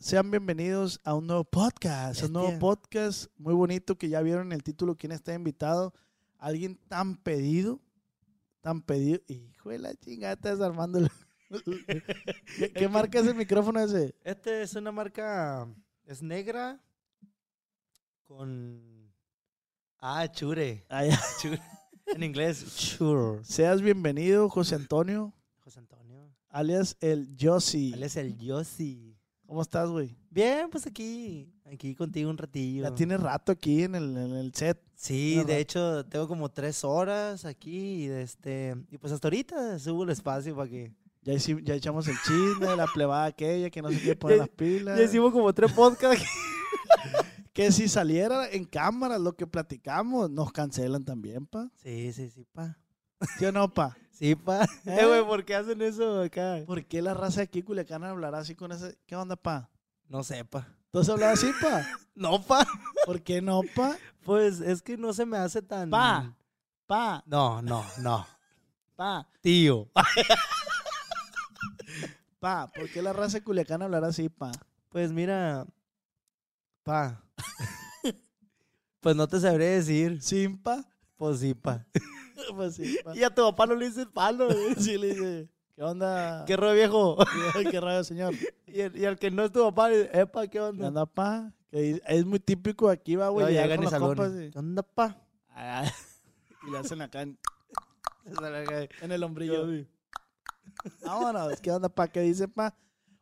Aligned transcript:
Sean 0.00 0.30
bienvenidos 0.30 0.98
a 1.04 1.14
un 1.14 1.26
nuevo 1.26 1.44
podcast, 1.44 2.22
un 2.22 2.32
nuevo 2.32 2.58
podcast 2.58 3.26
muy 3.36 3.52
bonito 3.52 3.98
que 3.98 4.08
ya 4.08 4.22
vieron 4.22 4.46
en 4.46 4.52
el 4.52 4.62
título 4.62 4.96
quién 4.96 5.12
está 5.12 5.34
invitado. 5.34 5.92
Alguien 6.38 6.80
tan 6.88 7.16
pedido, 7.16 7.78
tan 8.62 8.80
pedido. 8.80 9.20
Hijo 9.28 9.68
de 9.68 9.78
la 9.78 9.94
chingada, 9.94 10.32
estás 10.32 10.58
armando. 10.62 11.06
¿Qué, 12.74 12.88
marca 12.88 13.18
es 13.20 13.26
el 13.26 13.34
micrófono 13.34 13.78
ese? 13.78 14.14
Este 14.24 14.62
es 14.62 14.74
una 14.74 14.90
marca, 14.90 15.68
es 16.06 16.22
negra 16.22 16.80
con... 18.24 19.12
Ah, 19.98 20.26
chure. 20.32 20.82
Ah, 20.88 21.04
ya. 21.04 21.20
chure. 21.42 21.60
En 22.06 22.22
inglés, 22.22 22.64
chure. 22.74 23.44
Seas 23.44 23.82
bienvenido, 23.82 24.48
José 24.48 24.76
Antonio, 24.76 25.34
José 25.58 25.80
Antonio. 25.80 26.34
alias 26.48 26.96
el 27.00 27.36
Yossi. 27.36 27.92
Es 28.02 28.16
el 28.16 28.38
Yossi. 28.38 29.09
¿Cómo 29.50 29.62
estás, 29.62 29.90
güey? 29.90 30.16
Bien, 30.30 30.70
pues 30.70 30.86
aquí, 30.86 31.52
aquí 31.64 31.96
contigo 31.96 32.30
un 32.30 32.38
ratillo. 32.38 32.84
Ya 32.84 32.94
tienes 32.94 33.18
rato 33.20 33.50
aquí 33.50 33.82
en 33.82 33.96
el, 33.96 34.16
en 34.16 34.36
el 34.36 34.54
set. 34.54 34.80
Sí, 34.94 35.42
de 35.42 35.58
hecho, 35.58 36.06
tengo 36.06 36.28
como 36.28 36.48
tres 36.50 36.84
horas 36.84 37.44
aquí 37.44 38.04
y, 38.04 38.06
este, 38.06 38.76
y 38.92 38.98
pues 38.98 39.12
hasta 39.12 39.26
ahorita 39.26 39.80
subo 39.80 40.04
el 40.04 40.10
espacio 40.10 40.54
para 40.54 40.70
que... 40.70 40.92
Ya, 41.22 41.32
hici- 41.34 41.64
ya 41.64 41.74
echamos 41.74 42.06
el 42.06 42.14
chisme 42.24 42.76
la 42.76 42.86
plebada 42.86 43.24
aquella 43.24 43.70
que 43.70 43.82
no 43.82 43.88
se 43.90 43.98
quiere 43.98 44.14
poner 44.20 44.36
Ya- 44.36 44.42
las 44.44 44.48
pilas. 44.50 44.96
Ya 44.96 45.04
hicimos 45.06 45.32
como 45.32 45.52
tres 45.52 45.72
podcasts. 45.72 46.24
Que 47.52 47.72
si 47.72 47.88
saliera 47.88 48.48
en 48.48 48.64
cámara 48.64 49.18
lo 49.18 49.32
que 49.34 49.48
platicamos, 49.48 50.30
nos 50.30 50.52
cancelan 50.52 51.04
también, 51.04 51.46
pa. 51.46 51.68
sí, 51.82 52.12
sí, 52.12 52.30
sí, 52.30 52.46
pa. 52.52 52.78
¿Sí 53.38 53.44
o 53.44 53.52
no, 53.52 53.72
pa? 53.72 53.96
Sí, 54.12 54.34
pa. 54.34 54.66
Eh, 54.86 55.06
güey, 55.06 55.24
¿por 55.24 55.44
qué 55.44 55.54
hacen 55.54 55.80
eso 55.82 56.22
acá? 56.22 56.58
¿Por 56.66 56.84
qué 56.84 57.02
la 57.02 57.14
raza 57.14 57.40
de 57.40 57.44
aquí 57.44 57.62
Culiacán 57.62 58.04
hablará 58.04 58.38
así 58.38 58.54
con 58.54 58.72
ese? 58.72 58.98
¿Qué 59.06 59.16
onda, 59.16 59.36
pa? 59.36 59.70
No 60.08 60.22
sé, 60.22 60.44
pa. 60.44 60.66
¿Tú 60.90 60.98
has 60.98 61.08
hablado 61.08 61.32
así, 61.32 61.50
pa? 61.60 61.86
No, 62.14 62.42
pa. 62.42 62.66
¿Por 63.06 63.22
qué 63.22 63.40
no, 63.40 63.62
pa? 63.74 63.96
Pues 64.24 64.60
es 64.60 64.82
que 64.82 64.98
no 64.98 65.14
se 65.14 65.24
me 65.24 65.38
hace 65.38 65.62
tan... 65.62 65.88
Pa. 65.88 66.36
Pa, 66.86 67.22
No, 67.24 67.62
no, 67.62 67.84
no. 67.98 68.26
pa, 68.96 69.26
Tío. 69.40 69.88
pa. 72.40 72.70
¿Por 72.72 72.90
qué 72.90 73.00
la 73.00 73.12
raza 73.12 73.38
de 73.38 73.44
Culiacán 73.44 73.82
hablará 73.82 74.08
así, 74.08 74.28
pa? 74.28 74.50
Pues 74.90 75.12
mira, 75.12 75.66
pa. 76.82 77.22
pues 79.00 79.16
no 79.16 79.28
te 79.28 79.40
sabré 79.40 79.66
decir. 79.66 80.20
¿Sin 80.20 80.60
pa? 80.60 80.84
Pues 81.16 81.40
sí, 81.40 81.54
pa. 81.54 81.86
Pues 82.56 82.74
sí, 82.76 82.98
pa. 83.04 83.16
Y 83.16 83.22
a 83.22 83.30
tu 83.34 83.42
papá 83.42 83.66
no 83.66 83.74
le 83.74 83.86
dices 83.86 84.06
palo, 84.06 84.46
güey. 84.46 84.74
Sí, 84.78 84.98
le 84.98 85.06
dice, 85.08 85.48
¿qué 85.76 85.82
onda? 85.82 86.44
¿Qué 86.46 86.56
rollo 86.56 86.74
viejo? 86.74 87.16
¿Qué 87.70 87.80
rayo, 87.80 88.04
señor? 88.04 88.34
y, 88.66 88.80
el- 88.80 88.96
y 88.96 89.04
al 89.04 89.18
que 89.18 89.30
no 89.30 89.44
es 89.44 89.52
tu 89.52 89.60
papá, 89.62 89.88
le 89.88 90.04
dice, 90.04 90.20
epa, 90.20 90.42
¿qué 90.42 90.50
¿Qué 90.50 90.60
onda? 90.60 90.88
onda, 90.88 91.06
pa? 91.06 91.52
Que 91.70 92.00
es 92.06 92.26
muy 92.26 92.40
típico 92.40 92.88
aquí, 92.88 93.14
va, 93.16 93.28
güey. 93.28 93.46
Llegar 93.48 93.64
llegan 93.64 93.76
con 93.78 93.86
y 93.86 93.90
los 93.90 94.00
compas 94.08 94.32
y- 94.40 94.50
¿Qué 94.50 94.58
onda, 94.58 94.82
pa? 94.82 95.16
Ah, 95.50 95.84
y 96.66 96.70
le 96.70 96.78
hacen 96.78 97.00
acá 97.02 97.22
en, 97.22 97.38
en 99.00 99.12
el 99.12 99.22
hombrillo. 99.22 99.66
Vámonos, 101.04 101.60
¿qué 101.60 101.70
onda, 101.70 101.88
pa? 101.88 102.08
¿Qué 102.08 102.20
dice, 102.20 102.48
pa? 102.48 102.74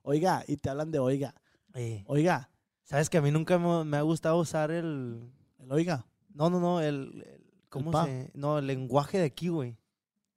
Oiga, 0.02 0.44
y 0.46 0.56
te 0.56 0.70
hablan 0.70 0.90
de 0.90 0.98
oiga. 0.98 1.34
Eh, 1.74 2.02
Oiga, 2.06 2.50
¿Sabes 2.84 3.10
que 3.10 3.18
a 3.18 3.22
mí 3.22 3.30
nunca 3.30 3.58
me, 3.58 3.84
me 3.84 3.96
ha 3.98 4.02
gustado 4.02 4.38
usar 4.38 4.70
el... 4.70 5.30
el 5.58 5.70
oiga. 5.72 6.06
No, 6.34 6.48
no, 6.48 6.58
no, 6.60 6.80
el... 6.80 7.22
el- 7.26 7.47
¿Cómo 7.68 7.90
pa. 7.90 8.04
se...? 8.06 8.30
No, 8.34 8.58
el 8.58 8.66
lenguaje 8.66 9.18
de 9.18 9.24
aquí, 9.24 9.48
güey. 9.48 9.76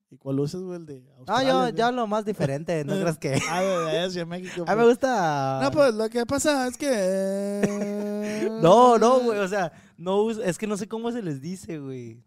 ¿Y 0.09 0.17
cuál 0.17 0.39
usas, 0.41 0.61
güey? 0.61 0.77
El 0.77 0.85
de 0.85 1.03
Ah, 1.09 1.15
Australia, 1.19 1.49
yo, 1.51 1.59
güey? 1.61 1.73
ya 1.73 1.91
lo 1.91 2.05
más 2.07 2.25
diferente, 2.25 2.83
¿no 2.83 2.93
creas 2.99 3.17
que...? 3.17 3.39
Ah, 3.49 3.61
de 3.61 3.99
hacia 4.01 4.25
México. 4.25 4.65
A 4.67 4.71
mí 4.75 4.77
me 4.79 4.83
pues. 4.83 4.87
gusta... 4.97 5.59
No, 5.63 5.71
pues 5.71 5.93
lo 5.93 6.09
que 6.09 6.25
pasa 6.25 6.67
es 6.67 6.75
que. 6.77 8.49
No, 8.61 8.97
no, 8.97 9.19
güey, 9.21 9.39
o 9.39 9.47
sea, 9.47 9.71
no 9.97 10.21
us- 10.23 10.37
es 10.43 10.57
que 10.57 10.67
no 10.67 10.77
sé 10.77 10.87
cómo 10.87 11.11
se 11.11 11.21
les 11.21 11.41
dice, 11.41 11.79
güey. 11.79 12.23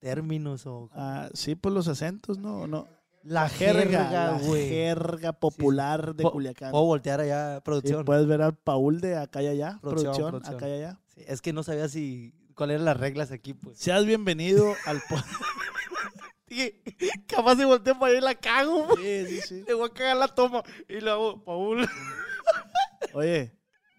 Términos 0.00 0.66
o... 0.66 0.90
Ah, 0.92 1.28
sí, 1.34 1.54
pues 1.56 1.74
los 1.74 1.88
acentos, 1.88 2.38
no, 2.38 2.66
no. 2.66 2.86
La 3.24 3.48
Jerga, 3.48 4.38
güey. 4.38 4.68
jerga 4.68 5.32
popular 5.32 6.14
de 6.14 6.22
Po- 6.22 6.30
Culiacán. 6.32 6.70
Puedo 6.70 6.84
voltear 6.84 7.20
allá, 7.20 7.56
Sí, 7.56 7.60
producción. 7.64 8.04
puedes 8.04 8.26
ver 8.26 8.40
al 8.42 8.54
Paul 8.54 9.00
de 9.00 9.16
acá 9.16 9.42
y 9.42 9.48
allá. 9.48 9.78
Producción, 9.82 10.12
Producción, 10.14 10.30
producción. 10.30 10.56
acá 10.56 10.68
y 10.68 10.72
allá. 10.72 11.00
Sí, 11.14 11.22
es 11.26 11.42
que 11.42 11.52
no 11.52 11.62
sabía 11.64 11.88
si... 11.88 12.32
¿Cuáles 12.58 12.74
eran 12.74 12.86
las 12.86 12.96
reglas 12.96 13.30
aquí, 13.30 13.54
pues? 13.54 13.78
Seas 13.78 14.04
bienvenido 14.04 14.74
al 14.84 15.00
po- 15.08 15.14
Dije, 16.48 16.82
capaz 17.28 17.54
si 17.54 17.64
volteo 17.64 17.96
para 17.96 18.10
allá 18.10 18.18
y 18.18 18.20
la 18.20 18.34
cago, 18.34 18.86
güey. 18.88 19.26
Sí, 19.28 19.40
sí, 19.42 19.46
sí. 19.46 19.64
Le 19.64 19.74
voy 19.74 19.88
a 19.88 19.92
cagar 19.94 20.16
la 20.16 20.26
toma. 20.26 20.64
Y 20.88 21.00
le 21.00 21.08
hago, 21.08 21.44
Paul. 21.44 21.88
Oye, 23.12 23.52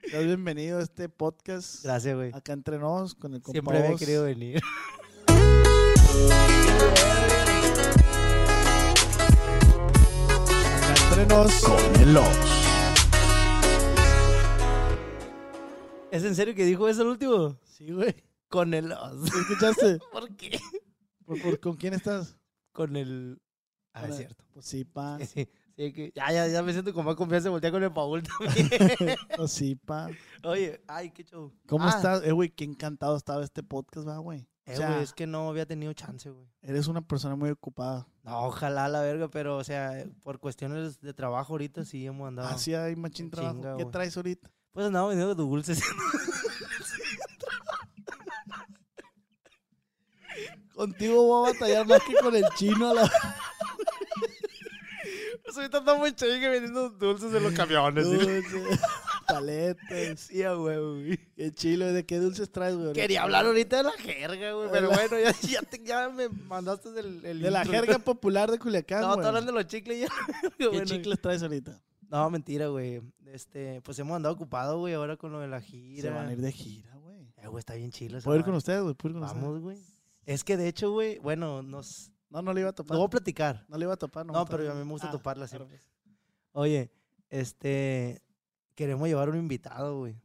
seas 0.10 0.26
bienvenido 0.26 0.80
a 0.80 0.82
este 0.82 1.08
podcast. 1.08 1.86
Gracias, 1.86 2.14
güey. 2.14 2.32
Acá 2.34 2.52
entre 2.52 2.80
nos 2.80 3.16
con 3.16 3.34
el 3.34 3.42
compa 3.42 3.54
Siempre 3.54 3.78
había 3.78 3.96
querido 3.96 4.26
venir. 4.26 4.62
Acá 9.90 10.94
entre 11.10 11.26
nos 11.28 11.54
con 11.62 12.02
el 12.02 12.18
Oz. 12.18 12.28
¿Es 16.12 16.24
en 16.24 16.36
serio 16.36 16.56
que 16.56 16.66
dijo 16.66 16.88
eso 16.90 17.04
el 17.04 17.08
último? 17.10 17.56
Sí, 17.64 17.92
güey. 17.92 18.16
Con 18.50 18.74
el... 18.74 18.92
os. 18.92 19.30
¿Sí 19.30 19.40
¿Escuchaste? 19.40 20.00
¿Por 20.12 20.36
qué? 20.36 20.60
¿Por, 21.26 21.42
por- 21.42 21.60
con 21.60 21.76
quién 21.76 21.94
estás? 21.94 22.38
Con 22.72 22.96
el... 22.96 23.42
Ah, 23.94 24.08
es 24.08 24.18
cierto. 24.18 24.44
Pues 24.54 24.66
sí, 24.66 24.86
pa. 24.86 25.18
Sí, 25.26 25.48
sí, 25.76 25.94
que 25.94 26.12
ya, 26.16 26.32
ya, 26.32 26.48
ya 26.48 26.62
me 26.62 26.74
siento 26.74 26.94
con 26.94 27.06
más 27.06 27.16
confianza 27.16 27.46
de 27.46 27.52
voltear 27.52 27.72
con 27.74 27.84
el 27.84 27.92
Paul 27.94 28.22
también. 28.24 28.70
Pues 29.38 29.52
sí, 29.52 29.76
pa. 29.76 30.10
Oye, 30.44 30.82
ay, 30.88 31.12
qué 31.12 31.24
show. 31.24 31.54
¿Cómo 31.68 31.86
Ah, 31.86 31.90
estás? 31.90 32.24
Eh, 32.26 32.32
güey, 32.32 32.50
qué 32.50 32.64
encantado 32.66 33.16
estaba 33.16 33.44
este 33.44 33.64
podcast, 33.64 34.08
va, 34.08 34.18
güey. 34.18 34.48
Eh, 34.66 34.74
O 34.74 34.78
sea, 34.78 34.92
güey, 34.92 35.04
es 35.04 35.14
que 35.14 35.26
no 35.26 35.50
había 35.50 35.66
tenido 35.66 35.94
chance, 35.94 36.30
güey. 36.30 36.48
eres 36.62 36.88
una 36.88 37.02
persona 37.02 37.36
muy 37.36 37.50
ocupada. 37.50 38.08
No, 38.24 38.46
ojalá 38.46 38.88
la 38.88 39.02
verga, 39.02 39.30
pero, 39.30 39.58
o 39.58 39.64
sea, 39.64 40.06
por 40.24 40.40
cuestiones 40.40 41.00
de 41.02 41.14
trabajo 41.14 41.54
ahorita 41.54 41.86
sí 41.86 42.06
hemos 42.06 42.28
andado. 42.28 42.50
Así 42.50 42.74
hay 42.76 42.96
machín 42.96 43.32
trabajo. 43.32 43.56
chinga, 43.56 43.78
¿Qué 43.78 43.86
traes 43.86 44.16
ahorita? 44.18 44.52
Pues 44.72 44.86
andamos 44.86 45.10
vendiendo 45.10 45.34
dulces. 45.36 45.82
Contigo 50.80 51.24
voy 51.26 51.50
a 51.50 51.52
batallar 51.54 51.86
más 51.88 52.02
que 52.04 52.14
con 52.16 52.34
el 52.34 52.46
chino 52.56 52.90
a 52.90 52.94
la 52.94 53.12
Pues 55.44 55.58
ahorita 55.58 55.80
estamos 55.80 56.08
en 56.08 56.16
chinga 56.16 56.50
vendiendo 56.50 56.90
dulces 56.92 57.34
en 57.34 57.44
los 57.44 57.54
camiones. 57.54 58.06
dulce, 58.06 58.44
paletas. 59.28 60.20
Sí, 60.20 60.44
güey. 60.44 61.18
Qué 61.36 61.52
chilo. 61.52 61.92
¿De 61.92 62.06
qué 62.06 62.20
dulces 62.20 62.52
traes, 62.52 62.76
güey? 62.76 62.94
Quería 62.94 63.24
hablar 63.24 63.46
ahorita 63.46 63.78
de 63.78 63.84
la 63.84 63.92
jerga, 63.94 64.54
güey. 64.54 64.70
Pero 64.72 64.90
bueno, 64.90 65.18
ya, 65.20 65.32
ya, 65.42 65.62
te- 65.64 65.84
ya 65.84 66.10
me 66.10 66.30
mandaste 66.30 66.90
el, 67.00 67.26
el 67.26 67.42
De 67.42 67.50
la 67.52 67.64
intro. 67.64 67.74
jerga 67.74 68.00
popular 68.06 68.52
de 68.52 68.60
Culiacán, 68.60 69.02
No, 69.02 69.08
güey. 69.08 69.18
estoy 69.20 69.28
hablando 69.28 69.52
de 69.52 69.58
los 69.58 69.68
chicles 69.68 70.00
ya. 70.02 70.08
¿Qué 70.58 70.68
Bueno, 70.68 70.86
chicles 70.86 71.20
traes 71.20 71.42
ahorita? 71.42 71.82
No, 72.10 72.30
mentira, 72.30 72.68
güey. 72.68 73.02
Este, 73.26 73.82
pues 73.82 73.98
hemos 74.00 74.16
andado 74.16 74.36
ocupados, 74.36 74.78
güey, 74.78 74.94
ahora 74.94 75.18
con 75.18 75.32
lo 75.32 75.40
de 75.40 75.48
la 75.48 75.62
Se 75.62 75.68
gira. 75.68 76.14
van 76.14 76.28
a 76.28 76.34
ir 76.34 76.42
de 76.42 76.52
gira, 76.52 76.94
güey. 76.96 77.18
Eh, 77.38 77.48
güey, 77.48 77.60
está 77.60 77.74
bien 77.74 77.92
chilo. 77.92 78.20
¿Puedo 78.22 78.38
ir 78.38 78.46
con 78.46 78.54
ustedes, 78.54 78.82
güey? 78.82 78.94
¿Puedo 78.94 79.14
ir 79.16 79.20
con 79.20 79.24
ustedes? 79.24 79.44
Vamos, 79.44 79.62
güey. 79.62 79.78
Es 80.30 80.44
que 80.44 80.58
de 80.58 80.68
hecho, 80.68 80.92
güey, 80.92 81.18
bueno, 81.20 81.64
nos. 81.64 82.12
No, 82.30 82.42
no 82.44 82.54
le 82.54 82.62
iba 82.62 82.70
a 82.70 82.74
topar. 82.74 82.94
Lo 82.96 83.00
voy 83.00 83.08
a 83.08 83.10
platicar. 83.10 83.66
No 83.68 83.78
le 83.78 83.86
iba 83.86 83.94
a 83.94 83.98
topar, 83.98 84.26
No, 84.26 84.34
nomás 84.34 84.50
pero 84.50 84.72
a 84.72 84.76
mí 84.76 84.84
me 84.86 84.92
gusta 84.92 85.08
Ah, 85.08 85.12
toparla 85.12 85.48
siempre. 85.48 85.70
pues. 85.78 85.90
Oye, 86.52 86.92
este. 87.30 88.22
queremos 88.76 89.08
llevar 89.08 89.30
un 89.30 89.38
invitado, 89.38 89.98
güey. 89.98 90.22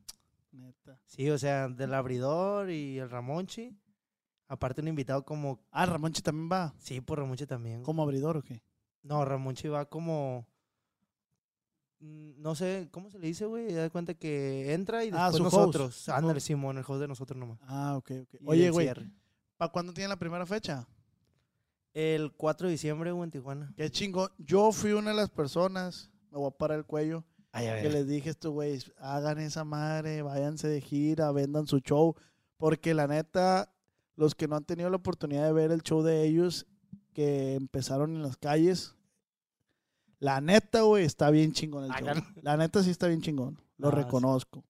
Neta. 0.53 1.01
Sí, 1.07 1.31
o 1.31 1.39
sea, 1.39 1.69
del 1.69 1.95
abridor 1.95 2.71
y 2.71 2.99
el 2.99 3.09
Ramonchi. 3.09 3.77
Aparte 4.47 4.83
un 4.83 4.89
invitado 4.89 5.25
como... 5.25 5.59
Ah, 5.71 5.87
Ramonchi 5.87 6.21
también 6.21 6.51
va. 6.53 6.75
Sí, 6.79 7.01
por 7.01 7.19
Ramonchi 7.19 7.47
también. 7.47 7.77
güey. 7.79 7.85
¿Como 7.87 8.03
abridor 8.03 8.37
o 8.37 8.43
qué? 8.43 8.63
No, 9.03 9.25
Ramonchi 9.25 9.69
va 9.69 9.87
como... 9.87 10.47
mm, 12.01 12.41
No 12.43 12.55
sé, 12.55 12.89
¿cómo 12.93 13.11
se 13.11 13.19
le 13.19 13.27
dice, 13.29 13.47
güey? 13.47 13.73
Ya 13.73 13.83
de 13.83 13.91
cuenta 13.91 14.13
que 14.15 14.75
entra 14.75 15.03
y 15.05 15.11
Ah, 15.13 15.31
después 15.31 15.53
host, 15.53 15.55
nosotros. 15.57 16.09
Ándale. 16.11 16.41
Simón, 16.41 16.77
el 16.79 16.85
host 16.87 17.01
de 17.01 17.09
nosotros 17.09 17.39
nomás. 17.39 17.59
Ah, 17.63 17.97
ok, 17.97 18.11
ok. 18.25 18.35
Y 18.35 18.39
Oye, 18.47 18.71
güey, 18.71 18.87
cierre. 18.87 19.11
¿Para 19.57 19.73
cuándo 19.73 19.93
tienen 19.93 20.11
la 20.11 20.19
primera 20.19 20.47
fecha? 20.47 20.87
El 21.93 22.33
4 22.33 22.67
de 22.67 22.73
diciembre, 22.73 23.13
güey, 23.13 23.25
en 23.25 23.31
Tijuana. 23.31 23.73
Qué 23.77 23.89
chingo. 23.91 24.31
Yo 24.39 24.73
fui 24.73 24.93
una 24.93 25.11
de 25.11 25.17
las 25.17 25.31
personas, 25.31 26.11
me 26.31 26.39
voy 26.39 26.49
a 26.49 26.51
parar 26.51 26.79
el 26.79 26.85
cuello, 26.85 27.25
Ay, 27.53 27.69
a 27.69 27.81
que 27.81 27.89
les 27.89 28.09
dije 28.09 28.31
a 28.31 28.33
estos 28.33 28.53
güeyes, 28.53 28.93
hagan 28.99 29.39
esa 29.39 29.63
madre, 29.65 30.23
váyanse 30.23 30.67
de 30.67 30.81
gira, 30.81 31.31
vendan 31.31 31.69
su 31.69 31.79
show. 31.79 32.17
Porque 32.57 32.95
la 32.95 33.07
neta, 33.07 33.73
los 34.17 34.35
que 34.35 34.49
no 34.49 34.57
han 34.57 34.65
tenido 34.65 34.91
la 34.91 34.97
oportunidad 34.97 35.45
de 35.45 35.53
ver 35.53 35.71
el 35.71 35.83
show 35.83 36.03
de 36.03 36.25
ellos, 36.25 36.67
que 37.13 37.55
empezaron 37.55 38.17
en 38.17 38.23
las 38.23 38.37
calles, 38.37 38.97
la 40.19 40.41
neta, 40.41 40.83
güey, 40.83 41.05
está 41.05 41.31
bien 41.31 41.53
chingón 41.53 41.85
el 41.85 41.91
show. 41.91 42.09
Hagan. 42.09 42.25
La 42.43 42.57
neta 42.57 42.83
sí 42.83 42.91
está 42.91 43.07
bien 43.07 43.21
chingón. 43.21 43.61
Lo 43.77 43.89
Ah, 43.89 43.93
sí. 43.93 44.65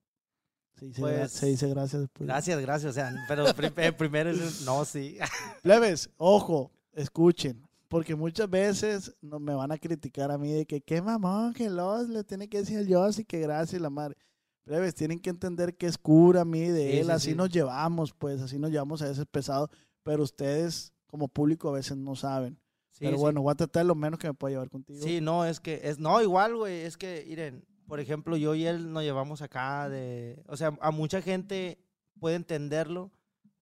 Se 0.77 0.85
dice, 0.87 1.01
Pues, 1.01 1.31
se 1.31 1.45
dice 1.47 1.67
gracias 1.69 2.01
después. 2.01 2.27
Gracias, 2.27 2.59
gracias. 2.61 2.89
O 2.91 2.93
sea, 2.93 3.13
pero 3.27 3.45
prim- 3.53 3.73
primero 3.97 4.29
es... 4.29 4.61
No, 4.63 4.83
sí. 4.85 5.17
Plebes, 5.63 6.09
ojo, 6.17 6.71
escuchen. 6.93 7.61
Porque 7.87 8.15
muchas 8.15 8.49
veces 8.49 9.15
no, 9.21 9.39
me 9.39 9.53
van 9.53 9.71
a 9.71 9.77
criticar 9.77 10.31
a 10.31 10.37
mí 10.37 10.51
de 10.51 10.65
que 10.65 10.81
qué 10.81 11.01
mamón, 11.01 11.53
que 11.53 11.69
los 11.69 12.09
le 12.09 12.23
tiene 12.23 12.49
que 12.49 12.57
decir 12.59 12.85
yo 12.87 13.03
así 13.03 13.23
que 13.23 13.39
gracias 13.39 13.81
la 13.81 13.89
madre. 13.89 14.17
Plebes, 14.65 14.95
tienen 14.95 15.19
que 15.19 15.29
entender 15.29 15.75
que 15.77 15.85
es 15.85 15.97
cura 15.97 16.41
a 16.41 16.45
mí 16.45 16.61
de 16.67 16.91
Sí, 16.91 16.97
él, 16.97 17.05
sí, 17.05 17.11
así 17.11 17.29
sí. 17.31 17.35
nos 17.35 17.49
llevamos, 17.51 18.11
pues, 18.13 18.41
así 18.41 18.57
nos 18.57 18.71
llevamos 18.71 19.01
a 19.03 19.07
veces 19.07 19.25
pesado, 19.29 19.69
pero 20.03 20.23
ustedes 20.23 20.91
como 21.07 21.27
público 21.27 21.69
a 21.69 21.73
veces 21.73 21.95
no 21.95 22.15
saben. 22.15 22.59
Pero 22.99 23.17
bueno, 23.17 23.41
voy 23.41 23.51
a 23.51 23.55
tratar 23.55 23.85
lo 23.85 23.93
menos 23.93 24.17
que 24.19 24.27
me 24.27 24.33
pueda 24.33 24.53
llevar 24.53 24.69
contigo. 24.69 25.03
Sí, 25.03 25.21
no, 25.21 25.45
es 25.45 25.59
que, 25.59 25.81
es, 25.83 25.99
no, 25.99 26.21
igual, 26.21 26.55
güey, 26.55 26.81
es 26.81 26.97
que, 26.97 27.23
miren, 27.27 27.63
por 27.87 27.99
ejemplo, 27.99 28.37
yo 28.37 28.55
y 28.55 28.65
él 28.65 28.91
nos 28.91 29.03
llevamos 29.03 29.41
acá 29.41 29.89
de, 29.89 30.43
o 30.47 30.57
sea, 30.57 30.77
a 30.81 30.91
mucha 30.91 31.21
gente 31.21 31.79
puede 32.19 32.35
entenderlo, 32.35 33.11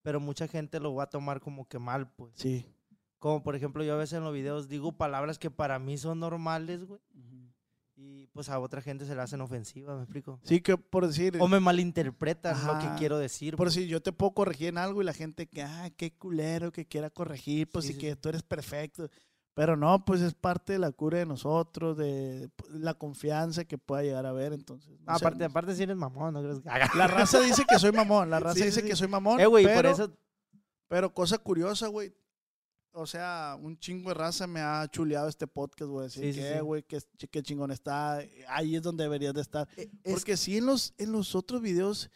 pero 0.01 0.19
mucha 0.19 0.47
gente 0.47 0.79
lo 0.79 0.93
va 0.95 1.03
a 1.03 1.09
tomar 1.09 1.39
como 1.39 1.67
que 1.67 1.79
mal, 1.79 2.11
pues. 2.11 2.33
Sí. 2.35 2.65
Como, 3.19 3.41
por 3.43 3.55
ejemplo, 3.55 3.83
yo 3.83 3.93
a 3.93 3.97
veces 3.97 4.17
en 4.17 4.23
los 4.23 4.33
videos 4.33 4.67
digo 4.67 4.97
palabras 4.97 5.39
que 5.39 5.49
para 5.49 5.79
mí 5.79 5.97
son 5.97 6.19
normales, 6.19 6.83
güey, 6.83 6.99
y 7.95 8.27
pues 8.27 8.49
a 8.49 8.59
otra 8.59 8.81
gente 8.81 9.05
se 9.05 9.15
le 9.15 9.21
hacen 9.21 9.39
ofensivas, 9.41 9.95
¿me 9.95 10.03
explico? 10.03 10.39
Sí, 10.43 10.61
que 10.61 10.77
por 10.77 11.07
decir, 11.07 11.37
O 11.39 11.47
me 11.47 11.59
malinterpretan 11.59 12.65
lo 12.65 12.73
Ajá. 12.73 12.79
que 12.93 12.99
quiero 12.99 13.17
decir. 13.17 13.55
por 13.55 13.67
pues. 13.67 13.75
si 13.75 13.87
yo 13.87 14.01
te 14.01 14.11
puedo 14.11 14.33
corregir 14.33 14.69
en 14.69 14.77
algo 14.77 15.01
y 15.01 15.05
la 15.05 15.13
gente 15.13 15.47
que, 15.47 15.61
ah, 15.61 15.89
qué 15.95 16.11
culero 16.13 16.71
que 16.71 16.85
quiera 16.85 17.09
corregir, 17.09 17.69
pues 17.69 17.85
Sí, 17.85 17.91
y 17.91 17.93
sí, 17.95 17.99
que 18.01 18.15
tú 18.15 18.29
eres 18.29 18.43
perfecto. 18.43 19.09
Pero 19.55 19.77
no, 19.77 20.03
pues 20.03 20.21
es 20.21 20.33
parte 20.33 20.73
de 20.73 20.79
la 20.79 20.91
cura 20.91 21.19
de 21.19 21.25
nosotros, 21.27 21.95
de 21.95 22.49
pues, 22.55 22.71
la 22.71 22.95
confianza 22.95 23.65
que 23.65 23.77
pueda 23.77 24.01
llegar 24.01 24.25
a 24.25 24.31
ver. 24.31 24.51
Entonces, 24.53 24.89
no 25.01 25.17
sé, 25.17 25.25
aparte, 25.25 25.43
aparte 25.45 25.75
si 25.75 25.83
eres 25.83 25.95
mamón, 25.95 26.33
¿no 26.33 26.41
crees? 26.41 26.59
que- 26.59 26.65
la 26.97 27.07
raza 27.07 27.39
dice 27.39 27.63
que 27.67 27.77
soy 27.77 27.91
mamón, 27.91 28.29
la 28.31 28.39
raza 28.39 28.55
Sí, 28.59 28.65
dice 28.65 28.81
sí. 28.81 28.87
que 28.87 28.95
soy 28.95 29.07
mamón. 29.07 29.39
Eh, 29.39 29.45
güey, 29.45 29.63
pero, 29.65 29.91
por 29.91 30.01
eso, 30.01 30.17
pero 30.87 31.13
cosa 31.13 31.37
curiosa, 31.37 31.87
güey. 31.87 32.13
O 32.95 33.05
sea, 33.07 33.57
un 33.59 33.77
chingo 33.79 34.09
de 34.09 34.13
raza 34.15 34.45
me 34.47 34.59
ha 34.61 34.87
chuleado 34.87 35.27
este 35.27 35.47
podcast, 35.47 35.89
güey. 35.89 36.05
Decir 36.05 36.33
Sí, 36.33 36.39
que, 36.39 36.53
sí. 36.53 36.59
güey, 36.59 36.83
qué, 36.83 36.99
qué 37.31 37.41
chingón 37.43 37.71
está. 37.71 38.19
Ahí 38.47 38.75
es 38.75 38.81
donde 38.83 39.03
deberías 39.03 39.33
de 39.33 39.41
estar. 39.41 39.67
es 39.75 39.87
Porque 40.03 40.37
sí, 40.37 40.57
en 40.57 40.65
los, 40.67 40.93
en 40.97 41.11
los 41.11 41.33
otros 41.35 41.61
videos 41.61 42.09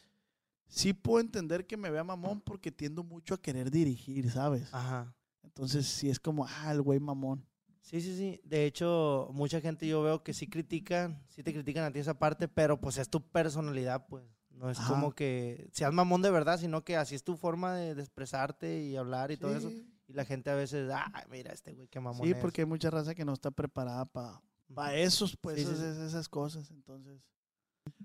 sí 0.68 0.94
puedo 0.94 1.19
entender 1.19 1.66
que 1.66 1.78
me 1.78 1.89
vea 1.89 2.04
mamón 2.04 2.42
porque 2.42 2.72
tiendo 2.72 3.04
mucho 3.04 3.34
a 3.34 3.42
querer 3.42 3.72
dirigir, 3.72 4.30
¿sabes? 4.31 4.72
Ajá. 4.74 5.13
Entonces 5.57 5.88
sí 5.88 6.09
es 6.09 6.19
como, 6.19 6.45
ah, 6.45 6.71
el 6.71 6.81
güey 6.83 7.00
mamón. 7.00 7.44
Sí, 7.81 8.00
sí, 8.01 8.15
sí. 8.15 8.39
De 8.44 8.65
hecho, 8.65 9.30
mucha 9.31 9.59
gente 9.59 9.88
yo 9.88 10.04
veo 10.04 10.21
que 10.21 10.33
sí 10.33 10.48
critican, 10.48 11.24
sí 11.30 11.42
te 11.42 11.51
critican 11.54 11.83
a 11.86 11.92
ti 11.92 12.00
esa 12.00 12.19
parte, 12.19 12.48
pero 12.48 12.80
pues 12.80 12.98
es 12.98 13.09
tu 13.09 13.21
personalidad, 13.27 14.06
pues. 14.07 14.24
No 14.51 14.69
es 14.69 14.77
Ajá. 14.80 14.89
como 14.94 15.13
que 15.13 15.69
seas 15.71 15.94
mamón 15.94 16.21
de 16.21 16.30
verdad, 16.31 16.59
sino 16.59 16.83
que 16.83 16.95
así 16.98 17.15
es 17.15 17.24
tu 17.24 17.38
forma 17.38 17.75
de, 17.75 17.95
de 17.95 18.01
expresarte 18.01 18.81
y 18.83 18.95
hablar 18.98 19.31
y 19.31 19.38
todo 19.38 19.56
eso. 19.56 19.71
Y 20.07 20.13
la 20.13 20.25
gente 20.25 20.50
a 20.50 20.56
veces, 20.56 20.89
ah, 20.92 21.25
mira 21.30 21.54
este 21.54 21.74
güey, 21.74 21.88
qué 21.88 22.00
mamón 22.00 22.25
Sí, 22.25 22.33
es". 22.33 22.38
porque 22.38 22.62
hay 22.62 22.68
mucha 22.68 22.89
raza 22.89 23.15
que 23.15 23.25
no 23.25 23.33
está 23.33 23.51
preparada 23.51 24.06
para 24.06 24.42
Ujú. 24.69 24.81
esos, 24.95 25.38
pues, 25.38 25.60
Sí, 25.60 25.65
sí, 25.65 25.71
esas, 25.74 25.98
esas 25.98 26.27
cosas. 26.30 26.69
Entonces, 26.71 27.21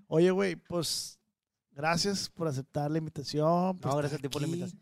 oye, 0.07 0.31
güey, 0.31 0.55
pues, 0.55 1.19
gracias 1.71 2.29
por 2.29 2.47
aceptar 2.47 2.89
la 2.91 2.99
invitación. 2.99 3.77
por 3.79 3.91
No, 3.91 3.97
gracias 3.97 4.19
a 4.19 4.21
ti 4.21 4.29
por 4.29 4.41
la 4.41 4.47
invitación. 4.47 4.81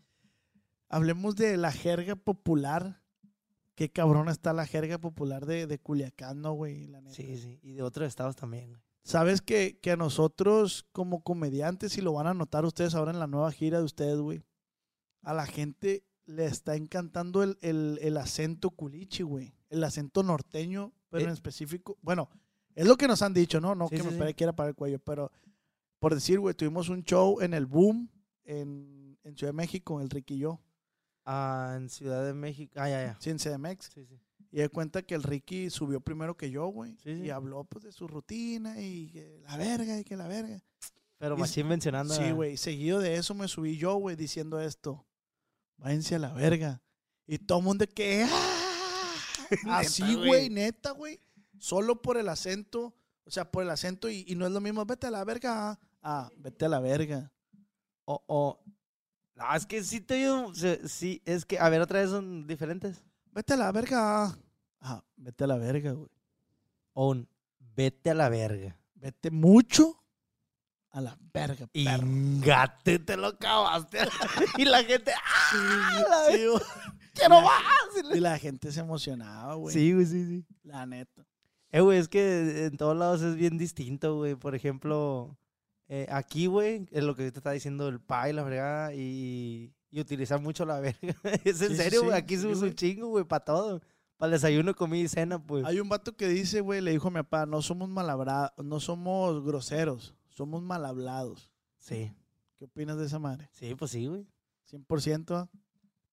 Hablemos 0.92 1.36
de 1.36 1.56
la 1.56 1.72
jerga 1.72 2.14
popular. 2.16 3.02
Qué 3.74 3.90
cabrón 3.90 4.28
está 4.28 4.52
la 4.52 4.66
jerga 4.66 4.98
popular 4.98 5.46
de, 5.46 5.66
de 5.66 5.78
Culiacán, 5.78 6.42
¿no, 6.42 6.52
güey? 6.52 6.86
La 6.88 7.00
neta. 7.00 7.16
Sí, 7.16 7.36
sí. 7.38 7.58
Y 7.62 7.72
de 7.72 7.82
otros 7.82 8.06
estados 8.06 8.36
también, 8.36 8.68
güey. 8.68 8.80
Sabes 9.02 9.40
que, 9.40 9.78
que 9.80 9.90
a 9.90 9.96
nosotros, 9.96 10.86
como 10.92 11.24
comediantes, 11.24 11.96
y 11.98 12.02
lo 12.02 12.12
van 12.12 12.28
a 12.28 12.34
notar 12.34 12.64
ustedes 12.64 12.94
ahora 12.94 13.10
en 13.10 13.18
la 13.18 13.26
nueva 13.26 13.50
gira 13.50 13.78
de 13.78 13.84
ustedes, 13.84 14.18
güey, 14.18 14.44
a 15.22 15.34
la 15.34 15.46
gente 15.46 16.04
le 16.26 16.44
está 16.44 16.76
encantando 16.76 17.42
el, 17.42 17.58
el- 17.62 17.98
el 18.02 18.16
acento 18.16 18.70
culichi, 18.70 19.22
güey. 19.24 19.54
El 19.70 19.82
acento 19.82 20.22
norteño, 20.22 20.92
pero 21.08 21.22
Eh. 21.24 21.26
en 21.28 21.32
específico. 21.32 21.98
Bueno, 22.02 22.28
es 22.76 22.86
lo 22.86 22.96
que 22.96 23.08
nos 23.08 23.22
han 23.22 23.32
dicho, 23.34 23.60
¿no? 23.60 23.74
No 23.74 23.88
Sí, 23.88 23.96
que 23.96 24.02
sí, 24.02 24.08
me 24.16 24.28
sí. 24.28 24.34
quiera 24.34 24.52
para 24.52 24.68
el 24.68 24.74
cuello, 24.76 24.98
pero 25.00 25.32
por 25.98 26.14
decir, 26.14 26.38
güey, 26.38 26.54
tuvimos 26.54 26.88
un 26.90 27.02
show 27.02 27.40
en 27.40 27.54
el 27.54 27.66
Boom, 27.66 28.08
en, 28.44 29.18
en 29.24 29.36
Ciudad 29.36 29.52
de 29.52 29.56
México, 29.56 30.00
el 30.00 30.10
Ricky 30.10 30.34
y 30.34 30.38
yo, 30.40 30.60
Ah, 31.24 31.74
en 31.76 31.88
Ciudad 31.88 32.24
de 32.24 32.34
México. 32.34 32.72
Ah, 32.76 32.88
ya, 32.88 33.04
ya. 33.04 33.16
sí, 33.20 33.30
en 33.30 33.38
CDMX. 33.38 33.90
Sí, 33.94 34.04
sí. 34.06 34.18
Y 34.50 34.58
de 34.58 34.68
cuenta 34.68 35.02
que 35.02 35.14
el 35.14 35.22
Ricky 35.22 35.70
subió 35.70 36.00
primero 36.00 36.36
que 36.36 36.50
yo, 36.50 36.66
güey. 36.66 36.92
Sí, 37.02 37.16
sí. 37.16 37.22
Y 37.22 37.30
habló, 37.30 37.64
pues, 37.64 37.84
de 37.84 37.92
su 37.92 38.06
rutina 38.06 38.80
y 38.80 39.08
que 39.10 39.40
la 39.44 39.56
verga 39.56 39.98
y 39.98 40.04
que 40.04 40.16
la 40.16 40.28
verga. 40.28 40.62
Pero 41.18 41.36
machín 41.36 41.68
mencionando. 41.68 42.12
Sí, 42.14 42.32
güey. 42.32 42.56
Seguido 42.56 42.98
de 42.98 43.14
eso 43.14 43.34
me 43.34 43.48
subí 43.48 43.76
yo, 43.78 43.94
güey, 43.94 44.16
diciendo 44.16 44.60
esto. 44.60 45.06
Váyanse 45.78 46.16
a 46.16 46.18
la 46.18 46.32
verga. 46.32 46.82
Y 47.26 47.38
todo 47.38 47.58
el 47.58 47.64
mundo 47.64 47.86
que... 47.94 48.26
¡ah! 48.28 49.08
Así, 49.78 50.02
güey, 50.16 50.26
güey. 50.26 50.50
neta, 50.50 50.90
güey. 50.90 51.20
Solo 51.58 52.02
por 52.02 52.16
el 52.16 52.28
acento. 52.28 52.94
O 53.24 53.30
sea, 53.30 53.50
por 53.50 53.62
el 53.62 53.70
acento. 53.70 54.10
Y, 54.10 54.24
y 54.26 54.34
no 54.34 54.46
es 54.46 54.52
lo 54.52 54.60
mismo, 54.60 54.84
vete 54.84 55.06
a 55.06 55.10
la 55.10 55.24
verga. 55.24 55.78
Ah, 56.02 56.28
vete 56.36 56.64
a 56.64 56.68
la 56.68 56.80
verga. 56.80 57.32
O, 58.04 58.22
o- 58.26 58.60
No, 59.34 59.54
es 59.54 59.66
que 59.66 59.82
sí 59.82 60.00
te 60.00 60.14
digo, 60.14 60.54
se- 60.54 60.86
Sí, 60.88 61.22
es 61.24 61.44
que, 61.44 61.58
a 61.58 61.68
ver, 61.68 61.80
otra 61.80 62.00
vez 62.00 62.10
son 62.10 62.46
diferentes. 62.46 63.02
Vete 63.32 63.54
a 63.54 63.56
la 63.56 63.72
verga. 63.72 64.36
Ah, 64.80 65.02
vete 65.16 65.44
a 65.44 65.46
la 65.46 65.56
verga, 65.56 65.92
güey. 65.92 66.08
O 66.92 67.10
un 67.10 67.28
vete 67.74 68.10
a 68.10 68.14
la 68.14 68.28
verga. 68.28 68.76
Vete 68.94 69.30
mucho 69.30 69.98
a 70.90 71.00
la 71.00 71.16
verga, 71.32 71.66
perro. 71.68 72.06
Ingate, 72.06 72.98
te 72.98 73.16
lo 73.16 73.28
acabaste. 73.28 73.98
y 74.58 74.64
la 74.66 74.84
gente, 74.84 75.12
¡ah! 75.14 76.04
la 76.08 76.24
Sí, 76.26 76.32
verga, 76.38 76.50
güey. 76.50 76.62
¡Quiero 77.14 77.40
la-! 77.40 78.16
Y 78.16 78.20
la 78.20 78.38
gente 78.38 78.70
se 78.72 78.80
emocionaba, 78.80 79.54
güey. 79.54 79.74
Sí, 79.74 79.92
güey, 79.92 80.06
sí, 80.06 80.24
sí. 80.26 80.46
La 80.62 80.84
neta. 80.86 81.26
Eh, 81.70 81.80
güey, 81.80 81.98
es 81.98 82.08
que 82.08 82.66
en 82.66 82.76
todos 82.76 82.96
lados 82.96 83.22
es 83.22 83.34
bien 83.36 83.56
distinto, 83.56 84.16
güey. 84.16 84.34
Por 84.34 84.54
ejemplo, 84.54 85.38
eh, 85.94 86.06
aquí, 86.10 86.46
güey, 86.46 86.86
es 86.90 87.04
lo 87.04 87.14
que 87.14 87.30
te 87.30 87.38
está 87.38 87.50
diciendo 87.50 87.86
el 87.88 88.00
pay, 88.00 88.32
la 88.32 88.44
fregada, 88.44 88.94
y, 88.94 89.74
y 89.90 90.00
utilizar 90.00 90.40
mucho 90.40 90.64
la 90.64 90.80
verga. 90.80 90.96
es 91.44 91.60
en 91.60 91.68
Sí, 91.70 91.76
serio, 91.76 92.00
güey. 92.04 92.12
sí, 92.12 92.16
Aquí 92.18 92.36
se 92.38 92.46
usa 92.46 92.66
un 92.68 92.74
chingo, 92.74 93.08
güey, 93.08 93.24
para 93.24 93.44
todo. 93.44 93.80
Para 94.16 94.28
el 94.28 94.32
desayuno, 94.40 94.74
comida 94.74 95.02
y 95.04 95.08
cena, 95.08 95.38
pues. 95.44 95.64
Hay 95.66 95.80
un 95.80 95.88
vato 95.90 96.16
que 96.16 96.28
dice, 96.28 96.60
güey, 96.62 96.80
le 96.80 96.92
dijo 96.92 97.08
a 97.08 97.10
mi 97.10 97.16
papá, 97.18 97.44
no 97.44 97.60
somos 97.60 97.90
malhabra- 97.90 98.54
no 98.62 98.80
somos 98.80 99.44
groseros, 99.44 100.14
somos 100.30 100.62
mal 100.62 100.84
hablados. 100.86 101.50
Sí, 101.78 102.10
¿Qué 102.56 102.64
opinas 102.66 102.96
de 102.96 103.06
esa 103.06 103.18
madre? 103.18 103.48
sí, 103.52 103.74
pues 103.74 103.90
sí, 103.90 104.06
güey. 104.06 104.24
100%. 104.70 105.48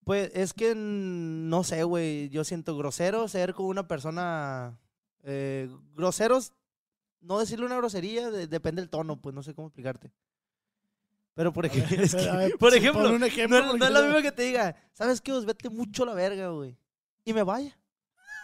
Pues 0.03 0.31
es 0.33 0.53
que 0.53 0.73
no 0.75 1.63
sé, 1.63 1.83
güey. 1.83 2.27
Yo 2.29 2.43
siento 2.43 2.75
grosero 2.75 3.27
ser 3.27 3.53
con 3.53 3.67
una 3.67 3.87
persona. 3.87 4.77
eh, 5.23 5.69
groseros, 5.95 6.51
no 7.21 7.39
decirle 7.39 7.65
una 7.65 7.77
grosería, 7.77 8.29
de- 8.31 8.47
depende 8.47 8.81
del 8.81 8.89
tono, 8.89 9.19
pues 9.21 9.33
no 9.35 9.43
sé 9.43 9.53
cómo 9.53 9.67
explicarte. 9.67 10.11
Pero 11.33 11.53
por 11.53 11.65
ejemplo, 11.65 11.97
es 12.03 12.15
que- 12.15 12.31
ver, 12.31 12.51
por 12.57 12.71
sí, 12.71 12.77
ejemplo, 12.79 13.09
un 13.09 13.23
ejemplo, 13.23 13.61
no, 13.61 13.77
no 13.77 13.85
es 13.85 13.91
lo 13.91 14.03
mismo 14.03 14.21
que 14.21 14.31
te 14.31 14.43
diga, 14.43 14.75
¿sabes 14.93 15.21
qué? 15.21 15.31
Os 15.31 15.45
vete 15.45 15.69
mucho 15.69 16.03
a 16.03 16.07
la 16.07 16.13
verga, 16.13 16.49
güey. 16.49 16.77
Y 17.25 17.33
me 17.33 17.43
vaya. 17.43 17.77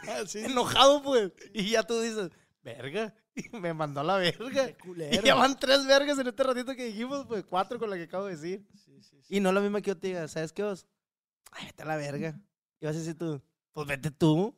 Ah, 0.08 0.22
sí, 0.28 0.40
Enojado, 0.40 1.02
pues. 1.02 1.32
Y 1.54 1.72
ya 1.72 1.82
tú 1.84 2.00
dices, 2.00 2.30
verga. 2.64 3.14
Y 3.36 3.50
me 3.58 3.74
mandó 3.74 4.00
a 4.00 4.04
la 4.06 4.16
verga. 4.16 4.70
Y 5.12 5.22
ya 5.26 5.36
van 5.36 5.58
tres 5.60 5.86
vergas 5.86 6.18
en 6.20 6.28
este 6.28 6.42
ratito 6.44 6.74
que 6.74 6.86
dijimos, 6.86 7.26
pues 7.28 7.44
cuatro 7.44 7.78
con 7.78 7.90
la 7.90 7.98
que 7.98 8.04
acabo 8.04 8.26
de 8.28 8.36
decir. 8.38 8.66
Sí, 8.76 9.02
sí. 9.02 9.18
Y 9.28 9.40
no 9.42 9.50
es 9.50 9.56
lo 9.56 9.60
mismo 9.62 9.78
que 9.82 9.90
yo 9.90 9.98
te 9.98 10.08
diga, 10.08 10.26
¿sabes 10.30 10.54
qué 10.54 10.64
vos? 10.64 10.86
Ay, 11.52 11.66
vete 11.66 11.84
a 11.84 11.86
la 11.86 11.98
verga. 11.98 12.40
Y 12.80 12.86
vas 12.86 12.96
a 12.96 13.00
decir 13.00 13.18
tú, 13.18 13.42
pues 13.74 13.88
vete 13.88 14.10
tú. 14.12 14.56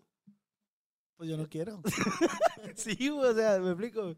Pues 1.18 1.30
yo 1.30 1.38
no 1.38 1.48
quiero. 1.50 1.82
sí, 2.76 3.10
güey, 3.10 3.32
o 3.32 3.36
sea, 3.36 3.60
me 3.60 3.70
explico. 3.70 4.16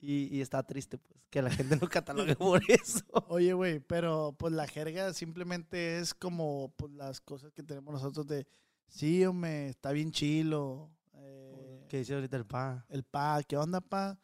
Y, 0.00 0.36
y 0.36 0.40
está 0.40 0.62
triste, 0.62 0.98
pues, 0.98 1.18
que 1.30 1.42
la 1.42 1.50
gente 1.50 1.76
no 1.76 1.88
catalogue 1.88 2.36
por 2.36 2.62
eso. 2.68 3.02
Oye, 3.28 3.52
güey, 3.52 3.80
pero 3.80 4.34
pues 4.38 4.52
la 4.52 4.66
jerga 4.66 5.12
simplemente 5.12 5.98
es 5.98 6.14
como 6.14 6.72
pues, 6.76 6.92
las 6.92 7.20
cosas 7.20 7.52
que 7.52 7.62
tenemos 7.62 7.92
nosotros 7.94 8.26
de, 8.26 8.46
sí, 8.88 9.24
hombre, 9.24 9.68
está 9.70 9.90
bien 9.92 10.12
chilo. 10.12 10.90
eh, 11.14 11.84
¿Qué 11.88 11.98
dice 11.98 12.14
ahorita 12.14 12.36
el 12.36 12.46
pa? 12.46 12.86
el 12.88 13.02
pa, 13.02 13.42
¿qué 13.42 13.56
onda, 13.56 13.80
pa? 13.80 14.18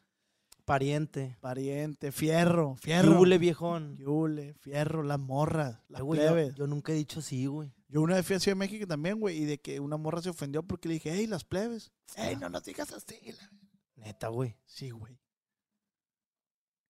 Pariente. 0.64 1.36
Pariente, 1.40 2.12
fierro, 2.12 2.76
fierro. 2.76 3.18
Yule, 3.18 3.38
viejón. 3.38 3.96
Yule, 3.96 4.54
fierro, 4.54 5.02
las 5.02 5.18
morras, 5.18 5.80
las 5.88 6.02
Eh, 6.02 6.04
güey, 6.04 6.20
yo, 6.20 6.54
yo 6.54 6.66
nunca 6.68 6.92
he 6.92 6.94
dicho 6.94 7.20
sí, 7.20 7.46
güey. 7.46 7.72
Yo 7.92 8.00
una 8.00 8.14
vez 8.14 8.24
fui 8.26 8.36
a 8.36 8.40
Ciudad 8.40 8.56
de 8.56 8.60
México 8.60 8.86
también, 8.86 9.20
güey, 9.20 9.36
y 9.42 9.44
de 9.44 9.60
que 9.60 9.78
una 9.78 9.98
morra 9.98 10.22
se 10.22 10.30
ofendió 10.30 10.62
porque 10.62 10.88
le 10.88 10.94
dije, 10.94 11.12
hey, 11.12 11.26
las 11.26 11.44
plebes. 11.44 11.92
Hey, 12.16 12.36
no 12.40 12.48
nos 12.48 12.64
digas 12.64 12.90
así. 12.90 13.20
Neta, 13.96 14.28
güey. 14.28 14.56
Sí, 14.64 14.88
güey. 14.88 15.20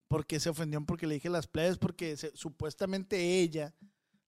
¿Por 0.07 0.27
qué 0.27 0.39
se 0.39 0.49
ofendió? 0.51 0.81
Porque 0.87 1.09
le 1.09 1.15
dije 1.15 1.29
las 1.29 1.49
plebes, 1.49 1.77
porque 1.77 2.17
se- 2.17 2.37
supuestamente 2.37 3.41
ella, 3.41 3.75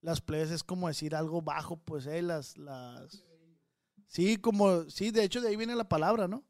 las 0.01 0.21
plebes 0.21 0.51
es 0.51 0.65
como 0.65 0.89
decir 0.89 1.15
algo 1.15 1.43
bajo, 1.43 1.77
pues, 1.77 2.07
eh, 2.07 2.23
las, 2.23 2.57
las... 2.57 3.23
Sí, 4.09 4.37
como, 4.37 4.91
sí, 4.91 5.13
de 5.13 5.23
hecho 5.23 5.41
de 5.41 5.51
ahí 5.51 5.57
viene 5.57 5.77
la 5.77 5.89
palabra, 5.89 6.27
¿no? 6.27 6.45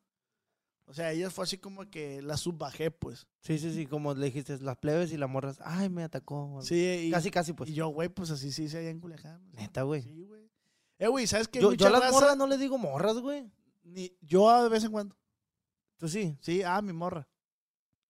O 0.87 0.93
sea, 0.93 1.13
ella 1.13 1.31
fue 1.31 1.45
así 1.45 1.57
como 1.59 1.89
que 1.91 2.21
la 2.23 2.37
subbajé, 2.37 2.91
pues. 2.91 3.27
Sí, 3.41 3.59
sí, 3.59 3.73
sí, 3.73 3.87
como 3.87 4.13
le 4.15 4.27
dijiste, 4.27 4.59
las 4.59 4.77
plebes 4.77 5.13
y 5.13 5.17
las 5.17 5.31
morras, 5.31 5.59
ay, 5.65 5.89
me 5.89 6.03
atacó. 6.05 6.45
algo. 6.45 6.63
Sí, 6.63 7.07
y, 7.07 7.11
Casi, 7.11 7.31
casi, 7.31 7.53
pues. 7.55 7.71
y 7.71 7.75
yo, 7.75 7.89
güey, 7.89 8.09
pues 8.11 8.31
así 8.31 8.53
sí 8.53 8.69
se 8.69 8.79
allá 8.79 8.91
en 8.91 9.01
Culiacán. 9.01 9.41
Neta, 9.53 9.83
güey. 9.83 10.03
Sí, 10.03 10.25
güey. 10.25 10.51
Eh, 10.99 11.09
güey, 11.09 11.27
¿sabes 11.27 11.49
qué? 11.49 11.61
yo, 11.61 11.69
a 11.71 11.91
las 11.91 12.01
raza- 12.03 12.13
morras 12.13 12.37
no 12.37 12.47
les 12.47 12.59
digo 12.61 12.77
morras, 12.79 13.17
güey. 13.19 13.51
ni- 13.83 14.15
yo 14.21 14.63
de 14.63 14.69
vez 14.69 14.85
en 14.85 14.93
cuando. 14.93 15.17
Tú 15.97 16.09
sí. 16.09 16.37
Sí, 16.41 16.63
ah, 16.63 16.81
mi 16.83 16.93
morra. 16.93 17.27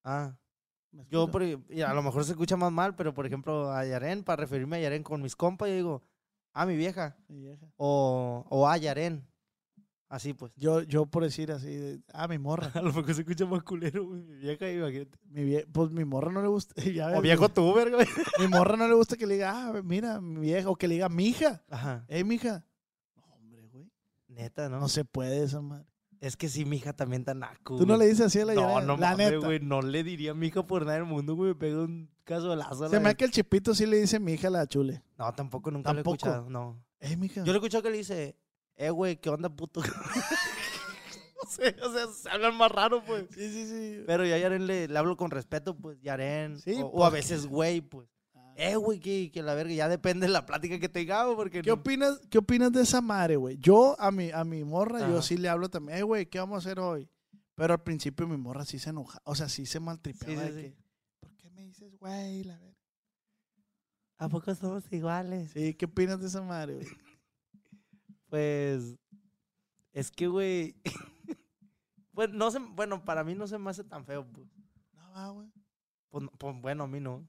Ah. 0.03 0.37
¿Me 0.91 1.05
Yo, 1.09 1.29
por, 1.29 1.43
y 1.43 1.81
a 1.81 1.93
lo 1.93 2.03
mejor 2.03 2.23
se 2.23 2.31
escucha 2.31 2.55
más 2.55 2.71
mal, 2.71 2.95
pero 2.95 3.13
por 3.13 3.25
ejemplo, 3.25 3.71
a 3.71 3.85
Yaren, 3.85 4.23
para 4.23 4.37
referirme 4.41 4.77
a 4.77 4.79
Yaren 4.81 5.03
con 5.03 5.21
mis 5.21 5.35
compas, 5.35 5.67
yo 5.69 5.75
digo, 5.75 6.03
ah, 6.53 6.65
mi 6.65 6.75
vieja. 6.77 7.17
Mi 7.27 7.39
vieja. 7.41 7.67
O, 7.77 8.45
o 8.49 8.67
a 8.67 8.77
Yaren. 8.77 9.27
Así 10.15 10.33
pues. 10.33 10.53
Yo, 10.55 10.81
yo 10.83 11.05
por 11.07 11.23
decir 11.23 11.51
así, 11.51 11.67
de, 11.75 11.99
ah, 12.13 12.27
mi 12.29 12.37
morra. 12.37 12.71
A 12.73 12.81
lo 12.81 12.93
mejor 12.93 13.13
se 13.13 13.21
escucha 13.21 13.45
más 13.45 13.63
culero, 13.63 14.05
güey, 14.05 14.21
mi 14.21 14.35
vieja, 14.37 14.71
imagínate. 14.71 15.17
Mi 15.29 15.41
vie- 15.43 15.65
pues 15.71 15.91
mi 15.91 16.05
morra 16.05 16.31
no 16.31 16.41
le 16.41 16.47
gusta. 16.47 16.73
ya 16.81 17.07
ves, 17.07 17.19
O 17.19 17.21
viejo 17.21 17.49
tú, 17.49 17.73
verga, 17.73 17.97
güey. 17.97 18.07
Mi 18.39 18.47
morra 18.47 18.77
no 18.77 18.87
le 18.87 18.93
gusta 18.93 19.17
que 19.17 19.27
le 19.27 19.33
diga, 19.33 19.51
ah, 19.53 19.81
mira, 19.83 20.21
mi 20.21 20.39
vieja. 20.39 20.69
O 20.69 20.75
que 20.77 20.87
le 20.87 20.93
diga, 20.95 21.09
mija. 21.09 21.63
Ajá. 21.69 22.05
Eh, 22.07 22.23
mija. 22.23 22.65
No, 23.17 23.23
hombre, 23.33 23.67
güey. 23.73 23.91
Neta, 24.29 24.69
¿no? 24.69 24.79
No 24.79 24.87
se 24.87 25.03
puede 25.03 25.43
esa 25.43 25.59
madre. 25.59 25.85
Es 26.21 26.37
que 26.37 26.47
sí, 26.47 26.63
mi 26.63 26.77
hija 26.77 26.93
también 26.93 27.23
está 27.23 27.33
naco. 27.33 27.75
Tú 27.75 27.85
no 27.85 27.97
le 27.97 28.05
dices 28.05 28.27
así 28.27 28.39
a 28.39 28.45
la 28.45 28.53
No, 28.53 28.79
no 28.81 28.95
La 28.95 29.11
mames, 29.11 29.31
neta. 29.33 29.45
güey. 29.45 29.59
No 29.59 29.81
le 29.81 30.01
diría 30.03 30.31
a 30.31 30.33
mi 30.33 30.47
hija 30.47 30.65
por 30.65 30.83
nada 30.85 30.93
del 30.97 31.03
mundo, 31.05 31.35
güey. 31.35 31.49
Me 31.49 31.55
pega 31.55 31.81
un 31.83 32.09
caso 32.23 32.49
de 32.51 32.55
lazo. 32.55 32.87
Se 32.89 32.99
me 33.01 33.07
hace 33.09 33.17
que 33.17 33.25
el 33.25 33.31
chipito 33.31 33.75
sí 33.75 33.85
le 33.85 33.97
dice 33.97 34.19
mi 34.21 34.31
hija 34.33 34.47
a 34.47 34.51
la 34.51 34.65
chule. 34.65 35.03
No, 35.17 35.31
tampoco, 35.33 35.71
nunca 35.71 35.91
lo 35.91 35.99
he 35.99 36.03
Tampoco. 36.03 36.15
escuchado. 36.15 36.49
No. 36.49 36.81
Eh, 37.01 37.17
mija. 37.17 37.41
Yo 37.41 37.47
le 37.47 37.51
he 37.51 37.55
escuchado 37.55 37.83
que 37.83 37.89
le 37.91 37.97
dice, 37.97 38.37
eh, 38.77 38.89
güey, 38.89 39.17
¿qué 39.17 39.29
onda, 39.29 39.49
puto? 39.49 39.81
no 41.43 41.49
sé, 41.49 41.75
o 41.83 41.91
sea, 41.93 42.07
se 42.07 42.29
hablan 42.29 42.55
más 42.57 42.71
raro, 42.71 43.03
pues. 43.05 43.25
Sí, 43.33 43.49
sí, 43.51 43.67
sí. 43.67 44.03
Pero 44.05 44.25
yo 44.25 44.35
a 44.35 44.37
Yaren 44.37 44.67
le, 44.67 44.87
le 44.87 44.97
hablo 44.97 45.15
con 45.17 45.31
respeto, 45.31 45.75
pues, 45.77 45.99
Yaren. 46.01 46.59
Sí, 46.59 46.75
o, 46.81 46.87
o 46.87 47.05
a 47.05 47.09
veces, 47.09 47.45
güey, 47.45 47.81
pues. 47.81 48.07
Ah. 48.33 48.53
Eh, 48.57 48.75
güey, 48.75 48.99
que, 48.99 49.31
que 49.31 49.43
la 49.43 49.53
verga, 49.53 49.73
ya 49.73 49.87
depende 49.89 50.27
de 50.27 50.33
la 50.33 50.45
plática 50.45 50.79
que 50.79 50.89
tengamos, 50.89 51.35
porque... 51.35 51.61
¿Qué 51.61 51.69
no- 51.69 51.75
opinas, 51.75 52.19
¿Qué 52.29 52.37
opinas 52.37 52.71
de 52.71 52.81
esa 52.81 53.01
madre, 53.01 53.35
güey? 53.35 53.57
Yo 53.59 53.95
a 53.99 54.11
mi, 54.11 54.31
a 54.31 54.43
mi 54.43 54.63
morra, 54.63 54.99
yo 55.09 55.21
sí 55.21 55.37
le 55.37 55.49
hablo 55.49 55.69
también, 55.69 55.97
eh, 55.99 56.03
güey, 56.03 56.25
¿qué 56.27 56.39
vamos 56.39 56.55
a 56.55 56.59
hacer 56.67 56.79
hoy? 56.79 57.09
Pero 57.55 57.73
al 57.73 57.83
principio 57.83 58.27
mi 58.27 58.35
morra 58.37 58.65
sí 58.65 58.79
se 58.79 58.89
enoja, 58.89 59.19
o 59.23 59.33
sea, 59.35 59.47
sí 59.47 59.65
se 59.65 59.79
maltripeaba 59.79 60.41
Sí, 60.41 60.47
sí, 60.49 60.53
de 60.55 60.61
sí. 60.63 60.69
que, 60.75 60.83
¿por 61.21 61.35
qué 61.37 61.49
me 61.51 61.61
dices, 61.63 61.95
güey? 61.97 62.43
La 62.43 62.57
ver-?" 62.59 62.75
¿A 64.17 64.27
poco 64.29 64.53
somos 64.55 64.83
iguales? 64.91 65.51
Sí, 65.51 65.73
¿qué 65.73 65.85
opinas 65.85 66.19
de 66.21 66.27
esa 66.27 66.41
madre, 66.41 66.75
güey? 66.75 66.87
Pues... 68.35 68.97
Es 69.93 70.11
que, 70.11 70.27
güey... 70.27 70.75
pues, 72.13 72.29
no 72.31 72.51
se, 72.51 72.59
bueno, 72.59 73.03
para 73.05 73.23
mí 73.23 73.33
no 73.33 73.47
se 73.47 73.57
me 73.57 73.69
hace 73.69 73.83
tan 73.85 74.05
feo, 74.05 74.25
pues. 74.29 74.45
No 74.93 75.11
va, 75.13 75.29
güey. 75.29 75.49
Pues, 76.09 76.23
no- 76.25 76.31
pues, 76.37 76.55
bueno, 76.61 76.83
a 76.83 76.87
mí 76.87 76.99
no. 76.99 77.25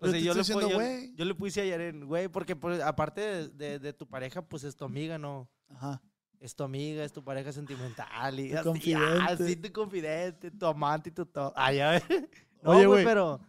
Yo, 0.00 0.06
le 0.08 0.18
pu- 0.20 0.34
diciendo, 0.34 0.68
yo- 0.68 0.76
güey. 0.76 1.14
yo 1.14 1.24
le 1.26 1.34
puse 1.34 1.60
a 1.60 1.64
Yaren, 1.66 2.06
güey, 2.06 2.28
porque 2.28 2.56
pues, 2.56 2.80
aparte 2.80 3.20
de, 3.20 3.48
de- 3.48 3.78
de 3.78 3.92
tu 3.92 4.06
pareja, 4.08 4.40
pues 4.42 4.64
es 4.64 4.76
tu 4.76 4.84
amiga, 4.86 5.18
¿no? 5.18 5.50
Ajá. 5.68 6.02
Es 6.40 6.54
tu 6.56 6.64
amiga, 6.64 7.04
es 7.04 7.12
tu 7.12 7.22
pareja 7.24 7.52
sentimental. 7.52 8.40
Y 8.40 8.50
Tu 8.50 8.56
así, 8.56 8.64
confidente. 8.68 9.18
ah, 9.22 9.36
sí, 9.36 9.56
tu 9.56 9.72
confidente, 9.72 10.50
tu 10.50 10.66
amante 10.66 11.08
y 11.10 11.12
tu 11.12 11.24
todo. 11.26 11.52
Ah, 11.56 11.72
ya. 11.72 12.00
No, 12.62 12.70
Oye, 12.72 12.86
güey. 12.86 13.04
pero, 13.04 13.40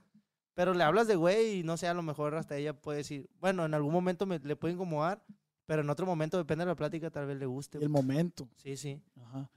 pero 0.53 0.73
le 0.73 0.83
hablas 0.83 1.07
de 1.07 1.15
güey 1.15 1.59
y 1.59 1.63
no 1.63 1.75
sé, 1.77 1.87
a 1.87 1.93
lo 1.93 2.03
mejor 2.03 2.35
hasta 2.35 2.55
ella 2.57 2.73
puede 2.79 2.99
decir, 2.99 3.29
bueno, 3.39 3.65
en 3.65 3.73
algún 3.73 3.91
momento 3.93 4.25
me, 4.25 4.37
le 4.39 4.55
puede 4.55 4.73
incomodar, 4.75 5.23
pero 5.67 5.81
en 5.81 5.89
otro 5.89 6.05
momento, 6.05 6.37
depende 6.37 6.63
de 6.63 6.71
la 6.71 6.75
plática, 6.75 7.11
tal 7.11 7.27
vez 7.27 7.37
le 7.37 7.45
guste. 7.45 7.77
El 7.77 7.89
momento. 7.89 8.49
Sí, 8.55 8.77
sí. 8.77 8.99
Ajá. 9.21 9.51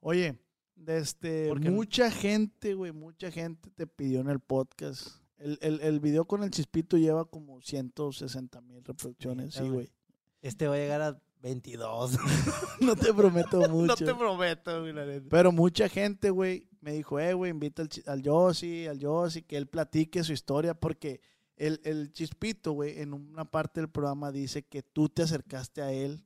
Oye, 0.00 0.38
de 0.74 0.98
este, 0.98 1.54
mucha 1.54 2.10
gente, 2.10 2.72
güey, 2.72 2.92
mucha 2.92 3.30
gente 3.30 3.70
te 3.70 3.86
pidió 3.86 4.20
en 4.20 4.30
el 4.30 4.40
podcast. 4.40 5.08
El, 5.36 5.58
el, 5.60 5.80
el 5.82 6.00
video 6.00 6.24
con 6.24 6.42
el 6.42 6.50
chispito 6.50 6.96
lleva 6.96 7.26
como 7.26 7.60
160 7.60 8.60
mil 8.62 8.82
reproducciones, 8.82 9.54
sí, 9.54 9.68
güey. 9.68 9.92
Este 10.40 10.66
va 10.66 10.76
a 10.76 10.78
llegar 10.78 11.02
a 11.02 11.22
22. 11.42 12.16
No 12.80 12.96
te 12.96 13.12
prometo 13.12 13.60
mucho. 13.68 13.86
no 13.86 13.94
te 13.96 14.14
prometo, 14.14 14.80
güey, 14.80 14.94
la 14.94 15.04
neta. 15.04 15.26
Pero 15.28 15.52
mucha 15.52 15.90
gente, 15.90 16.30
güey, 16.30 16.66
me 16.80 16.92
dijo, 16.92 17.20
eh, 17.20 17.34
güey, 17.34 17.50
invita 17.50 17.82
al, 17.82 17.90
al 18.06 18.22
Yossi, 18.22 18.86
al 18.86 18.98
Yossi, 18.98 19.42
que 19.42 19.58
él 19.58 19.66
platique 19.66 20.24
su 20.24 20.32
historia, 20.32 20.72
porque 20.72 21.20
el, 21.66 21.80
el 21.84 22.12
chispito, 22.12 22.72
güey, 22.72 23.00
en 23.00 23.12
una 23.12 23.44
parte 23.44 23.80
del 23.80 23.88
programa 23.90 24.32
dice 24.32 24.62
que 24.64 24.82
tú 24.82 25.08
te 25.08 25.22
acercaste 25.22 25.82
a 25.82 25.92
él 25.92 26.24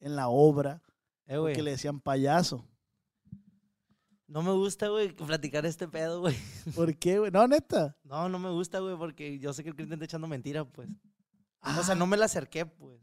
en 0.00 0.14
la 0.16 0.28
obra, 0.28 0.82
Eh, 1.26 1.36
porque 1.38 1.62
le 1.62 1.72
decían 1.72 2.00
payaso. 2.00 2.64
No 4.28 4.42
me 4.42 4.50
gusta, 4.52 4.88
güey, 4.88 5.12
platicar 5.12 5.64
este 5.66 5.86
pedo, 5.86 6.20
güey. 6.20 6.36
¿Por 6.74 6.96
qué, 6.96 7.18
güey? 7.20 7.30
No, 7.30 7.46
neta. 7.46 7.96
No, 8.02 8.28
no 8.28 8.38
me 8.40 8.50
gusta, 8.50 8.80
güey, 8.80 8.96
porque 8.96 9.38
yo 9.38 9.52
sé 9.52 9.62
que 9.62 9.68
el 9.70 9.76
cliente 9.76 9.94
está 9.94 10.04
echando 10.04 10.26
mentira, 10.26 10.64
pues. 10.64 10.88
Ah, 11.60 11.78
O 11.80 11.82
sea, 11.84 11.94
no 11.94 12.06
me 12.06 12.16
la 12.16 12.24
acerqué, 12.24 12.66
pues. 12.66 13.00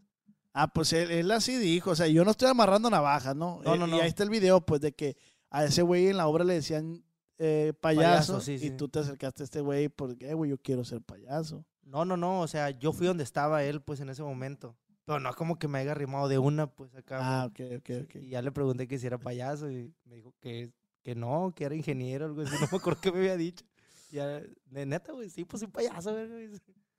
Ah, 0.53 0.67
pues 0.71 0.91
él, 0.93 1.09
él 1.11 1.31
así 1.31 1.55
dijo, 1.57 1.91
o 1.91 1.95
sea, 1.95 2.07
yo 2.07 2.23
no 2.25 2.31
estoy 2.31 2.49
amarrando 2.49 2.89
navajas, 2.89 3.35
¿no? 3.35 3.61
No, 3.63 3.73
Eh, 3.75 3.79
no, 3.79 3.87
Y 3.87 3.91
no. 3.91 3.95
ahí 4.01 4.07
está 4.09 4.23
el 4.23 4.29
video, 4.29 4.61
pues, 4.65 4.81
de 4.81 4.91
que 4.93 5.17
a 5.49 5.63
ese 5.65 5.81
güey 5.81 6.07
en 6.09 6.17
la 6.17 6.27
obra 6.27 6.43
le 6.43 6.53
decían 6.55 7.03
eh, 7.37 7.73
payaso, 7.79 8.33
Payaso, 8.33 8.41
sí, 8.41 8.53
y 8.53 8.59
sí. 8.59 8.71
tú 8.71 8.87
te 8.89 8.99
acercaste 8.99 9.43
a 9.43 9.45
este 9.45 9.61
güey 9.61 9.89
porque, 9.89 10.33
güey, 10.33 10.51
yo 10.51 10.57
quiero 10.57 10.83
ser 10.83 11.01
payaso. 11.01 11.65
No, 11.83 12.05
no, 12.05 12.15
no, 12.17 12.41
o 12.41 12.47
sea, 12.47 12.69
yo 12.69 12.93
fui 12.93 13.07
donde 13.07 13.23
estaba 13.23 13.63
él, 13.63 13.81
pues, 13.81 13.99
en 13.99 14.09
ese 14.09 14.23
momento. 14.23 14.75
Pero 15.05 15.19
no 15.19 15.29
es 15.29 15.35
como 15.35 15.59
que 15.59 15.67
me 15.67 15.79
haya 15.79 15.91
arrimado 15.91 16.27
de 16.29 16.37
una, 16.37 16.67
pues, 16.67 16.95
acá. 16.95 17.19
Ah, 17.21 17.45
ok, 17.45 17.59
ok, 17.79 17.89
ok. 18.03 18.15
Y 18.15 18.29
ya 18.29 18.41
le 18.41 18.51
pregunté 18.51 18.87
que 18.87 18.97
si 18.97 19.05
era 19.07 19.17
payaso 19.17 19.69
y 19.69 19.93
me 20.05 20.15
dijo 20.15 20.33
que, 20.39 20.71
que 21.01 21.13
no, 21.15 21.53
que 21.55 21.65
era 21.65 21.75
ingeniero, 21.75 22.25
algo 22.25 22.41
así. 22.41 22.55
No 22.61 22.67
me 22.71 22.77
acuerdo 22.77 22.99
qué 23.01 23.11
me 23.11 23.19
había 23.19 23.35
dicho. 23.37 23.65
Ya, 24.11 24.27
de 24.65 24.85
neta, 24.85 25.11
güey, 25.11 25.29
sí, 25.29 25.43
pues 25.43 25.59
soy 25.61 25.69
payaso, 25.69 26.13
güey. 26.13 26.49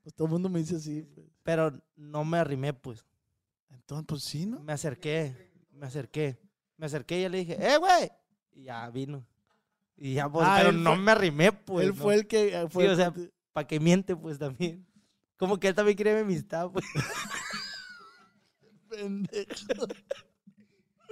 Pues 0.03 0.15
todo 0.15 0.27
el 0.27 0.33
mundo 0.33 0.51
me 0.51 0.59
dice 0.59 0.77
así, 0.77 1.03
pues. 1.03 1.27
Pero 1.43 1.81
no 1.97 2.25
me 2.25 2.39
arrimé, 2.39 2.75
pues. 2.75 3.07
Entonces, 3.71 4.05
pues 4.07 4.23
sí, 4.23 4.45
¿no? 4.45 4.61
Me 4.61 4.75
acerqué, 4.75 5.35
me 5.71 5.87
acerqué. 5.87 6.39
Me 6.77 6.87
acerqué 6.87 7.19
y 7.19 7.23
ya 7.23 7.29
le 7.29 7.39
dije, 7.39 7.57
¡eh, 7.59 7.79
güey! 7.79 8.11
Y 8.53 8.65
ya 8.65 8.91
vino. 8.91 9.25
Y 9.97 10.15
ya, 10.15 10.29
pues, 10.29 10.47
Ah, 10.49 10.57
pero 10.59 10.73
no 10.73 10.91
fue- 10.95 10.99
me 10.99 11.13
arrimé, 11.13 11.53
pues. 11.53 11.87
él 11.87 11.95
fue 11.95 12.15
el 12.17 12.27
que 12.27 12.49
eh, 12.63 12.69
fue 12.69 12.85
Sí, 12.87 12.91
o 12.91 12.97
sea, 12.97 13.13
Para 13.53 13.67
que 13.67 13.79
miente, 13.81 14.17
pues, 14.17 14.39
también. 14.39 14.87
Como 15.37 15.59
que 15.61 15.69
él 15.69 15.75
también 15.75 15.97
quiere 15.97 16.15
mi 16.15 16.21
amistad, 16.21 16.71
pues. 16.71 16.85
pendejo. 18.89 19.87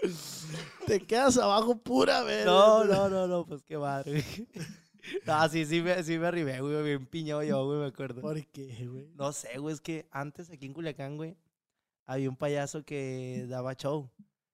te 0.87 1.01
quedas 1.01 1.39
abajo 1.39 1.77
pura 1.79 2.23
vez. 2.23 2.45
No, 2.45 2.85
no, 2.85 3.09
no, 3.09 3.27
no, 3.27 3.47
pues 3.47 3.63
qué 3.63 3.79
madre. 3.79 4.13
güey. 4.13 4.49
No, 5.27 5.49
sí, 5.49 5.67
sí 5.67 5.81
me, 5.83 6.01
sí 6.05 6.17
me 6.17 6.29
arrimé, 6.29 6.61
güey, 6.61 6.81
bien 6.85 7.07
piñado 7.07 7.43
yo, 7.43 7.67
güey, 7.67 7.81
me 7.81 7.87
acuerdo. 7.87 8.21
¿Por 8.21 8.41
qué, 8.47 8.87
güey? 8.89 9.09
No 9.17 9.33
sé, 9.33 9.59
güey, 9.59 9.75
es 9.75 9.81
que 9.81 10.07
antes 10.13 10.49
aquí 10.49 10.65
en 10.67 10.73
Culiacán, 10.73 11.17
güey, 11.17 11.37
había 12.07 12.29
un 12.31 12.37
payaso 12.37 12.85
que 12.85 13.45
daba 13.49 13.75
show 13.75 14.09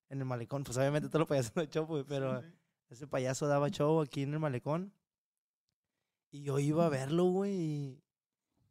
en 0.08 0.20
el 0.20 0.24
malecón. 0.24 0.64
Pues 0.64 0.78
obviamente 0.78 1.08
todos 1.08 1.20
los 1.20 1.28
payasos 1.28 1.52
dan 1.54 1.68
show, 1.68 1.84
güey, 1.84 2.02
pero 2.08 2.42
ese 2.88 3.06
payaso 3.06 3.46
daba 3.46 3.68
show 3.70 4.00
aquí 4.00 4.22
en 4.22 4.32
el 4.34 4.40
malecón. 4.40 4.92
Y 6.30 6.42
yo 6.42 6.58
iba 6.58 6.86
a 6.86 6.88
verlo, 6.90 7.24
güey, 7.24 7.52
y, 7.52 8.04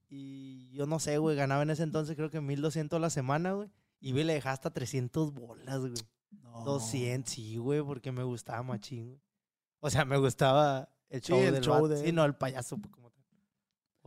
y 0.09 0.71
yo 0.73 0.85
no 0.85 0.99
sé, 0.99 1.17
güey, 1.17 1.35
ganaba 1.35 1.63
en 1.63 1.71
ese 1.71 1.83
entonces 1.83 2.15
creo 2.15 2.29
que 2.29 2.39
1200 2.41 2.97
a 2.97 2.99
la 2.99 3.09
semana, 3.09 3.53
güey. 3.53 3.69
Y 3.99 4.13
le 4.13 4.33
dejaba 4.33 4.53
hasta 4.53 4.71
300 4.71 5.33
bolas, 5.33 5.79
güey. 5.79 5.93
No. 6.29 6.63
200, 6.63 7.31
sí, 7.31 7.57
güey, 7.57 7.81
porque 7.81 8.11
me 8.11 8.23
gustaba 8.23 8.61
machín, 8.61 9.07
güey. 9.07 9.21
O 9.79 9.89
sea, 9.89 10.05
me 10.05 10.17
gustaba 10.17 10.89
el 11.09 11.21
Sí, 11.21 11.31
show 11.31 11.39
el 11.39 11.53
del 11.53 11.63
show 11.63 11.87
de 11.87 11.97
Sí, 11.97 12.11
no, 12.11 12.25
el 12.25 12.35
payaso, 12.35 12.77
pues, 12.77 12.91
como 12.93 13.07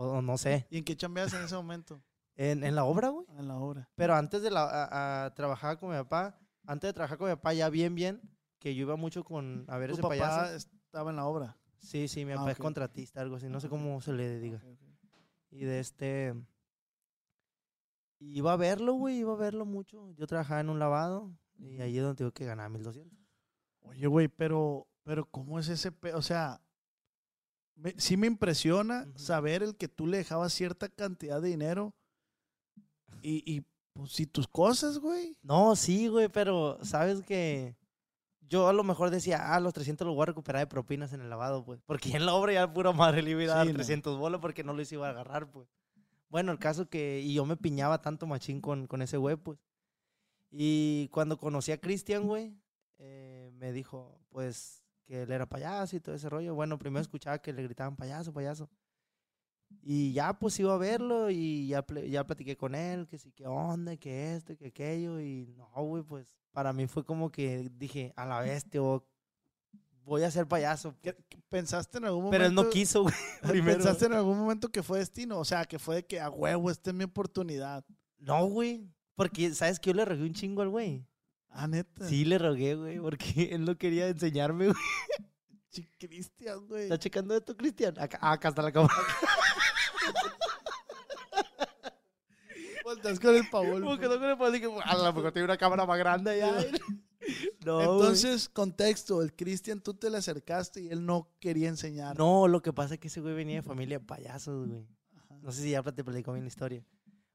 o 0.02 0.23
no 0.23 0.38
sé. 0.38 0.67
¿Y 0.71 0.79
en 0.79 0.85
qué 0.85 0.97
chambeas 0.97 1.35
en 1.35 1.43
ese 1.43 1.55
momento? 1.55 2.02
En, 2.35 2.64
en 2.64 2.75
la 2.75 2.85
obra, 2.85 3.11
güey. 3.11 3.26
En 3.37 3.49
la 3.49 3.59
obra. 3.59 3.90
Pero 3.97 4.14
antes 4.14 4.40
de 4.40 4.50
la, 4.50 4.62
a, 4.64 5.25
a 5.26 5.35
trabajar 5.35 5.79
con 5.79 5.90
mi 5.90 5.97
papá, 5.97 6.38
antes 6.64 6.88
de 6.88 6.95
trabajar 6.95 7.19
con 7.19 7.29
mi 7.29 7.35
papá 7.37 7.52
ya 7.52 7.69
bien, 7.69 7.95
bien, 7.95 8.23
que 8.61 8.75
yo 8.76 8.83
iba 8.83 8.95
mucho 8.97 9.25
con 9.25 9.64
a 9.69 9.76
ver 9.79 9.88
Tu 9.90 9.95
ese 9.95 10.02
papá 10.02 10.11
payaso. 10.11 10.55
estaba 10.55 11.11
en 11.11 11.17
la 11.17 11.26
obra. 11.26 11.57
Sí, 11.81 12.07
sí, 12.07 12.25
mi 12.25 12.33
Ah, 12.33 12.37
papá 12.37 12.52
es 12.52 12.59
ok. 12.59 12.62
contratista, 12.62 13.21
algo 13.21 13.37
así, 13.37 13.49
no 13.49 13.59
sé 13.59 13.69
cómo 13.69 14.00
se 14.00 14.12
le 14.12 14.38
diga. 14.38 14.59
Ok, 14.59 14.64
ok. 15.05 15.19
Y 15.50 15.64
de 15.64 15.81
este. 15.81 16.35
Iba 18.21 18.52
a 18.52 18.57
verlo, 18.57 18.93
güey, 18.95 19.19
iba 19.19 19.33
a 19.33 19.37
verlo 19.37 19.64
mucho. 19.64 20.12
Yo 20.12 20.26
trabajaba 20.26 20.61
en 20.61 20.69
un 20.69 20.79
lavado 20.79 21.33
y 21.59 21.81
ahí 21.81 21.97
es 21.97 22.02
donde 22.05 22.19
tuve 22.23 22.33
que 22.33 22.45
ganar 22.45 22.69
1200. 22.71 23.19
Oye, 23.81 24.07
güey, 24.07 24.29
pero, 24.29 24.87
pero 25.05 25.25
¿cómo 25.25 25.59
es 25.59 25.69
ese 25.69 25.90
pe- 25.90 26.12
O 26.14 26.21
sea, 26.21 26.61
me- 27.76 27.95
sí 27.99 28.19
me 28.19 28.26
impresiona 28.26 29.07
Ujú. 29.09 29.19
saber 29.19 29.62
el 29.62 29.75
que 29.75 29.88
tú 29.88 30.07
le 30.07 30.19
dejabas 30.19 30.52
cierta 30.52 30.88
cantidad 30.90 31.40
de 31.40 31.49
dinero 31.49 31.95
y, 33.23 33.43
y 33.50 33.64
pues 33.95 34.12
si 34.12 34.26
tus 34.26 34.47
cosas, 34.47 34.99
güey. 34.99 35.35
No, 35.43 35.75
sí, 35.75 36.09
güey, 36.09 36.29
pero 36.29 36.79
sabes 36.85 37.23
que 37.23 37.75
yo 38.50 38.69
a 38.69 38.73
lo 38.73 38.83
mejor 38.83 39.11
decía, 39.11 39.54
ah, 39.54 39.61
los 39.61 39.73
300 39.73 40.04
los 40.04 40.16
voy 40.16 40.25
a 40.25 40.26
recuperar 40.26 40.61
de 40.61 40.66
propinas 40.66 41.12
en 41.12 41.21
el 41.21 41.30
lavado, 41.30 41.64
pues. 41.64 41.80
Porque 41.87 42.16
en 42.16 42.26
la 42.26 42.35
obra 42.35 42.52
ya 42.52 42.73
pura 42.73 42.92
madre 42.92 43.23
le 43.23 43.30
iba 43.30 43.45
a 43.45 43.57
dar 43.57 43.66
Sí, 43.66 43.73
no. 43.73 43.76
300 43.76 44.19
bolas 44.19 44.40
porque 44.40 44.64
no 44.64 44.73
los 44.73 44.90
iba 44.90 45.07
a 45.07 45.11
agarrar, 45.11 45.49
pues. 45.50 45.69
Bueno, 46.28 46.50
el 46.50 46.59
caso 46.59 46.88
que, 46.88 47.21
y 47.21 47.35
yo 47.35 47.47
me 47.47 47.57
piñaba 47.57 48.02
tanto 48.02 48.26
machín 48.26 48.61
con, 48.61 48.88
con 48.88 49.02
ese 49.02 49.16
güey, 49.16 49.37
pues. 49.37 49.59
Y 50.50 51.09
cuando 51.12 51.38
conocí 51.38 51.71
a 51.71 51.80
Cristian, 51.80 52.26
güey, 52.26 52.52
eh, 52.99 53.52
me 53.54 53.71
dijo, 53.73 54.21
pues, 54.30 54.83
que 55.07 55.23
él 55.23 55.30
era 55.30 55.47
payaso 55.47 55.95
y 55.95 56.00
todo 56.00 56.16
ese 56.16 56.28
rollo. 56.28 56.52
Bueno, 56.54 56.76
primero 56.76 57.00
escuchaba 57.00 57.38
que 57.38 57.52
le 57.52 57.62
gritaban 57.62 57.95
payaso, 57.95 58.33
payaso. 58.33 58.69
Y 59.83 60.12
ya, 60.12 60.39
pues, 60.39 60.59
iba 60.61 60.75
a 60.75 60.79
verlo 60.79 61.31
y 61.31 61.69
ya, 61.69 61.85
ya 62.09 62.25
platiqué 62.27 62.57
con 62.57 62.75
él, 62.75 63.07
que 63.09 63.19
sí, 63.19 63.33
que 63.33 63.47
onda, 63.47 63.97
que 63.97 64.35
esto, 64.35 64.57
que 64.57 64.67
aquello. 64.69 65.21
Y 65.21 65.55
no, 65.57 65.69
güey, 65.85 66.03
pues, 66.03 66.27
para 66.53 66.73
mí 66.73 66.87
fue 66.87 67.05
como 67.05 67.31
que 67.31 67.71
dije, 67.77 68.12
a 68.17 68.27
la 68.27 68.41
bestia, 68.41 68.83
o- 68.83 69.05
voy 70.05 70.23
a 70.23 70.31
ser 70.31 70.47
payaso. 70.47 70.95
¿Qué- 71.03 71.17
qué- 71.29 71.39
¿Pensaste 71.49 71.99
en 71.99 72.05
algún 72.07 72.25
momento? 72.25 72.39
Pero 72.39 72.47
él 72.49 72.55
no 72.55 72.69
quiso, 72.69 73.03
güey. 73.03 73.15
¿Pensaste 73.97 74.07
en 74.07 74.12
algún 74.12 74.39
momento 74.39 74.69
que 74.71 74.83
fue 74.83 74.99
destino? 74.99 75.39
O 75.39 75.45
sea, 75.45 75.65
que 75.65 75.79
fue 75.79 75.97
de 75.97 76.07
que 76.07 76.21
a 76.21 76.29
huevo, 76.31 76.71
esta 76.71 76.91
es 76.91 76.97
mi 76.97 77.05
oportunidad. 77.05 77.85
No, 78.19 78.47
güey. 78.47 78.87
Porque, 79.15 79.55
¿sabes 79.55 79.79
que 79.81 79.91
Yo 79.91 79.95
le 79.95 80.05
rogué 80.05 80.23
un 80.25 80.33
chingo 80.35 80.62
al 80.62 80.69
güey. 80.69 81.07
Ah, 81.49 81.67
neta. 81.67 82.07
Sí, 82.09 82.25
le 82.25 82.39
rogué, 82.39 82.75
güey, 82.75 82.99
porque 83.00 83.25
él 83.55 83.65
no 83.65 83.77
quería 83.79 84.09
enseñarme, 84.09 84.67
güey. 84.67 84.77
Cristian, 85.99 86.67
güey. 86.67 86.83
¿Estás 86.85 86.99
checando 86.99 87.35
esto, 87.37 87.57
Cristian? 87.57 87.95
Acá, 87.99 88.19
acá 88.21 88.49
está 88.49 88.62
la 88.62 88.73
cámara. 88.73 88.93
Volteas 92.90 93.20
con 93.20 93.37
el 93.37 93.49
pavón. 93.49 93.82
Como 93.82 93.99
que 93.99 94.09
no 94.09 94.18
con 94.18 94.30
el 94.30 94.37
poder, 94.37 94.52
dije, 94.54 94.66
a 94.85 94.97
lo 94.97 95.12
mejor 95.12 95.32
tiene 95.32 95.44
una 95.44 95.56
cámara 95.56 95.87
más 95.87 95.99
grande 95.99 96.38
ya. 96.38 96.52
No, 97.64 97.76
güey. 97.76 97.82
Entonces, 97.82 98.49
contexto, 98.49 99.20
el 99.20 99.35
Cristian, 99.35 99.80
tú 99.80 99.92
te 99.92 100.09
le 100.09 100.16
acercaste 100.16 100.80
y 100.80 100.88
él 100.88 101.04
no 101.04 101.28
quería 101.38 101.68
enseñar. 101.68 102.18
No, 102.18 102.49
lo 102.49 102.62
que 102.62 102.73
pasa 102.73 102.94
es 102.94 103.00
que 103.00 103.09
ese 103.09 103.20
güey 103.20 103.35
venía 103.35 103.56
de 103.56 103.62
familia 103.62 103.99
de 103.99 104.04
payasos, 104.04 104.66
güey. 104.66 104.87
Ajá. 105.14 105.38
No 105.42 105.52
sé 105.52 105.62
si 105.62 105.70
ya 105.70 105.82
te 105.82 106.02
platicó 106.02 106.32
bien 106.32 106.44
la 106.44 106.49
historia. 106.49 106.82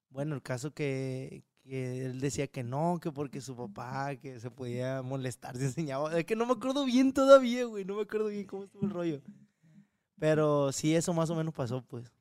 Bueno, 0.09 0.33
el 0.33 0.41
caso 0.41 0.73
que, 0.73 1.45
que 1.63 2.03
él 2.05 2.19
decía 2.19 2.47
que 2.47 2.63
no, 2.63 2.99
que 2.99 3.11
porque 3.11 3.41
su 3.41 3.55
papá, 3.55 4.15
que 4.15 4.39
se 4.39 4.49
podía 4.49 5.03
molestar 5.03 5.55
si 5.57 5.65
enseñaba. 5.65 6.17
Es 6.17 6.25
que 6.25 6.35
no 6.35 6.47
me 6.47 6.53
acuerdo 6.53 6.83
bien 6.83 7.13
todavía, 7.13 7.65
güey. 7.65 7.85
No 7.85 7.95
me 7.95 8.01
acuerdo 8.01 8.27
bien 8.27 8.45
cómo 8.45 8.63
estuvo 8.63 8.83
el 8.83 8.89
rollo. 8.89 9.21
Pero 10.17 10.71
sí, 10.71 10.95
eso 10.95 11.13
más 11.13 11.29
o 11.29 11.35
menos 11.35 11.53
pasó, 11.53 11.83
pues. 11.83 12.11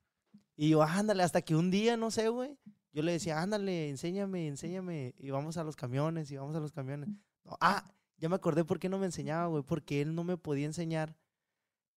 Y 0.55 0.69
yo, 0.69 0.83
ándale, 0.83 1.23
hasta 1.23 1.41
que 1.41 1.55
un 1.55 1.71
día, 1.71 1.97
no 1.97 2.11
sé, 2.11 2.29
güey. 2.29 2.57
Yo 2.95 3.03
le 3.03 3.11
decía, 3.11 3.41
ándale, 3.41 3.89
enséñame, 3.89 4.47
enséñame. 4.47 5.13
Y 5.19 5.29
vamos 5.29 5.57
a 5.57 5.63
los 5.65 5.75
camiones, 5.75 6.31
y 6.31 6.37
vamos 6.37 6.55
a 6.55 6.61
los 6.61 6.71
camiones. 6.71 7.09
No, 7.43 7.57
ah, 7.59 7.91
ya 8.17 8.29
me 8.29 8.35
acordé 8.35 8.63
por 8.63 8.79
qué 8.79 8.87
no 8.87 8.97
me 8.97 9.05
enseñaba, 9.05 9.47
güey. 9.47 9.63
Porque 9.63 10.01
él 10.01 10.15
no 10.15 10.23
me 10.23 10.37
podía 10.37 10.65
enseñar 10.65 11.17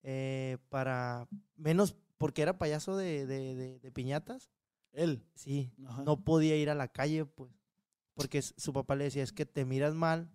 eh, 0.02 0.58
para. 0.68 1.28
Menos 1.56 1.94
porque 2.18 2.42
era 2.42 2.58
payaso 2.58 2.96
de, 2.96 3.26
de, 3.26 3.54
de- 3.54 3.78
de 3.78 3.92
piñatas. 3.92 4.50
Él. 4.92 5.22
Sí, 5.34 5.72
Ajá. 5.86 6.02
no 6.02 6.24
podía 6.24 6.56
ir 6.56 6.68
a 6.68 6.74
la 6.74 6.88
calle, 6.88 7.24
pues. 7.26 7.52
Porque 8.14 8.42
su 8.42 8.72
papá 8.72 8.96
le 8.96 9.04
decía, 9.04 9.22
es 9.22 9.32
que 9.32 9.46
te 9.46 9.64
miras 9.64 9.94
mal. 9.94 10.28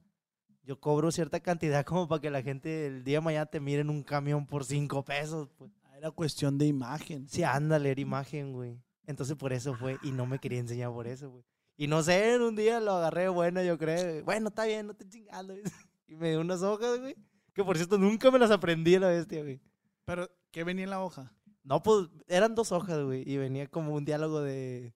Yo 0.64 0.80
cobro 0.80 1.12
cierta 1.12 1.42
cantidad 1.42 1.84
como 1.86 2.08
para 2.08 2.22
que 2.22 2.30
la 2.32 2.42
gente 2.42 2.88
el 2.88 3.04
día 3.04 3.18
de 3.18 3.26
mañana 3.26 3.48
te 3.48 3.60
mire 3.60 3.82
en 3.82 3.90
un 3.90 4.02
camión 4.02 4.48
por 4.48 4.64
cinco 4.64 5.04
pesos, 5.04 5.50
pues. 5.58 5.72
Ah, 5.84 5.98
Era 5.98 6.12
cuestión 6.12 6.58
de 6.58 6.68
imagen. 6.68 7.28
Sí, 7.28 7.44
ándale, 7.44 7.92
era 7.92 8.00
imagen, 8.00 8.54
güey. 8.54 8.82
Entonces 9.06 9.36
por 9.36 9.54
eso 9.54 9.74
fue, 9.76 9.98
y 10.04 10.12
no 10.12 10.26
me 10.26 10.40
quería 10.40 10.60
enseñar 10.60 10.92
por 10.92 11.08
eso, 11.08 11.30
güey. 11.30 11.44
Y 11.76 11.88
no 11.88 12.04
sé, 12.04 12.36
en 12.36 12.42
un 12.42 12.56
día 12.56 12.80
lo 12.80 12.94
agarré 12.94 13.28
bueno, 13.30 13.62
yo 13.64 13.78
creo. 13.78 14.24
Bueno, 14.24 14.50
está 14.50 14.66
bien, 14.66 14.88
no 14.88 14.94
te 14.96 15.08
chingando. 15.08 15.56
Y 16.08 16.16
me 16.16 16.30
dio 16.30 16.42
unas 16.42 16.62
hojas, 16.62 17.00
güey. 17.00 17.16
Que 17.54 17.64
por 17.64 17.76
cierto, 17.78 17.98
nunca 17.98 18.30
me 18.30 18.38
las 18.38 18.52
aprendí 18.52 18.94
a 18.96 19.00
la 19.00 19.08
bestia, 19.08 19.42
güey. 19.42 19.60
Pero, 20.06 20.30
¿qué 20.52 20.64
venía 20.64 20.84
en 20.84 20.90
la 20.92 21.02
hoja? 21.02 21.34
No, 21.64 21.82
pues 21.82 22.08
eran 22.28 22.54
dos 22.56 22.72
hojas, 22.72 23.02
güey. 23.04 23.24
Y 23.28 23.38
venía 23.38 23.68
como 23.68 23.94
un 23.96 24.06
diálogo 24.06 24.42
de. 24.42 24.94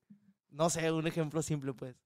No 0.50 0.70
sé, 0.70 0.92
un 0.92 1.06
ejemplo 1.06 1.42
simple, 1.42 1.72
pues. 1.72 1.96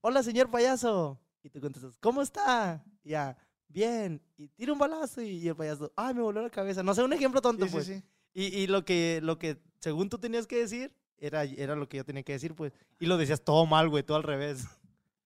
Hola, 0.00 0.22
señor 0.22 0.48
payaso. 0.50 1.20
Y 1.42 1.50
tú 1.50 1.60
contestas, 1.60 1.98
¿cómo 1.98 2.22
está? 2.22 2.82
Y 3.02 3.10
Ya, 3.10 3.36
bien. 3.68 4.22
Y 4.38 4.48
tira 4.48 4.72
un 4.72 4.78
balazo. 4.78 5.20
Y, 5.20 5.30
y 5.38 5.48
el 5.48 5.56
payaso, 5.56 5.92
ay, 5.96 6.14
me 6.14 6.22
voló 6.22 6.40
la 6.40 6.50
cabeza. 6.50 6.82
No 6.82 6.94
sé, 6.94 7.02
un 7.02 7.12
ejemplo 7.12 7.42
tonto, 7.42 7.64
Sí, 7.66 7.70
sí, 7.70 7.74
pues. 7.74 7.86
sí. 7.86 8.02
Y, 8.32 8.44
y 8.60 8.66
lo, 8.68 8.84
que, 8.84 9.20
lo 9.22 9.38
que, 9.38 9.60
según 9.80 10.08
tú 10.08 10.18
tenías 10.18 10.46
que 10.46 10.56
decir, 10.56 10.94
era, 11.22 11.44
era 11.44 11.76
lo 11.76 11.88
que 11.88 11.98
yo 11.98 12.04
tenía 12.04 12.24
que 12.24 12.32
decir, 12.32 12.54
pues. 12.54 12.72
Y 12.98 13.06
lo 13.06 13.16
decías 13.16 13.42
todo 13.42 13.64
mal, 13.64 13.88
güey, 13.88 14.02
todo 14.02 14.16
al 14.16 14.24
revés. 14.24 14.66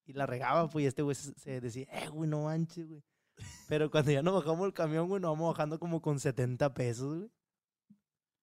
Y 0.05 0.13
la 0.13 0.25
regaba, 0.25 0.69
pues, 0.69 0.83
y 0.83 0.87
este 0.87 1.01
güey 1.01 1.15
se, 1.15 1.59
decía, 1.59 1.87
eh, 1.91 2.07
güey, 2.07 2.29
no 2.29 2.43
manches, 2.43 2.87
güey. 2.87 3.03
Pero 3.67 3.91
cuando 3.91 4.11
ya 4.11 4.21
nos 4.21 4.35
bajamos 4.35 4.65
el 4.67 4.73
camión, 4.73 5.07
güey, 5.09 5.21
nos 5.21 5.31
vamos 5.31 5.53
bajando 5.53 5.79
como 5.79 6.01
con 6.01 6.19
70 6.19 6.73
pesos, 6.73 7.17
güey. 7.17 7.31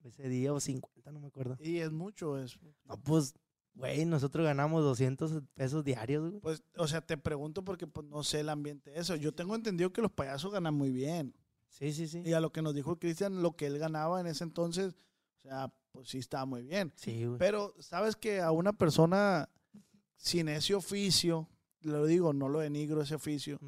Ese 0.02 0.28
día, 0.28 0.52
o 0.52 0.60
50, 0.60 1.10
no 1.12 1.20
me 1.20 1.28
acuerdo. 1.28 1.56
Y 1.60 1.78
es 1.78 1.90
mucho 1.90 2.38
eso. 2.38 2.58
No, 2.84 3.00
pues, 3.00 3.34
güey, 3.72 4.04
nosotros 4.04 4.44
ganamos 4.44 4.82
200 4.82 5.42
pesos 5.54 5.84
diarios, 5.84 6.28
güey. 6.28 6.40
Pues, 6.40 6.62
o 6.76 6.86
sea, 6.86 7.00
te 7.00 7.16
pregunto 7.16 7.64
porque 7.64 7.86
pues, 7.86 8.06
no 8.08 8.22
sé 8.24 8.40
el 8.40 8.50
ambiente 8.50 8.90
de 8.90 8.98
eso. 8.98 9.16
Yo 9.16 9.32
tengo 9.32 9.54
entendido 9.54 9.92
que 9.92 10.02
los 10.02 10.12
payasos 10.12 10.52
ganan 10.52 10.74
muy 10.74 10.90
bien. 10.90 11.34
Sí, 11.68 11.92
sí, 11.92 12.06
sí. 12.08 12.22
Y 12.24 12.34
a 12.34 12.40
lo 12.40 12.52
que 12.52 12.62
nos 12.62 12.74
dijo 12.74 12.98
Cristian, 12.98 13.42
lo 13.42 13.56
que 13.56 13.66
él 13.66 13.78
ganaba 13.78 14.20
en 14.20 14.26
ese 14.26 14.44
entonces, 14.44 14.94
o 15.38 15.40
sea, 15.40 15.72
pues 15.94 16.08
sí 16.08 16.18
estaba 16.18 16.44
muy 16.44 16.62
bien. 16.62 16.92
Sí, 16.96 17.24
güey. 17.24 17.38
Pero, 17.38 17.72
¿sabes 17.78 18.16
que 18.16 18.40
a 18.40 18.50
una 18.50 18.72
persona 18.72 19.48
sin 20.16 20.48
ese 20.48 20.74
oficio, 20.74 21.48
lo 21.82 22.04
digo, 22.04 22.32
no 22.32 22.48
lo 22.48 22.58
denigro 22.58 23.00
ese 23.00 23.14
oficio, 23.14 23.60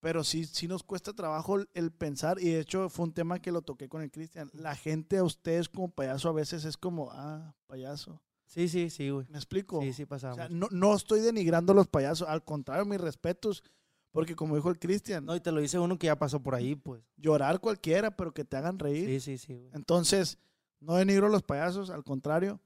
pero 0.00 0.24
sí, 0.24 0.46
sí 0.46 0.66
nos 0.66 0.82
cuesta 0.82 1.12
trabajo 1.12 1.58
el, 1.74 1.92
pensar, 1.92 2.40
y 2.40 2.50
de 2.50 2.60
hecho 2.60 2.88
fue 2.88 3.04
un 3.04 3.12
tema 3.12 3.40
que 3.40 3.52
lo 3.52 3.60
toqué 3.62 3.88
con 3.88 4.00
el 4.02 4.10
Cristian. 4.10 4.50
La 4.54 4.74
gente 4.74 5.18
a 5.18 5.24
ustedes 5.24 5.68
como 5.68 5.90
payaso 5.90 6.28
a 6.30 6.32
veces 6.32 6.64
es 6.64 6.76
como, 6.76 7.10
ah, 7.12 7.54
payaso. 7.66 8.20
Sí, 8.46 8.68
sí, 8.68 8.88
sí, 8.90 9.10
güey. 9.10 9.26
¿Me 9.28 9.36
explico? 9.38 9.80
Sí, 9.82 9.92
sí 9.92 10.02
O 10.04 10.06
pasaba. 10.08 10.34
sea, 10.34 10.48
mucho. 10.48 10.56
no, 10.56 10.68
no 10.70 10.94
estoy 10.96 11.20
denigrando 11.20 11.72
a 11.72 11.76
los 11.76 11.86
payasos, 11.88 12.26
al 12.28 12.42
contrario, 12.44 12.84
mis 12.86 13.00
respetos, 13.00 13.62
porque 14.10 14.34
como 14.34 14.56
dijo 14.56 14.70
el 14.70 14.78
Cristian, 14.78 15.24
No, 15.24 15.34
y 15.36 15.40
te 15.40 15.52
lo 15.52 15.60
dice 15.60 15.78
uno 15.78 15.98
que 15.98 16.06
ya 16.06 16.18
pasó 16.18 16.40
por 16.42 16.54
ahí, 16.54 16.74
pues. 16.76 17.02
llorar 17.16 17.60
cualquiera, 17.60 18.16
pero 18.16 18.32
que 18.32 18.44
te 18.44 18.56
hagan 18.56 18.78
reír. 18.78 19.06
Sí, 19.08 19.20
sí, 19.20 19.38
sí, 19.38 19.54
güey. 19.54 19.70
Entonces, 19.74 20.38
no 20.82 20.96
denigro 20.96 21.26
a 21.26 21.30
los 21.30 21.42
payasos, 21.42 21.90
al 21.90 22.04
contrario, 22.04 22.60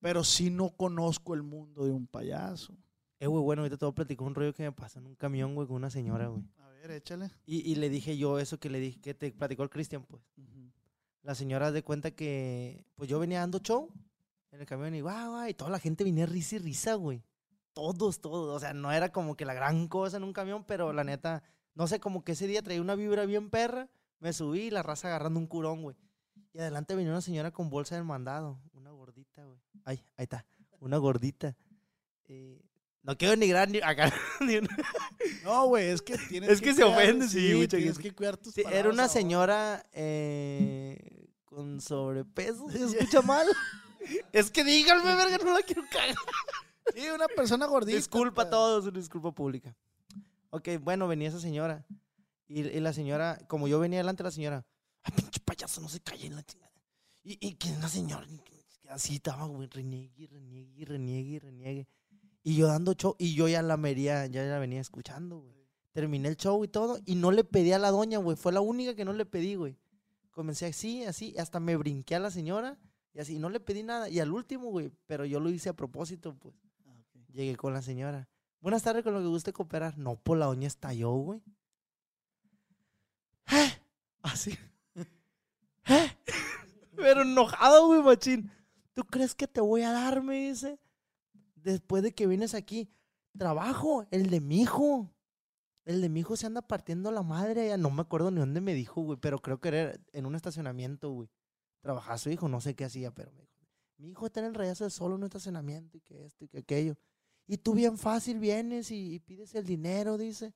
pero 0.00 0.24
sí 0.24 0.50
no 0.50 0.70
conozco 0.70 1.34
el 1.34 1.42
mundo 1.42 1.84
de 1.84 1.92
un 1.92 2.06
payaso. 2.06 2.74
Eh, 3.20 3.26
güey, 3.26 3.42
bueno, 3.42 3.62
ahorita 3.62 3.76
te 3.76 3.84
voy 3.84 3.92
a 3.92 3.94
platicar 3.94 4.26
un 4.26 4.34
rollo 4.34 4.52
que 4.52 4.64
me 4.64 4.72
pasó 4.72 4.98
en 4.98 5.06
un 5.06 5.14
camión, 5.14 5.54
güey, 5.54 5.68
con 5.68 5.76
una 5.76 5.90
señora, 5.90 6.26
güey. 6.26 6.42
A 6.58 6.68
ver, 6.70 6.90
échale. 6.90 7.30
Y, 7.46 7.58
y 7.70 7.76
le 7.76 7.88
dije 7.88 8.16
yo 8.16 8.38
eso 8.40 8.58
que 8.58 8.68
le 8.68 8.80
dije, 8.80 9.00
que 9.00 9.14
te 9.14 9.30
platicó 9.30 9.62
el 9.62 9.70
Cristian, 9.70 10.04
pues. 10.04 10.22
La 11.22 11.36
señora 11.36 11.70
de 11.70 11.84
cuenta 11.84 12.10
que, 12.10 12.84
pues 12.96 13.08
yo 13.08 13.20
venía 13.20 13.38
dando 13.38 13.60
show 13.60 13.88
en 14.50 14.60
el 14.60 14.66
camión 14.66 14.92
y 14.96 15.02
guau, 15.02 15.30
guau, 15.30 15.48
y 15.48 15.54
toda 15.54 15.70
la 15.70 15.78
gente 15.78 16.02
venía 16.02 16.26
risa 16.26 16.56
y 16.56 16.58
risa, 16.58 16.94
güey. 16.94 17.22
Todos, 17.72 18.20
todos. 18.20 18.56
O 18.56 18.58
sea, 18.58 18.74
no 18.74 18.90
era 18.90 19.12
como 19.12 19.36
que 19.36 19.44
la 19.44 19.54
gran 19.54 19.86
cosa 19.86 20.16
en 20.16 20.24
un 20.24 20.32
camión, 20.32 20.64
pero 20.64 20.92
la 20.92 21.04
neta, 21.04 21.44
no 21.74 21.86
sé, 21.86 22.00
como 22.00 22.24
que 22.24 22.32
ese 22.32 22.48
día 22.48 22.60
traía 22.60 22.80
una 22.80 22.96
vibra 22.96 23.24
bien 23.24 23.50
perra. 23.50 23.88
Me 24.18 24.32
subí 24.32 24.62
y 24.62 24.70
la 24.70 24.82
raza 24.82 25.06
agarrando 25.08 25.38
un 25.38 25.46
curón, 25.46 25.82
güey. 25.82 25.96
Y 26.52 26.58
adelante 26.58 26.94
venía 26.94 27.10
una 27.12 27.20
señora 27.22 27.50
con 27.50 27.70
bolsa 27.70 27.94
del 27.94 28.04
mandado. 28.04 28.60
Una 28.74 28.90
gordita, 28.90 29.44
güey. 29.44 29.58
Ay, 29.84 30.04
ahí 30.16 30.24
está. 30.24 30.44
Una 30.80 30.98
gordita. 30.98 31.56
Eh, 32.28 32.60
no 33.02 33.16
quiero 33.16 33.36
ni 33.36 33.46
gran 33.48 33.72
ni 33.72 33.78
acá. 33.80 34.12
ni 34.40 34.56
una- 34.56 34.76
No, 35.44 35.66
güey, 35.66 35.88
es 35.88 36.02
que 36.02 36.18
tienes 36.18 36.50
Es 36.50 36.60
que 36.60 36.74
se 36.74 36.82
cuidar- 36.82 36.98
ofende, 36.98 37.28
sí, 37.28 37.54
mucha 37.54 37.76
tienes 37.76 37.94
gente. 37.96 38.02
que 38.10 38.14
cuidar 38.14 38.36
tus 38.36 38.54
Sí, 38.54 38.62
era 38.70 38.90
una 38.90 39.08
señora 39.08 39.84
eh, 39.92 41.28
con 41.44 41.80
sobrepeso. 41.80 42.68
¿Se 42.70 42.84
escucha 42.84 43.22
mal? 43.22 43.46
es 44.32 44.50
que 44.50 44.62
díganme, 44.62 45.14
verga, 45.14 45.38
no 45.44 45.52
la 45.54 45.62
quiero 45.62 45.82
cagar. 45.90 46.14
Sí, 46.94 47.08
una 47.14 47.28
persona 47.28 47.66
gordita. 47.66 47.96
Disculpa 47.96 48.42
a 48.42 48.50
todos, 48.50 48.84
una 48.86 48.98
disculpa 48.98 49.32
pública. 49.32 49.74
Ok, 50.50 50.68
bueno, 50.82 51.08
venía 51.08 51.28
esa 51.28 51.40
señora. 51.40 51.86
Y, 52.46 52.60
y 52.68 52.80
la 52.80 52.92
señora, 52.92 53.38
como 53.48 53.68
yo 53.68 53.78
venía 53.80 53.98
delante 54.00 54.22
de 54.22 54.26
la 54.28 54.32
señora, 54.32 54.66
ay, 55.02 55.12
pinche 55.16 55.40
payaso, 55.40 55.80
no 55.80 55.88
se 55.88 56.00
calle 56.00 56.26
en 56.26 56.36
la 56.36 56.42
chingada. 56.42 56.72
Y, 57.22 57.38
y 57.46 57.54
que 57.54 57.70
la 57.80 57.88
señora, 57.88 58.26
así 58.88 59.16
estaba, 59.16 59.46
güey, 59.46 59.68
reniegue, 59.68 60.26
reniegue, 60.26 60.84
reniegue, 60.84 61.40
reniegue. 61.40 61.88
Y 62.42 62.56
yo 62.56 62.66
dando 62.66 62.94
show, 62.94 63.14
y 63.18 63.34
yo 63.34 63.48
ya 63.48 63.62
la 63.62 63.76
vería, 63.76 64.26
ya 64.26 64.42
la 64.42 64.58
venía 64.58 64.80
escuchando, 64.80 65.40
güey. 65.40 65.62
Terminé 65.92 66.28
el 66.28 66.36
show 66.36 66.64
y 66.64 66.68
todo, 66.68 66.98
y 67.04 67.14
no 67.14 67.30
le 67.30 67.44
pedí 67.44 67.72
a 67.72 67.78
la 67.78 67.90
doña, 67.90 68.18
güey. 68.18 68.36
Fue 68.36 68.52
la 68.52 68.60
única 68.60 68.94
que 68.94 69.04
no 69.04 69.12
le 69.12 69.26
pedí, 69.26 69.54
güey. 69.54 69.76
Comencé 70.30 70.66
así, 70.66 71.04
así, 71.04 71.34
hasta 71.38 71.60
me 71.60 71.76
brinqué 71.76 72.14
a 72.14 72.18
la 72.18 72.30
señora 72.30 72.78
y 73.14 73.20
así, 73.20 73.38
no 73.38 73.50
le 73.50 73.60
pedí 73.60 73.82
nada. 73.82 74.08
Y 74.08 74.20
al 74.20 74.32
último, 74.32 74.70
güey, 74.70 74.90
pero 75.06 75.24
yo 75.24 75.40
lo 75.40 75.50
hice 75.50 75.68
a 75.68 75.76
propósito, 75.76 76.34
pues. 76.38 76.54
Ah, 76.86 76.96
ok. 76.98 77.26
Llegué 77.32 77.56
con 77.56 77.74
la 77.74 77.82
señora. 77.82 78.28
Buenas 78.60 78.82
tardes, 78.82 79.04
con 79.04 79.12
lo 79.12 79.20
que 79.20 79.26
guste 79.26 79.52
cooperar. 79.52 79.98
No, 79.98 80.16
pues 80.16 80.38
la 80.38 80.46
doña 80.46 80.66
estalló, 80.66 81.12
güey. 81.12 81.42
¿Eh? 83.50 83.70
Así. 84.22 84.58
Pero 86.96 87.22
enojado, 87.22 87.86
güey, 87.86 88.02
machín. 88.02 88.50
¿Tú 88.94 89.04
crees 89.04 89.34
que 89.34 89.48
te 89.48 89.60
voy 89.60 89.82
a 89.82 89.92
dar, 89.92 90.22
me 90.22 90.48
dice? 90.48 90.78
Después 91.54 92.02
de 92.02 92.12
que 92.12 92.26
vienes 92.26 92.54
aquí. 92.54 92.90
Trabajo, 93.36 94.06
el 94.10 94.28
de 94.28 94.40
mi 94.40 94.62
hijo. 94.62 95.10
El 95.84 96.00
de 96.00 96.08
mi 96.08 96.20
hijo 96.20 96.36
se 96.36 96.46
anda 96.46 96.62
partiendo 96.62 97.10
la 97.10 97.22
madre. 97.22 97.62
allá. 97.62 97.76
No 97.76 97.90
me 97.90 98.02
acuerdo 98.02 98.30
ni 98.30 98.40
dónde 98.40 98.60
me 98.60 98.74
dijo, 98.74 99.00
güey, 99.02 99.18
pero 99.18 99.40
creo 99.40 99.60
que 99.60 99.68
era 99.68 99.94
en 100.12 100.26
un 100.26 100.34
estacionamiento, 100.34 101.10
güey. 101.10 101.28
Trabajaba 101.80 102.18
su 102.18 102.30
hijo, 102.30 102.48
no 102.48 102.60
sé 102.60 102.74
qué 102.74 102.84
hacía, 102.84 103.10
pero 103.10 103.32
me 103.32 103.40
dijo, 103.40 103.52
mi 103.96 104.10
hijo 104.10 104.26
está 104.26 104.40
en 104.40 104.46
el 104.46 104.54
rayazo 104.54 104.84
de 104.84 104.90
solo 104.90 105.14
en 105.14 105.22
un 105.22 105.24
estacionamiento 105.24 105.96
y 105.96 106.00
que 106.00 106.24
esto 106.24 106.44
y 106.44 106.48
que 106.48 106.58
aquello. 106.58 106.96
Y 107.46 107.56
tú 107.56 107.74
bien 107.74 107.98
fácil 107.98 108.38
vienes 108.38 108.90
y, 108.90 109.14
y 109.14 109.18
pides 109.18 109.54
el 109.54 109.64
dinero, 109.64 110.16
dice. 110.18 110.54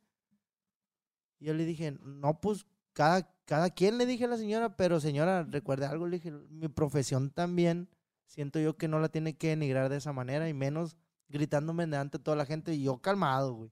Y 1.38 1.46
yo 1.46 1.54
le 1.54 1.64
dije, 1.64 1.92
no, 2.00 2.40
pues 2.40 2.66
cada, 2.92 3.28
cada 3.46 3.70
quien 3.70 3.96
le 3.96 4.06
dije 4.06 4.24
a 4.24 4.28
la 4.28 4.36
señora, 4.36 4.76
pero 4.76 5.00
señora, 5.00 5.44
recuerde 5.44 5.86
algo, 5.86 6.06
le 6.06 6.18
dije, 6.18 6.32
mi 6.50 6.68
profesión 6.68 7.30
también, 7.30 7.88
siento 8.26 8.58
yo 8.58 8.76
que 8.76 8.88
no 8.88 8.98
la 9.00 9.08
tiene 9.08 9.36
que 9.36 9.48
denigrar 9.48 9.88
de 9.88 9.96
esa 9.96 10.12
manera 10.12 10.48
y 10.48 10.54
menos 10.54 10.96
gritándome 11.28 11.86
delante 11.86 12.18
de 12.18 12.24
toda 12.24 12.36
la 12.36 12.44
gente 12.44 12.74
y 12.74 12.82
yo 12.82 12.98
calmado, 12.98 13.54
güey. 13.54 13.70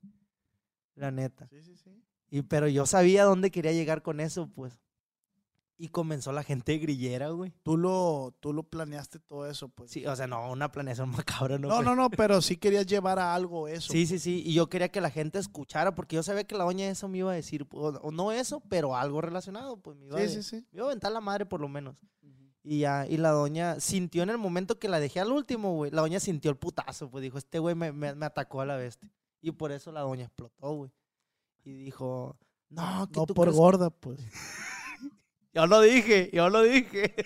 La 0.95 1.11
neta. 1.11 1.49
Sí, 1.49 1.61
sí, 1.63 1.77
sí. 1.77 2.03
Y, 2.31 2.43
pero 2.43 2.69
yo 2.69 2.87
sabía 2.87 3.25
dónde 3.25 3.51
quería 3.51 3.73
llegar 3.73 4.03
con 4.03 4.21
eso, 4.21 4.49
pues. 4.55 4.81
Y 5.77 5.89
comenzó 5.89 6.31
la 6.33 6.45
gente 6.45 6.79
grillera, 6.79 7.31
güey. 7.31 7.53
Tú 7.65 7.77
lo, 7.77 8.33
tú 8.39 8.53
lo 8.53 8.63
planeaste 8.63 9.19
todo 9.19 9.49
eso, 9.49 9.69
pues. 9.69 9.91
Sí, 9.91 10.07
o 10.07 10.15
sea, 10.15 10.29
no, 10.29 10.51
una 10.53 10.71
planeación 10.71 11.09
macabra, 11.49 11.59
¿no? 11.59 11.67
No, 11.69 11.83
no, 11.83 11.97
no, 11.97 12.11
pero 12.11 12.41
sí 12.41 12.57
querías 12.57 12.87
llevar 12.87 13.19
a 13.19 13.35
algo 13.35 13.67
eso. 13.67 13.93
Sí, 13.93 14.07
sí, 14.07 14.21
sí. 14.21 14.43
Y 14.47 14.55
yo 14.55 14.69
quería 14.69 14.89
que 14.91 15.01
la 15.01 15.11
gente 15.11 15.41
escuchara, 15.41 15.93
porque 15.95 16.15
yo 16.15 16.23
sabía 16.23 16.45
que 16.45 16.57
la 16.57 16.63
doña 16.65 16.87
eso 16.89 17.09
me 17.09 17.19
iba 17.19 17.33
a 17.33 17.35
decir, 17.35 17.67
o, 17.73 18.11
no 18.13 18.31
eso, 18.31 18.61
pero 18.69 18.95
algo 18.97 19.21
relacionado, 19.21 19.77
pues 19.79 19.97
me 19.97 20.07
iba, 20.07 20.19
Sí, 20.19 20.25
a, 20.25 20.29
sí, 20.29 20.43
sí. 20.45 20.57
me 20.71 20.79
iba 20.79 20.87
a 20.87 20.91
aventar 20.91 21.11
la 21.11 21.21
madre 21.21 21.45
por 21.45 21.61
lo 21.61 21.69
menos. 21.69 21.97
Y 22.63 22.79
ya, 22.79 23.07
y 23.07 23.17
la 23.19 23.31
doña 23.31 23.79
sintió 23.81 24.23
en 24.23 24.31
el 24.31 24.39
momento 24.39 24.79
que 24.79 24.89
la 24.89 24.99
dejé 25.01 25.19
al 25.21 25.33
último, 25.33 25.75
güey. 25.75 25.91
La 25.91 26.01
doña 26.03 26.19
sintió 26.21 26.51
el 26.51 26.57
putazo, 26.57 27.11
pues 27.11 27.21
dijo, 27.23 27.37
este 27.37 27.59
güey 27.59 27.75
me, 27.75 27.93
me- 27.93 28.15
me 28.15 28.25
atacó 28.27 28.61
a 28.63 28.65
la 28.65 28.77
bestia. 28.77 29.11
Y 29.43 29.51
por 29.51 29.71
eso 29.73 29.91
la 29.93 30.01
doña 30.03 30.25
explotó, 30.27 30.71
güey. 30.73 30.91
Y 31.65 31.73
dijo, 31.75 32.39
no, 32.71 33.07
que 33.13 33.19
No 33.21 33.27
tú 33.27 33.35
por 33.35 33.49
crees- 33.49 33.57
gorda, 33.59 33.91
pues. 33.91 34.21
Yo 35.55 35.67
lo 35.67 35.81
dije, 35.81 36.31
yo 36.33 36.49
lo 36.51 36.63
dije. 36.63 37.15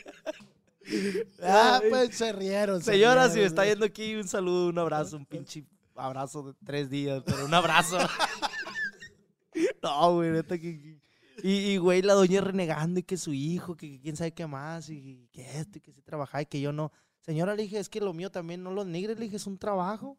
Ah, 1.43 1.83
pues 1.87 2.17
se 2.17 2.33
rieron. 2.33 2.83
se 2.83 2.93
Señora, 2.93 3.29
si 3.29 3.41
me 3.41 3.45
está 3.45 3.67
yendo 3.67 3.85
aquí, 3.85 4.15
un 4.15 4.27
saludo, 4.27 4.71
un 4.71 4.79
abrazo, 4.79 5.19
un 5.19 5.27
pinche 5.27 5.67
abrazo 5.95 6.43
de 6.43 6.55
tres 6.65 6.89
días, 6.89 7.23
pero 7.27 7.45
un 7.45 7.53
abrazo. 7.53 7.99
no, 9.83 10.15
güey, 10.15 10.31
neta 10.31 10.57
que... 10.57 10.99
Y, 11.43 11.51
y, 11.51 11.77
güey, 11.77 12.01
la 12.01 12.15
doña 12.15 12.41
renegando 12.41 13.01
y 13.01 13.03
que 13.03 13.19
su 13.19 13.35
hijo, 13.35 13.77
que, 13.77 13.91
que 13.91 14.01
quién 14.01 14.17
sabe 14.17 14.33
qué 14.33 14.47
más, 14.47 14.89
y 14.89 15.29
que 15.31 15.59
esto, 15.59 15.77
y 15.77 15.83
que 15.83 15.93
sí 15.93 16.01
trabajaba 16.01 16.41
y 16.41 16.47
que 16.47 16.59
yo 16.59 16.73
no. 16.73 16.91
Señora, 17.21 17.55
le 17.55 17.65
dije, 17.65 17.79
es 17.79 17.91
que 17.91 18.01
lo 18.01 18.15
mío 18.15 18.31
también 18.31 18.63
no 18.63 18.73
lo 18.73 18.87
negres, 18.87 19.19
le 19.19 19.25
dije, 19.25 19.37
es 19.37 19.47
un 19.47 19.59
trabajo. 19.59 20.17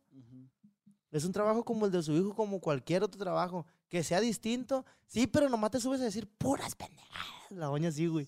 Es 1.09 1.25
un 1.25 1.31
trabajo 1.31 1.65
como 1.65 1.87
el 1.87 1.91
de 1.91 2.03
su 2.03 2.13
hijo, 2.13 2.35
como 2.35 2.59
cualquier 2.59 3.01
otro 3.01 3.19
trabajo. 3.19 3.65
Que 3.87 4.03
sea 4.03 4.21
distinto. 4.21 4.85
Sí, 5.07 5.25
pero 5.25 5.49
nomás 5.49 5.71
te 5.71 5.79
subes 5.79 5.99
a 6.01 6.03
decir 6.03 6.27
puras 6.37 6.75
pendejadas. 6.75 7.38
La 7.49 7.67
doña 7.67 7.91
sí, 7.91 8.07
güey. 8.07 8.27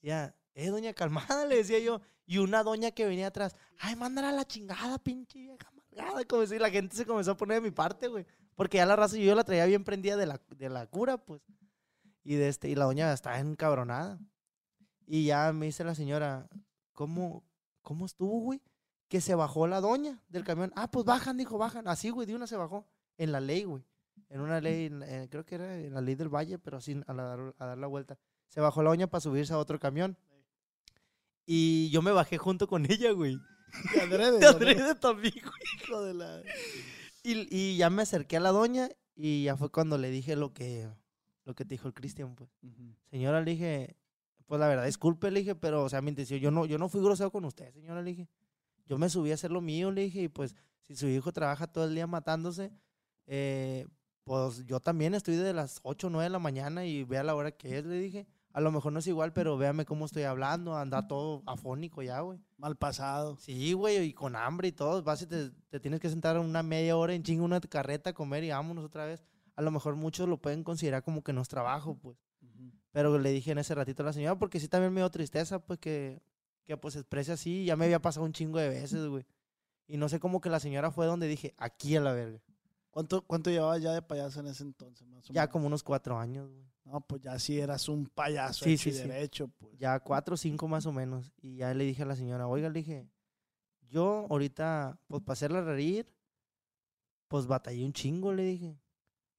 Ya, 0.00 0.34
eh, 0.54 0.68
doña 0.68 0.92
calmada, 0.92 1.46
le 1.46 1.56
decía 1.56 1.78
yo. 1.78 2.00
Y 2.26 2.38
una 2.38 2.62
doña 2.62 2.92
que 2.92 3.04
venía 3.04 3.28
atrás, 3.28 3.56
ay, 3.78 3.96
mándala 3.96 4.30
a 4.30 4.32
la 4.32 4.44
chingada, 4.46 4.98
pinche 4.98 5.40
vieja 5.40 5.68
amargada. 5.68 6.24
Como 6.24 6.46
si 6.46 6.58
la 6.58 6.70
gente 6.70 6.96
se 6.96 7.04
comenzó 7.04 7.32
a 7.32 7.36
poner 7.36 7.56
de 7.56 7.68
mi 7.68 7.70
parte, 7.70 8.08
güey. 8.08 8.26
Porque 8.54 8.78
ya 8.78 8.86
la 8.86 8.96
raza 8.96 9.16
yo 9.16 9.34
la 9.34 9.44
traía 9.44 9.66
bien 9.66 9.84
prendida 9.84 10.16
de 10.16 10.26
la, 10.26 10.40
de 10.56 10.68
la 10.68 10.86
cura, 10.86 11.18
pues. 11.18 11.42
Y, 12.22 12.36
de 12.36 12.48
este, 12.48 12.68
y 12.68 12.74
la 12.74 12.84
doña 12.84 13.12
estaba 13.12 13.38
encabronada. 13.38 14.20
Y 15.06 15.26
ya 15.26 15.52
me 15.52 15.66
dice 15.66 15.84
la 15.84 15.94
señora, 15.94 16.48
¿cómo, 16.92 17.44
cómo 17.82 18.06
estuvo, 18.06 18.40
güey? 18.40 18.62
Que 19.08 19.20
se 19.20 19.34
bajó 19.34 19.66
la 19.66 19.80
doña 19.80 20.22
del 20.28 20.44
camión. 20.44 20.72
Ah, 20.76 20.90
pues 20.90 21.04
bajan, 21.04 21.36
dijo, 21.36 21.58
bajan. 21.58 21.88
Así, 21.88 22.10
güey, 22.10 22.26
de 22.26 22.34
una 22.34 22.46
se 22.46 22.56
bajó. 22.56 22.86
En 23.18 23.32
la 23.32 23.40
ley, 23.40 23.64
güey. 23.64 23.84
En 24.28 24.40
una 24.40 24.60
ley, 24.60 24.90
eh, 25.04 25.28
creo 25.30 25.44
que 25.44 25.56
era 25.56 25.76
en 25.76 25.92
la 25.92 26.00
ley 26.00 26.14
del 26.14 26.28
valle, 26.28 26.58
pero 26.58 26.78
así 26.78 26.98
a, 27.06 27.12
la 27.12 27.54
a 27.58 27.66
dar 27.66 27.78
la 27.78 27.86
vuelta. 27.86 28.18
Se 28.52 28.60
bajó 28.60 28.82
la 28.82 28.90
doña 28.90 29.06
para 29.06 29.20
subirse 29.22 29.52
a 29.54 29.58
otro 29.58 29.78
camión. 29.78 30.16
Y 31.46 31.90
yo 31.90 32.02
me 32.02 32.12
bajé 32.12 32.38
junto 32.38 32.66
con 32.68 32.84
ella, 32.90 33.12
güey. 33.12 33.38
De 33.94 34.00
adrede, 34.02 34.32
De 34.32 34.38
de 34.38 34.46
adrede, 34.46 34.72
adrede 34.80 34.94
también, 34.96 35.34
güey. 35.42 35.62
hijo 35.82 36.02
de 36.02 36.14
la- 36.14 36.42
Y, 37.24 37.46
y 37.56 37.76
ya 37.76 37.88
me 37.88 38.02
acerqué 38.02 38.36
a 38.36 38.40
la 38.40 38.50
doña 38.50 38.90
y 39.14 39.44
ya 39.44 39.56
fue 39.56 39.70
cuando 39.70 39.96
le 39.96 40.10
dije 40.10 40.34
lo 40.36 40.52
que, 40.52 40.88
lo 41.44 41.54
que 41.54 41.64
te 41.64 41.74
dijo 41.76 41.86
el 41.88 41.94
Cristian, 41.94 42.34
pues. 42.34 42.50
Señora, 43.10 43.40
le 43.40 43.52
dije, 43.52 43.96
pues 44.46 44.58
la 44.60 44.66
verdad, 44.68 44.84
disculpe, 44.86 45.30
le 45.30 45.38
dije, 45.40 45.54
pero, 45.54 45.84
o 45.84 45.88
sea, 45.88 46.02
mi 46.02 46.08
intención, 46.10 46.40
yo 46.40 46.50
no, 46.50 46.66
yo 46.66 46.78
no 46.78 46.88
fui 46.88 47.00
grosero 47.00 47.30
con 47.30 47.44
usted, 47.44 47.72
señora, 47.72 48.02
le 48.02 48.10
dije. 48.10 48.28
Yo 48.86 48.98
me 48.98 49.08
subí 49.08 49.30
a 49.30 49.34
hacer 49.34 49.52
lo 49.52 49.60
mío, 49.60 49.92
le 49.92 50.02
dije, 50.02 50.22
y 50.22 50.28
pues, 50.28 50.56
si 50.82 50.96
su 50.96 51.06
hijo 51.06 51.32
trabaja 51.32 51.68
todo 51.68 51.84
el 51.84 51.94
día 51.94 52.06
matándose, 52.08 52.72
eh, 53.26 53.86
pues 54.24 54.64
yo 54.66 54.80
también 54.80 55.14
estoy 55.14 55.36
de 55.36 55.52
las 55.54 55.78
8 55.84 56.08
o 56.08 56.10
9 56.10 56.24
de 56.24 56.30
la 56.30 56.38
mañana 56.40 56.84
y 56.84 57.04
vea 57.04 57.22
la 57.22 57.34
hora 57.36 57.52
que 57.52 57.78
es, 57.78 57.84
le 57.86 57.98
dije. 58.00 58.26
A 58.54 58.60
lo 58.60 58.70
mejor 58.70 58.92
no 58.92 58.98
es 58.98 59.06
igual, 59.06 59.32
pero 59.32 59.56
véame 59.56 59.84
cómo 59.86 60.04
estoy 60.04 60.24
hablando, 60.24 60.76
anda 60.76 61.06
todo 61.08 61.42
afónico 61.46 62.02
ya, 62.02 62.20
güey. 62.20 62.38
Mal 62.58 62.76
pasado. 62.76 63.36
Sí, 63.38 63.72
güey, 63.72 63.98
y 63.98 64.12
con 64.12 64.36
hambre 64.36 64.68
y 64.68 64.72
todo. 64.72 65.02
Vas 65.02 65.22
y 65.22 65.26
te, 65.26 65.50
te 65.70 65.80
tienes 65.80 66.00
que 66.00 66.10
sentar 66.10 66.38
una 66.38 66.62
media 66.62 66.96
hora 66.96 67.14
en 67.14 67.22
chingo 67.22 67.44
una 67.44 67.60
carreta 67.60 68.10
a 68.10 68.12
comer 68.12 68.44
y 68.44 68.50
vámonos 68.50 68.84
otra 68.84 69.06
vez. 69.06 69.24
A 69.56 69.62
lo 69.62 69.70
mejor 69.70 69.96
muchos 69.96 70.28
lo 70.28 70.36
pueden 70.36 70.64
considerar 70.64 71.02
como 71.02 71.22
que 71.22 71.32
no 71.32 71.40
es 71.40 71.48
trabajo, 71.48 71.96
pues. 71.98 72.18
Pero 72.90 73.18
le 73.18 73.30
dije 73.30 73.52
en 73.52 73.58
ese 73.58 73.74
ratito 73.74 74.02
a 74.02 74.06
la 74.06 74.12
señora, 74.12 74.38
porque 74.38 74.60
sí 74.60 74.68
también 74.68 74.92
me 74.92 75.00
dio 75.00 75.10
tristeza, 75.10 75.58
pues 75.64 75.78
que, 75.78 76.22
que 76.64 76.76
pues 76.76 76.92
se 76.92 77.00
exprese 77.00 77.32
así. 77.32 77.64
Ya 77.64 77.74
me 77.74 77.86
había 77.86 78.02
pasado 78.02 78.26
un 78.26 78.32
chingo 78.34 78.58
de 78.58 78.68
veces, 78.68 79.06
güey. 79.06 79.24
Y 79.86 79.96
no 79.96 80.10
sé 80.10 80.20
cómo 80.20 80.42
que 80.42 80.50
la 80.50 80.60
señora 80.60 80.90
fue 80.90 81.06
donde 81.06 81.26
dije, 81.26 81.54
aquí 81.56 81.96
a 81.96 82.00
la 82.02 82.12
verga. 82.12 82.40
¿Cuánto, 82.90 83.22
¿Cuánto 83.26 83.48
llevabas 83.48 83.80
ya 83.80 83.92
de 83.92 84.02
payaso 84.02 84.40
en 84.40 84.48
ese 84.48 84.62
entonces? 84.62 85.08
Más 85.08 85.24
o 85.30 85.32
Ya 85.32 85.42
menos? 85.42 85.52
como 85.52 85.66
unos 85.66 85.82
cuatro 85.82 86.18
años, 86.18 86.50
güey. 86.50 86.66
No, 86.84 87.00
pues 87.00 87.22
ya 87.22 87.38
sí 87.38 87.60
eras 87.60 87.88
un 87.88 88.06
payaso 88.06 88.64
Sí, 88.64 88.72
hecho 88.74 88.82
sí, 88.84 88.90
y 88.90 88.92
sí. 88.92 89.08
derecho, 89.08 89.48
pues. 89.48 89.78
Ya 89.78 90.00
cuatro 90.00 90.34
o 90.34 90.36
cinco 90.36 90.66
más 90.68 90.84
o 90.86 90.92
menos. 90.92 91.32
Y 91.40 91.56
ya 91.56 91.72
le 91.74 91.84
dije 91.84 92.02
a 92.02 92.06
la 92.06 92.16
señora, 92.16 92.48
oiga, 92.48 92.68
le 92.68 92.80
dije, 92.80 93.08
yo 93.88 94.26
ahorita, 94.30 94.98
pues 95.06 95.22
para 95.22 95.34
hacerla 95.34 95.60
reír, 95.62 96.12
pues 97.28 97.46
batallé 97.46 97.84
un 97.84 97.92
chingo, 97.92 98.32
le 98.32 98.42
dije. 98.44 98.78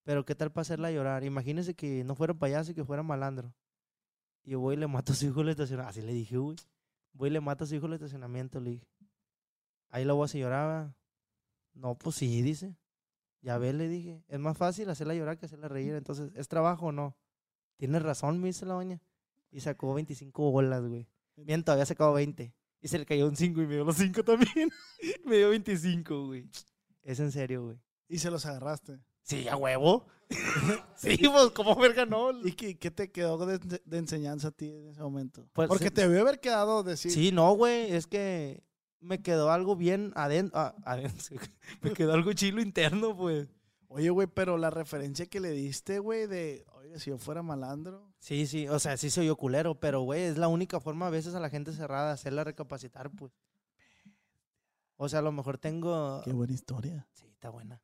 Pero 0.04 0.26
qué 0.26 0.36
tal 0.36 0.52
para 0.52 0.62
hacerla 0.64 0.92
llorar. 0.92 1.24
Imagínese 1.24 1.76
que 1.76 2.04
no 2.04 2.16
fuera 2.16 2.34
payaso 2.34 2.72
y 2.72 2.76
que 2.76 2.84
fuera 2.84 3.04
malandro. 3.04 3.54
Y 4.44 4.52
yo 4.52 4.60
voy 4.60 4.76
y 4.76 4.78
le 4.78 4.88
mato 4.88 5.14
a 5.14 5.16
su 5.16 5.26
hijo 5.26 5.42
el 5.42 5.50
estacionamiento. 5.50 5.90
Así 5.90 6.02
le 6.02 6.14
dije, 6.14 6.38
güey. 6.38 6.58
Voy 7.14 7.30
y 7.30 7.34
le 7.34 7.42
mato 7.42 7.64
a 7.64 7.68
su 7.68 7.76
hijo 7.76 7.86
el 7.88 7.94
estacionamiento, 7.94 8.60
le 8.60 8.72
dije. 8.72 8.88
Ahí 9.90 10.04
la 10.06 10.14
voy 10.14 10.28
a 10.28 10.38
llorar. 10.38 10.96
No, 11.74 11.96
pues 11.96 12.16
sí, 12.16 12.42
dice. 12.42 12.76
Ya 13.42 13.58
ve, 13.58 13.72
le 13.74 13.88
dije. 13.88 14.24
Es 14.28 14.40
más 14.40 14.58
fácil 14.58 14.90
hacerla 14.90 15.14
llorar 15.14 15.38
que 15.38 15.46
hacerla 15.46 15.68
reír. 15.68 15.94
Entonces, 15.94 16.32
¿es 16.36 16.48
trabajo 16.48 16.88
o 16.88 16.92
no? 16.92 17.16
Tienes 17.84 18.02
razón, 18.02 18.40
me 18.40 18.48
dice 18.48 18.66
la 18.66 18.76
doña. 18.76 19.02
y 19.52 19.60
sacó 19.60 19.94
25 19.94 20.52
bolas, 20.52 20.82
güey. 20.88 21.06
Bien, 21.36 21.66
todavía 21.66 21.86
sacado 21.86 22.14
20. 22.14 22.56
Y 22.80 22.88
se 22.88 22.98
le 22.98 23.06
cayó 23.06 23.28
un 23.28 23.36
5 23.36 23.62
y 23.62 23.68
me 23.68 23.74
dio 23.74 23.84
los 23.84 23.98
5 23.98 24.24
también. 24.24 24.70
me 25.26 25.36
dio 25.36 25.50
25, 25.50 26.28
güey. 26.28 26.50
Es 27.02 27.20
en 27.20 27.34
serio, 27.34 27.66
güey. 27.66 27.78
Y 28.08 28.20
se 28.20 28.32
los 28.32 28.46
agarraste. 28.46 29.02
Sí, 29.24 29.50
a 29.50 29.58
huevo. 29.58 30.08
sí, 30.96 31.18
pues, 31.28 31.52
como 31.52 31.76
verga 31.76 32.06
no? 32.06 32.32
¿Y 32.48 32.54
qué, 32.54 32.80
qué 32.80 32.90
te 32.90 33.12
quedó 33.12 33.46
de, 33.46 33.58
de 33.84 33.98
enseñanza 33.98 34.48
a 34.48 34.52
ti 34.52 34.70
en 34.70 34.88
ese 34.88 35.02
momento? 35.02 35.46
Pues, 35.52 35.68
Porque 35.68 35.90
sí. 35.90 35.92
te 35.92 36.04
debió 36.04 36.22
haber 36.22 36.40
quedado 36.40 36.84
decir. 36.84 37.12
Sí, 37.12 37.34
no, 37.34 37.54
güey. 37.54 37.92
Es 37.92 38.08
que 38.08 38.64
me 39.02 39.22
quedó 39.22 39.52
algo 39.52 39.76
bien 39.76 40.14
adentro. 40.16 40.58
ah, 40.58 40.74
adentro. 40.86 41.36
me 41.82 41.92
quedó 41.92 42.14
algo 42.14 42.32
chilo 42.32 42.62
interno, 42.62 43.14
pues. 43.14 43.50
Oye, 43.90 44.10
güey, 44.10 44.28
pero 44.28 44.58
la 44.58 44.70
referencia 44.70 45.26
que 45.26 45.42
le 45.42 45.52
diste, 45.52 46.00
güey, 46.00 46.28
de, 46.28 46.66
si 47.00 47.10
yo 47.10 47.18
fuera 47.18 47.42
malandro. 47.42 48.14
Sí, 48.20 48.48
sí, 48.48 48.68
o 48.68 48.80
sea, 48.80 48.98
sí 48.98 49.10
soy 49.10 49.28
yo 49.28 49.36
culero, 49.36 49.80
pero, 49.80 50.02
güey, 50.02 50.24
es 50.24 50.38
la 50.38 50.48
única 50.48 50.80
forma 50.80 51.08
a 51.08 51.12
veces 51.12 51.36
a 51.36 51.40
la 51.40 51.50
gente 51.50 51.72
cerrada 51.72 52.08
de 52.08 52.14
hacerla 52.14 52.44
recapacitar, 52.44 53.10
pues. 53.12 53.32
O 54.98 55.10
sea, 55.10 55.20
a 55.20 55.24
lo 55.24 55.32
mejor 55.32 55.58
tengo... 55.58 56.22
Qué 56.24 56.32
buena 56.32 56.54
historia. 56.54 57.08
Sí, 57.14 57.26
está 57.28 57.50
buena. 57.50 57.82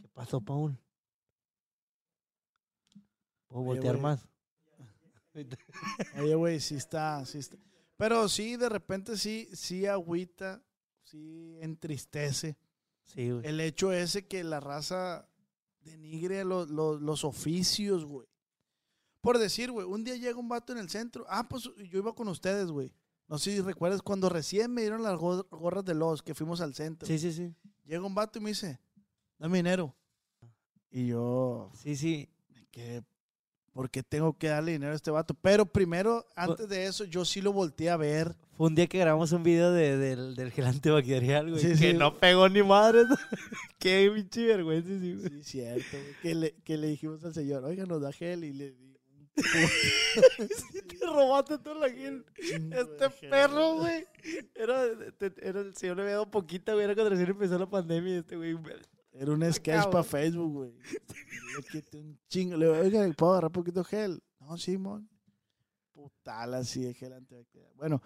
¿Qué 0.00 0.08
pasó, 0.08 0.40
Paul? 0.40 0.78
¿Puedo 3.46 3.62
Oye, 3.62 3.80
voltear 3.80 3.98
más? 3.98 4.28
Oye, 6.18 6.34
güey, 6.34 6.60
sí 6.60 6.74
está, 6.74 7.24
sí 7.24 7.38
está. 7.38 7.56
Pero 7.96 8.28
sí, 8.28 8.56
de 8.56 8.68
repente 8.68 9.16
sí, 9.16 9.48
sí 9.52 9.86
agüita, 9.86 10.62
sí 11.04 11.56
entristece. 11.60 12.56
Sí, 13.04 13.30
güey. 13.30 13.46
El 13.46 13.60
hecho 13.60 13.92
ese 13.92 14.26
que 14.26 14.42
la 14.42 14.60
raza 14.60 15.28
denigre 15.84 16.44
los, 16.44 16.70
los, 16.70 17.00
los 17.00 17.24
oficios, 17.24 18.04
güey. 18.04 18.26
Por 19.20 19.38
decir, 19.38 19.70
güey, 19.70 19.86
un 19.86 20.02
día 20.04 20.16
llega 20.16 20.38
un 20.38 20.48
vato 20.48 20.72
en 20.72 20.78
el 20.78 20.88
centro. 20.90 21.24
Ah, 21.28 21.48
pues 21.48 21.64
yo 21.64 21.98
iba 21.98 22.14
con 22.14 22.28
ustedes, 22.28 22.70
güey. 22.70 22.92
No 23.28 23.38
sé 23.38 23.52
si 23.52 23.60
recuerdas 23.60 24.02
cuando 24.02 24.28
recién 24.28 24.72
me 24.72 24.82
dieron 24.82 25.02
las 25.02 25.16
go- 25.16 25.46
gorras 25.50 25.84
de 25.84 25.94
los 25.94 26.22
que 26.22 26.34
fuimos 26.34 26.60
al 26.60 26.74
centro. 26.74 27.06
Sí, 27.06 27.18
sí, 27.18 27.32
sí. 27.32 27.54
Llega 27.84 28.04
un 28.04 28.14
vato 28.14 28.38
y 28.38 28.42
me 28.42 28.50
dice, 28.50 28.80
dame 29.38 29.58
dinero. 29.58 29.94
Y 30.90 31.06
yo, 31.06 31.70
Sí, 31.74 31.96
sí. 31.96 32.28
¿qué? 32.70 33.02
¿por 33.02 33.11
qué 33.90 34.02
tengo 34.02 34.36
que 34.36 34.48
darle 34.48 34.72
dinero 34.72 34.92
a 34.92 34.96
este 34.96 35.10
vato? 35.10 35.34
Pero 35.34 35.64
primero, 35.66 36.26
antes 36.36 36.68
de 36.68 36.86
eso, 36.86 37.04
yo 37.04 37.24
sí 37.24 37.40
lo 37.40 37.52
volteé 37.52 37.88
a 37.90 37.96
ver. 37.96 38.36
Fue 38.56 38.66
un 38.66 38.74
día 38.74 38.86
que 38.86 38.98
grabamos 38.98 39.32
un 39.32 39.42
video 39.42 39.72
de- 39.72 39.96
del, 39.96 40.34
del 40.36 40.50
gel 40.52 40.66
antibacterial, 40.66 41.48
güey. 41.50 41.62
Sí, 41.62 41.68
que 41.68 41.76
sí. 41.92 41.94
no 41.94 42.14
pegó 42.18 42.48
ni 42.48 42.62
madre. 42.62 43.04
Qué 43.78 44.10
pinche 44.14 44.44
vergüenza, 44.46 44.88
sí, 45.00 45.14
güey. 45.14 45.28
Sí, 45.30 45.42
cierto, 45.42 45.82
güey. 45.92 46.14
Que 46.22 46.34
le, 46.34 46.52
que 46.64 46.76
le 46.76 46.88
dijimos 46.88 47.24
al 47.24 47.32
señor, 47.34 47.64
oiga, 47.64 47.86
nos 47.86 48.02
da 48.02 48.12
gel. 48.12 48.44
Y 48.44 48.52
le 48.52 48.72
di 48.72 48.84
un 48.84 48.92
Te 50.98 51.06
robaste 51.06 51.56
toda 51.58 51.88
la 51.88 51.90
gel. 51.90 52.24
Este 52.36 53.10
perro, 53.30 53.76
güey. 53.76 54.04
Era, 54.54 54.82
el 54.84 55.74
señor 55.74 55.96
le 55.96 56.02
había 56.02 56.14
dado 56.14 56.30
poquita, 56.30 56.74
güey. 56.74 56.84
Era 56.84 56.94
cuando 56.94 57.10
recién 57.10 57.30
empezó 57.30 57.58
la 57.58 57.68
pandemia 57.68 58.18
este 58.18 58.36
güey. 58.36 58.54
Era 59.12 59.32
un 59.32 59.52
sketch 59.52 59.88
para 59.90 60.02
Facebook, 60.04 60.52
güey. 60.52 60.72
Le 60.72 61.62
quité 61.70 61.98
un 61.98 62.18
chingo. 62.28 62.56
Le 62.56 62.66
digo, 62.66 62.78
oiga, 62.80 63.06
¿le 63.06 63.12
¿puedo 63.14 63.32
agarrar 63.32 63.52
poquito 63.52 63.84
gel? 63.84 64.22
No, 64.40 64.56
Simón. 64.56 65.08
Putal 65.92 66.54
así 66.54 66.82
de 66.82 66.94
gel 66.94 67.12
antibacterial. 67.12 67.70
Bueno, 67.76 68.02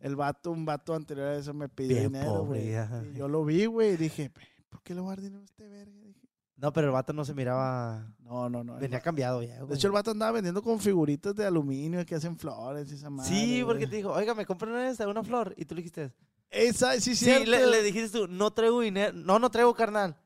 el 0.00 0.16
vato, 0.16 0.50
un 0.50 0.64
vato 0.64 0.94
anterior 0.94 1.28
a 1.28 1.36
eso 1.36 1.52
me 1.52 1.68
pidió 1.68 1.96
Bien 1.96 2.12
dinero, 2.12 2.44
pobre, 2.44 2.74
güey. 2.88 3.14
yo 3.14 3.28
lo 3.28 3.44
vi, 3.44 3.66
güey, 3.66 3.92
y 3.92 3.96
dije, 3.96 4.32
¿por 4.70 4.82
qué 4.82 4.94
le 4.94 5.00
voy 5.00 5.08
a 5.08 5.10
dar 5.16 5.20
dinero 5.20 5.42
a 5.42 5.44
este 5.44 5.68
verga? 5.68 6.00
Dije, 6.02 6.20
No, 6.56 6.72
pero 6.72 6.86
el 6.86 6.92
vato 6.94 7.12
no 7.12 7.24
se 7.26 7.34
miraba. 7.34 8.10
no, 8.20 8.48
no, 8.48 8.64
no. 8.64 8.76
Venía 8.78 9.00
cambiado 9.00 9.42
ya, 9.42 9.62
De 9.64 9.74
hecho, 9.74 9.86
el 9.88 9.92
vato 9.92 10.10
andaba 10.12 10.32
vendiendo 10.32 10.62
con 10.62 10.80
figuritas 10.80 11.34
de 11.36 11.44
aluminio 11.44 12.04
que 12.06 12.14
hacen 12.14 12.38
flores 12.38 12.90
y 12.90 12.94
esa 12.94 13.10
madre. 13.10 13.28
Sí, 13.28 13.62
porque 13.62 13.80
güey. 13.84 13.90
te 13.90 13.96
dijo, 13.96 14.12
oiga, 14.12 14.34
me 14.34 14.46
compran 14.46 14.74
esta, 14.86 15.06
una 15.06 15.22
flor. 15.22 15.52
Y 15.58 15.66
tú 15.66 15.74
le 15.74 15.82
dijiste, 15.82 16.12
Esa, 16.48 16.94
sí, 16.94 17.14
sí, 17.14 17.26
cierto. 17.26 17.50
le, 17.50 17.66
le 17.66 17.82
dijiste 17.82 18.18
tú, 18.18 18.26
no 18.28 18.50
traigo 18.52 18.80
dinero. 18.80 19.12
No, 19.12 19.38
no 19.38 19.50
traigo 19.50 19.74
carnal. 19.74 20.16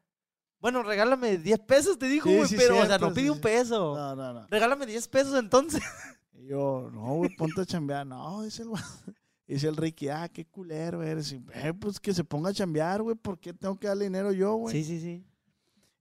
Bueno, 0.60 0.82
regálame 0.82 1.38
10 1.38 1.58
pesos, 1.60 1.98
te 1.98 2.06
dijo, 2.06 2.28
güey. 2.30 2.46
sí, 2.46 2.56
pero, 2.56 2.78
o 2.78 2.86
sea, 2.86 2.98
no 2.98 3.14
sí, 3.14 3.28
un 3.28 3.40
peso. 3.40 3.96
No, 3.96 4.14
no, 4.14 4.32
no. 4.32 4.46
Regálame 4.48 4.86
10 4.86 5.08
pesos 5.08 5.38
entonces. 5.38 5.82
Y 6.32 6.46
yo, 6.46 6.88
no, 6.90 7.16
güey, 7.16 7.36
ponte 7.36 7.60
a 7.60 7.66
chambear. 7.66 8.06
No, 8.06 8.42
dice 8.42 8.62
el. 8.62 8.70
Dice 9.46 9.66
el 9.66 9.76
Ricky, 9.76 10.08
ah, 10.08 10.28
qué 10.32 10.46
culero 10.46 11.02
eres. 11.02 11.32
Y, 11.32 11.44
"Eh, 11.54 11.74
pues 11.74 11.98
que 11.98 12.14
se 12.14 12.22
ponga 12.22 12.50
a 12.50 12.54
chambear, 12.54 13.02
güey. 13.02 13.16
¿Por 13.16 13.36
qué 13.40 13.52
tengo 13.52 13.76
que 13.80 13.88
darle 13.88 14.04
dinero 14.04 14.30
yo, 14.32 14.54
güey? 14.54 14.72
Sí, 14.72 14.84
sí, 14.84 15.00
sí. 15.00 15.26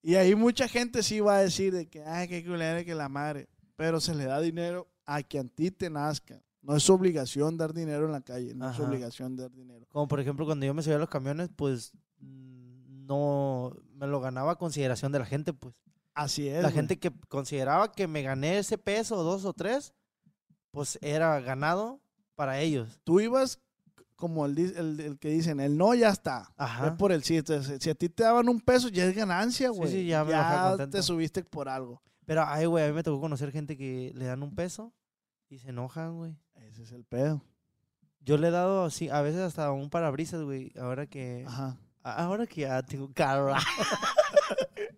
Y 0.03 0.13
ahí 0.15 0.35
mucha 0.35 0.67
gente 0.67 1.01
sí 1.01 1.19
va 1.19 1.37
a 1.37 1.41
decir 1.41 1.73
de 1.73 1.89
que, 1.89 2.03
ay, 2.05 2.27
qué 2.27 2.45
culero 2.45 2.85
que 2.85 2.93
la 2.93 3.09
madre. 3.09 3.49
Pero 3.75 3.99
se 3.99 4.13
le 4.13 4.25
da 4.25 4.39
dinero 4.39 4.87
a 5.03 5.23
que 5.23 5.39
a 5.39 5.43
ti 5.43 5.71
te 5.71 5.89
nazca. 5.89 6.43
No 6.61 6.75
es 6.75 6.87
obligación 6.91 7.57
dar 7.57 7.73
dinero 7.73 8.05
en 8.05 8.11
la 8.11 8.21
calle. 8.21 8.53
No 8.53 8.69
es 8.69 8.75
Ajá. 8.75 8.83
obligación 8.87 9.35
dar 9.35 9.51
dinero. 9.51 9.87
Como 9.91 10.07
por 10.07 10.19
ejemplo, 10.19 10.45
cuando 10.45 10.67
yo 10.67 10.73
me 10.75 10.83
subía 10.83 10.97
a 10.97 10.99
los 10.99 11.09
camiones, 11.09 11.49
pues 11.55 11.91
mm, 12.19 13.07
no 13.07 13.75
me 13.99 14.07
lo 14.07 14.21
ganaba 14.21 14.53
a 14.53 14.57
consideración 14.57 15.11
de 15.11 15.19
la 15.19 15.25
gente, 15.25 15.53
pues. 15.53 15.75
Así 16.13 16.47
es. 16.47 16.55
la 16.63 16.69
güey. 16.69 16.73
gente 16.73 16.99
que 16.99 17.11
consideraba 17.27 17.91
que 17.91 18.07
me 18.07 18.21
gané 18.21 18.57
ese 18.57 18.77
peso, 18.77 19.23
dos 19.23 19.45
o 19.45 19.53
tres, 19.53 19.93
pues 20.71 20.97
era 21.01 21.39
ganado 21.41 21.99
para 22.35 22.59
ellos. 22.59 22.99
Tú 23.03 23.19
ibas 23.19 23.59
como 24.15 24.45
el, 24.45 24.57
el, 24.57 24.99
el 24.99 25.19
que 25.19 25.29
dicen, 25.29 25.59
el 25.59 25.77
no 25.77 25.93
ya 25.93 26.09
está. 26.09 26.53
Ajá. 26.57 26.87
Es 26.87 26.93
por 26.93 27.11
el 27.11 27.23
sí. 27.23 27.37
Entonces, 27.37 27.81
si 27.81 27.89
a 27.89 27.95
ti 27.95 28.09
te 28.09 28.23
daban 28.23 28.49
un 28.49 28.59
peso, 28.61 28.89
ya 28.89 29.05
es 29.05 29.15
ganancia, 29.15 29.69
güey. 29.69 29.91
sí, 29.91 30.05
ya 30.07 30.23
me 30.23 30.33
contento. 30.33 30.97
te 30.97 31.03
subiste 31.03 31.43
por 31.43 31.69
algo. 31.69 32.01
Pero, 32.25 32.43
ay, 32.45 32.65
güey, 32.65 32.85
a 32.85 32.87
mí 32.87 32.93
me 32.93 33.03
tocó 33.03 33.19
conocer 33.19 33.51
gente 33.51 33.75
que 33.77 34.11
le 34.15 34.25
dan 34.25 34.43
un 34.43 34.55
peso 34.55 34.93
y 35.49 35.59
se 35.59 35.69
enojan, 35.69 36.17
güey. 36.17 36.37
Ese 36.55 36.83
es 36.83 36.91
el 36.91 37.03
pedo. 37.03 37.41
Yo 38.21 38.37
le 38.37 38.49
he 38.49 38.51
dado 38.51 38.85
así, 38.85 39.09
a 39.09 39.21
veces 39.21 39.41
hasta 39.41 39.71
un 39.71 39.89
parabrisas, 39.89 40.43
güey, 40.43 40.71
ahora 40.77 41.07
que... 41.07 41.45
Ajá. 41.47 41.77
Ahora 42.01 42.47
que 42.47 42.61
ya 42.61 42.81
tengo 42.81 43.11
carro. 43.13 43.53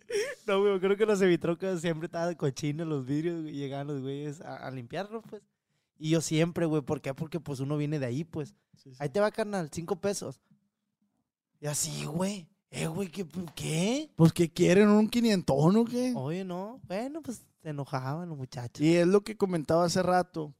no, 0.47 0.61
güey, 0.61 0.79
creo 0.79 0.97
que 0.97 1.05
los 1.05 1.19
semitrocas 1.19 1.81
siempre 1.81 2.05
estaban 2.05 2.35
cochinos 2.35 2.87
los 2.87 3.05
vidrios, 3.05 3.41
güey, 3.41 3.53
llegaban 3.53 3.87
los 3.87 4.01
güeyes 4.01 4.41
a, 4.41 4.67
a 4.67 4.71
limpiarlos, 4.71 5.23
pues. 5.29 5.41
Y 5.97 6.09
yo 6.09 6.21
siempre, 6.21 6.65
güey, 6.65 6.81
¿por 6.81 7.01
qué? 7.01 7.13
Porque 7.13 7.39
pues 7.39 7.59
uno 7.59 7.77
viene 7.77 7.99
de 7.99 8.05
ahí, 8.07 8.23
pues. 8.23 8.55
Sí, 8.75 8.91
sí. 8.91 8.97
Ahí 8.99 9.09
te 9.09 9.19
va, 9.19 9.31
carnal, 9.31 9.69
cinco 9.71 9.95
pesos. 9.95 10.41
Y 11.59 11.67
así, 11.67 12.05
güey. 12.05 12.47
Eh, 12.71 12.87
güey, 12.87 13.09
¿qué? 13.09 13.27
¿qué? 13.53 14.09
Pues 14.15 14.33
que 14.33 14.49
quieren 14.49 14.87
un 14.87 15.09
quinientón 15.09 15.75
o 15.75 15.85
qué. 15.85 16.13
Oye, 16.15 16.43
no. 16.43 16.79
Bueno, 16.87 17.21
pues 17.21 17.43
se 17.61 17.69
enojaban 17.69 18.29
los 18.29 18.37
muchachos. 18.37 18.81
Y 18.81 18.95
es 18.95 19.05
lo 19.05 19.21
que 19.21 19.37
comentaba 19.37 19.85
hace 19.85 20.01
rato, 20.01 20.55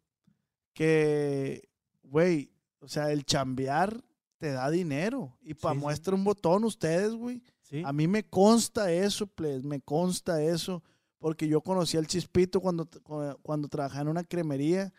que, 0.73 1.69
güey, 2.03 2.51
o 2.79 2.87
sea, 2.87 3.11
el 3.11 3.25
chambear 3.25 4.03
te 4.41 4.51
da 4.51 4.71
dinero. 4.71 5.37
Y 5.43 5.53
para 5.53 5.73
Sí, 5.75 5.79
sí. 5.79 5.83
muestra 5.85 6.15
un 6.15 6.23
botón 6.23 6.63
ustedes, 6.63 7.13
güey. 7.13 7.43
Sí. 7.61 7.83
A 7.85 7.93
mí 7.93 8.07
me 8.07 8.23
consta 8.23 8.91
eso, 8.91 9.27
please, 9.27 9.61
me 9.65 9.79
consta 9.81 10.41
eso, 10.41 10.81
porque 11.19 11.47
yo 11.47 11.61
conocí 11.61 11.95
al 11.95 12.07
Chispito 12.07 12.59
cuando, 12.59 12.87
cu- 13.03 13.37
cuando 13.43 13.67
trabajaba 13.67 14.01
en 14.01 14.07
una 14.07 14.23
cremería 14.23 14.91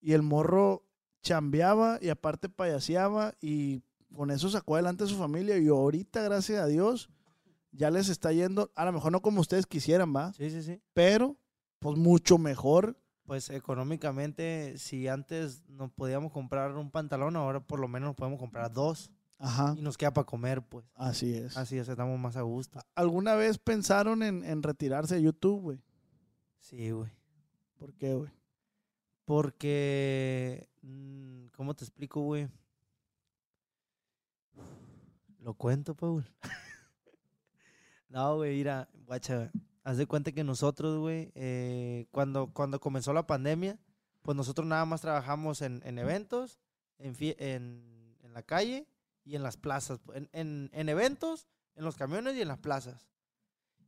y 0.00 0.14
el 0.14 0.22
morro 0.22 0.86
chambeaba 1.22 1.98
y 2.00 2.08
aparte 2.08 2.48
payaseaba 2.48 3.34
y 3.42 3.82
con 4.16 4.30
eso 4.30 4.48
sacó 4.48 4.74
adelante 4.76 5.04
a 5.04 5.06
su 5.06 5.16
familia 5.16 5.58
y 5.58 5.68
ahorita, 5.68 6.22
gracias 6.22 6.62
a 6.62 6.66
Dios, 6.66 7.10
ya 7.72 7.90
les 7.90 8.08
está 8.08 8.32
yendo, 8.32 8.72
a 8.74 8.86
lo 8.86 8.92
mejor 8.92 9.12
no 9.12 9.20
como 9.20 9.42
ustedes 9.42 9.66
quisieran, 9.66 10.14
va, 10.16 10.32
Sí, 10.32 10.48
sí, 10.50 10.62
sí. 10.62 10.80
pero 10.94 11.36
pues 11.78 11.98
mucho 11.98 12.38
mejor. 12.38 12.96
Pues 13.24 13.50
económicamente, 13.50 14.76
si 14.78 15.08
antes 15.08 15.62
nos 15.68 15.90
podíamos 15.92 16.32
comprar 16.32 16.72
un 16.76 16.90
pantalón, 16.90 17.36
ahora 17.36 17.60
por 17.60 17.78
lo 17.78 17.88
menos 17.88 18.08
nos 18.08 18.16
podemos 18.16 18.38
comprar 18.40 18.72
dos. 18.72 19.10
Ajá, 19.38 19.74
Y 19.76 19.82
nos 19.82 19.96
queda 19.96 20.12
para 20.12 20.24
comer, 20.24 20.62
pues. 20.62 20.84
así 20.94 21.34
es. 21.34 21.56
Así, 21.56 21.82
sea, 21.82 21.92
estamos 21.94 22.18
más 22.18 22.36
a 22.36 22.42
gusto. 22.42 22.78
¿Alguna 22.94 23.34
vez 23.34 23.58
pensaron 23.58 24.22
en, 24.22 24.44
en 24.44 24.62
retirarse 24.62 25.16
de 25.16 25.22
YouTube, 25.22 25.60
güey? 25.60 25.82
Sí, 26.60 26.90
güey. 26.92 27.10
¿Por 27.76 27.92
qué, 27.94 28.14
güey? 28.14 28.30
Porque, 29.24 30.68
mm, 30.82 31.46
¿cómo 31.56 31.74
te 31.74 31.84
explico, 31.84 32.20
güey? 32.20 32.48
Lo 35.40 35.54
cuento, 35.54 35.96
Paul. 35.96 36.24
no, 38.08 38.36
güey, 38.36 38.56
mira, 38.58 38.88
guacha, 39.06 39.50
haz 39.84 39.96
de 39.96 40.06
cuenta 40.06 40.32
que 40.32 40.44
nosotros, 40.44 40.98
güey, 40.98 41.32
eh, 41.34 42.06
cuando, 42.10 42.52
cuando 42.52 42.80
comenzó 42.80 43.12
la 43.12 43.26
pandemia, 43.26 43.78
pues 44.22 44.36
nosotros 44.36 44.66
nada 44.66 44.84
más 44.84 45.00
trabajamos 45.00 45.62
en, 45.62 45.82
en 45.84 45.98
eventos, 45.98 46.60
en, 46.98 47.16
en, 47.20 48.16
en 48.22 48.32
la 48.32 48.42
calle 48.42 48.86
y 49.24 49.36
en 49.36 49.42
las 49.42 49.56
plazas. 49.56 50.00
En, 50.14 50.28
en, 50.32 50.70
en 50.72 50.88
eventos, 50.88 51.48
en 51.74 51.84
los 51.84 51.96
camiones 51.96 52.36
y 52.36 52.42
en 52.42 52.48
las 52.48 52.58
plazas. 52.58 53.08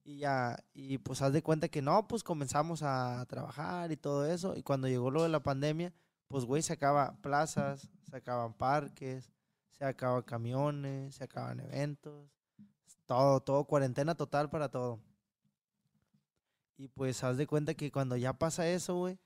Y 0.02 0.18
ya, 0.18 0.62
y 0.74 0.98
pues 0.98 1.22
haz 1.22 1.32
de 1.32 1.42
cuenta 1.42 1.68
que 1.68 1.80
no, 1.80 2.06
pues 2.06 2.22
comenzamos 2.22 2.82
a 2.82 3.24
trabajar 3.26 3.90
y 3.90 3.96
todo 3.96 4.26
eso. 4.26 4.54
Y 4.56 4.62
cuando 4.62 4.88
llegó 4.88 5.10
lo 5.10 5.22
de 5.22 5.30
la 5.30 5.42
pandemia, 5.42 5.94
pues 6.28 6.44
güey, 6.44 6.62
se 6.62 6.74
acaba 6.74 7.16
plazas, 7.22 7.88
se 8.02 8.16
acaban 8.16 8.52
parques, 8.52 9.30
se 9.70 9.84
acaban 9.84 10.22
camiones, 10.22 11.14
se 11.14 11.24
acaban 11.24 11.60
eventos, 11.60 12.28
todo, 13.06 13.40
todo, 13.40 13.64
cuarentena 13.64 14.14
total 14.14 14.50
para 14.50 14.68
todo. 14.68 15.00
Y 16.76 16.88
pues 16.88 17.22
haz 17.22 17.36
de 17.36 17.46
cuenta 17.46 17.74
que 17.74 17.92
cuando 17.92 18.16
ya 18.16 18.32
pasa 18.32 18.68
eso, 18.68 18.96
güey, 18.96 19.18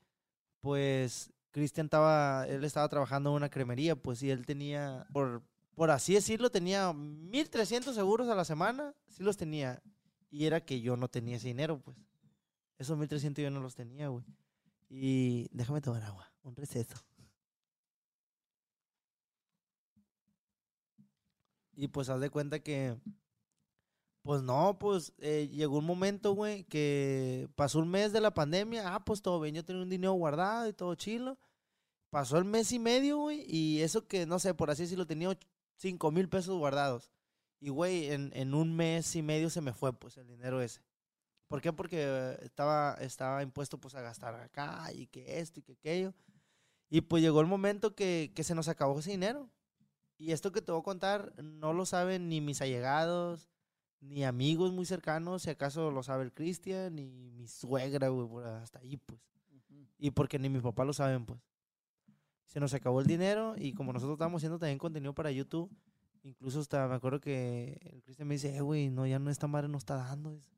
pues 0.61 1.31
Cristian 1.51 1.85
estaba, 1.87 2.47
él 2.47 2.63
estaba 2.63 2.87
trabajando 2.89 3.31
en 3.31 3.37
una 3.37 3.49
cremería, 3.49 3.95
pues, 3.95 4.21
y 4.23 4.29
él 4.29 4.45
tenía, 4.45 5.07
por, 5.13 5.41
por 5.75 5.89
así 5.91 6.13
decirlo, 6.13 6.49
tenía 6.51 6.91
1.300 6.93 7.93
seguros 7.93 8.27
a 8.29 8.35
la 8.35 8.45
semana, 8.45 8.93
sí 9.07 9.23
los 9.23 9.37
tenía. 9.37 9.81
Y 10.29 10.45
era 10.45 10.63
que 10.63 10.81
yo 10.81 10.95
no 10.95 11.07
tenía 11.07 11.37
ese 11.37 11.47
dinero, 11.47 11.79
pues. 11.79 11.97
Esos 12.77 12.97
1.300 12.97 13.41
yo 13.41 13.49
no 13.49 13.61
los 13.61 13.75
tenía, 13.75 14.09
güey. 14.09 14.23
Y 14.89 15.49
déjame 15.51 15.81
tomar 15.81 16.03
agua, 16.03 16.31
un 16.43 16.55
receso. 16.55 16.95
Y 21.73 21.87
pues 21.87 22.09
haz 22.09 22.19
de 22.19 22.29
cuenta 22.29 22.59
que, 22.59 22.97
pues 24.21 24.41
no, 24.41 24.77
pues 24.79 25.13
eh, 25.19 25.49
llegó 25.51 25.77
un 25.79 25.85
momento, 25.85 26.33
güey, 26.33 26.65
que 26.65 27.49
pasó 27.55 27.79
un 27.79 27.89
mes 27.89 28.11
de 28.11 28.21
la 28.21 28.33
pandemia. 28.33 28.93
Ah, 28.93 29.05
pues 29.05 29.21
todo 29.21 29.39
bien, 29.39 29.55
yo 29.55 29.65
tenía 29.65 29.81
un 29.81 29.89
dinero 29.89 30.13
guardado 30.13 30.67
y 30.67 30.73
todo 30.73 30.95
chilo. 30.95 31.37
Pasó 32.09 32.37
el 32.37 32.45
mes 32.45 32.71
y 32.71 32.79
medio, 32.79 33.17
güey, 33.19 33.45
y 33.47 33.81
eso 33.81 34.07
que, 34.07 34.25
no 34.25 34.39
sé, 34.39 34.53
por 34.53 34.71
así 34.71 34.83
decirlo, 34.83 35.05
tenía 35.05 35.37
5 35.77 36.11
mil 36.11 36.27
pesos 36.27 36.57
guardados. 36.57 37.11
Y, 37.59 37.69
güey, 37.69 38.11
en, 38.11 38.31
en 38.33 38.53
un 38.53 38.75
mes 38.75 39.15
y 39.15 39.21
medio 39.21 39.49
se 39.49 39.61
me 39.61 39.73
fue, 39.73 39.93
pues, 39.93 40.17
el 40.17 40.27
dinero 40.27 40.61
ese. 40.61 40.81
¿Por 41.47 41.61
qué? 41.61 41.73
Porque 41.73 42.37
estaba, 42.41 42.95
estaba 42.99 43.43
impuesto, 43.43 43.79
pues, 43.79 43.95
a 43.95 44.01
gastar 44.01 44.35
acá 44.35 44.91
y 44.93 45.07
que 45.07 45.39
esto 45.39 45.59
y 45.59 45.63
que 45.63 45.73
aquello. 45.73 46.13
Y, 46.89 47.01
pues, 47.01 47.21
llegó 47.21 47.41
el 47.41 47.47
momento 47.47 47.95
que, 47.95 48.31
que 48.35 48.43
se 48.43 48.55
nos 48.55 48.67
acabó 48.69 48.99
ese 48.99 49.11
dinero. 49.11 49.49
Y 50.17 50.31
esto 50.31 50.51
que 50.51 50.61
te 50.61 50.71
voy 50.71 50.81
a 50.81 50.83
contar 50.83 51.33
no 51.41 51.73
lo 51.73 51.85
saben 51.85 52.27
ni 52.27 52.41
mis 52.41 52.61
allegados, 52.61 53.49
ni 54.01 54.23
amigos 54.23 54.71
muy 54.71 54.85
cercanos, 54.85 55.43
si 55.43 55.49
acaso 55.49 55.91
lo 55.91 56.03
sabe 56.03 56.23
el 56.23 56.33
Cristian, 56.33 56.95
ni 56.95 57.09
mi 57.09 57.47
suegra, 57.47 58.09
güey, 58.09 58.45
hasta 58.45 58.79
ahí, 58.79 58.97
pues. 58.97 59.19
Y 59.97 60.11
porque 60.11 60.39
ni 60.39 60.49
mi 60.49 60.61
papá 60.61 60.85
lo 60.85 60.93
saben, 60.93 61.25
pues. 61.25 61.39
Se 62.45 62.59
nos 62.59 62.73
acabó 62.73 63.01
el 63.01 63.07
dinero 63.07 63.55
y 63.57 63.73
como 63.73 63.93
nosotros 63.93 64.15
estábamos 64.15 64.39
haciendo 64.39 64.57
también 64.57 64.79
contenido 64.79 65.13
para 65.13 65.31
YouTube, 65.31 65.69
incluso 66.23 66.59
hasta 66.61 66.87
me 66.87 66.95
acuerdo 66.95 67.19
que 67.19 67.77
el 67.81 68.01
Cristian 68.01 68.27
me 68.27 68.35
dice, 68.35 68.55
eh, 68.55 68.61
güey, 68.61 68.89
no, 68.89 69.05
ya 69.05 69.19
no, 69.19 69.29
esta 69.29 69.47
madre 69.47 69.67
no 69.67 69.77
está 69.77 69.95
dando. 69.97 70.31
Dice, 70.31 70.49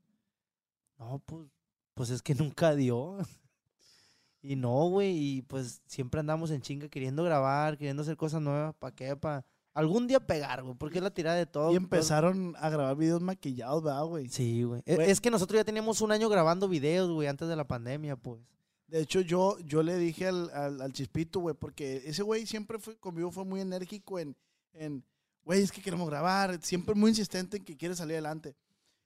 no, 0.97 1.19
pues, 1.25 1.49
pues 1.93 2.09
es 2.11 2.21
que 2.21 2.35
nunca 2.35 2.75
dio. 2.75 3.17
y 4.41 4.55
no, 4.55 4.87
güey, 4.89 5.17
y 5.17 5.41
pues 5.41 5.81
siempre 5.85 6.19
andamos 6.19 6.51
en 6.51 6.61
chinga 6.61 6.87
queriendo 6.87 7.23
grabar, 7.23 7.77
queriendo 7.77 8.03
hacer 8.03 8.15
cosas 8.15 8.41
nuevas, 8.41 8.73
¿para 8.75 8.95
qué? 8.95 9.15
Para 9.15 9.45
algún 9.73 10.07
día 10.07 10.19
pegar, 10.19 10.63
güey, 10.63 10.75
porque 10.75 10.97
es 10.97 11.03
la 11.03 11.13
tirada 11.13 11.37
de 11.37 11.45
todo. 11.45 11.69
Y 11.71 11.75
todo- 11.75 11.77
empezaron 11.83 12.55
a 12.59 12.69
grabar 12.69 12.95
videos 12.97 13.21
maquillados, 13.21 13.83
¿verdad, 13.83 14.03
güey? 14.05 14.27
Sí, 14.29 14.63
güey. 14.63 14.81
E- 14.85 14.95
Güey. 14.95 15.09
Es 15.11 15.21
que 15.21 15.31
nosotros 15.31 15.57
ya 15.59 15.63
teníamos 15.65 16.01
un 16.01 16.11
año 16.11 16.27
grabando 16.29 16.67
videos, 16.67 17.09
güey, 17.09 17.27
antes 17.27 17.47
de 17.47 17.55
la 17.55 17.67
pandemia, 17.67 18.15
pues. 18.15 18.41
De 18.87 18.99
hecho, 18.99 19.21
yo, 19.21 19.57
yo 19.59 19.83
le 19.83 19.97
dije 19.97 20.27
al, 20.27 20.49
al, 20.49 20.81
al 20.81 20.91
Chispito, 20.91 21.39
güey, 21.39 21.55
porque 21.55 22.01
ese 22.05 22.23
güey 22.23 22.45
siempre 22.45 22.77
fue, 22.77 22.97
conmigo 22.97 23.31
fue 23.31 23.45
muy 23.45 23.61
enérgico 23.61 24.19
en, 24.19 24.35
en, 24.73 25.01
güey, 25.45 25.61
es 25.61 25.71
que 25.71 25.81
queremos 25.81 26.09
grabar, 26.09 26.59
siempre 26.61 26.93
muy 26.93 27.09
insistente 27.11 27.55
en 27.57 27.63
que 27.63 27.77
quiere 27.77 27.95
salir 27.95 28.15
adelante. 28.15 28.53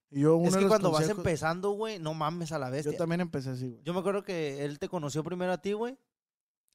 Y 0.10 0.21
yo, 0.21 0.38
uno 0.38 0.47
es 0.49 0.56
que 0.58 0.67
cuando 0.67 0.89
vas 0.91 1.08
empezando, 1.10 1.71
güey, 1.71 1.99
no 1.99 2.13
mames 2.15 2.51
a 2.51 2.58
la 2.58 2.67
Yo 2.67 2.73
bestia. 2.73 2.97
también 2.97 3.21
empecé 3.21 3.51
así, 3.51 3.69
güey. 3.69 3.82
Yo 3.84 3.93
me 3.93 3.99
acuerdo 3.99 4.23
que 4.23 4.63
él 4.65 4.80
te 4.80 4.89
conoció 4.89 5.23
primero 5.23 5.51
a 5.51 5.58
ti, 5.62 5.73
güey. 5.73 5.97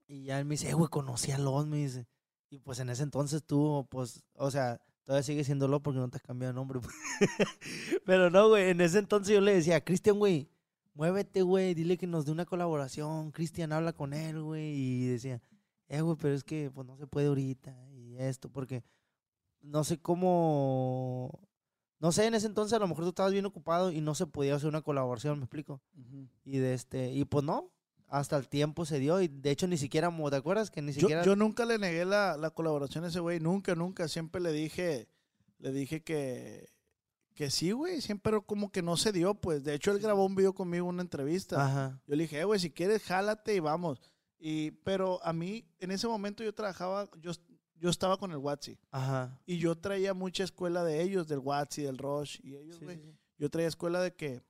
Y 0.06 0.24
ya 0.24 0.38
él 0.38 0.44
me 0.44 0.54
dice, 0.54 0.68
eh, 0.70 0.74
güey, 0.74 0.88
conocí 0.88 1.32
a 1.32 1.38
Los, 1.38 1.66
me 1.66 1.78
dice. 1.78 2.06
Y 2.50 2.58
pues 2.58 2.80
en 2.80 2.90
ese 2.90 3.04
entonces 3.04 3.44
tú, 3.44 3.86
pues, 3.90 4.24
o 4.34 4.50
sea, 4.50 4.80
todavía 5.04 5.22
sigue 5.22 5.44
siendo 5.44 5.68
Los 5.68 5.80
porque 5.82 6.00
no 6.00 6.10
te 6.10 6.16
has 6.16 6.22
cambiado 6.22 6.52
de 6.52 6.56
nombre. 6.56 6.80
pues. 6.80 6.94
Pero 8.04 8.28
no, 8.28 8.48
güey, 8.48 8.70
en 8.70 8.80
ese 8.80 8.98
entonces 8.98 9.32
yo 9.32 9.40
le 9.40 9.54
decía, 9.54 9.84
Cristian, 9.84 10.18
güey, 10.18 10.50
muévete, 10.94 11.42
güey, 11.42 11.74
dile 11.74 11.96
que 11.96 12.08
nos 12.08 12.26
dé 12.26 12.32
una 12.32 12.46
colaboración. 12.46 13.30
Cristian, 13.30 13.72
habla 13.72 13.92
con 13.92 14.12
él, 14.12 14.42
güey. 14.42 14.74
Y 14.74 15.06
decía, 15.06 15.40
eh, 15.88 16.00
güey, 16.00 16.16
pero 16.20 16.34
es 16.34 16.44
que 16.44 16.70
pues 16.72 16.86
no 16.86 16.96
se 16.96 17.06
puede 17.06 17.28
ahorita 17.28 17.74
y 17.92 18.16
esto, 18.18 18.50
porque 18.50 18.84
no 19.60 19.84
sé 19.84 19.98
cómo... 19.98 21.40
No 22.00 22.12
sé, 22.12 22.26
en 22.26 22.34
ese 22.34 22.46
entonces 22.46 22.74
a 22.74 22.78
lo 22.78 22.88
mejor 22.88 23.04
tú 23.04 23.10
estabas 23.10 23.32
bien 23.32 23.44
ocupado 23.44 23.92
y 23.92 24.00
no 24.00 24.14
se 24.14 24.26
podía 24.26 24.54
hacer 24.54 24.70
una 24.70 24.80
colaboración, 24.80 25.38
¿me 25.38 25.44
explico? 25.44 25.82
Y 26.44 26.56
de 26.56 26.72
este, 26.72 27.12
y 27.12 27.26
pues 27.26 27.44
no, 27.44 27.70
hasta 28.10 28.36
el 28.36 28.48
tiempo 28.48 28.84
se 28.84 28.98
dio 28.98 29.20
y 29.22 29.28
de 29.28 29.50
hecho 29.52 29.66
ni 29.68 29.78
siquiera, 29.78 30.10
¿te 30.30 30.36
acuerdas? 30.36 30.70
Que 30.70 30.82
ni 30.82 30.92
siquiera... 30.92 31.24
yo 31.24 31.36
nunca 31.36 31.64
le 31.64 31.78
negué 31.78 32.04
la, 32.04 32.36
la 32.36 32.50
colaboración 32.50 33.04
a 33.04 33.08
ese 33.08 33.20
güey, 33.20 33.38
nunca, 33.40 33.74
nunca. 33.74 34.08
Siempre 34.08 34.40
le 34.40 34.52
dije, 34.52 35.08
le 35.58 35.70
dije 35.72 36.02
que, 36.02 36.68
que 37.34 37.50
sí, 37.50 37.70
güey, 37.70 38.00
siempre 38.00 38.40
como 38.44 38.70
que 38.72 38.82
no 38.82 38.96
se 38.96 39.12
dio, 39.12 39.34
pues. 39.34 39.62
De 39.64 39.74
hecho, 39.74 39.92
él 39.92 40.00
grabó 40.00 40.26
un 40.26 40.34
video 40.34 40.52
conmigo, 40.52 40.86
una 40.88 41.02
entrevista. 41.02 41.64
Ajá, 41.64 42.02
Yo 42.06 42.16
le 42.16 42.24
dije, 42.24 42.40
"Eh, 42.40 42.44
güey, 42.44 42.58
si 42.58 42.70
quieres, 42.70 43.02
jálate 43.04 43.54
y 43.54 43.60
vamos. 43.60 44.00
Y, 44.38 44.72
pero 44.82 45.20
a 45.24 45.32
mí, 45.32 45.64
en 45.78 45.90
ese 45.92 46.08
momento 46.08 46.42
yo 46.42 46.52
trabajaba, 46.54 47.08
yo, 47.20 47.30
yo 47.76 47.90
estaba 47.90 48.16
con 48.16 48.32
el 48.32 48.38
Watsi. 48.38 48.78
ajá. 48.90 49.38
Y 49.46 49.58
yo 49.58 49.76
traía 49.78 50.14
mucha 50.14 50.42
escuela 50.44 50.82
de 50.82 51.00
ellos, 51.02 51.28
del 51.28 51.38
Watsi, 51.38 51.82
del 51.82 51.96
Rush. 51.98 52.40
Y 52.42 52.56
ellos, 52.56 52.76
Sí, 52.78 52.84
güey, 52.84 52.96
sí, 52.96 53.02
sí. 53.04 53.16
yo 53.38 53.48
traía 53.50 53.68
escuela 53.68 54.00
de 54.02 54.14
que 54.14 54.42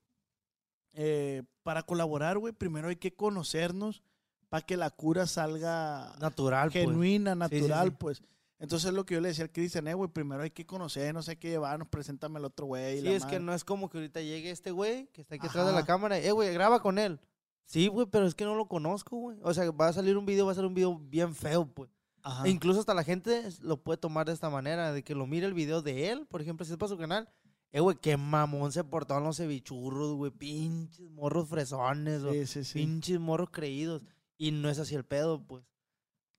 eh, 0.92 1.42
para 1.62 1.82
colaborar, 1.82 2.38
güey, 2.38 2.52
primero 2.52 2.88
hay 2.88 2.96
que 2.96 3.14
conocernos 3.14 4.02
para 4.48 4.64
que 4.66 4.76
la 4.76 4.90
cura 4.90 5.26
salga 5.26 6.12
Natural, 6.20 6.70
pues. 6.70 6.84
genuina, 6.84 7.32
Sí, 7.34 7.56
sí, 7.56 7.60
natural, 7.62 7.88
sí. 7.90 7.96
pues. 7.98 8.22
Entonces 8.58 8.88
es 8.90 8.94
lo 8.94 9.06
que 9.06 9.14
yo 9.14 9.20
le 9.20 9.28
decía 9.28 9.44
al 9.44 9.52
Cristian, 9.52 9.88
eh, 9.88 9.94
güey, 9.94 10.10
primero 10.10 10.42
hay 10.42 10.50
que 10.50 10.66
conocernos, 10.66 11.28
hay 11.30 11.36
que 11.36 11.48
llevarnos, 11.48 11.88
preséntame 11.88 12.38
al 12.38 12.44
otro 12.44 12.66
güey. 12.66 12.98
Sí, 13.00 13.04
la 13.04 13.12
es 13.12 13.24
que 13.24 13.40
no 13.40 13.54
es 13.54 13.64
como 13.64 13.88
que 13.88 13.98
ahorita 13.98 14.20
llegue 14.20 14.50
este 14.50 14.70
güey 14.70 15.06
que 15.12 15.22
está 15.22 15.36
aquí 15.36 15.46
atrás 15.46 15.66
de 15.66 15.72
la 15.72 15.84
cámara. 15.86 16.18
Eh, 16.18 16.30
güey, 16.32 16.52
graba 16.52 16.82
con 16.82 16.98
él. 16.98 17.18
Sí, 17.64 17.86
güey, 17.86 18.06
pero 18.06 18.26
es 18.26 18.34
que 18.34 18.44
no 18.44 18.54
lo 18.56 18.66
conozco, 18.66 19.16
güey. 19.16 19.38
O 19.42 19.54
sea, 19.54 19.70
va 19.70 19.88
a 19.88 19.92
salir 19.92 20.18
un 20.18 20.26
video, 20.26 20.44
va 20.44 20.52
a 20.52 20.56
ser 20.56 20.66
un 20.66 20.74
video 20.74 20.98
bien 20.98 21.34
feo, 21.34 21.64
pues. 21.66 21.88
Ajá. 22.22 22.44
E 22.44 22.50
incluso 22.50 22.80
hasta 22.80 22.92
la 22.92 23.02
gente 23.04 23.48
lo 23.62 23.78
puede 23.82 23.96
tomar 23.96 24.26
de 24.26 24.34
esta 24.34 24.50
manera, 24.50 24.92
de 24.92 25.02
que 25.02 25.14
lo 25.14 25.26
mire 25.26 25.46
el 25.46 25.54
video 25.54 25.80
de 25.80 26.10
él, 26.10 26.26
por 26.26 26.42
ejemplo, 26.42 26.66
si 26.66 26.72
es 26.72 26.76
para 26.76 26.90
su 26.90 26.98
canal. 26.98 27.30
Eh, 27.72 27.80
güey, 27.80 27.96
qué 28.00 28.16
mamón 28.16 28.72
se 28.72 28.82
portaron 28.82 29.24
los 29.24 29.36
cevichurros, 29.36 30.14
güey. 30.14 30.30
Pinches 30.30 31.08
morros 31.10 31.48
fresones, 31.48 32.22
o 32.22 32.32
Sí, 32.32 32.46
sí, 32.46 32.64
sí. 32.64 32.78
pinches 32.80 33.20
morros 33.20 33.50
creídos. 33.50 34.02
Y 34.38 34.50
no 34.50 34.68
es 34.68 34.78
así 34.78 34.94
el 34.94 35.04
pedo, 35.04 35.40
pues. 35.46 35.64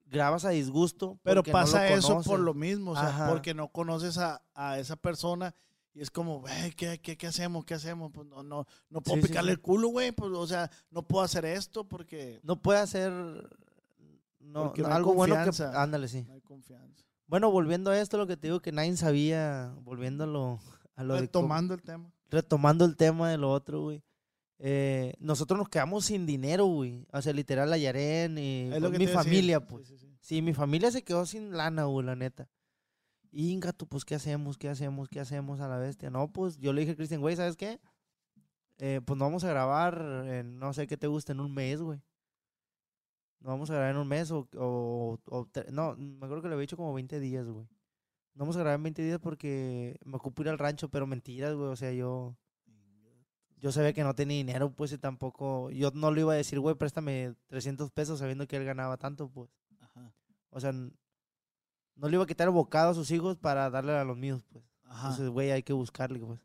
Grabas 0.05 0.43
a 0.43 0.49
disgusto. 0.49 1.19
Pero 1.23 1.39
porque 1.41 1.51
no 1.51 1.57
lo 1.59 1.63
pasa 1.63 1.87
eso 1.87 2.21
por 2.21 2.39
lo 2.39 2.53
mismo, 2.53 2.91
o 2.91 2.95
sea, 2.95 3.07
Ajá. 3.07 3.29
porque 3.29 3.53
no 3.53 3.69
conoces 3.69 4.17
a, 4.17 4.41
a 4.53 4.77
esa 4.77 4.97
persona 4.97 5.55
y 5.93 6.01
es 6.01 6.09
como, 6.09 6.39
güey, 6.41 6.71
¿qué, 6.71 6.99
qué, 6.99 7.17
qué 7.17 7.27
hacemos? 7.27 7.65
¿Qué 7.65 7.73
hacemos? 7.73 8.11
Pues 8.13 8.27
no, 8.27 8.43
no, 8.43 8.65
no 8.89 9.01
puedo 9.01 9.21
picarle 9.21 9.51
el 9.51 9.59
culo, 9.61 9.89
güey, 9.89 10.11
pues, 10.11 10.31
o 10.31 10.47
sea, 10.47 10.69
no 10.89 11.03
puedo 11.03 11.23
hacer 11.23 11.45
esto 11.45 11.83
porque 11.87 12.39
No 12.43 12.61
puede 12.61 12.79
hacer. 12.79 13.11
No, 14.39 14.73
no, 14.75 14.87
algo 14.87 15.13
bueno 15.13 15.35
que. 15.35 15.43
confianza. 15.45 15.81
Ándale, 15.81 16.07
sí. 16.07 16.23
no 16.27 16.33
hay 16.33 16.41
confianza. 16.41 17.05
Bueno, 17.27 17.51
volviendo 17.51 17.91
a 17.91 17.99
esto, 17.99 18.17
lo 18.17 18.27
que 18.27 18.35
te 18.35 18.47
digo 18.47 18.61
que 18.61 18.71
nadie 18.71 18.95
sabía, 18.97 19.73
volviéndolo 19.83 20.59
a 21.01 21.03
lo 21.03 21.13
de 21.15 21.27
cómo- 21.29 21.43
Retomando 21.47 21.73
el 21.73 21.81
tema. 21.81 22.13
retomando 22.29 22.85
el 22.85 22.95
tema 22.95 23.29
de 23.29 23.37
lo 23.37 23.51
otro, 23.51 23.81
güey. 23.81 24.03
Eh, 24.59 25.13
nosotros 25.19 25.57
nos 25.57 25.69
quedamos 25.69 26.05
sin 26.05 26.25
dinero, 26.25 26.65
güey. 26.65 27.05
O 27.11 27.21
sea, 27.21 27.33
literal, 27.33 27.69
la 27.69 27.77
Yaren 27.77 28.37
y 28.37 28.69
pues, 28.79 28.97
mi 28.99 29.07
familia, 29.07 29.59
pues. 29.67 29.87
sí, 29.87 29.97
sí. 29.97 30.07
Sí, 30.21 30.41
mi 30.41 30.53
familia 30.53 30.91
se 30.91 31.03
quedó 31.03 31.25
sin 31.25 31.51
lana, 31.57 31.85
güey, 31.85 32.05
la 32.05 32.15
neta. 32.15 32.47
Inga, 33.31 33.71
tú, 33.73 33.87
pues, 33.87 34.05
¿qué 34.05 34.13
hacemos? 34.15 34.57
¿Qué 34.57 34.69
hacemos? 34.69 35.09
¿Qué 35.09 35.19
hacemos 35.19 35.59
a 35.61 35.67
la 35.67 35.77
bestia? 35.77 36.09
No, 36.11 36.31
pues, 36.31 36.57
yo 36.57 36.73
le 36.73 36.81
dije 36.81 36.93
a 36.93 36.95
Cristian, 36.95 37.21
güey, 37.21 37.35
¿sabes 37.35 37.55
qué? 37.57 37.79
Eh, 38.77 39.01
pues 39.05 39.17
no 39.17 39.25
vamos 39.25 39.43
a 39.43 39.49
grabar, 39.49 40.25
en, 40.27 40.59
no 40.59 40.73
sé 40.73 40.85
qué 40.87 40.97
te 40.97 41.07
gusta, 41.07 41.31
en 41.33 41.39
un 41.39 41.53
mes, 41.53 41.81
güey. 41.81 41.99
No 43.39 43.49
vamos 43.49 43.69
a 43.71 43.73
grabar 43.73 43.91
en 43.91 43.97
un 43.97 44.07
mes 44.07 44.29
o... 44.31 44.47
o, 44.57 45.19
no, 45.71 45.95
me 45.95 46.25
acuerdo 46.25 46.43
que 46.43 46.49
le 46.49 46.53
había 46.53 46.61
dicho 46.61 46.77
como 46.77 46.93
20 46.93 47.19
días, 47.19 47.47
güey. 47.47 47.65
No 48.33 48.41
vamos 48.41 48.55
a 48.55 48.59
grabar 48.59 48.77
en 48.77 48.83
20 48.83 49.01
días 49.03 49.19
porque 49.19 49.99
me 50.05 50.15
ocupo 50.15 50.41
ir 50.41 50.49
al 50.49 50.59
rancho, 50.59 50.89
pero 50.89 51.07
mentiras, 51.07 51.53
güey. 51.55 51.69
O 51.69 51.75
sea, 51.75 51.91
yo... 51.91 52.35
Yo 53.57 53.71
sabía 53.71 53.93
que 53.93 54.03
no 54.03 54.15
tenía 54.15 54.37
dinero, 54.37 54.71
pues, 54.71 54.91
y 54.91 54.97
tampoco... 54.97 55.69
Yo 55.69 55.91
no 55.93 56.11
le 56.11 56.21
iba 56.21 56.33
a 56.33 56.35
decir, 56.35 56.59
güey, 56.59 56.73
préstame 56.73 57.35
300 57.45 57.91
pesos 57.91 58.17
sabiendo 58.17 58.47
que 58.47 58.55
él 58.55 58.65
ganaba 58.65 58.97
tanto, 58.97 59.29
pues. 59.29 59.51
Ajá. 59.79 60.11
O 60.49 60.59
sea, 60.59 60.71
no 60.71 62.09
le 62.09 62.15
iba 62.15 62.23
a 62.23 62.27
quitar 62.27 62.47
el 62.47 62.53
bocado 62.53 62.89
a 62.89 62.93
sus 62.95 63.11
hijos 63.11 63.37
para 63.37 63.69
darle 63.69 63.91
a 63.91 64.03
los 64.03 64.17
míos, 64.17 64.43
pues. 64.51 64.65
Ajá. 64.85 65.09
Entonces, 65.09 65.29
güey, 65.29 65.51
hay 65.51 65.61
que 65.61 65.73
buscarle, 65.73 66.19
pues. 66.19 66.39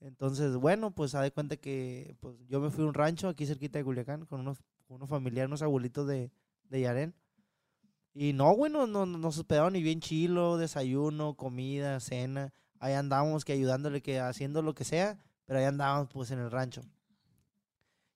Entonces, 0.00 0.56
bueno, 0.56 0.92
pues, 0.92 1.10
se 1.10 1.18
da 1.18 1.28
cuenta 1.30 1.56
que 1.56 2.16
pues, 2.20 2.36
yo 2.48 2.60
me 2.60 2.70
fui 2.70 2.84
a 2.84 2.88
un 2.88 2.94
rancho 2.94 3.28
aquí 3.28 3.44
cerquita 3.44 3.78
de 3.78 3.84
Culiacán 3.84 4.26
con 4.26 4.40
unos, 4.40 4.62
con 4.86 4.96
unos 4.96 5.08
familiares, 5.08 5.48
unos 5.48 5.62
abuelitos 5.62 6.06
de, 6.06 6.30
de 6.68 6.80
Yarén. 6.80 7.14
Y 8.18 8.32
no, 8.32 8.50
güey, 8.54 8.72
no, 8.72 8.86
no- 8.86 9.04
no- 9.04 9.18
nos 9.18 9.36
hospedaron 9.36 9.74
ni 9.74 9.82
bien 9.82 10.00
chilo, 10.00 10.56
desayuno, 10.56 11.34
comida, 11.34 12.00
cena. 12.00 12.54
Ahí 12.78 12.94
andábamos 12.94 13.44
que 13.44 13.52
ayudándole, 13.52 14.00
que 14.00 14.20
haciendo 14.20 14.62
lo 14.62 14.74
que 14.74 14.84
sea, 14.84 15.18
pero 15.44 15.58
ahí 15.58 15.66
andábamos 15.66 16.08
pues 16.10 16.30
en 16.30 16.38
el 16.38 16.50
rancho. 16.50 16.80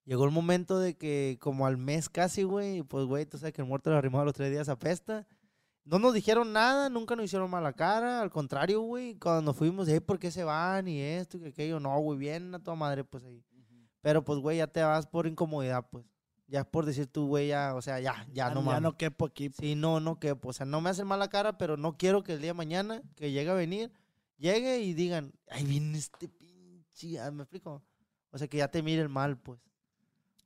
Llegó 0.07 0.25
el 0.25 0.31
momento 0.31 0.79
de 0.79 0.97
que 0.97 1.37
como 1.41 1.67
al 1.67 1.77
mes 1.77 2.09
casi, 2.09 2.43
güey, 2.45 2.83
pues 2.83 3.05
güey, 3.05 3.27
tú 3.27 3.37
sabes 3.39 3.53
que 3.53 3.61
el 3.61 3.69
muerto 3.69 3.91
le 3.91 3.97
arrimado 3.97 4.23
a 4.23 4.25
los 4.25 4.35
tres 4.35 4.51
días 4.51 4.69
apesta. 4.71 5.27
No 5.85 5.99
nos 5.99 6.15
dijeron 6.15 6.53
nada, 6.53 6.89
nunca 6.89 7.15
nos 7.15 7.27
hicieron 7.27 7.51
mala 7.51 7.73
cara, 7.75 8.21
al 8.23 8.31
contrario, 8.31 8.81
güey, 8.81 9.17
cuando 9.17 9.43
nos 9.43 9.57
fuimos, 9.57 9.87
hey, 9.89 10.01
¿por 10.01 10.19
qué 10.19 10.31
se 10.31 10.45
van? 10.45 10.89
Y 10.89 11.01
esto 11.01 11.37
y 11.39 11.45
aquello, 11.47 11.79
no, 11.79 11.99
güey, 12.01 12.19
bien 12.19 12.55
a 12.55 12.59
toda 12.59 12.75
madre, 12.77 13.05
pues 13.05 13.23
ahí. 13.25 13.43
Pero 14.01 14.25
pues, 14.25 14.39
güey, 14.39 14.59
ya 14.59 14.67
te 14.67 14.83
vas 14.83 15.07
por 15.07 15.27
incomodidad, 15.27 15.87
pues. 15.91 16.07
Ya 16.51 16.65
por 16.65 16.85
decir 16.85 17.07
tú, 17.07 17.29
güey, 17.29 17.49
ya, 17.49 17.77
o 17.77 17.81
sea, 17.81 18.01
ya, 18.01 18.27
ya, 18.33 18.51
no 18.51 18.57
ya 18.57 18.67
mames. 18.67 18.83
no 18.83 18.97
quepo 18.97 19.27
aquí. 19.27 19.51
Sí, 19.57 19.77
no, 19.77 20.01
no 20.01 20.19
que, 20.19 20.37
o 20.43 20.53
sea, 20.53 20.67
no 20.67 20.81
me 20.81 20.91
hacen 20.91 21.07
mala 21.07 21.29
cara, 21.29 21.57
pero 21.57 21.77
no 21.77 21.97
quiero 21.97 22.25
que 22.25 22.33
el 22.33 22.41
día 22.41 22.51
de 22.51 22.55
mañana 22.55 23.03
que 23.15 23.31
llegue 23.31 23.51
a 23.51 23.55
venir, 23.55 23.93
llegue 24.37 24.81
y 24.81 24.93
digan, 24.93 25.33
ay, 25.49 25.65
viene 25.65 25.97
este 25.97 26.29
pinche, 26.29 27.31
¿me 27.31 27.45
explico? 27.45 27.85
O 28.33 28.39
sea, 28.39 28.49
que 28.49 28.59
ya 28.59 28.69
te 28.69 28.83
miren 28.83 29.11
mal, 29.13 29.39
pues. 29.39 29.61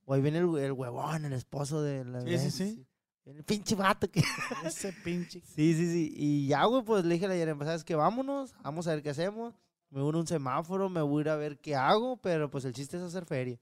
O 0.05 0.13
ahí 0.13 0.21
viene 0.21 0.37
el, 0.37 0.57
el 0.57 0.71
huevón, 0.73 1.25
el 1.25 1.33
esposo 1.33 1.81
de 1.81 2.05
la... 2.05 2.21
Sí, 2.21 2.37
sí, 2.37 2.51
sí. 2.51 2.87
El 3.25 3.43
pinche 3.43 3.73
vato 3.73 4.09
que... 4.09 4.21
Ese 4.63 4.93
pinche. 4.93 5.41
Sí, 5.41 5.73
sí, 5.73 5.91
sí. 5.91 6.13
Y 6.15 6.47
ya, 6.47 6.65
güey, 6.65 6.83
pues 6.83 7.03
le 7.03 7.15
dije 7.15 7.25
a 7.25 7.29
la 7.29 7.35
Yerem, 7.35 7.57
¿sabes 7.59 7.83
qué? 7.83 7.95
Vámonos, 7.95 8.53
vamos 8.61 8.87
a 8.87 8.91
ver 8.91 9.01
qué 9.01 9.09
hacemos. 9.09 9.55
Me 9.89 10.01
voy 10.01 10.13
a 10.13 10.17
un 10.17 10.27
semáforo, 10.27 10.89
me 10.89 11.01
voy 11.01 11.19
a 11.19 11.21
ir 11.21 11.29
a 11.29 11.35
ver 11.35 11.57
qué 11.57 11.75
hago, 11.75 12.17
pero 12.17 12.51
pues 12.51 12.65
el 12.65 12.73
chiste 12.73 12.97
es 12.97 13.03
hacer 13.03 13.25
feria. 13.25 13.59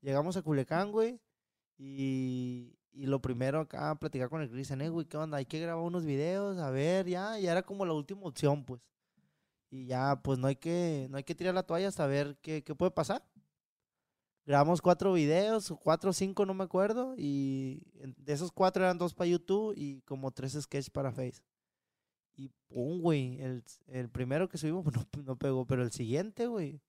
Llegamos 0.00 0.36
a 0.36 0.42
Culiacán, 0.42 0.92
güey, 0.92 1.18
y, 1.78 2.76
y 2.92 3.06
lo 3.06 3.20
primero 3.20 3.60
acá, 3.60 3.94
platicar 3.96 4.28
con 4.28 4.42
el 4.42 4.50
Cristian, 4.50 4.80
eh, 4.82 4.88
güey, 4.88 5.06
¿qué 5.06 5.16
onda? 5.16 5.38
Hay 5.38 5.46
que 5.46 5.60
grabar 5.60 5.84
unos 5.84 6.04
videos, 6.04 6.58
a 6.58 6.70
ver, 6.70 7.06
ya, 7.08 7.38
ya 7.38 7.52
era 7.52 7.62
como 7.62 7.84
la 7.86 7.92
última 7.94 8.22
opción, 8.22 8.64
pues. 8.64 8.80
Y 9.70 9.86
ya, 9.86 10.20
pues 10.22 10.38
no 10.38 10.46
hay 10.48 10.56
que, 10.56 11.08
no 11.10 11.16
hay 11.18 11.24
que 11.24 11.34
tirar 11.34 11.54
la 11.54 11.64
toalla 11.64 11.88
hasta 11.88 12.06
ver 12.06 12.38
qué, 12.42 12.62
qué 12.64 12.74
puede 12.74 12.92
pasar. 12.92 13.24
Grabamos 14.46 14.82
cuatro 14.82 15.12
videos, 15.14 15.72
cuatro 15.82 16.10
o 16.10 16.12
cinco, 16.12 16.44
no 16.44 16.52
me 16.52 16.64
acuerdo, 16.64 17.14
y 17.16 17.82
en- 18.00 18.14
de 18.18 18.32
esos 18.34 18.52
cuatro 18.52 18.84
eran 18.84 18.98
dos 18.98 19.14
para 19.14 19.28
YouTube 19.30 19.72
y 19.76 20.02
como 20.02 20.30
tres 20.32 20.52
sketches 20.60 20.90
para 20.90 21.12
Face. 21.12 21.42
Y 22.36 22.48
pum, 22.68 23.00
güey, 23.00 23.40
el, 23.40 23.64
el 23.88 24.10
primero 24.10 24.48
que 24.48 24.58
subimos 24.58 24.84
pues, 24.84 24.96
no, 24.96 25.22
no 25.24 25.36
pegó, 25.38 25.66
pero 25.66 25.82
el 25.82 25.92
siguiente, 25.92 26.46
güey, 26.46 26.80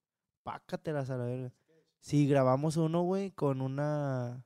pácatelas 0.42 1.10
a 1.10 1.16
la 1.18 1.24
verga. 1.24 1.52
Sí, 2.00 2.26
grabamos 2.28 2.76
uno, 2.76 3.02
güey, 3.02 3.30
con 3.32 3.60
una 3.62 4.44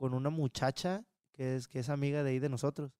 con 0.00 0.14
una 0.14 0.30
muchacha 0.30 1.04
que 1.34 1.56
es 1.56 1.68
que 1.68 1.80
es 1.80 1.90
amiga 1.90 2.22
de 2.22 2.30
ahí 2.30 2.38
de 2.38 2.48
nosotros 2.48 2.90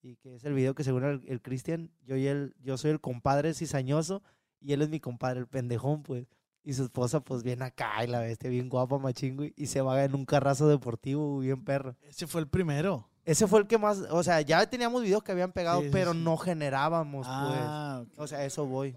y 0.00 0.16
que 0.16 0.36
es 0.36 0.44
el 0.44 0.54
video 0.54 0.74
que 0.74 0.84
según 0.84 1.04
el, 1.04 1.22
el 1.26 1.42
Cristian, 1.42 1.90
yo 2.06 2.16
y 2.16 2.26
él, 2.26 2.54
yo 2.62 2.78
soy 2.78 2.92
el 2.92 3.00
compadre 3.00 3.52
cizañoso 3.52 4.22
y 4.58 4.72
él 4.72 4.80
es 4.80 4.88
mi 4.88 4.98
compadre, 5.00 5.40
el 5.40 5.46
pendejón, 5.48 6.02
pues. 6.02 6.26
Y 6.64 6.72
su 6.72 6.84
esposa, 6.84 7.20
pues, 7.20 7.42
bien 7.42 7.60
acá, 7.62 8.02
y 8.02 8.06
la 8.06 8.20
bestia, 8.20 8.48
bien 8.48 8.68
guapa, 8.70 8.98
machín, 8.98 9.36
güey. 9.36 9.52
Y 9.54 9.66
se 9.66 9.82
va 9.82 10.02
en 10.02 10.14
un 10.14 10.24
carrazo 10.24 10.66
deportivo, 10.66 11.38
bien 11.40 11.62
perro. 11.62 11.94
Ese 12.02 12.26
fue 12.26 12.40
el 12.40 12.48
primero. 12.48 13.06
Ese 13.24 13.46
fue 13.46 13.60
el 13.60 13.66
que 13.66 13.76
más, 13.78 13.98
o 14.10 14.22
sea, 14.22 14.40
ya 14.40 14.64
teníamos 14.68 15.02
videos 15.02 15.22
que 15.22 15.32
habían 15.32 15.52
pegado, 15.52 15.82
Sí, 15.82 15.90
pero 15.92 16.12
sí. 16.12 16.18
no 16.18 16.36
generábamos, 16.38 17.26
Ah, 17.28 17.98
ok. 18.00 18.06
pues. 18.08 18.18
O 18.18 18.26
sea, 18.26 18.44
eso 18.46 18.64
voy. 18.66 18.96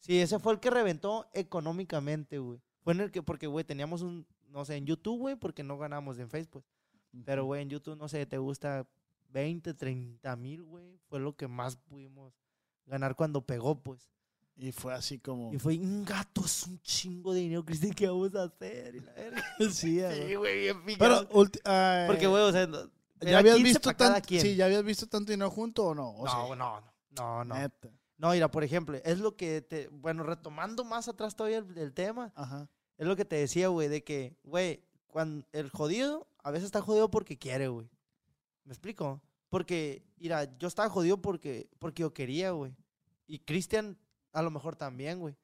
Sí, 0.00 0.18
ese 0.20 0.38
fue 0.38 0.52
el 0.52 0.58
que 0.60 0.70
reventó 0.70 1.26
económicamente, 1.32 2.38
güey. 2.38 2.60
Fue 2.82 2.92
en 2.92 3.00
el 3.00 3.10
que, 3.10 3.22
porque, 3.22 3.46
güey, 3.46 3.64
teníamos 3.64 4.02
un, 4.02 4.26
no 4.48 4.64
sé, 4.64 4.76
en 4.76 4.86
YouTube, 4.86 5.18
güey, 5.18 5.36
porque 5.36 5.62
no 5.62 5.76
ganamos 5.78 6.18
en 6.18 6.28
Facebook. 6.30 6.64
Pero, 7.24 7.44
güey, 7.44 7.62
en 7.62 7.70
YouTube, 7.70 7.96
no 7.96 8.08
sé, 8.08 8.26
te 8.26 8.38
gusta 8.38 8.86
20, 9.30 9.74
30 9.74 10.36
mil, 10.36 10.62
güey. 10.62 10.98
Fue 11.08 11.20
lo 11.20 11.36
que 11.36 11.48
más 11.48 11.76
pudimos 11.76 12.34
ganar 12.86 13.14
cuando 13.16 13.42
pegó, 13.44 13.80
pues. 13.82 14.08
Y 14.56 14.72
fue 14.72 14.92
así 14.92 15.18
como. 15.18 15.52
Y 15.54 15.58
fue, 15.58 15.78
un 15.78 16.04
gato, 16.04 16.44
es 16.44 16.66
un 16.66 16.80
chingo 16.80 17.32
de 17.32 17.40
dinero, 17.40 17.64
Cristian, 17.64 17.92
¿qué 17.92 18.08
vamos 18.08 18.34
a 18.34 18.44
hacer? 18.44 18.96
Y 18.96 19.00
la 19.00 19.12
verga. 19.12 19.44
sí, 19.70 20.00
Sí, 20.00 20.34
güey, 20.34 20.58
bien 20.60 20.82
Pero, 20.98 21.28
Porque, 21.28 22.26
güey, 22.26 22.42
o 22.42 22.52
sea, 22.52 22.66
no- 22.66 22.90
¿ya 23.20 23.38
habías 23.38 23.56
15 23.56 23.62
visto 23.72 23.94
tanto? 23.94 24.26
quien. 24.26 24.40
Sí, 24.42 24.56
¿ya 24.56 24.64
habías 24.66 24.82
visto 24.84 25.06
tanto 25.06 25.30
dinero 25.30 25.50
junto 25.50 25.86
o 25.86 25.94
no? 25.94 26.08
O 26.10 26.24
no, 26.24 26.30
sea, 26.30 26.56
no, 26.56 26.82
no, 27.10 27.44
no. 27.44 27.54
neta. 27.54 27.88
No, 28.16 28.32
mira, 28.32 28.50
por 28.50 28.64
ejemplo, 28.64 28.98
es 29.04 29.20
lo 29.20 29.36
que 29.36 29.62
te. 29.62 29.86
Bueno, 29.88 30.24
retomando 30.24 30.84
más 30.84 31.06
atrás 31.06 31.36
todavía 31.36 31.58
el, 31.58 31.78
el 31.78 31.92
tema, 31.94 32.32
Ajá. 32.34 32.68
es 32.96 33.06
lo 33.06 33.14
que 33.14 33.24
te 33.24 33.36
decía, 33.36 33.68
güey, 33.68 33.86
de 33.86 34.02
que, 34.02 34.36
güey, 34.42 34.82
cuando 35.08 35.46
el 35.52 35.70
jodido 35.70 36.28
a 36.42 36.50
veces 36.50 36.66
está 36.66 36.80
jodido 36.80 37.10
porque 37.10 37.36
quiere, 37.38 37.68
güey. 37.68 37.88
¿Me 38.64 38.72
explico? 38.72 39.20
Porque, 39.48 40.04
mira, 40.18 40.56
yo 40.58 40.68
estaba 40.68 40.88
jodido 40.90 41.20
porque, 41.20 41.68
porque 41.78 42.02
yo 42.02 42.12
quería, 42.12 42.50
güey. 42.52 42.74
Y 43.26 43.38
Cristian, 43.40 43.98
a 44.32 44.42
lo 44.42 44.50
mejor 44.50 44.76
también, 44.76 45.18
güey. 45.20 45.36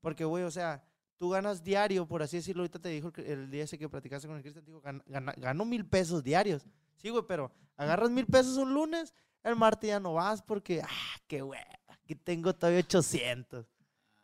Porque, 0.00 0.24
güey, 0.24 0.44
o 0.44 0.50
sea, 0.50 0.84
tú 1.16 1.30
ganas 1.30 1.62
diario, 1.62 2.06
por 2.06 2.22
así 2.22 2.36
decirlo. 2.38 2.62
Ahorita 2.62 2.80
te 2.80 2.88
dijo 2.88 3.12
el, 3.16 3.50
día 3.50 3.64
ese 3.64 3.78
que 3.78 3.88
platicaste 3.88 4.26
con 4.26 4.36
el 4.36 4.42
Cristian, 4.42 4.64
dijo, 4.64 4.82
"Gan- 4.82 5.02
gana- 5.06 5.34
gano 5.36 5.64
mil 5.64 5.86
pesos 5.86 6.22
diarios. 6.24 6.66
Sí, 6.96 7.10
güey, 7.10 7.24
pero 7.26 7.52
agarras 7.76 8.10
mil 8.10 8.26
pesos 8.26 8.56
un 8.56 8.74
lunes, 8.74 9.14
el 9.44 9.54
martes 9.56 9.88
ya 9.88 10.00
no 10.00 10.14
vas 10.14 10.42
porque, 10.42 10.82
ah, 10.82 10.88
qué 11.28 11.42
güey, 11.42 11.60
aquí 11.86 12.14
tengo 12.16 12.52
todavía 12.54 12.80
800. 12.80 13.66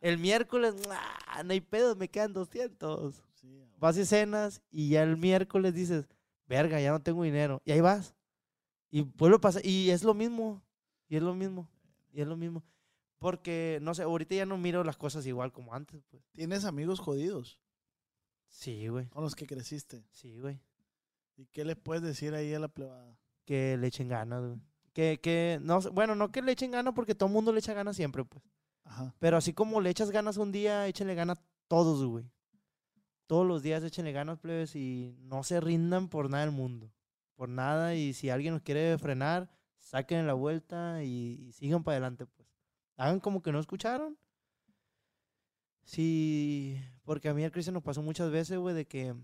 El 0.00 0.18
miércoles, 0.18 0.74
ah, 0.90 1.42
no 1.44 1.52
hay 1.52 1.60
pedo, 1.60 1.94
me 1.96 2.08
quedan 2.08 2.32
200 2.32 3.14
Sí, 3.14 3.20
a- 3.20 3.27
vas 3.78 3.96
y 3.96 4.04
cenas 4.04 4.62
y 4.70 4.90
ya 4.90 5.02
el 5.02 5.16
miércoles 5.16 5.74
dices, 5.74 6.06
verga, 6.46 6.80
ya 6.80 6.90
no 6.92 7.00
tengo 7.00 7.22
dinero. 7.22 7.62
Y 7.64 7.72
ahí 7.72 7.80
vas. 7.80 8.14
Y 8.90 9.02
vuelve 9.02 9.36
a 9.36 9.40
pasar. 9.40 9.64
Y 9.64 9.90
es 9.90 10.02
lo 10.04 10.14
mismo. 10.14 10.62
Y 11.08 11.16
es 11.16 11.22
lo 11.22 11.34
mismo. 11.34 11.68
Y 12.12 12.20
es 12.20 12.26
lo 12.26 12.36
mismo. 12.36 12.62
Porque, 13.18 13.78
no 13.82 13.94
sé, 13.94 14.02
ahorita 14.02 14.34
ya 14.34 14.46
no 14.46 14.56
miro 14.58 14.84
las 14.84 14.96
cosas 14.96 15.26
igual 15.26 15.52
como 15.52 15.74
antes, 15.74 16.02
pues. 16.08 16.22
¿Tienes 16.34 16.64
amigos 16.64 17.00
jodidos 17.00 17.58
Sí, 18.48 18.88
güey. 18.88 19.06
con 19.08 19.22
los 19.22 19.34
que 19.34 19.46
creciste? 19.46 20.04
Sí, 20.12 20.38
güey. 20.38 20.60
¿Y 21.36 21.46
qué 21.46 21.64
le 21.64 21.76
puedes 21.76 22.02
decir 22.02 22.34
ahí 22.34 22.54
a 22.54 22.58
la 22.58 22.68
plebada? 22.68 23.16
Que 23.44 23.76
le 23.76 23.86
echen 23.88 24.08
ganas, 24.08 24.44
güey. 24.44 24.60
Que, 24.92 25.20
que, 25.20 25.58
no 25.62 25.80
bueno, 25.92 26.14
no 26.14 26.32
que 26.32 26.42
le 26.42 26.52
echen 26.52 26.70
ganas 26.70 26.94
porque 26.94 27.14
todo 27.14 27.28
el 27.28 27.32
mundo 27.34 27.52
le 27.52 27.58
echa 27.60 27.74
ganas 27.74 27.96
siempre, 27.96 28.24
pues. 28.24 28.42
Ajá. 28.84 29.14
Pero 29.18 29.36
así 29.36 29.52
como 29.52 29.80
le 29.80 29.90
echas 29.90 30.10
ganas 30.10 30.36
un 30.38 30.50
día, 30.50 30.86
échenle 30.86 31.14
ganas 31.14 31.40
todos, 31.68 32.04
güey. 32.04 32.24
Todos 33.28 33.46
los 33.46 33.62
días 33.62 33.84
échenle 33.84 34.12
ganas, 34.12 34.38
plebes, 34.38 34.74
y 34.74 35.14
no 35.20 35.42
se 35.44 35.60
rindan 35.60 36.08
por 36.08 36.30
nada 36.30 36.46
del 36.46 36.54
mundo. 36.54 36.90
Por 37.36 37.50
nada, 37.50 37.94
y 37.94 38.14
si 38.14 38.30
alguien 38.30 38.54
nos 38.54 38.62
quiere 38.62 38.96
frenar, 38.96 39.50
saquen 39.76 40.26
la 40.26 40.32
vuelta 40.32 41.04
y, 41.04 41.52
sigan 41.52 41.84
para 41.84 41.96
adelante, 41.96 42.24
pues. 42.24 42.48
Hagan 42.96 43.20
como 43.20 43.42
que 43.42 43.52
no 43.52 43.60
escucharon. 43.60 44.18
Sí, 45.84 46.82
porque 47.04 47.28
a 47.28 47.34
mí 47.34 47.44
el 47.44 47.52
Cristian 47.52 47.74
nos 47.74 47.82
pasó 47.82 48.00
muchas 48.00 48.30
veces, 48.30 48.58
güey, 48.58 48.74
de 48.74 48.86
que, 48.86 49.14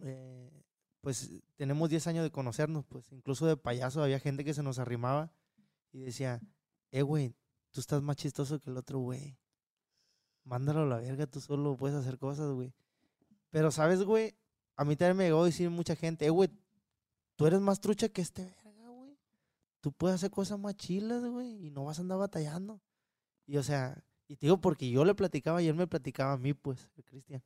eh, 0.00 0.64
pues, 1.02 1.30
tenemos 1.56 1.90
10 1.90 2.06
años 2.06 2.24
de 2.24 2.30
conocernos, 2.30 2.86
pues, 2.86 3.12
incluso 3.12 3.46
de 3.46 3.58
payaso 3.58 4.02
había 4.02 4.18
gente 4.18 4.44
que 4.46 4.54
se 4.54 4.62
nos 4.62 4.78
arrimaba 4.78 5.30
y 5.92 6.00
decía, 6.00 6.40
eh, 6.90 7.02
güey, 7.02 7.36
tú 7.70 7.80
estás 7.80 8.00
más 8.00 8.16
chistoso 8.16 8.60
que 8.60 8.70
el 8.70 8.78
otro, 8.78 8.98
güey. 9.00 9.36
Mándalo 10.44 10.80
a 10.80 10.86
la 10.86 10.96
verga, 10.96 11.26
tú 11.26 11.42
solo 11.42 11.76
puedes 11.76 11.96
hacer 11.98 12.18
cosas, 12.18 12.50
güey. 12.50 12.72
Pero, 13.54 13.70
¿sabes, 13.70 14.02
güey? 14.02 14.34
A 14.74 14.84
mí 14.84 14.96
también 14.96 15.16
me 15.16 15.24
llegó 15.26 15.42
a 15.42 15.46
decir 15.46 15.70
mucha 15.70 15.94
gente, 15.94 16.26
eh, 16.26 16.30
güey, 16.30 16.50
tú 17.36 17.46
eres 17.46 17.60
más 17.60 17.80
trucha 17.80 18.08
que 18.08 18.20
este 18.20 18.42
verga, 18.42 18.88
güey. 18.88 19.16
Tú 19.80 19.92
puedes 19.92 20.16
hacer 20.16 20.32
cosas 20.32 20.58
más 20.58 20.74
chilas, 20.74 21.24
güey, 21.24 21.64
y 21.64 21.70
no 21.70 21.84
vas 21.84 22.00
a 22.00 22.02
andar 22.02 22.18
batallando. 22.18 22.80
Y, 23.46 23.58
o 23.58 23.62
sea, 23.62 24.02
y 24.26 24.34
te 24.34 24.46
digo 24.46 24.60
porque 24.60 24.90
yo 24.90 25.04
le 25.04 25.14
platicaba 25.14 25.62
y 25.62 25.68
él 25.68 25.76
me 25.76 25.86
platicaba 25.86 26.32
a 26.32 26.36
mí, 26.36 26.52
pues, 26.52 26.90
Cristian. 27.04 27.44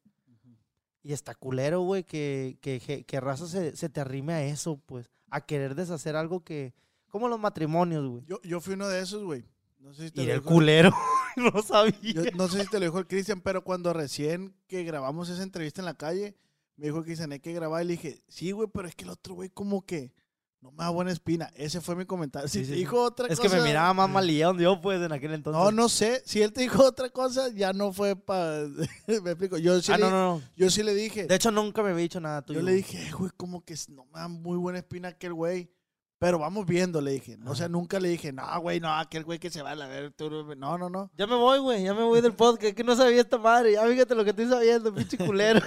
Y 1.03 1.13
está 1.13 1.35
culero, 1.35 1.83
güey, 1.83 2.05
que, 2.05 2.57
que, 2.63 2.81
que, 2.81 3.05
que 3.05 3.21
raza 3.21 3.47
se, 3.47 3.77
se 3.77 3.91
te 3.91 4.01
arrime 4.01 4.33
a 4.33 4.43
eso, 4.43 4.79
pues, 4.87 5.11
a 5.29 5.43
querer 5.43 5.75
deshacer 5.75 6.17
algo 6.17 6.43
que, 6.43 6.73
como 7.09 7.29
los 7.29 7.39
matrimonios, 7.39 8.09
güey. 8.09 8.25
Yo, 8.25 8.41
yo 8.45 8.63
fui 8.63 8.73
uno 8.73 8.89
de 8.89 9.01
esos, 9.01 9.25
güey. 9.25 9.45
No 9.79 9.93
sé 9.93 10.07
si 10.07 10.11
te 10.13 10.23
Y 10.23 10.31
el 10.31 10.43
culero, 10.43 10.91
no 11.53 11.63
sabía. 11.63 11.93
Yo 12.13 12.23
no 12.37 12.49
sé 12.49 12.63
si 12.63 12.69
te 12.71 12.79
lo 12.79 12.87
dijo 12.87 12.99
el 12.99 13.07
Cristian, 13.07 13.41
pero 13.41 13.63
cuando 13.65 13.93
recién 13.93 14.55
que 14.67 14.85
grabamos 14.85 15.29
esa 15.29 15.43
entrevista 15.43 15.81
en 15.81 15.87
la 15.87 15.95
calle, 15.95 16.37
me 16.77 16.87
dijo 16.87 17.03
que 17.03 17.13
hay 17.31 17.41
que 17.41 17.53
grabar 17.53 17.83
y 17.83 17.87
le 17.87 17.93
dije, 17.93 18.23
sí, 18.29 18.53
güey, 18.53 18.69
pero 18.73 18.89
es 18.89 18.95
que 18.95 19.05
el 19.05 19.11
otro 19.11 19.35
güey 19.35 19.51
como 19.51 19.85
que 19.85 20.13
no 20.61 20.73
me 20.73 20.79
da 20.79 20.91
buena 20.91 21.13
espina. 21.13 21.51
Ese 21.55 21.81
fue 21.81 21.95
mi 21.95 22.05
comentario. 22.05 22.49
Si 22.49 22.61
Sí, 22.61 22.67
te 22.67 22.73
sí, 22.75 22.79
dijo 22.81 23.01
otra 23.01 23.29
Es 23.29 23.39
cosa... 23.39 23.49
que 23.51 23.57
me 23.57 23.63
miraba 23.65 23.95
más 23.95 24.11
malillón 24.11 24.59
yo, 24.59 24.81
pues, 24.81 25.01
en 25.01 25.13
aquel 25.13 25.33
entonces. 25.35 25.61
No, 25.63 25.71
no 25.71 25.89
sé. 25.89 26.21
Si 26.27 26.43
él 26.43 26.53
te 26.53 26.63
dijo 26.63 26.85
otra 26.85 27.11
cosa, 27.11 27.49
ya 27.51 27.73
no 27.73 27.93
fue 27.93 28.17
para... 28.17 28.67
me 29.23 29.31
explico. 29.31 29.57
Yo 29.59 29.81
sí, 29.81 29.93
Ah, 29.93 29.99
le, 29.99 30.05
no, 30.05 30.11
no, 30.11 30.35
no. 30.37 30.43
Yo 30.57 30.69
sí 30.69 30.83
le 30.83 30.95
dije. 30.95 31.27
De 31.27 31.35
hecho, 31.37 31.53
nunca 31.53 31.83
me 31.83 31.91
había 31.91 32.03
dicho 32.03 32.19
nada 32.21 32.43
tuyo. 32.43 32.59
yo 32.61 32.67
le 32.67 32.73
dije, 32.73 33.07
"Eh, 33.07 33.13
güey, 33.13 33.31
como 33.37 33.65
que 33.65 33.77
no 33.89 34.05
me 34.07 34.19
da 34.19 34.27
muy 34.27 34.57
buena 34.57 34.81
espina 34.81 35.09
aquel 35.09 35.33
güey. 35.35 35.71
Pero 36.19 36.39
vamos 36.41 36.67
viendo, 36.67 37.01
le 37.01 37.13
dije. 37.13 37.39
O 37.47 37.55
sea, 37.55 37.69
nunca 37.69 38.01
le 38.01 38.09
dije, 38.09 38.33
no, 38.33 38.43
güey, 38.61 38.81
no, 38.81 38.93
aquel 38.93 39.23
güey 39.25 39.39
que 39.39 39.51
se 39.51 39.63
va 39.63 39.71
a 39.71 39.75
la 39.77 39.87
ver. 39.87 40.13
tú 40.13 40.29
no- 40.29 40.55
No, 40.57 40.77
no, 40.77 40.91
no. 40.91 41.11
Ya 41.17 41.27
me 41.29 41.37
voy, 41.37 41.61
güey, 41.61 41.85
ya 41.85 41.95
me 41.95 42.03
voy 42.03 42.21
del 42.21 42.33
podcast. 42.35 42.75
Que 42.75 42.83
no 42.83 42.97
sabía 42.97 43.21
esta 43.21 43.39
madre. 43.39 43.73
Ya 43.75 43.87
fíjate 43.87 44.15
lo 44.17 44.25
que 44.25 44.31
estoy 44.31 44.49
sabiendo, 44.49 44.93
pinche 44.93 45.17
culero. 45.25 45.61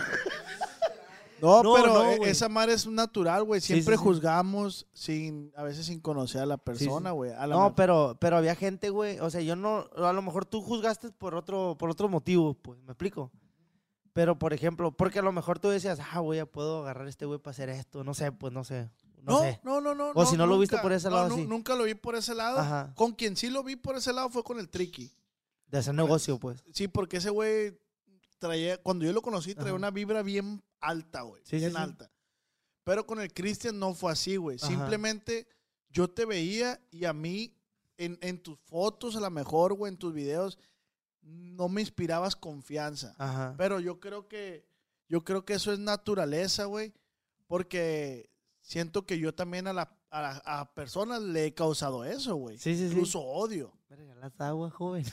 No, 1.42 1.64
No, 1.64 1.74
pero 1.74 1.88
no, 1.88 2.12
e- 2.12 2.30
esa 2.30 2.50
madre 2.50 2.74
es 2.74 2.86
natural, 2.86 3.44
güey. 3.46 3.62
Siempre 3.62 3.96
sí, 3.96 3.98
sí. 4.00 4.04
juzgamos 4.04 4.86
sin, 4.94 5.52
a 5.56 5.64
veces 5.64 5.88
sin 5.88 6.00
conocer 6.00 6.42
a 6.42 6.46
la 6.46 6.58
persona, 6.58 7.12
güey. 7.12 7.32
No, 7.50 7.74
pero, 7.74 8.16
pero 8.20 8.38
había 8.38 8.54
gente, 8.54 8.90
güey. 8.92 9.20
O 9.20 9.30
sea, 9.32 9.42
yo 9.42 9.56
no. 9.56 9.88
A 9.98 10.14
lo 10.14 10.22
mejor 10.22 10.46
tú 10.46 10.62
juzgaste 10.62 11.10
por 11.12 11.34
otro, 11.34 11.76
por 11.80 11.90
otro 11.90 12.10
motivo, 12.10 12.54
pues, 12.54 12.78
¿me 12.84 12.92
explico? 12.92 13.32
Pero, 14.14 14.38
por 14.38 14.52
ejemplo, 14.54 14.92
porque 14.92 15.20
a 15.20 15.22
lo 15.24 15.32
mejor 15.32 15.58
tú 15.58 15.70
decías, 15.70 15.98
ah, 16.12 16.20
güey, 16.20 16.38
ya 16.38 16.46
puedo 16.46 16.82
agarrar 16.82 17.08
a 17.08 17.10
este 17.10 17.26
güey 17.26 17.40
para 17.40 17.52
hacer 17.52 17.70
esto. 17.70 18.04
No 18.04 18.14
sé, 18.14 18.32
pues 18.34 18.52
no 18.54 18.64
sé. 18.66 18.90
No, 19.22 19.34
no, 19.34 19.40
sé. 19.42 19.60
no, 19.64 19.82
no, 19.82 19.96
no. 19.96 20.12
O 20.16 20.26
si 20.26 20.36
no 20.36 20.48
lo 20.48 20.58
viste 20.58 20.76
nunca. 20.76 20.82
por 20.84 20.92
ese 20.94 21.10
No, 21.10 21.16
lado, 21.16 21.36
sí. 21.36 21.46
Nunca 21.46 21.76
lo 21.76 21.84
vi 21.84 21.94
por 21.94 22.16
ese 22.16 22.34
lado. 22.36 22.60
Ajá. 22.60 22.94
Con 22.96 23.14
quien 23.14 23.36
sí 23.38 23.50
lo 23.50 23.64
vi 23.64 23.76
por 23.76 23.96
ese 23.96 24.12
lado 24.12 24.30
fue 24.30 24.44
con 24.44 24.60
el 24.60 24.68
Tricky. 24.70 25.12
De 25.68 25.78
hacer 25.78 25.94
negocio, 25.94 26.38
pues. 26.40 26.64
Sí, 26.74 26.88
porque 26.88 27.18
ese 27.18 27.30
güey 27.30 27.80
traía, 28.40 28.82
cuando 28.82 29.06
yo 29.06 29.14
lo 29.14 29.22
conocí, 29.22 29.54
traía 29.54 29.70
Ajá. 29.70 29.76
una 29.78 29.92
vibra 29.92 30.24
bien 30.24 30.62
alta, 30.80 31.22
güey. 31.22 31.42
Sí, 31.46 31.58
bien 31.58 31.72
sí. 31.72 31.78
alta. 31.78 32.12
Pero 32.84 33.06
con 33.06 33.22
el 33.22 33.32
Cristian 33.32 33.78
no 33.78 33.94
fue 33.94 34.12
así, 34.12 34.36
güey. 34.38 34.58
Simplemente 34.58 35.48
yo 35.90 36.10
te 36.10 36.26
veía 36.26 36.82
y 36.90 37.06
a 37.06 37.14
mí, 37.14 37.56
en, 37.98 38.18
en 38.22 38.42
tus 38.42 38.58
fotos 38.60 39.16
a 39.16 39.20
lo 39.20 39.30
mejor, 39.30 39.76
güey, 39.76 39.92
en 39.92 39.98
tus 39.98 40.14
videos, 40.14 40.58
no 41.22 41.70
me 41.70 41.82
inspirabas 41.82 42.36
confianza. 42.36 43.14
Ajá. 43.20 43.54
Pero 43.58 43.80
yo 43.80 44.00
creo 44.00 44.28
que, 44.28 44.66
yo 45.08 45.24
creo 45.24 45.46
que 45.46 45.54
eso 45.54 45.72
es 45.72 45.78
naturaleza, 45.80 46.66
güey. 46.66 46.92
Porque 47.46 48.32
siento 48.62 49.06
que 49.06 49.20
yo 49.20 49.34
también 49.36 49.68
a, 49.68 49.74
la, 49.74 49.96
a, 50.10 50.62
a 50.62 50.74
personas 50.74 51.22
le 51.22 51.46
he 51.46 51.54
causado 51.54 52.06
eso, 52.06 52.36
güey. 52.36 52.58
Sí, 52.58 52.76
sí, 52.76 52.88
sí. 52.88 52.94
Incluso 52.94 53.20
odio. 53.22 53.74
Me 53.90 53.96
regalas 53.98 54.40
agua, 54.40 54.70
joven. 54.70 55.06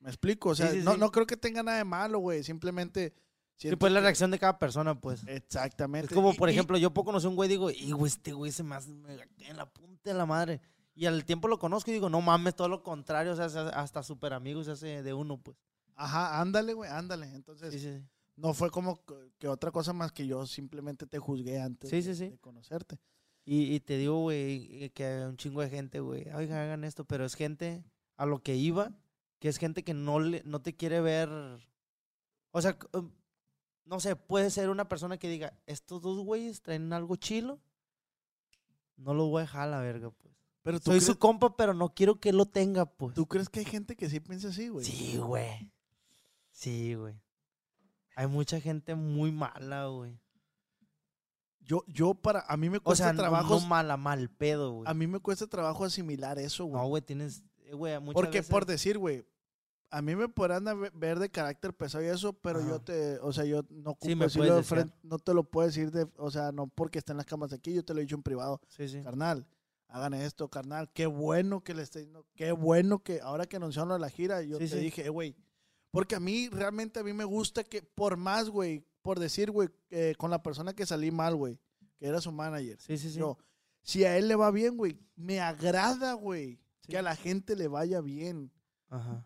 Me 0.00 0.08
explico. 0.10 0.50
O 0.50 0.54
sea, 0.54 0.70
Sí, 0.70 0.78
sí, 0.80 0.84
no, 0.84 0.96
no 0.96 1.10
creo 1.12 1.26
que 1.26 1.36
tenga 1.36 1.62
nada 1.62 1.78
de 1.78 1.84
malo, 1.84 2.18
güey. 2.18 2.42
Simplemente. 2.42 3.14
Sí, 3.56 3.74
pues 3.76 3.92
la 3.92 4.00
reacción 4.00 4.30
de 4.32 4.38
cada 4.40 4.58
persona, 4.58 4.98
pues. 5.00 5.22
Exactamente. 5.28 6.06
Es 6.06 6.14
como, 6.14 6.32
Y- 6.32 6.36
por 6.36 6.48
y- 6.48 6.52
ejemplo, 6.52 6.76
yo 6.78 6.92
puedo 6.92 7.04
conocer 7.06 7.28
un 7.28 7.36
güey 7.36 7.46
y 7.48 7.52
digo, 7.52 7.70
y 7.70 7.92
güey, 7.92 8.10
este 8.10 8.32
güey 8.32 8.50
se 8.50 8.64
me 8.64 8.74
hace 8.74 8.90
en 8.90 9.56
la 9.56 9.66
punta 9.72 10.10
de 10.10 10.14
la 10.14 10.26
madre. 10.26 10.60
Y 10.94 11.06
al 11.06 11.24
tiempo 11.24 11.46
lo 11.48 11.58
conozco 11.58 11.90
y 11.90 11.94
digo, 11.94 12.10
no 12.10 12.20
mames, 12.20 12.56
todo 12.56 12.68
lo 12.68 12.82
contrario, 12.82 13.32
o 13.32 13.36
sea, 13.36 13.46
hasta 13.68 14.02
súper 14.02 14.32
amigos 14.32 14.66
se 14.66 14.72
hace 14.72 15.02
de 15.02 15.14
uno, 15.14 15.38
pues. 15.38 15.56
Ajá, 15.94 16.40
ándale, 16.40 16.74
güey, 16.74 16.90
ándale. 16.90 17.26
Entonces, 17.34 17.72
Sí, 17.72 17.78
sí, 17.78 17.98
sí. 17.98 18.04
No 18.42 18.54
fue 18.54 18.70
como 18.70 19.04
que- 19.04 19.32
que 19.38 19.46
otra 19.48 19.70
cosa 19.70 19.92
más 19.92 20.10
que 20.12 20.26
yo 20.26 20.46
simplemente 20.46 21.06
te 21.06 21.18
juzgué 21.18 21.60
antes 21.60 21.88
Sí, 21.90 22.02
de, 22.02 22.14
sí, 22.14 22.28
de 22.30 22.38
conocerte. 22.38 22.98
Y, 23.44 23.74
y 23.74 23.80
te 23.80 23.96
digo, 23.96 24.20
güey, 24.20 24.90
que 24.90 25.04
hay 25.04 25.22
un 25.22 25.36
chingo 25.36 25.60
de 25.62 25.70
gente, 25.70 26.00
güey, 26.00 26.28
oigan, 26.34 26.58
hagan 26.58 26.84
esto, 26.84 27.04
pero 27.04 27.24
es 27.24 27.34
gente 27.34 27.84
a 28.16 28.26
lo 28.26 28.42
que 28.42 28.56
iba, 28.56 28.92
que 29.38 29.48
es 29.48 29.58
gente 29.58 29.82
que 29.84 29.94
no, 29.94 30.18
le, 30.20 30.42
no 30.44 30.60
te 30.60 30.74
quiere 30.76 31.00
ver. 31.00 31.28
O 32.50 32.60
sea, 32.60 32.76
um, 32.92 33.10
no 33.84 34.00
sé, 34.00 34.14
puede 34.16 34.50
ser 34.50 34.70
una 34.70 34.88
persona 34.88 35.18
que 35.18 35.28
diga, 35.28 35.56
estos 35.66 36.02
dos 36.02 36.18
güeyes 36.24 36.62
traen 36.62 36.92
algo 36.92 37.16
chilo, 37.16 37.60
no 38.96 39.14
lo 39.14 39.26
voy 39.28 39.40
a 39.40 39.42
dejar 39.44 39.62
a 39.68 39.70
la 39.70 39.80
verga, 39.80 40.10
pues. 40.10 40.34
Pero 40.62 40.78
Soy 40.78 40.92
crees, 40.94 41.06
su 41.06 41.18
compa, 41.18 41.56
pero 41.56 41.74
no 41.74 41.94
quiero 41.94 42.20
que 42.20 42.32
lo 42.32 42.46
tenga, 42.46 42.86
pues. 42.86 43.14
¿tú 43.14 43.26
crees 43.26 43.48
que 43.48 43.60
hay 43.60 43.66
gente 43.66 43.96
que 43.96 44.08
sí 44.08 44.20
piensa 44.20 44.48
así, 44.48 44.68
güey? 44.68 44.84
Sí, 44.84 45.16
güey. 45.16 45.72
Sí, 46.52 46.94
güey. 46.94 47.20
Hay 48.14 48.26
mucha 48.26 48.60
gente 48.60 48.94
muy 48.94 49.32
mala, 49.32 49.86
güey. 49.86 50.18
Yo, 51.60 51.84
yo 51.86 52.14
para, 52.14 52.40
a 52.48 52.56
mí 52.56 52.68
me 52.68 52.78
O 52.78 52.82
cuesta 52.82 53.04
sea, 53.04 53.12
no, 53.12 53.20
trabajo, 53.20 53.60
no 53.60 53.66
mala, 53.66 53.96
mal 53.96 54.28
pedo, 54.30 54.72
güey. 54.72 54.90
a 54.90 54.94
mí 54.94 55.06
me 55.06 55.20
cuesta 55.20 55.46
trabajo 55.46 55.84
asimilar 55.84 56.38
eso, 56.38 56.64
güey. 56.64 56.82
No, 56.82 56.88
güey, 56.88 57.02
tienes, 57.02 57.42
eh, 57.66 57.74
güey, 57.74 57.98
muchas 58.00 58.14
Porque 58.14 58.38
veces- 58.38 58.50
por 58.50 58.66
decir, 58.66 58.98
güey, 58.98 59.24
a 59.90 60.02
mí 60.02 60.16
me 60.16 60.28
podrán 60.28 60.64
ve- 60.64 60.90
ver 60.92 61.20
de 61.20 61.30
carácter 61.30 61.72
pesado 61.72 62.02
y 62.02 62.08
eso, 62.08 62.32
pero 62.32 62.60
yo 62.66 62.80
te, 62.80 63.18
o 63.20 63.32
sea, 63.32 63.44
yo 63.44 63.62
no 63.70 63.96
Sí, 64.00 64.16
me 64.16 64.24
decirlo 64.24 64.46
de 64.46 64.54
decir. 64.56 64.64
frente, 64.76 64.96
no 65.04 65.18
te 65.18 65.34
lo 65.34 65.44
puedo 65.44 65.66
decir 65.68 65.92
de, 65.92 66.08
o 66.16 66.30
sea, 66.32 66.50
no 66.50 66.66
porque 66.66 66.98
estén 66.98 67.16
las 67.16 67.26
camas 67.26 67.52
aquí, 67.52 67.72
yo 67.74 67.84
te 67.84 67.94
lo 67.94 68.00
he 68.00 68.02
dicho 68.02 68.16
en 68.16 68.22
privado, 68.24 68.60
Sí, 68.68 68.88
sí. 68.88 69.00
carnal, 69.02 69.46
hagan 69.86 70.14
esto, 70.14 70.48
carnal, 70.48 70.90
qué 70.92 71.06
bueno 71.06 71.62
que 71.62 71.74
le 71.74 71.82
esté 71.82 72.10
qué 72.34 72.50
bueno 72.52 72.98
que 73.04 73.20
ahora 73.20 73.46
que 73.46 73.56
anunciaron 73.56 74.00
la 74.00 74.08
gira, 74.10 74.42
yo 74.42 74.56
Sí, 74.58 74.64
te 74.64 74.70
sí. 74.70 74.78
dije, 74.78 75.06
eh, 75.06 75.10
güey, 75.10 75.36
porque 75.92 76.16
a 76.16 76.20
mí, 76.20 76.48
realmente 76.48 76.98
a 76.98 77.04
mí 77.04 77.12
me 77.12 77.24
gusta 77.24 77.62
que, 77.62 77.82
por 77.82 78.16
más, 78.16 78.48
güey, 78.50 78.84
por 79.02 79.20
decir, 79.20 79.50
güey, 79.52 79.68
eh, 79.90 80.14
con 80.18 80.30
la 80.30 80.42
persona 80.42 80.72
que 80.74 80.84
salí 80.86 81.10
mal, 81.12 81.36
güey, 81.36 81.58
que 81.98 82.06
era 82.06 82.20
su 82.20 82.32
manager, 82.32 82.80
Sí, 82.80 82.98
sí, 82.98 83.10
sí. 83.12 83.18
yo, 83.20 83.38
si 83.82 84.04
a 84.04 84.16
él 84.18 84.26
le 84.28 84.34
va 84.34 84.50
bien, 84.50 84.76
güey, 84.76 84.98
me 85.14 85.40
agrada, 85.40 86.14
güey, 86.14 86.58
Sí. 86.80 86.88
que 86.90 86.98
a 86.98 87.02
la 87.02 87.14
gente 87.14 87.54
le 87.54 87.68
vaya 87.68 88.00
bien. 88.00 88.50
Ajá. 88.88 89.24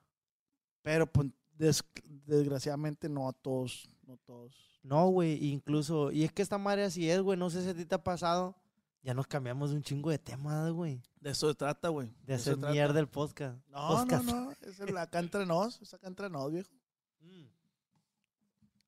Pero 0.82 1.10
pues 1.10 1.28
des- 1.56 1.82
desgraciadamente 2.26 3.08
no 3.08 3.28
a 3.28 3.32
todos, 3.32 3.88
no 4.06 4.16
todos. 4.18 4.54
No, 4.82 5.08
güey, 5.08 5.44
incluso, 5.50 6.12
y 6.12 6.24
es 6.24 6.32
que 6.32 6.42
esta 6.42 6.58
madre 6.58 6.84
así 6.84 7.08
es, 7.10 7.20
güey, 7.20 7.38
no 7.38 7.50
sé 7.50 7.62
si 7.62 7.68
a 7.70 7.74
ti 7.74 7.84
te 7.86 7.94
ha 7.94 8.02
pasado, 8.04 8.56
ya 9.02 9.14
nos 9.14 9.26
cambiamos 9.26 9.70
de 9.70 9.76
un 9.76 9.82
chingo 9.82 10.10
de 10.10 10.18
temas, 10.18 10.70
güey, 10.72 11.02
De 11.26 11.32
eso 11.32 11.48
se 11.48 11.56
trata, 11.56 11.88
güey. 11.88 12.14
de 12.24 12.38
se 12.38 12.52
hacer 12.52 12.56
mierda 12.70 13.00
el 13.00 13.08
podcast. 13.08 13.58
No, 13.68 13.88
podcast. 13.88 14.24
no, 14.26 14.44
no, 14.44 14.52
es 14.52 14.78
el 14.78 14.96
acá 14.96 15.18
entre 15.18 15.44
nos, 15.44 15.82
es 15.82 15.92
acá 15.92 16.06
entre 16.06 16.30
nos, 16.30 16.52
viejo. 16.52 16.70
Mm. 17.20 17.46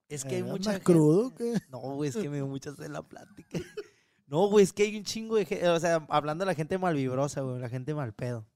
Es 0.08 0.22
que 0.24 0.36
hay 0.36 0.40
Eh, 0.42 0.44
mucha 0.44 0.70
¿andas 0.70 0.74
gente- 0.74 0.84
crudo 0.84 1.34
qué? 1.34 1.60
No, 1.68 1.80
güey, 1.80 2.10
es 2.10 2.16
que 2.16 2.28
me 2.30 2.36
dio 2.36 2.46
mucha 2.46 2.72
sed 2.76 2.86
la 2.90 3.02
plática. 3.02 3.58
No, 4.28 4.46
güey, 4.48 4.62
es 4.62 4.72
que 4.74 4.82
hay 4.82 4.94
un 4.96 5.04
chingo 5.04 5.36
de 5.36 5.46
gente, 5.46 5.66
o 5.70 5.80
sea, 5.80 6.06
hablando 6.10 6.42
de 6.44 6.50
la 6.50 6.54
gente 6.54 6.76
malvibrosa, 6.76 7.40
güey, 7.40 7.58
la 7.58 7.70
gente 7.70 7.94
mal 7.94 8.12
pedo. 8.12 8.46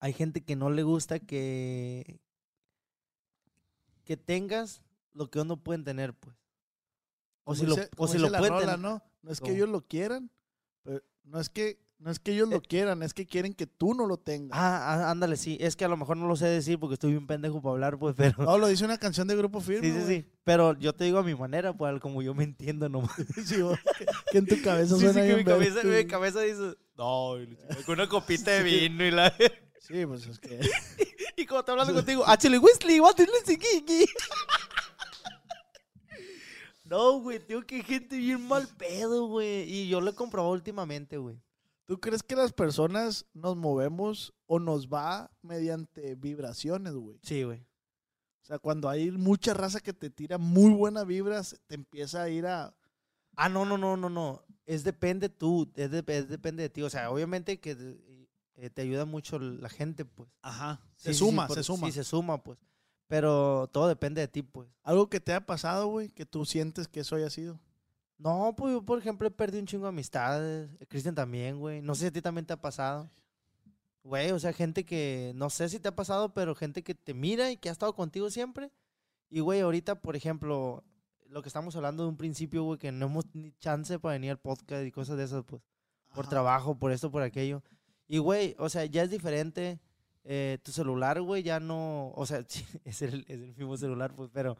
Hay 0.00 0.14
gente 0.14 0.42
que 0.42 0.56
no 0.56 0.70
le 0.70 0.82
gusta 0.82 1.20
que 1.20 2.20
que 4.04 4.16
tengas 4.16 4.82
lo 5.12 5.30
que 5.30 5.40
uno 5.40 5.56
pueden 5.62 5.84
tener, 5.84 6.14
pues. 6.14 6.34
O 7.44 7.54
si 7.54 7.66
lo, 7.66 7.76
o 7.98 8.08
si 8.08 8.18
lo 8.18 8.28
pueden 8.28 8.48
rola, 8.54 8.60
tener. 8.60 8.78
¿no? 8.78 9.02
No 9.22 9.30
es 9.30 9.40
que 9.40 9.52
ellos 9.52 9.68
lo 9.68 9.86
quieran, 9.86 10.30
pero 10.82 11.02
no 11.22 11.38
es 11.38 11.48
que, 11.50 11.78
no 12.00 12.10
es 12.10 12.18
que 12.18 12.32
ellos 12.32 12.48
lo 12.48 12.62
quieran, 12.62 13.02
es 13.02 13.12
que 13.12 13.26
quieren 13.26 13.52
que 13.52 13.66
tú 13.66 13.92
no 13.92 14.06
lo 14.06 14.16
tengas. 14.16 14.58
Ah, 14.58 15.10
ándale, 15.10 15.36
sí. 15.36 15.58
Es 15.60 15.76
que 15.76 15.84
a 15.84 15.88
lo 15.88 15.98
mejor 15.98 16.16
no 16.16 16.26
lo 16.26 16.34
sé 16.34 16.46
decir 16.46 16.78
porque 16.78 16.94
estoy 16.94 17.10
bien 17.10 17.26
pendejo 17.26 17.60
para 17.60 17.72
hablar, 17.72 17.98
pues, 17.98 18.14
pero. 18.16 18.42
No, 18.42 18.56
lo 18.56 18.68
dice 18.68 18.86
una 18.86 18.96
canción 18.96 19.28
de 19.28 19.36
Grupo 19.36 19.60
Firme, 19.60 19.86
sí, 19.86 20.00
sí, 20.00 20.06
sí. 20.06 20.26
Pero 20.42 20.78
yo 20.78 20.94
te 20.94 21.04
digo 21.04 21.18
a 21.18 21.22
mi 21.22 21.34
manera, 21.34 21.74
pues, 21.76 22.00
como 22.00 22.22
yo 22.22 22.34
me 22.34 22.44
entiendo 22.44 22.88
nomás. 22.88 23.12
Sí, 23.44 23.56
que, 23.56 24.06
que 24.32 24.38
en 24.38 24.46
tu 24.46 24.62
cabeza 24.62 24.94
Sí, 24.96 25.06
sí, 25.06 25.12
suena 25.12 25.28
que 25.28 25.36
mi 25.36 25.44
cabeza, 25.44 25.82
mi 25.84 26.06
cabeza 26.06 26.40
dice. 26.40 26.74
No, 26.96 27.34
con 27.84 27.94
una 27.94 28.08
copita 28.08 28.50
de 28.50 28.62
vino 28.62 29.04
y 29.04 29.10
la. 29.10 29.34
Sí, 29.80 30.06
pues 30.06 30.26
es 30.26 30.38
que... 30.38 30.60
Y 31.36 31.46
como 31.46 31.60
estoy 31.60 31.72
hablando 31.72 31.94
contigo, 31.94 32.22
¡Achele 32.24 32.58
Wesley! 32.58 33.00
¡What 33.00 33.16
is 33.18 33.58
Kiki! 33.58 34.06
No, 36.84 37.18
güey, 37.20 37.40
tengo 37.40 37.62
que 37.62 37.82
gente 37.82 38.16
bien 38.16 38.46
mal 38.46 38.68
pedo, 38.78 39.26
güey. 39.26 39.62
Y 39.62 39.88
yo 39.88 40.00
lo 40.00 40.10
he 40.10 40.14
comprobado 40.14 40.52
últimamente, 40.52 41.16
güey. 41.16 41.40
¿Tú 41.90 41.98
crees 41.98 42.22
que 42.22 42.36
las 42.36 42.52
personas 42.52 43.26
nos 43.34 43.56
movemos 43.56 44.32
o 44.46 44.60
nos 44.60 44.86
va 44.86 45.28
mediante 45.42 46.14
vibraciones, 46.14 46.94
güey? 46.94 47.18
Sí, 47.24 47.42
güey. 47.42 47.58
O 48.42 48.44
sea, 48.44 48.60
cuando 48.60 48.88
hay 48.88 49.10
mucha 49.10 49.54
raza 49.54 49.80
que 49.80 49.92
te 49.92 50.08
tira 50.08 50.38
muy 50.38 50.72
buenas 50.72 51.04
vibras, 51.04 51.60
te 51.66 51.74
empieza 51.74 52.22
a 52.22 52.28
ir 52.28 52.46
a... 52.46 52.72
Ah, 53.34 53.48
no, 53.48 53.64
no, 53.64 53.76
no, 53.76 53.96
no, 53.96 54.08
no. 54.08 54.44
Es 54.66 54.84
depende 54.84 55.30
tú, 55.30 55.68
es, 55.74 55.90
de- 55.90 56.04
es 56.06 56.28
depende 56.28 56.62
de 56.62 56.68
ti. 56.70 56.82
O 56.82 56.90
sea, 56.90 57.10
obviamente 57.10 57.58
que 57.58 57.76
eh, 58.54 58.70
te 58.70 58.82
ayuda 58.82 59.04
mucho 59.04 59.40
la 59.40 59.68
gente, 59.68 60.04
pues. 60.04 60.30
Ajá. 60.42 60.80
Se 60.94 61.12
sí, 61.12 61.18
sí, 61.18 61.24
suma, 61.26 61.48
por- 61.48 61.56
se 61.56 61.64
suma. 61.64 61.86
Sí, 61.88 61.92
se 61.92 62.04
suma, 62.04 62.40
pues. 62.40 62.60
Pero 63.08 63.68
todo 63.72 63.88
depende 63.88 64.20
de 64.20 64.28
ti, 64.28 64.44
pues. 64.44 64.68
Algo 64.84 65.10
que 65.10 65.18
te 65.18 65.32
ha 65.34 65.44
pasado, 65.44 65.88
güey, 65.88 66.08
que 66.10 66.24
tú 66.24 66.44
sientes 66.44 66.86
que 66.86 67.00
eso 67.00 67.16
haya 67.16 67.30
sido. 67.30 67.58
No, 68.22 68.54
pues 68.54 68.74
yo, 68.74 68.82
por 68.84 68.98
ejemplo, 68.98 69.26
he 69.26 69.30
perdido 69.30 69.60
un 69.60 69.66
chingo 69.66 69.84
de 69.84 69.88
amistades. 69.90 70.68
Cristian 70.88 71.14
también, 71.14 71.58
güey. 71.58 71.80
No 71.80 71.94
sé 71.94 72.02
si 72.02 72.06
a 72.08 72.12
ti 72.12 72.20
también 72.20 72.44
te 72.44 72.52
ha 72.52 72.60
pasado. 72.60 73.10
Güey, 74.02 74.30
o 74.32 74.38
sea, 74.38 74.52
gente 74.52 74.84
que, 74.84 75.32
no 75.36 75.48
sé 75.50 75.68
si 75.70 75.80
te 75.80 75.88
ha 75.88 75.96
pasado, 75.96 76.34
pero 76.34 76.54
gente 76.54 76.82
que 76.82 76.94
te 76.94 77.14
mira 77.14 77.50
y 77.50 77.56
que 77.56 77.70
ha 77.70 77.72
estado 77.72 77.94
contigo 77.94 78.28
siempre. 78.30 78.70
Y, 79.30 79.40
güey, 79.40 79.60
ahorita, 79.60 80.02
por 80.02 80.16
ejemplo, 80.16 80.84
lo 81.28 81.42
que 81.42 81.48
estamos 81.48 81.76
hablando 81.76 82.02
de 82.02 82.10
un 82.10 82.16
principio, 82.18 82.64
güey, 82.64 82.78
que 82.78 82.92
no 82.92 83.06
hemos 83.06 83.24
ni 83.34 83.52
chance 83.52 83.98
para 83.98 84.14
venir 84.14 84.32
al 84.32 84.38
podcast 84.38 84.84
y 84.86 84.92
cosas 84.92 85.16
de 85.16 85.24
esas, 85.24 85.44
pues. 85.44 85.62
Por 86.14 86.24
Ajá. 86.24 86.30
trabajo, 86.30 86.78
por 86.78 86.92
esto, 86.92 87.10
por 87.10 87.22
aquello. 87.22 87.62
Y, 88.08 88.18
güey, 88.18 88.54
o 88.58 88.68
sea, 88.68 88.84
ya 88.86 89.02
es 89.02 89.10
diferente. 89.10 89.80
eh, 90.24 90.58
tu 90.62 90.72
celular, 90.72 91.20
güey, 91.22 91.42
ya 91.42 91.60
no. 91.60 92.12
O 92.14 92.26
sea, 92.26 92.40
es 92.84 93.02
el, 93.02 93.24
es 93.28 93.40
el 93.40 93.54
mismo 93.56 93.76
celular, 93.78 94.14
pues, 94.14 94.30
pero. 94.32 94.58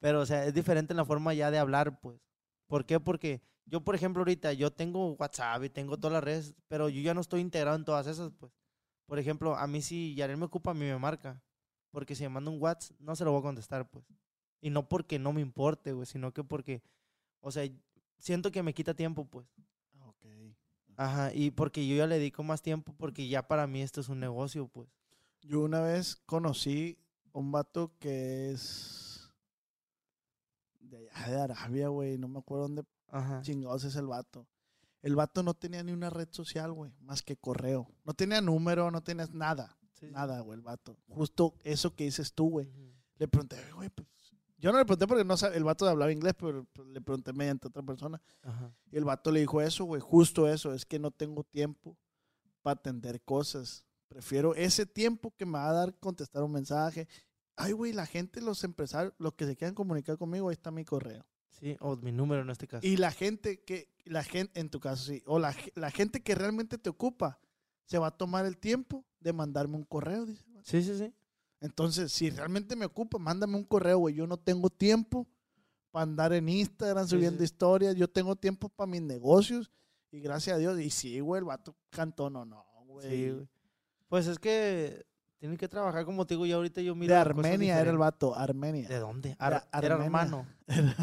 Pero, 0.00 0.20
o 0.20 0.26
sea, 0.26 0.44
es 0.46 0.54
diferente 0.54 0.92
en 0.92 0.98
la 0.98 1.04
forma 1.04 1.34
ya 1.34 1.50
de 1.50 1.58
hablar, 1.58 2.00
pues. 2.00 2.18
¿Por 2.74 2.84
qué? 2.86 2.98
Porque 2.98 3.40
yo, 3.66 3.82
por 3.84 3.94
ejemplo, 3.94 4.22
ahorita 4.22 4.52
yo 4.52 4.72
tengo 4.72 5.12
WhatsApp 5.12 5.62
y 5.62 5.70
tengo 5.70 5.96
todas 5.96 6.14
las 6.14 6.24
redes, 6.24 6.56
pero 6.66 6.88
yo 6.88 7.00
ya 7.02 7.14
no 7.14 7.20
estoy 7.20 7.40
integrado 7.40 7.76
en 7.76 7.84
todas 7.84 8.08
esas, 8.08 8.32
pues. 8.32 8.50
Por 9.06 9.20
ejemplo, 9.20 9.54
a 9.54 9.68
mí 9.68 9.80
si 9.80 10.16
Yarel 10.16 10.38
me 10.38 10.46
ocupa, 10.46 10.72
a 10.72 10.74
mí 10.74 10.84
me 10.84 10.98
marca. 10.98 11.40
Porque 11.92 12.16
si 12.16 12.24
me 12.24 12.30
manda 12.30 12.50
un 12.50 12.60
WhatsApp, 12.60 12.98
no 12.98 13.14
se 13.14 13.24
lo 13.24 13.30
voy 13.30 13.38
a 13.38 13.42
contestar, 13.42 13.88
pues. 13.88 14.04
Y 14.60 14.70
no 14.70 14.88
porque 14.88 15.20
no 15.20 15.32
me 15.32 15.40
importe, 15.40 15.92
güey, 15.92 16.04
sino 16.04 16.32
que 16.32 16.42
porque, 16.42 16.82
o 17.38 17.52
sea, 17.52 17.62
siento 18.18 18.50
que 18.50 18.64
me 18.64 18.74
quita 18.74 18.92
tiempo, 18.92 19.24
pues. 19.24 19.46
Ah, 20.00 20.08
Ok. 20.08 20.26
Ajá, 20.96 21.32
y 21.32 21.52
porque 21.52 21.86
yo 21.86 21.94
ya 21.94 22.08
le 22.08 22.18
dedico 22.18 22.42
más 22.42 22.60
tiempo, 22.60 22.92
porque 22.98 23.28
ya 23.28 23.46
para 23.46 23.68
mí 23.68 23.82
esto 23.82 24.00
es 24.00 24.08
un 24.08 24.18
negocio, 24.18 24.66
pues. 24.66 24.88
Yo 25.42 25.60
una 25.60 25.80
vez 25.80 26.16
conocí 26.26 26.98
un 27.32 27.52
vato 27.52 27.92
que 28.00 28.50
es 28.50 29.13
de 30.90 31.10
allá 31.12 31.36
de 31.36 31.40
Arabia, 31.42 31.88
güey. 31.88 32.18
No 32.18 32.28
me 32.28 32.38
acuerdo 32.38 32.68
dónde 32.68 32.84
Ajá. 33.08 33.40
chingados 33.42 33.84
es 33.84 33.96
el 33.96 34.06
vato. 34.06 34.46
El 35.02 35.16
vato 35.16 35.42
no 35.42 35.52
tenía 35.54 35.82
ni 35.82 35.92
una 35.92 36.08
red 36.08 36.28
social, 36.30 36.72
güey, 36.72 36.92
más 37.00 37.22
que 37.22 37.36
correo. 37.36 37.86
No 38.04 38.14
tenía 38.14 38.40
número, 38.40 38.90
no 38.90 39.02
tenía 39.02 39.28
nada. 39.32 39.76
Sí. 39.92 40.06
Nada, 40.10 40.40
güey, 40.40 40.56
el 40.56 40.62
vato. 40.62 40.96
Justo 41.08 41.54
eso 41.62 41.94
que 41.94 42.04
dices 42.04 42.32
tú, 42.32 42.48
güey. 42.48 42.70
Le 43.18 43.28
pregunté, 43.28 43.56
güey, 43.74 43.90
pues. 43.90 44.08
Yo 44.56 44.72
no 44.72 44.78
le 44.78 44.86
pregunté 44.86 45.06
porque 45.06 45.24
no 45.24 45.34
el 45.52 45.64
vato 45.64 45.86
hablaba 45.86 46.10
inglés, 46.10 46.32
pero 46.38 46.64
pues, 46.72 46.88
le 46.88 47.00
pregunté 47.02 47.34
mediante 47.34 47.68
otra 47.68 47.82
persona. 47.82 48.20
Ajá. 48.42 48.74
Y 48.90 48.96
el 48.96 49.04
vato 49.04 49.30
le 49.30 49.40
dijo 49.40 49.60
eso, 49.60 49.84
güey, 49.84 50.00
justo 50.00 50.48
eso. 50.48 50.72
Es 50.72 50.86
que 50.86 50.98
no 50.98 51.10
tengo 51.10 51.44
tiempo 51.44 51.98
para 52.62 52.78
atender 52.80 53.20
cosas. 53.22 53.84
Prefiero 54.08 54.54
ese 54.54 54.86
tiempo 54.86 55.34
que 55.36 55.44
me 55.44 55.58
va 55.58 55.68
a 55.68 55.72
dar 55.74 55.98
contestar 55.98 56.42
un 56.42 56.52
mensaje. 56.52 57.06
Ay, 57.56 57.72
güey, 57.72 57.92
la 57.92 58.06
gente, 58.06 58.40
los 58.40 58.64
empresarios, 58.64 59.14
los 59.18 59.34
que 59.34 59.46
se 59.46 59.56
quieran 59.56 59.74
comunicar 59.74 60.18
conmigo, 60.18 60.48
ahí 60.48 60.54
está 60.54 60.70
mi 60.70 60.84
correo. 60.84 61.24
Sí, 61.50 61.76
o 61.80 61.96
mi 61.96 62.10
número 62.10 62.42
en 62.42 62.50
este 62.50 62.66
caso. 62.66 62.86
Y 62.86 62.96
la 62.96 63.12
gente 63.12 63.62
que, 63.62 63.88
la 64.04 64.24
gente, 64.24 64.58
en 64.60 64.70
tu 64.70 64.80
caso 64.80 65.04
sí, 65.04 65.22
o 65.26 65.38
la, 65.38 65.54
la 65.76 65.90
gente 65.90 66.22
que 66.22 66.34
realmente 66.34 66.78
te 66.78 66.90
ocupa, 66.90 67.38
se 67.84 67.98
va 67.98 68.08
a 68.08 68.16
tomar 68.16 68.44
el 68.44 68.56
tiempo 68.58 69.04
de 69.20 69.32
mandarme 69.32 69.76
un 69.76 69.84
correo, 69.84 70.26
dice. 70.26 70.44
Sí, 70.62 70.82
sí, 70.82 70.98
sí. 70.98 71.12
Entonces, 71.60 72.12
si 72.12 72.28
realmente 72.30 72.76
me 72.76 72.86
ocupa, 72.86 73.18
mándame 73.18 73.56
un 73.56 73.64
correo, 73.64 73.98
güey. 73.98 74.14
Yo 74.14 74.26
no 74.26 74.36
tengo 74.36 74.68
tiempo 74.68 75.26
para 75.90 76.02
andar 76.02 76.32
en 76.32 76.48
Instagram 76.48 77.04
Sí, 77.04 77.10
subiendo 77.16 77.38
sí. 77.38 77.44
historias. 77.44 77.94
Yo 77.94 78.08
tengo 78.08 78.36
tiempo 78.36 78.68
para 78.68 78.90
mis 78.90 79.00
negocios. 79.02 79.70
Y 80.10 80.20
gracias 80.20 80.56
a 80.56 80.58
Dios. 80.58 80.78
Y 80.80 80.90
sí, 80.90 81.20
güey, 81.20 81.38
el 81.38 81.44
vato 81.44 81.74
cantó, 81.90 82.28
no, 82.28 82.44
no, 82.44 82.64
güey. 82.86 83.08
Sí, 83.08 83.30
güey. 83.30 83.48
Pues 84.08 84.26
es 84.26 84.38
que 84.38 85.06
tienen 85.38 85.56
que 85.58 85.68
trabajar 85.68 86.04
como 86.04 86.26
te 86.26 86.34
digo, 86.34 86.46
yo 86.46 86.56
ahorita 86.56 86.80
yo 86.80 86.94
miro 86.94 87.12
de 87.14 87.20
Armenia 87.20 87.80
era 87.80 87.90
el 87.90 87.98
vato, 87.98 88.34
Armenia. 88.34 88.88
¿De 88.88 88.98
dónde? 88.98 89.36
Ar- 89.38 89.68
era 89.82 89.96
hermano. 90.02 90.46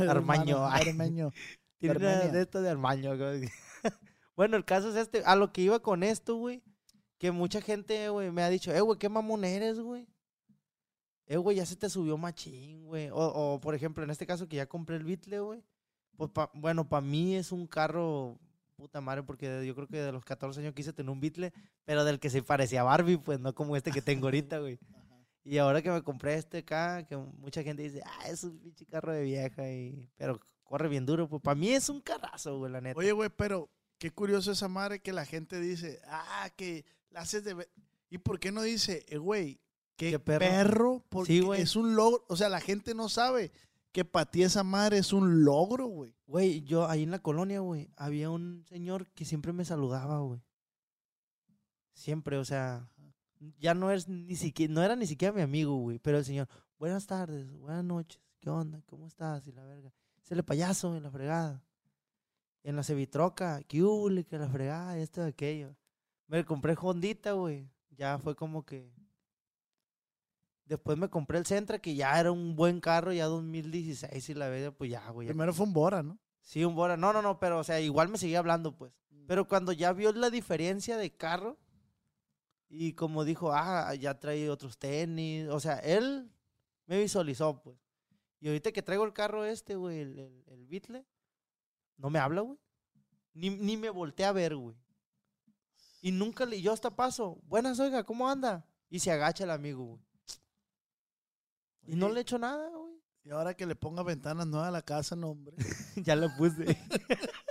Armaño. 0.08 0.66
Armeño. 0.66 1.32
Tiene 1.80 2.00
de 2.32 2.42
estas 2.42 2.64
de 2.64 2.70
Armaño. 2.70 3.12
bueno, 4.36 4.58
el 4.58 4.66
caso 4.66 4.90
es 4.90 4.96
este. 4.96 5.24
A 5.26 5.36
lo 5.36 5.52
que 5.52 5.62
iba 5.62 5.80
con 5.80 6.04
esto, 6.04 6.36
güey. 6.36 6.64
Que 7.18 7.32
mucha 7.32 7.62
gente, 7.62 8.10
güey, 8.10 8.32
me 8.32 8.42
ha 8.44 8.50
dicho, 8.50 8.72
eh, 8.74 8.82
güey, 8.82 8.98
qué 8.98 9.10
mamón 9.10 9.44
eres, 9.44 9.80
güey. 9.80 10.08
Eh, 11.28 11.38
güey, 11.38 11.58
ya 11.58 11.66
se 11.66 11.76
te 11.76 11.90
subió 11.90 12.18
machín, 12.18 12.86
güey. 12.86 13.10
O, 13.10 13.16
o, 13.16 13.60
por 13.62 13.76
ejemplo, 13.76 14.04
en 14.04 14.10
este 14.10 14.26
caso 14.26 14.48
que 14.48 14.56
ya 14.58 14.66
compré 14.68 14.96
el 14.98 15.04
Beatle, 15.04 15.40
güey. 15.40 15.64
Pues, 16.18 16.30
pa- 16.32 16.52
bueno, 16.54 16.88
para 16.90 17.02
mí 17.02 17.36
es 17.36 17.52
un 17.52 17.68
carro 17.68 18.40
puta 18.82 19.00
madre, 19.00 19.22
porque 19.24 19.64
yo 19.66 19.76
creo 19.76 19.88
que 19.88 19.98
de 19.98 20.12
los 20.12 20.26
14 20.26 20.60
años 20.60 20.74
quise 20.74 20.92
tener 20.92 21.12
un 21.12 21.20
Beatle, 21.20 21.54
pero 21.86 22.04
del 22.04 22.20
que 22.20 22.30
se 22.30 22.42
parecía 22.42 22.82
a 22.82 22.84
Barbie, 22.84 23.18
pues 23.18 23.40
no 23.40 23.54
como 23.54 23.76
este 23.76 23.92
que 23.92 24.02
tengo 24.02 24.28
ahorita, 24.28 24.60
güey. 24.60 24.80
Y 25.44 25.58
ahora 25.58 25.82
que 25.82 25.90
me 25.90 26.04
compré 26.04 26.36
este 26.36 26.60
acá, 26.60 27.04
que 27.08 27.18
mucha 27.18 27.64
gente 27.64 27.82
dice, 27.82 28.04
ah, 28.06 28.28
es 28.30 28.44
un 28.44 28.60
pinche 28.60 28.86
carro 28.86 29.12
de 29.12 29.24
vieja, 29.24 29.68
y... 29.72 30.08
pero 30.16 30.40
corre 30.64 30.88
bien 30.88 31.04
duro, 31.04 31.28
pues 31.28 31.42
para 31.42 31.56
mí 31.56 31.70
es 31.70 31.90
un 31.90 32.00
carrazo, 32.00 32.60
güey, 32.60 32.72
la 32.72 32.80
neta. 32.80 33.00
Oye, 33.00 33.12
güey, 33.12 33.30
pero 33.36 33.68
qué 33.98 34.12
curioso 34.12 34.52
esa 34.52 34.68
madre 34.68 35.00
que 35.00 35.14
la 35.14 35.26
gente 35.26 35.60
dice, 35.60 36.00
ah, 36.06 36.48
que 36.56 36.86
la 37.10 37.22
haces 37.22 37.44
de... 37.44 37.56
ve-". 37.56 37.70
¿Y 38.12 38.20
por 38.20 38.40
qué 38.40 38.52
no 38.52 38.62
dice, 38.62 39.04
eh, 39.10 39.18
güey, 39.18 39.60
qué, 39.96 40.12
Qué 40.12 40.20
perro? 40.20 40.40
perro. 40.46 41.06
Porque 41.10 41.34
Sí, 41.34 41.40
güey. 41.40 41.62
es 41.62 41.76
un 41.76 41.96
logro. 41.96 42.24
O 42.28 42.36
sea, 42.36 42.50
la 42.50 42.60
gente 42.62 42.94
no 42.94 43.10
sabe 43.10 43.52
que 43.92 44.06
para 44.06 44.30
ti 44.30 44.44
esa 44.44 44.64
madre 44.64 44.98
es 44.98 45.14
un 45.14 45.44
logro, 45.44 45.88
güey. 45.88 46.16
Güey, 46.26 46.62
yo 46.62 46.88
ahí 46.88 47.04
en 47.04 47.12
la 47.12 47.20
colonia, 47.20 47.60
güey, 47.60 47.90
había 47.98 48.30
un 48.30 48.64
señor 48.68 49.10
que 49.12 49.26
siempre 49.26 49.54
me 49.54 49.66
saludaba, 49.66 50.20
güey. 50.20 50.42
Siempre, 51.94 52.38
o 52.38 52.46
sea, 52.46 52.90
ya 53.58 53.74
no 53.74 53.92
es 53.92 54.08
ni 54.08 54.36
siquiera, 54.36 54.74
no 54.74 54.82
era 54.82 54.96
ni 54.96 55.08
siquiera 55.08 55.34
mi 55.34 55.42
amigo, 55.42 55.76
güey, 55.76 56.00
pero 56.00 56.18
el 56.18 56.26
señor, 56.26 56.48
buenas 56.78 57.06
tardes, 57.06 57.52
buenas 57.52 57.84
noches, 57.84 58.22
¿qué 58.40 58.50
onda? 58.50 58.82
¿Cómo 58.86 59.08
estás? 59.08 59.46
Y 59.48 59.52
la 59.52 59.64
verga. 59.66 59.94
Es 60.24 60.32
el 60.32 60.44
payaso 60.44 60.96
en 60.96 61.04
la 61.04 61.12
fregada. 61.12 61.64
En 62.64 62.76
la 62.76 62.84
cevitroca, 62.84 63.64
que 63.64 63.84
hule, 63.84 64.24
que 64.24 64.38
la 64.38 64.48
fregada, 64.48 64.98
esto 64.98 65.24
aquello. 65.24 65.76
Me 66.28 66.46
compré 66.46 66.76
Hondita, 66.80 67.34
güey. 67.34 67.68
Ya 67.90 68.18
fue 68.20 68.36
como 68.36 68.64
que. 68.64 68.94
Después 70.72 70.98
me 70.98 71.10
compré 71.10 71.38
el 71.38 71.46
Centra, 71.46 71.80
que 71.80 71.96
ya 71.96 72.18
era 72.18 72.32
un 72.32 72.56
buen 72.56 72.80
carro, 72.80 73.12
ya 73.12 73.26
2016 73.26 74.30
y 74.30 74.34
la 74.34 74.48
verga, 74.48 74.72
pues 74.72 74.90
ya, 74.90 75.10
güey. 75.10 75.28
Primero 75.28 75.54
fue 75.54 75.66
un 75.66 75.74
Bora, 75.74 76.02
¿no? 76.02 76.18
Sí, 76.40 76.64
un 76.64 76.76
Bora. 76.76 76.96
No, 76.96 77.12
no, 77.12 77.22
no, 77.22 77.42
pero 77.42 77.60
o 77.60 77.64
sea, 77.66 77.82
igual 77.82 78.08
me 78.08 78.18
seguía 78.18 78.40
hablando, 78.40 78.78
pues. 78.78 78.94
Pero 79.28 79.46
cuando 79.50 79.74
ya 79.74 79.92
vio 79.92 80.14
la 80.14 80.30
diferencia 80.30 80.96
de 80.96 81.14
carro 81.14 81.60
y 82.70 82.94
como 82.94 83.26
dijo, 83.26 83.52
ah, 83.52 83.94
ya 83.96 84.18
trae 84.18 84.50
otros 84.50 84.78
tenis, 84.78 85.50
o 85.50 85.60
sea, 85.60 85.76
él 85.80 86.32
me 86.86 87.02
visualizó, 87.02 87.62
pues. 87.62 87.76
Y 88.40 88.48
ahorita 88.48 88.72
que 88.72 88.82
traigo 88.82 89.04
el 89.04 89.12
carro 89.12 89.44
este, 89.44 89.76
güey, 89.76 90.00
el, 90.00 90.20
el, 90.20 90.44
el 90.48 90.68
Beatle, 90.68 91.06
no 91.98 92.10
me 92.10 92.20
habla, 92.20 92.40
güey. 92.40 92.58
Ni, 93.34 93.50
ni 93.50 93.76
me 93.76 93.90
voltea 93.90 94.30
a 94.30 94.32
ver, 94.32 94.56
güey. 94.56 94.78
Y 96.00 96.14
nunca 96.14 96.46
le, 96.46 96.62
yo 96.62 96.72
hasta 96.72 96.96
paso, 96.96 97.42
buenas, 97.44 97.78
oiga, 97.82 98.06
¿cómo 98.06 98.30
anda? 98.30 98.66
Y 98.90 99.00
se 99.00 99.12
agacha 99.12 99.44
el 99.44 99.52
amigo, 99.52 99.84
güey. 99.84 100.11
Y 101.88 101.96
no 101.96 102.10
le 102.10 102.22
echo 102.22 102.38
nada, 102.38 102.70
güey. 102.70 102.94
Y 103.24 103.30
ahora 103.32 103.54
que 103.54 103.66
le 103.66 103.76
ponga 103.76 104.02
ventanas 104.04 104.48
nuevas 104.48 104.70
a 104.70 104.72
la 104.72 104.82
casa, 104.82 105.16
no, 105.16 105.30
hombre. 105.30 105.56
ya 105.96 106.16
le 106.16 106.30
puse. 106.30 106.78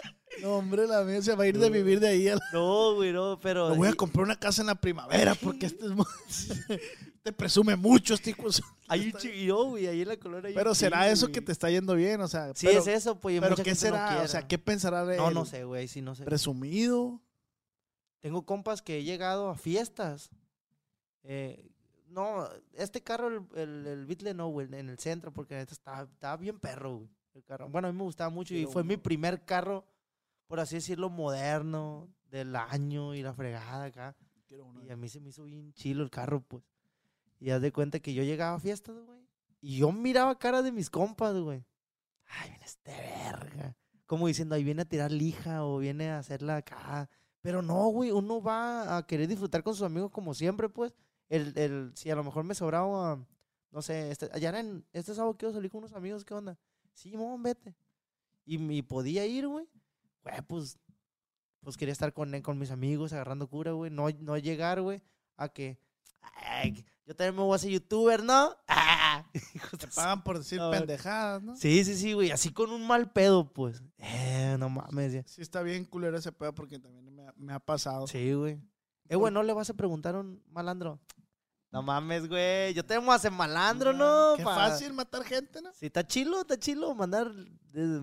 No, 0.43 0.57
hombre, 0.57 0.87
la 0.87 1.03
mía 1.03 1.21
se 1.21 1.35
va 1.35 1.45
a 1.45 1.47
ir 1.49 1.59
de 1.59 1.69
vivir 1.69 2.01
de 2.01 2.09
ahí. 2.09 2.29
a 2.29 2.37
la- 2.37 2.41
no, 2.53 2.95
güey, 2.95 3.13
no, 3.13 3.39
pero... 3.41 3.71
Me 3.71 3.77
voy 3.77 3.89
a 3.89 3.93
comprar 3.93 4.25
una 4.25 4.37
casa 4.39 4.63
en 4.63 4.69
la 4.69 4.75
primavera 4.75 5.35
porque 5.35 5.67
este 5.67 5.85
es... 5.85 5.93
te 7.23 7.33
presume 7.33 7.77
mucho, 7.77 8.15
este 8.15 8.31
hijo 8.31 8.45
un 8.47 9.13
chiquillo, 9.19 9.65
güey, 9.67 9.87
ahí 9.87 10.03
en 10.03 10.09
la 10.09 10.17
colonia. 10.17 10.49
hay 10.49 10.55
Pero 10.55 10.75
será 10.75 11.11
eso 11.11 11.27
güey. 11.27 11.35
que 11.35 11.43
te 11.43 11.53
está 11.53 11.69
yendo 11.69 11.95
bien, 11.95 12.21
o 12.23 12.29
sea... 12.29 12.53
Sí, 12.55 12.67
pero, 12.67 12.81
es 12.81 12.87
eso, 12.87 13.21
pues. 13.21 13.39
Pero 13.39 13.57
¿qué 13.57 13.71
no 13.71 13.77
será? 13.77 14.23
o 14.25 14.29
sea. 14.29 14.49
¿qué 14.49 14.59
pensará 14.59 15.05
de 15.05 15.19
No, 15.19 15.29
él? 15.29 15.35
no 15.35 15.45
sé, 15.45 15.65
güey, 15.65 15.89
sí, 15.89 16.01
no 16.01 16.15
sé. 16.15 16.25
Presumido. 16.25 17.21
Tengo 18.21 18.47
compas 18.47 18.81
que 18.81 18.99
he 18.99 19.05
llegado 19.05 19.51
a 19.51 19.57
fiestas. 19.57 20.31
Eh, 21.23 21.70
no, 22.11 22.49
este 22.75 23.03
carro, 23.03 23.29
el, 23.29 23.47
el, 23.55 23.87
el 23.87 24.07
Beatle 24.07 24.35
no, 24.35 24.49
güey, 24.49 24.67
en 24.73 24.89
el 24.89 24.99
centro, 24.99 25.33
porque 25.33 25.61
estaba, 25.61 26.03
estaba 26.03 26.37
bien 26.37 26.59
perro, 26.59 26.99
güey. 26.99 27.11
El 27.35 27.45
carro. 27.45 27.69
Bueno, 27.69 27.89
a 27.89 27.93
mí 27.93 27.99
me 27.99 28.05
gustaba 28.05 28.29
mucho 28.29 28.55
y 28.55 28.67
fue 28.67 28.83
mi 28.83 28.97
primer 28.97 29.45
carro, 29.45 29.87
por 30.49 30.59
así 30.59 30.77
decirlo, 30.77 31.09
moderno, 31.09 32.09
del 32.31 32.55
año 32.57 33.15
y 33.15 33.23
la 33.23 33.33
fregada 33.33 33.85
acá. 33.85 34.17
Y 34.85 34.91
a 34.91 34.97
mí 34.97 35.09
se 35.09 35.21
me 35.21 35.29
hizo 35.29 35.45
bien 35.45 35.73
chilo 35.75 36.03
el 36.03 36.11
carro, 36.11 36.41
pues. 36.41 36.65
Y 37.39 37.51
haz 37.51 37.63
de 37.63 37.73
cuenta 37.73 38.01
que 38.01 38.15
yo 38.15 38.23
llegaba 38.23 38.57
a 38.57 38.61
fiestas, 38.61 38.97
güey. 39.07 39.21
Y 39.61 39.79
yo 39.79 39.93
miraba 39.93 40.39
cara 40.39 40.63
de 40.63 40.73
mis 40.73 40.91
compas, 40.91 41.37
güey. 41.37 41.65
Ay, 42.27 42.51
viene 42.51 42.65
este 42.65 42.91
verga. 42.91 43.77
Como 44.07 44.27
diciendo, 44.27 44.55
ahí 44.55 44.65
viene 44.65 44.83
a 44.83 44.87
tirar 44.87 45.13
lija 45.13 45.65
o 45.65 45.79
viene 45.79 46.11
a 46.11 46.19
hacerla 46.19 46.57
acá. 46.57 47.09
Pero 47.41 47.63
no, 47.63 47.89
güey, 47.89 48.11
uno 48.11 48.43
va 48.43 48.97
a 48.97 49.07
querer 49.07 49.29
disfrutar 49.29 49.63
con 49.63 49.75
sus 49.75 49.85
amigos 49.85 50.11
como 50.11 50.35
siempre, 50.35 50.69
pues. 50.69 50.93
El, 51.31 51.57
el, 51.57 51.93
si 51.95 52.11
a 52.11 52.17
lo 52.17 52.25
mejor 52.25 52.45
me 52.45 52.55
sobraba, 52.55 53.25
no 53.71 53.83
sé, 53.83 54.11
este, 54.11 54.29
allá 54.33 54.59
en 54.59 54.85
este 54.93 55.15
sábado 55.15 55.37
quiero 55.39 55.55
salir 55.55 55.71
con 55.71 55.79
unos 55.79 55.95
amigos, 55.95 56.25
¿qué 56.25 56.35
onda? 56.35 56.59
Sí, 56.93 57.17
mon, 57.17 57.43
vete. 57.43 57.75
Y, 58.45 58.61
y 58.73 58.83
podía 58.83 59.25
ir, 59.25 59.47
güey. 59.47 59.67
Güey, 60.25 60.43
pues, 60.47 60.79
pues 61.61 61.77
quería 61.77 61.93
estar 61.93 62.13
con, 62.13 62.39
con 62.43 62.59
mis 62.59 62.71
amigos 62.73 63.13
agarrando 63.13 63.49
cura, 63.49 63.73
güey. 63.73 63.91
No, 63.91 64.11
no 64.11 64.37
llegar, 64.37 64.83
güey, 64.83 65.03
a 65.37 65.49
que, 65.49 65.79
ay, 66.21 66.85
yo 67.07 67.17
también 67.17 67.37
me 67.37 67.43
voy 67.43 67.53
a 67.53 67.57
hacer 67.57 67.71
youtuber, 67.71 68.23
¿no? 68.23 68.55
Ah, 69.13 69.27
Te 69.79 69.89
pagan 69.89 70.23
por 70.23 70.39
decir 70.39 70.61
pendejadas, 70.71 71.43
¿no? 71.43 71.57
Sí, 71.57 71.85
sí, 71.85 71.97
sí, 71.97 72.13
güey. 72.13 72.31
Así 72.31 72.53
con 72.53 72.71
un 72.71 72.87
mal 72.87 73.11
pedo, 73.11 73.53
pues. 73.53 73.83
Eh, 73.99 74.55
no 74.59 74.69
mames. 74.71 75.13
ya. 75.13 75.25
Sí 75.27 75.43
está 75.43 75.63
bien 75.63 75.85
culero 75.85 76.17
ese 76.17 76.31
pedo 76.31 76.55
porque 76.55 76.79
también 76.79 77.13
me 77.13 77.27
ha, 77.27 77.35
me 77.37 77.53
ha 77.53 77.59
pasado. 77.59 78.07
Sí, 78.07 78.33
güey. 78.35 78.61
Eh, 79.09 79.17
güey, 79.17 79.33
¿no 79.33 79.43
le 79.43 79.53
vas 79.53 79.69
a 79.69 79.75
preguntar 79.75 80.15
a 80.15 80.21
un 80.21 80.41
malandro? 80.49 81.01
No 81.73 81.83
mames, 81.83 82.29
güey. 82.29 82.75
Yo 82.75 82.85
te 82.85 82.95
a 82.95 83.15
hacer 83.15 83.31
malandro, 83.31 83.93
¿no? 83.93 84.35
Qué 84.37 84.43
Pa- 84.45 84.55
fácil 84.55 84.93
matar 84.93 85.25
gente, 85.25 85.63
¿no? 85.63 85.71
Sí, 85.73 85.87
está 85.87 86.07
chilo, 86.07 86.41
está 86.41 86.59
chilo 86.59 86.95
mandar 86.95 87.33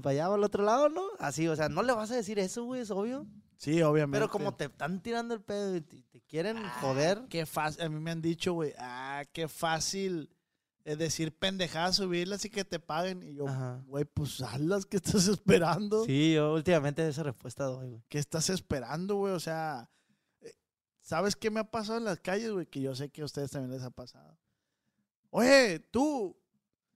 para 0.02 0.12
allá 0.12 0.34
al 0.34 0.44
otro 0.44 0.64
lado, 0.64 0.88
¿no? 0.90 1.04
Así, 1.20 1.48
o 1.48 1.56
sea, 1.56 1.68
no 1.68 1.84
le 1.84 1.94
vas 1.94 2.10
a 2.12 2.16
decir 2.16 2.40
eso, 2.40 2.64
güey, 2.64 2.82
es 2.82 2.92
obvio. 2.92 3.26
Sí, 3.58 3.82
obviamente. 3.82 4.18
Pero 4.20 4.30
como 4.32 4.54
te 4.56 4.66
están 4.66 5.02
tirando 5.02 5.34
el 5.34 5.42
pedo 5.42 5.76
y 5.76 5.82
te, 5.82 6.02
te 6.04 6.22
quieren 6.22 6.58
Ah, 6.58 6.78
joder. 6.80 7.24
Qué 7.30 7.46
fácil. 7.46 7.82
A 7.84 7.90
mí 7.90 8.00
me 8.00 8.12
han 8.12 8.22
dicho, 8.22 8.54
güey, 8.54 8.74
ah, 8.78 9.24
qué 9.34 9.48
fácil 9.48 10.30
es 10.86 10.98
decir 10.98 11.38
pendejadas, 11.38 11.98
subirlas 11.98 12.46
y 12.46 12.50
que 12.50 12.64
te 12.64 12.80
paguen. 12.80 13.22
Y 13.22 13.34
yo, 13.36 13.46
güey, 13.88 14.06
pues 14.06 14.40
hazlas, 14.42 14.86
¿qué 14.86 14.96
estás 14.98 15.28
esperando? 15.28 16.06
Sí, 16.06 16.34
yo 16.36 16.54
últimamente 16.54 17.06
esa 17.06 17.24
respuesta 17.24 17.66
doy, 17.66 17.90
güey. 17.90 18.04
¿Qué 18.08 18.20
estás 18.20 18.50
esperando, 18.50 19.16
güey? 19.16 19.34
O 19.34 19.40
sea, 19.42 19.82
eh, 19.82 19.97
¿sabes 21.08 21.38
qué 21.38 21.50
me 21.50 21.62
ha 21.62 21.72
pasado 21.72 21.98
en 21.98 22.04
las 22.04 22.20
calles, 22.20 22.52
güey? 22.52 22.66
Que 22.66 22.82
yo 22.82 22.94
sé 22.94 23.10
que 23.10 23.22
a 23.22 23.26
ustedes 23.26 23.50
también 23.50 23.72
les 23.72 23.84
ha 23.84 23.90
pasado. 23.90 24.38
Oye, 25.30 25.80
tú, 25.80 26.38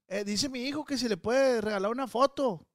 eh, 0.08 0.26
dice 0.26 0.50
mi 0.50 0.64
hijo 0.64 0.84
que 0.84 0.98
si 0.98 1.08
le 1.08 1.16
puede 1.16 1.62
regalar 1.62 1.90
una 1.90 2.10
foto. 2.10 2.68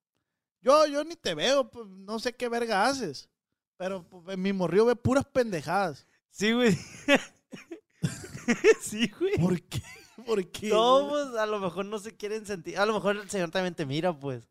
Yo, 0.62 0.87
yo 0.87 1.05
ni 1.05 1.14
te 1.14 1.34
veo, 1.34 1.70
pues, 1.70 1.87
no 1.89 2.18
sé 2.18 2.34
qué 2.34 2.49
verga 2.49 2.87
haces. 2.87 3.28
Pero 3.76 4.09
pues, 4.09 4.39
mi 4.39 4.55
morrillo 4.55 4.87
ve 4.87 4.97
puras 4.97 5.26
pendejadas. 5.26 6.07
Sí, 6.30 6.53
güey. 6.53 6.72
sí, 8.80 9.12
güey. 9.18 9.37
¿Por 9.37 9.61
qué? 9.61 9.82
¿Por 10.24 10.51
qué? 10.51 10.70
No, 10.70 11.09
pues 11.11 11.34
a 11.34 11.45
lo 11.45 11.59
mejor 11.59 11.84
no 11.84 11.99
se 11.99 12.16
quieren 12.16 12.47
sentir. 12.47 12.78
A 12.78 12.87
lo 12.87 12.95
mejor 12.95 13.16
el 13.16 13.28
señor 13.28 13.51
también 13.51 13.74
te 13.74 13.84
mira, 13.84 14.18
pues. 14.18 14.49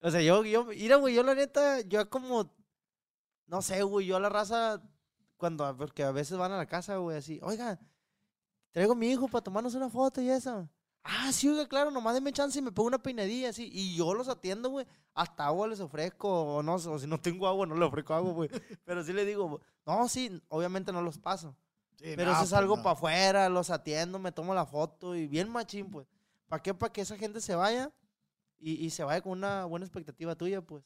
O 0.00 0.10
sea, 0.10 0.20
yo, 0.22 0.44
yo, 0.44 0.64
mira, 0.64 0.96
güey, 0.96 1.14
yo 1.14 1.22
la 1.22 1.36
neta, 1.36 1.82
yo 1.82 2.10
como, 2.10 2.52
no 3.46 3.62
sé, 3.62 3.84
güey, 3.84 4.06
yo 4.06 4.16
a 4.16 4.20
la 4.20 4.28
raza, 4.28 4.82
cuando, 5.40 5.76
porque 5.76 6.04
a 6.04 6.12
veces 6.12 6.38
van 6.38 6.52
a 6.52 6.58
la 6.58 6.66
casa, 6.66 6.98
güey, 6.98 7.16
así, 7.16 7.40
oiga, 7.42 7.80
traigo 8.70 8.92
a 8.92 8.96
mi 8.96 9.10
hijo 9.10 9.26
para 9.26 9.42
tomarnos 9.42 9.74
una 9.74 9.88
foto 9.88 10.20
y 10.20 10.30
eso. 10.30 10.68
Ah, 11.02 11.32
sí, 11.32 11.48
oiga, 11.48 11.66
claro, 11.66 11.90
nomás 11.90 12.12
denme 12.12 12.30
chance 12.30 12.58
y 12.58 12.62
me 12.62 12.70
pongo 12.70 12.88
una 12.88 13.02
peinadilla, 13.02 13.48
así. 13.48 13.70
Y 13.72 13.96
yo 13.96 14.12
los 14.12 14.28
atiendo, 14.28 14.68
güey. 14.68 14.86
Hasta 15.14 15.46
agua 15.46 15.66
les 15.66 15.80
ofrezco, 15.80 16.28
o 16.28 16.62
no, 16.62 16.74
o 16.74 16.98
si 16.98 17.06
no 17.06 17.18
tengo 17.18 17.48
agua, 17.48 17.66
no 17.66 17.74
le 17.74 17.84
ofrezco 17.86 18.12
agua, 18.12 18.32
güey. 18.32 18.50
Pero 18.84 19.02
sí 19.02 19.14
le 19.14 19.24
digo, 19.24 19.60
no, 19.86 20.08
sí, 20.08 20.40
obviamente 20.48 20.92
no 20.92 21.00
los 21.00 21.18
paso. 21.18 21.56
Sí, 21.96 22.12
Pero 22.16 22.26
no, 22.26 22.32
eso 22.32 22.44
es 22.44 22.50
pues, 22.50 22.58
algo 22.58 22.76
no. 22.76 22.82
para 22.82 22.92
afuera, 22.92 23.48
los 23.48 23.70
atiendo, 23.70 24.18
me 24.18 24.30
tomo 24.30 24.54
la 24.54 24.66
foto 24.66 25.16
y 25.16 25.26
bien 25.26 25.48
machín, 25.48 25.90
pues. 25.90 26.06
¿Para 26.48 26.62
qué? 26.62 26.74
Para 26.74 26.92
que 26.92 27.00
esa 27.00 27.16
gente 27.16 27.40
se 27.40 27.54
vaya 27.54 27.90
y, 28.58 28.72
y 28.84 28.90
se 28.90 29.02
vaya 29.02 29.22
con 29.22 29.32
una 29.32 29.64
buena 29.64 29.86
expectativa 29.86 30.34
tuya, 30.36 30.60
pues. 30.60 30.84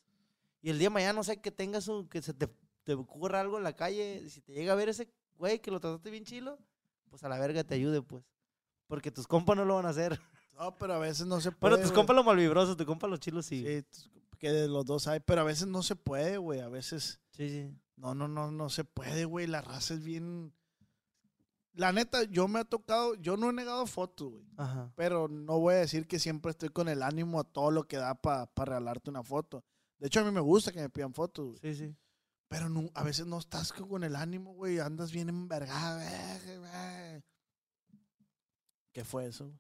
Y 0.62 0.70
el 0.70 0.78
día 0.78 0.86
de 0.86 0.94
mañana, 0.94 1.12
no 1.12 1.24
sé, 1.24 1.40
que 1.40 1.50
tengas 1.50 1.88
un, 1.88 2.08
que 2.08 2.22
se 2.22 2.32
te, 2.32 2.48
te 2.84 2.94
ocurra 2.94 3.40
algo 3.40 3.58
en 3.58 3.64
la 3.64 3.74
calle, 3.74 4.28
si 4.28 4.40
te 4.40 4.52
llega 4.52 4.72
a 4.72 4.76
ver 4.76 4.88
ese 4.88 5.08
güey 5.36 5.60
que 5.60 5.70
lo 5.70 5.80
trataste 5.80 6.10
bien 6.10 6.24
chilo, 6.24 6.58
pues 7.10 7.24
a 7.24 7.28
la 7.28 7.38
verga 7.38 7.64
te 7.64 7.74
ayude, 7.74 8.02
pues. 8.02 8.24
Porque 8.86 9.10
tus 9.10 9.26
compas 9.26 9.56
no 9.56 9.64
lo 9.64 9.76
van 9.76 9.86
a 9.86 9.90
hacer. 9.90 10.20
No, 10.58 10.76
pero 10.76 10.94
a 10.94 10.98
veces 10.98 11.26
no 11.26 11.40
se 11.40 11.50
puede. 11.50 11.60
Bueno, 11.60 11.76
tus 11.78 11.90
güey. 11.90 11.96
compas 11.96 12.14
los 12.14 12.24
malvibrosos, 12.24 12.76
tus 12.76 12.86
compas 12.86 13.10
los 13.10 13.18
chilos 13.18 13.44
sí. 13.46 13.64
Sí, 13.90 14.08
que 14.38 14.52
de 14.52 14.68
los 14.68 14.84
dos 14.84 15.08
hay, 15.08 15.20
pero 15.20 15.40
a 15.40 15.44
veces 15.44 15.66
no 15.66 15.82
se 15.82 15.96
puede, 15.96 16.36
güey. 16.36 16.60
A 16.60 16.68
veces. 16.68 17.20
Sí, 17.30 17.48
sí. 17.48 17.74
No, 17.96 18.14
no, 18.14 18.28
no, 18.28 18.50
no 18.50 18.70
se 18.70 18.84
puede, 18.84 19.24
güey. 19.24 19.46
La 19.46 19.62
raza 19.62 19.94
es 19.94 20.04
bien. 20.04 20.52
La 21.72 21.92
neta, 21.92 22.22
yo 22.24 22.46
me 22.46 22.60
ha 22.60 22.64
tocado, 22.64 23.16
yo 23.16 23.36
no 23.36 23.50
he 23.50 23.52
negado 23.52 23.84
fotos, 23.86 24.30
güey. 24.30 24.44
Ajá. 24.56 24.92
Pero 24.94 25.26
no 25.26 25.58
voy 25.58 25.74
a 25.74 25.78
decir 25.78 26.06
que 26.06 26.20
siempre 26.20 26.52
estoy 26.52 26.68
con 26.68 26.88
el 26.88 27.02
ánimo 27.02 27.40
a 27.40 27.44
todo 27.44 27.72
lo 27.72 27.88
que 27.88 27.96
da 27.96 28.14
para 28.14 28.48
regalarte 28.56 29.10
una 29.10 29.24
foto. 29.24 29.64
De 29.98 30.06
hecho, 30.06 30.20
a 30.20 30.24
mí 30.24 30.30
me 30.30 30.40
gusta 30.40 30.70
que 30.70 30.80
me 30.80 30.88
pidan 30.88 31.14
fotos, 31.14 31.46
güey. 31.46 31.58
Sí, 31.60 31.74
sí. 31.74 31.96
Pero 32.48 32.68
no- 32.68 32.90
a 32.94 33.02
veces 33.02 33.26
no 33.26 33.38
estás 33.38 33.72
co- 33.72 33.88
con 33.88 34.04
el 34.04 34.14
ánimo, 34.16 34.54
güey. 34.54 34.78
Andas 34.78 35.10
bien 35.12 35.28
envergado. 35.28 35.98
güey. 35.98 37.22
¿Qué 38.92 39.04
fue 39.04 39.26
eso? 39.26 39.52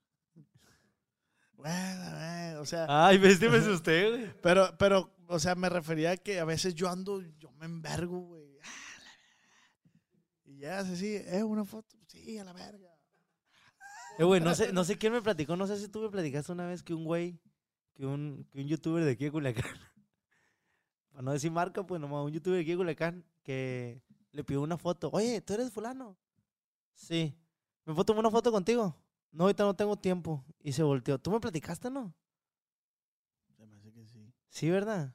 Bueno, 1.56 2.10
güey, 2.10 2.54
o 2.56 2.66
sea, 2.66 2.86
Ay, 2.88 3.16
viste, 3.18 3.48
me 3.48 3.56
asusté, 3.58 4.10
güey. 4.10 4.34
pero, 4.42 4.76
pero, 4.76 5.14
o 5.28 5.38
sea, 5.38 5.54
me 5.54 5.68
refería 5.68 6.10
a 6.12 6.16
que 6.16 6.38
a 6.40 6.44
veces 6.44 6.74
yo 6.74 6.88
ando, 6.90 7.20
yo 7.38 7.50
me 7.52 7.64
envergo, 7.66 8.20
güey. 8.20 8.58
Ah. 8.62 8.68
Y 10.44 10.58
ya, 10.58 10.78
así, 10.80 11.14
¿eh? 11.16 11.42
Una 11.44 11.64
foto. 11.64 11.96
Sí, 12.08 12.38
a 12.38 12.44
la 12.44 12.52
verga. 12.52 12.90
Eh, 14.18 14.24
güey, 14.24 14.40
no 14.40 14.54
sé, 14.54 14.72
no 14.72 14.84
sé 14.84 14.98
quién 14.98 15.12
me 15.12 15.22
platicó, 15.22 15.56
no 15.56 15.66
sé 15.66 15.78
si 15.78 15.88
tú 15.88 16.00
me 16.00 16.10
platicaste 16.10 16.52
una 16.52 16.66
vez 16.66 16.82
que 16.82 16.92
un 16.94 17.04
güey, 17.04 17.40
que 17.94 18.04
un, 18.06 18.46
que 18.52 18.60
un 18.60 18.66
youtuber 18.68 19.02
de 19.04 19.12
aquí 19.12 19.24
de 19.24 19.32
Culiacán, 19.32 19.64
para 21.14 21.22
no 21.22 21.32
decir 21.32 21.52
marca, 21.52 21.86
pues 21.86 22.00
nomás 22.00 22.24
un 22.24 22.32
youtuber 22.32 22.56
de 22.56 22.62
aquí 22.62 22.72
de 22.72 22.76
Culiacán, 22.76 23.24
que 23.44 24.02
le 24.32 24.42
pidió 24.42 24.60
una 24.60 24.76
foto. 24.76 25.10
Oye, 25.12 25.40
¿tú 25.40 25.54
eres 25.54 25.70
fulano? 25.70 26.16
Sí. 26.92 27.32
¿Me 27.84 27.94
puedo 27.94 28.04
tomar 28.04 28.20
una 28.20 28.32
foto 28.32 28.50
contigo? 28.50 28.96
No, 29.30 29.44
ahorita 29.44 29.62
no 29.62 29.76
tengo 29.76 29.96
tiempo. 29.96 30.44
Y 30.60 30.72
se 30.72 30.82
volteó. 30.82 31.16
¿Tú 31.20 31.30
me 31.30 31.38
platicaste, 31.38 31.88
no? 31.88 32.12
Se 33.56 33.64
me 33.64 33.76
hace 33.76 33.92
que 33.92 34.04
sí. 34.08 34.34
Sí, 34.48 34.70
¿verdad? 34.70 35.14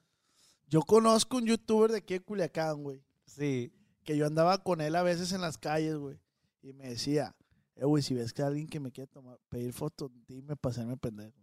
Yo 0.69 0.83
conozco 0.83 1.35
un 1.35 1.47
youtuber 1.47 1.91
de 1.91 1.97
aquí 1.97 2.13
de 2.13 2.21
Culiacán, 2.21 2.81
güey. 2.81 3.03
Sí. 3.25 3.73
Que 4.05 4.15
yo 4.15 4.25
andaba 4.25 4.63
con 4.63 4.79
él 4.79 4.95
a 4.95 5.03
veces 5.03 5.33
en 5.33 5.41
las 5.41 5.57
calles, 5.57 5.97
güey. 5.97 6.17
Y 6.61 6.71
me 6.71 6.87
decía, 6.87 7.35
eh, 7.75 7.83
güey, 7.83 8.01
si 8.01 8.13
ves 8.13 8.31
que 8.31 8.41
alguien 8.41 8.67
que 8.67 8.79
me 8.79 8.93
quiere 8.93 9.07
tomar, 9.07 9.37
pedir 9.49 9.73
fotos, 9.73 10.11
dime 10.29 10.55
para 10.55 10.71
hacerme 10.71 10.95
pendejo. 10.95 11.35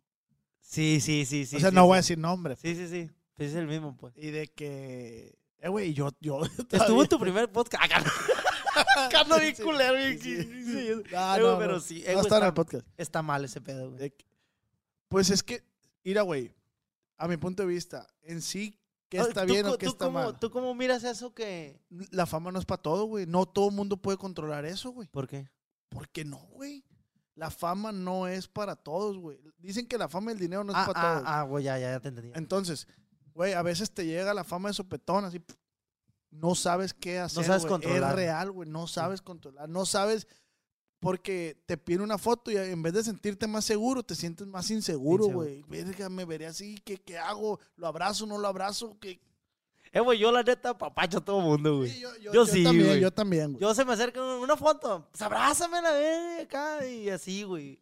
Sí, 0.60 0.98
sí, 1.02 1.26
sí, 1.26 1.44
sí. 1.44 1.56
o 1.56 1.60
sea, 1.60 1.68
sí, 1.68 1.74
no 1.74 1.82
sí. 1.82 1.86
voy 1.88 1.94
a 1.94 1.96
decir 1.98 2.16
nombre. 2.16 2.56
Sí, 2.56 2.74
sí, 2.74 2.88
sí. 2.88 3.10
Pues 3.36 3.50
es 3.50 3.56
el 3.56 3.66
mismo, 3.66 3.96
pues. 3.96 4.14
Y 4.16 4.30
de 4.30 4.48
que, 4.48 5.38
eh, 5.58 5.68
güey, 5.68 5.92
yo, 5.94 6.10
yo. 6.20 6.40
Estuvo 6.70 7.02
en 7.02 7.08
tu 7.08 7.18
primer 7.18 7.50
podcast. 7.50 8.06
No 9.28 9.38
bien 9.38 9.54
culero, 9.56 9.96
sí, 10.20 10.36
Eh, 10.38 11.02
no, 11.12 11.58
pero 11.58 11.72
no. 11.74 11.80
sí. 11.80 12.02
No 12.04 12.10
eh, 12.10 12.14
güey, 12.14 12.24
está 12.24 12.36
en 12.38 12.42
el 12.42 12.48
está, 12.48 12.54
podcast. 12.54 12.86
está 12.96 13.22
mal 13.22 13.44
ese 13.44 13.60
pedo, 13.60 13.90
güey. 13.90 14.10
Que- 14.10 14.26
pues 15.08 15.30
es 15.30 15.42
que, 15.42 15.62
mira, 16.04 16.22
güey, 16.22 16.54
a 17.16 17.28
mi 17.28 17.36
punto 17.36 17.62
de 17.62 17.68
vista, 17.68 18.06
en 18.22 18.42
sí, 18.42 18.78
¿qué 19.08 19.18
está 19.18 19.46
¿tú 19.46 19.52
bien 19.52 19.66
o 19.66 19.78
qué 19.78 19.86
está 19.86 20.06
cómo- 20.06 20.18
mal? 20.18 20.38
¿Tú 20.38 20.50
cómo 20.50 20.74
miras 20.74 21.04
eso 21.04 21.32
que...? 21.32 21.80
La 22.10 22.26
fama 22.26 22.50
no 22.52 22.58
es 22.58 22.64
para 22.64 22.82
todo, 22.82 23.04
güey. 23.04 23.26
No 23.26 23.46
todo 23.46 23.68
el 23.68 23.74
mundo 23.74 23.96
puede 23.96 24.18
controlar 24.18 24.64
eso, 24.66 24.90
güey. 24.90 25.08
¿Por 25.08 25.26
qué? 25.28 25.48
¿Por 25.88 26.08
qué 26.08 26.24
no, 26.24 26.38
güey? 26.50 26.84
La 27.34 27.50
fama 27.50 27.92
no 27.92 28.26
es 28.28 28.48
para 28.48 28.76
todos, 28.76 29.18
güey. 29.18 29.38
Dicen 29.58 29.86
que 29.86 29.98
la 29.98 30.08
fama 30.08 30.30
y 30.30 30.34
el 30.34 30.40
dinero 30.40 30.64
no 30.64 30.72
es 30.72 30.78
ah, 30.78 30.86
para 30.86 31.00
ah, 31.00 31.14
todos. 31.14 31.28
ah, 31.28 31.42
güey, 31.42 31.64
ya, 31.64 31.78
ya, 31.78 31.90
ya 31.92 32.00
te 32.00 32.08
entendí. 32.08 32.32
Entonces, 32.34 32.88
güey, 33.36 33.52
a 33.52 33.62
veces 33.62 33.90
te 33.92 34.04
llega 34.04 34.34
la 34.34 34.42
fama 34.44 34.68
de 34.70 34.74
sopetón, 34.74 35.24
así. 35.24 35.40
No 36.30 36.54
sabes 36.54 36.92
qué 36.92 37.18
hacer. 37.18 37.44
sabes 37.44 37.62
güey. 37.62 37.72
controlar. 37.72 38.10
Es 38.10 38.16
real, 38.16 38.50
güey. 38.50 38.68
No 38.68 38.86
sabes 38.86 39.22
controlar. 39.22 39.68
No 39.68 39.86
sabes 39.86 40.26
porque 40.98 41.62
te 41.66 41.76
piden 41.76 42.00
una 42.00 42.18
foto 42.18 42.50
y 42.50 42.56
en 42.56 42.82
vez 42.82 42.94
de 42.94 43.04
sentirte 43.04 43.46
más 43.46 43.64
seguro, 43.64 44.02
te 44.02 44.14
sientes 44.14 44.46
más 44.46 44.70
inseguro, 44.70 45.26
güey. 45.26 45.62
Verga, 45.68 46.08
me 46.08 46.24
veré 46.24 46.46
así. 46.46 46.76
¿qué, 46.84 46.96
¿Qué 46.96 47.16
hago? 47.18 47.60
¿Lo 47.76 47.86
abrazo? 47.86 48.26
¿No 48.26 48.38
lo 48.38 48.48
abrazo? 48.48 48.96
¿Qué? 49.00 49.20
Eh, 49.92 50.00
güey, 50.00 50.18
yo 50.18 50.32
la 50.32 50.42
neta 50.42 50.76
papacho 50.76 51.18
a 51.18 51.24
todo 51.24 51.40
mundo, 51.40 51.78
güey. 51.78 51.90
Sí, 51.90 52.00
yo, 52.00 52.10
yo- 52.16 52.32
Yo 52.32 52.44
yo 52.44 52.46
sí, 52.46 52.64
güey. 52.64 53.00
yo 53.00 53.10
también, 53.10 53.52
güey. 53.52 53.60
Yo 53.62 53.74
se 53.74 53.84
me 53.84 53.92
acerca 53.92 54.22
una 54.22 54.56
foto, 54.56 55.06
pues 55.10 55.22
abrázame 55.22 55.80
la 55.80 55.92
verga 55.92 56.42
acá 56.42 56.86
y 56.86 57.08
así, 57.08 57.44
güey. 57.44 57.78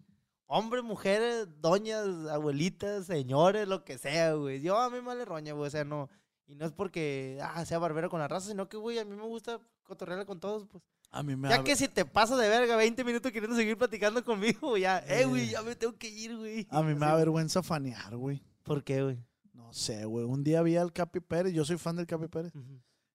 Hombres, 0.47 0.85
mujeres, 0.85 1.49
doñas, 1.61 2.07
abuelitas, 2.31 3.07
señores, 3.07 3.67
lo 3.67 3.85
que 3.85 3.99
sea, 3.99 4.35
güey. 4.35 4.61
Yo 4.61 4.79
a 4.79 4.91
mí 4.91 4.97
me 4.97 5.07
vale 5.07 5.25
roña, 5.25 5.53
güey. 5.53 5.69
O 5.69 5.71
sea, 5.71 5.85
no. 5.85 6.11
Y 6.47 6.55
no 6.55 6.67
es 6.67 6.73
porque 6.73 7.39
ah, 7.43 7.65
sea 7.65 7.79
barbero 7.79 8.11
con 8.11 8.21
la 8.21 8.29
raza, 8.29 8.49
sino 8.49 8.69
que, 8.69 8.77
güey, 8.77 8.99
a 8.99 9.05
mí 9.05 9.17
me 9.17 9.23
gusta 9.23 9.59
cotorrearle 9.83 10.27
con 10.27 10.41
todos, 10.41 10.67
pues. 10.67 10.83
A 11.11 11.23
mí 11.23 11.37
me 11.37 11.49
Ya 11.49 11.63
que 11.63 11.77
si 11.77 11.89
te 11.89 12.05
pasas 12.05 12.39
de 12.39 12.49
verga 12.49 12.77
20 12.77 13.05
minutos 13.05 13.31
queriendo 13.31 13.57
seguir 13.57 13.79
platicando 13.79 14.23
conmigo, 14.25 14.77
ya, 14.77 14.99
eh, 15.07 15.25
güey, 15.25 15.49
ya 15.49 15.63
me 15.63 15.77
tengo 15.77 15.97
que 15.97 16.09
ir, 16.09 16.37
güey. 16.37 16.67
a 16.71 16.83
mí 16.83 16.95
me 16.95 17.07
da 17.07 17.15
vergüenza 17.15 17.63
fanear, 17.63 18.17
güey. 18.17 18.43
¿Por 18.65 18.83
qué, 18.83 19.03
güey? 19.03 19.25
No 19.53 19.73
sé, 19.73 20.05
güey. 20.05 20.25
Un 20.25 20.43
día 20.43 20.61
vi 20.63 20.77
al 20.77 20.93
Capi 20.93 21.21
Pérez. 21.21 21.53
Yo 21.53 21.65
soy 21.65 21.79
fan 21.79 21.97
del 21.97 22.07
Capi 22.07 22.29
Pérez. 22.29 22.53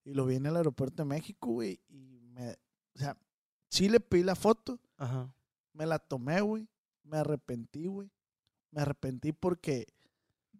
Y 0.05 0.13
lo 0.13 0.25
vi 0.25 0.35
en 0.35 0.45
el 0.45 0.55
aeropuerto 0.55 1.03
de 1.03 1.09
México, 1.09 1.51
güey. 1.51 1.79
Y 1.89 2.21
me. 2.33 2.51
O 2.95 2.99
sea, 2.99 3.17
sí 3.69 3.89
le 3.89 3.99
pedí 3.99 4.23
la 4.23 4.35
foto. 4.35 4.79
Ajá. 4.97 5.33
Me 5.73 5.85
la 5.85 5.99
tomé, 5.99 6.39
güey. 6.41 6.67
Me 7.09 7.17
arrepentí, 7.17 7.87
güey. 7.87 8.09
Me 8.71 8.81
arrepentí 8.81 9.31
porque. 9.33 9.87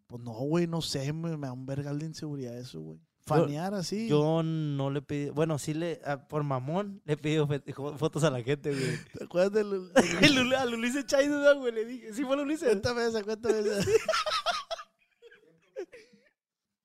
Pues 0.07 0.21
no, 0.23 0.31
güey, 0.31 0.65
no 0.67 0.81
sé. 0.81 1.13
Me, 1.13 1.37
me 1.37 1.47
da 1.47 1.53
un 1.53 1.65
vergal 1.65 1.99
de 1.99 2.07
inseguridad 2.07 2.57
eso, 2.57 2.79
güey. 2.81 2.99
Fanear 3.21 3.75
así. 3.75 4.07
Yo 4.07 4.41
no 4.41 4.89
le 4.89 5.03
pedí, 5.03 5.29
bueno, 5.29 5.59
sí 5.59 5.75
le, 5.75 6.01
ah, 6.03 6.17
por 6.27 6.41
mamón, 6.43 6.99
le 7.05 7.13
he 7.13 7.17
pedido 7.17 7.45
fe- 7.47 7.61
jo- 7.73 7.95
fotos 7.95 8.23
a 8.23 8.31
la 8.31 8.41
gente, 8.41 8.71
güey. 8.71 8.97
¿Te 9.13 9.23
acuerdas 9.25 9.51
del. 9.53 9.91
El 10.23 10.35
Lulu- 10.35 10.55
a 10.57 10.65
Lulice 10.65 11.05
Chaido, 11.05 11.39
¿no, 11.43 11.59
güey, 11.59 11.71
le 11.73 11.85
dije, 11.85 12.11
sí 12.13 12.23
fue 12.25 12.35
Lulice. 12.37 12.65
Cuéntame 12.65 13.05
esa, 13.05 13.21
cuéntame 13.23 13.59
esa. 13.59 13.81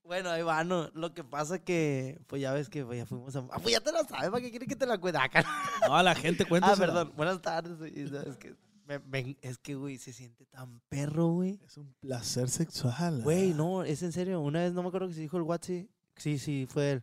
Bueno, 0.02 0.28
ahí 0.28 0.42
va, 0.42 0.62
no, 0.64 0.90
lo 0.92 1.14
que 1.14 1.24
pasa 1.24 1.58
que, 1.64 2.20
pues 2.26 2.42
ya 2.42 2.52
ves 2.52 2.68
que 2.68 2.84
pues, 2.84 2.98
ya 2.98 3.06
fuimos 3.06 3.34
a... 3.36 3.38
Ah, 3.50 3.58
pues 3.58 3.72
ya 3.72 3.80
te 3.80 3.90
la 3.90 4.04
sabes, 4.04 4.28
¿para 4.28 4.42
qué 4.42 4.50
quieres 4.50 4.68
que 4.68 4.76
te 4.76 4.84
la 4.84 4.98
cuente? 4.98 5.18
Acá. 5.18 5.42
No, 5.88 5.96
a 5.96 6.02
la 6.02 6.14
gente, 6.14 6.42
Ah, 6.44 6.48
cuéntame. 6.48 6.76
perdón, 6.76 7.12
buenas 7.16 7.40
tardes. 7.40 7.78
güey, 7.78 7.90
no, 8.10 8.20
Es 8.20 8.36
que, 8.36 8.54
me- 8.86 8.98
me- 9.00 9.36
es 9.42 9.58
que, 9.58 9.74
güey, 9.74 9.98
se 9.98 10.12
siente 10.12 10.44
tan 10.46 10.80
perro, 10.88 11.28
güey. 11.28 11.60
Es 11.64 11.76
un 11.76 11.92
placer 12.00 12.48
sexual. 12.50 13.22
Güey, 13.22 13.52
ah. 13.52 13.54
no, 13.56 13.84
es 13.84 14.02
en 14.02 14.12
serio. 14.12 14.40
Una 14.40 14.60
vez 14.62 14.72
no 14.72 14.82
me 14.82 14.88
acuerdo 14.88 15.08
que 15.08 15.14
se 15.14 15.20
dijo 15.20 15.36
el 15.36 15.42
Watsi. 15.42 15.88
Sí, 16.16 16.38
sí, 16.38 16.66
fue 16.68 16.92
él. 16.92 17.02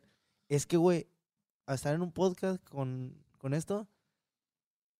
Es 0.50 0.66
que, 0.66 0.78
güey, 0.78 1.08
a 1.66 1.74
estar 1.76 1.94
en 1.96 2.02
un 2.02 2.12
podcast 2.12 2.64
con, 2.70 3.16
con 3.38 3.54
esto, 3.54 3.88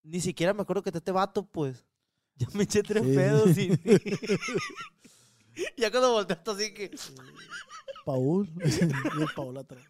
ni 0.02 0.20
siquiera 0.20 0.54
me 0.54 0.62
acuerdo 0.62 0.82
que 0.82 0.92
te 0.92 0.98
este 0.98 1.12
vato, 1.12 1.44
pues. 1.46 1.84
Ya 2.36 2.46
me 2.54 2.62
eché 2.64 2.82
tres 2.82 3.04
Sí. 3.04 3.14
pedos 3.14 3.58
y. 3.58 3.68
ya 5.76 5.90
cuando 5.90 6.12
volteaste 6.12 6.50
así 6.50 6.74
que. 6.74 6.90
Paul. 8.04 8.50
y 8.56 8.82
el 8.82 9.28
Paul 9.36 9.58
atrás. 9.58 9.84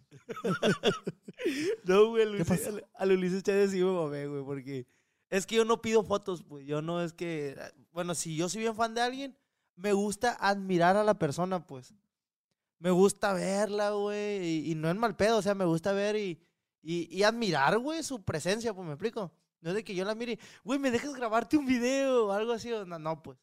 No, 1.84 2.09
güey, 2.11 2.22
a 2.22 2.26
¿Qué 2.26 2.32
Luis- 2.32 2.49
pasó? 2.49 2.80
a 2.95 3.07
Luis 3.07 3.18
Ulises 3.18 3.43
Chávez 3.43 3.70
sí 3.70 3.78
me 3.78 3.93
mamé, 3.93 4.26
güey, 4.26 4.45
porque 4.45 4.86
es 5.33 5.47
que 5.47 5.57
yo 5.57 5.64
no 5.64 5.80
pido 5.80 6.05
fotos, 6.05 6.43
pues. 6.43 6.66
Yo 6.66 6.83
no 6.83 7.01
es 7.01 7.14
que. 7.14 7.57
Bueno, 7.91 8.14
si 8.14 8.37
yo 8.37 8.51
soy 8.51 8.61
bien 8.61 8.76
fan 8.76 8.93
de 8.93 9.01
alguien, 9.01 9.39
me 9.76 9.95
gusta 9.95 10.37
admirar 10.39 10.99
a 10.99 11.05
la 11.05 11.18
persona, 11.18 11.66
pues. 11.66 11.95
Me 12.78 12.91
gusta 12.91 13.33
verla, 13.33 13.93
güey, 13.93 14.70
y, 14.70 14.74
no 14.74 14.91
es 14.91 14.97
mal 14.97 15.16
pedo, 15.16 15.39
o 15.39 15.43
sea, 15.43 15.55
me 15.55 15.64
gusta 15.64 15.93
ver 15.93 16.16
y, 16.16 16.39
y, 16.83 17.22
admirar, 17.22 17.78
güey, 17.78 18.03
su 18.03 18.22
presencia, 18.22 18.74
pues, 18.74 18.85
¿me 18.87 18.93
explico? 18.93 19.33
No 19.61 19.70
es 19.70 19.76
de 19.76 19.85
que 19.85 19.95
yo 19.95 20.05
la 20.05 20.14
mire, 20.14 20.39
güey, 20.64 20.78
¿me 20.78 20.91
dejas 20.91 21.14
grabarte 21.14 21.57
un 21.57 21.64
video 21.64 22.26
o 22.26 22.33
algo 22.33 22.53
así? 22.53 22.68
No, 22.68 22.99
no 22.99 23.22
pues. 23.22 23.39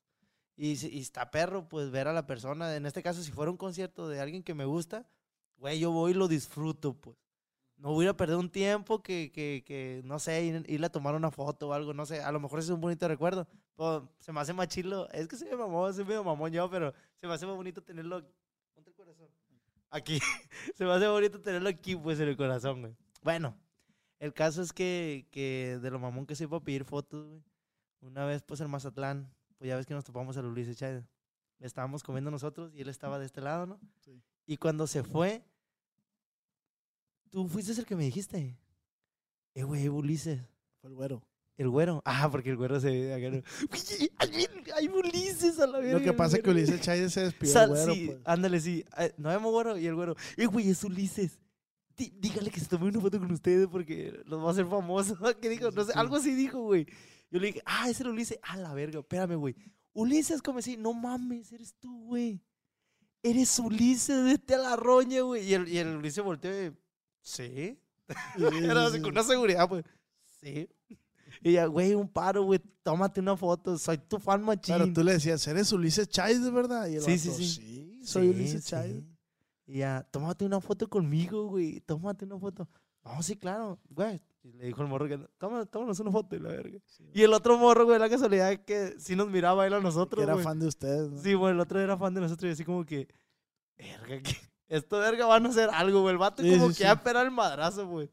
Y, 0.58 0.74
y 0.96 1.00
está 1.00 1.32
perro, 1.32 1.68
pues, 1.68 1.90
ver 1.90 2.08
a 2.08 2.14
la 2.14 2.28
persona. 2.28 2.76
En 2.76 2.86
este 2.86 3.02
caso, 3.02 3.24
si 3.24 3.32
fuera 3.32 3.50
un 3.50 3.58
concierto 3.58 4.08
de 4.10 4.20
alguien 4.20 4.44
que 4.44 4.54
me 4.54 4.66
gusta, 4.66 5.08
güey, 5.58 5.80
yo 5.80 5.92
voy 5.92 6.12
y 6.12 6.16
lo 6.16 6.28
disfruto, 6.28 6.94
pues. 6.94 7.18
No 7.80 7.94
voy 7.94 8.08
a 8.08 8.14
perder 8.16 8.36
un 8.36 8.50
tiempo 8.50 9.02
que, 9.02 9.32
que, 9.32 9.64
que 9.66 10.02
no 10.04 10.20
sé, 10.20 10.44
ir, 10.44 10.66
irle 10.68 10.88
a 10.88 10.92
tomar 10.92 11.16
una 11.16 11.32
foto 11.32 11.70
o 11.70 11.74
algo, 11.74 11.94
no 11.94 12.06
sé. 12.06 12.22
A 12.22 12.32
lo 12.32 12.42
mejor 12.42 12.60
es 12.60 12.70
un 12.70 12.82
bonito 12.82 13.08
recuerdo. 13.08 13.48
Pero 13.78 14.12
se 14.20 14.34
me 14.34 14.42
hace 14.42 14.52
más 14.52 14.68
chilo. 14.68 15.10
Es 15.12 15.30
que 15.30 15.38
soy 15.38 15.48
mamón, 15.56 15.94
soy 15.94 16.04
medio 16.04 16.22
mamón 16.22 16.52
yo, 16.52 16.70
pero 16.70 16.94
se 17.22 17.26
me 17.26 17.34
hace 17.34 17.46
más 17.46 17.56
bonito 17.56 17.82
tenerlo. 17.82 18.22
Ponte 18.76 18.90
el 18.90 18.96
corazón. 18.98 19.30
Aquí. 19.90 20.20
se 20.76 20.84
me 20.84 20.92
hace 20.92 21.08
bonito 21.08 21.40
tenerlo 21.40 21.70
aquí, 21.70 21.96
pues, 21.96 22.20
en 22.20 22.28
el 22.28 22.36
corazón, 22.36 22.82
güey. 22.82 22.96
Bueno, 23.24 23.56
el 24.20 24.34
caso 24.34 24.62
es 24.62 24.74
que, 24.74 25.26
que 25.32 25.80
de 25.82 25.90
lo 25.90 26.00
mamón 26.00 26.26
que 26.26 26.36
soy 26.36 26.48
para 26.48 26.64
pedir 26.64 26.84
fotos, 26.84 27.30
güey. 27.30 27.42
Una 28.02 28.26
vez, 28.26 28.44
pues, 28.44 28.60
en 28.60 28.70
Mazatlán, 28.70 29.34
pues 29.58 29.70
ya 29.70 29.78
ves 29.78 29.86
que 29.86 29.94
nos 29.94 30.04
topamos 30.04 30.36
a 30.36 30.42
Ulises 30.42 30.76
Chávez. 30.76 31.06
Estábamos 31.60 32.04
comiendo 32.04 32.30
nosotros 32.30 32.74
y 32.76 32.82
él 32.82 32.90
estaba 32.90 33.20
de 33.20 33.26
este 33.26 33.40
lado, 33.40 33.66
¿no? 33.66 33.80
Sí. 34.02 34.22
Y 34.46 34.58
cuando 34.58 34.86
se 34.86 35.04
fue, 35.04 35.46
tú 37.30 37.48
fuiste 37.48 37.72
el 37.74 37.86
que 37.86 37.96
me 37.96 38.04
dijiste. 38.06 38.58
Eh, 39.54 39.64
güey, 39.64 39.88
Ulises. 39.90 40.42
Fue 40.82 40.90
el 40.90 40.96
güero. 40.96 41.24
El 41.58 41.70
güero. 41.70 42.02
Ah, 42.06 42.30
porque 42.32 42.50
el 42.52 42.58
güero 42.58 42.80
se. 42.80 42.90
Uy, 43.72 44.12
Hay, 44.76 44.88
Ulises 44.88 45.60
a 45.60 45.68
la 45.68 45.80
verga. 45.80 46.00
Lo 46.00 46.04
que 46.04 46.14
pasa 46.14 46.38
es 46.38 46.44
que. 46.44 46.50
Ulises 46.50 46.80
Chávez 46.82 47.12
se 47.14 47.22
despidió, 47.22 47.54
Sal- 47.54 47.70
güero, 47.70 47.94
sí, 47.94 48.06
pues. 48.08 48.20
ándale, 48.26 48.60
sí. 48.62 48.86
Eh, 48.98 49.14
No 49.18 49.30
vemos 49.30 49.52
güero 49.52 49.78
y 49.78 49.86
el 49.86 49.96
güero. 49.96 50.16
Eh, 50.38 50.46
güey, 50.46 50.70
es 50.70 50.84
Ulises. 50.84 51.38
Dí- 51.98 52.14
dígale 52.18 52.50
que 52.50 52.62
se 52.62 52.68
tome 52.68 52.88
una 52.88 53.02
foto 53.02 53.20
con 53.20 53.30
ustedes 53.32 53.68
porque 53.68 54.22
los 54.26 54.42
va 54.42 54.48
a 54.48 54.52
hacer 54.52 54.66
famosos. 54.68 55.18
¿Qué 55.42 55.50
dijo? 55.50 55.70
No 55.72 55.84
sé, 55.84 55.92
algo 55.96 56.16
así 56.16 56.34
dijo, 56.34 56.62
güey. 56.62 56.86
Yo 57.30 57.40
le 57.40 57.48
dije, 57.48 57.62
ah, 57.66 57.90
ese 57.90 58.04
era 58.04 58.12
Ulises. 58.12 58.40
Ah, 58.42 58.56
la 58.56 58.74
verga, 58.74 59.00
espérame, 59.00 59.36
güey. 59.36 59.54
Ulises, 59.92 60.42
como 60.42 60.60
así, 60.60 60.78
no 60.78 60.94
mames, 60.94 61.52
eres 61.52 61.74
tú, 61.78 62.06
güey. 62.06 62.42
Eres 63.22 63.60
Ulises, 63.60 64.24
vete 64.24 64.56
a 64.56 64.60
la 64.60 64.76
roña, 64.78 65.22
güey. 65.24 65.46
Y 65.46 65.54
el, 65.56 65.68
y 65.68 65.78
el 65.78 65.98
Ulises 65.98 66.24
volteó 66.24 66.50
y, 66.52 66.72
sí. 67.30 67.80
Era 68.64 68.86
así, 68.88 69.00
con 69.02 69.12
una 69.12 69.24
seguridad, 69.24 69.68
pues, 69.70 69.84
sí. 70.42 70.68
Y 71.42 71.54
ya, 71.54 71.68
güey, 71.68 71.94
un 71.94 72.10
paro, 72.10 72.44
güey, 72.44 72.60
tómate 72.84 73.20
una 73.20 73.38
foto, 73.38 73.78
soy 73.78 73.98
tu 74.00 74.18
fan 74.20 74.42
machín. 74.44 74.76
Pero 74.78 74.92
tú 74.94 75.04
le 75.04 75.14
decías, 75.14 75.46
¿eres 75.48 75.72
Ulises 75.72 76.08
Chávez 76.10 76.44
de 76.44 76.50
verdad? 76.52 76.88
Y 76.88 76.96
el 76.96 77.02
Sí, 77.04 77.18
sí, 77.20 77.30
vato, 77.30 77.40
sí. 77.42 78.00
soy 78.04 78.24
Sí, 78.24 78.30
Ulises 78.30 78.64
sí. 78.64 78.70
Chávez. 78.72 79.04
Y 79.68 79.78
ya, 79.80 80.08
tómate 80.12 80.44
una 80.46 80.60
foto 80.60 80.90
conmigo, 80.90 81.46
güey. 81.48 81.80
Tómate 81.82 82.26
una 82.26 82.40
foto. 82.40 82.68
No, 83.06 83.22
sí, 83.22 83.36
claro. 83.38 83.80
Güey. 83.90 84.20
Y 84.42 84.54
le 84.54 84.66
dijo 84.66 84.82
el 84.82 84.88
morro 84.88 85.08
que, 85.08 85.20
"Toma- 85.38 85.66
tómanos 85.68 86.00
una 86.00 86.12
foto 86.12 86.36
y 86.36 86.40
la 86.40 86.50
verga. 86.50 86.80
Y 87.14 87.22
el 87.22 87.34
otro 87.34 87.58
morro, 87.60 87.86
güey, 87.86 88.00
la 88.00 88.10
casualidad 88.10 88.52
es 88.52 88.60
que 88.62 88.96
sí 89.00 89.16
nos 89.16 89.30
miraba 89.30 89.68
él 89.68 89.74
a 89.74 89.78
Que 89.78 89.84
nosotros, 89.84 90.24
era 90.24 90.34
güey. 90.34 90.44
fan 90.44 90.60
de 90.60 90.66
ustedes, 90.68 91.12
¿no? 91.12 91.22
Sí, 91.22 91.34
güey, 91.36 91.54
el 91.54 91.60
otro 91.60 91.80
era 91.80 91.96
fan 91.98 92.14
de 92.16 92.22
nosotros 92.22 92.50
y 92.50 92.54
así 92.54 92.64
como 92.66 92.84
que, 92.86 93.08
verga, 93.78 94.20
que 94.24 94.36
esto 94.70 95.00
verga 95.00 95.26
van 95.26 95.46
a 95.46 95.50
hacer 95.50 95.70
algo, 95.74 96.02
güey. 96.02 96.14
El 96.14 96.18
vato 96.20 96.42
Sí, 96.44 96.52
como 96.52 96.64
sí, 96.64 96.70
que 96.70 96.74
sí. 96.76 96.84
ya 96.84 96.94
espera 96.94 97.22
el 97.22 97.32
madrazo, 97.32 97.88
güey. 97.88 98.10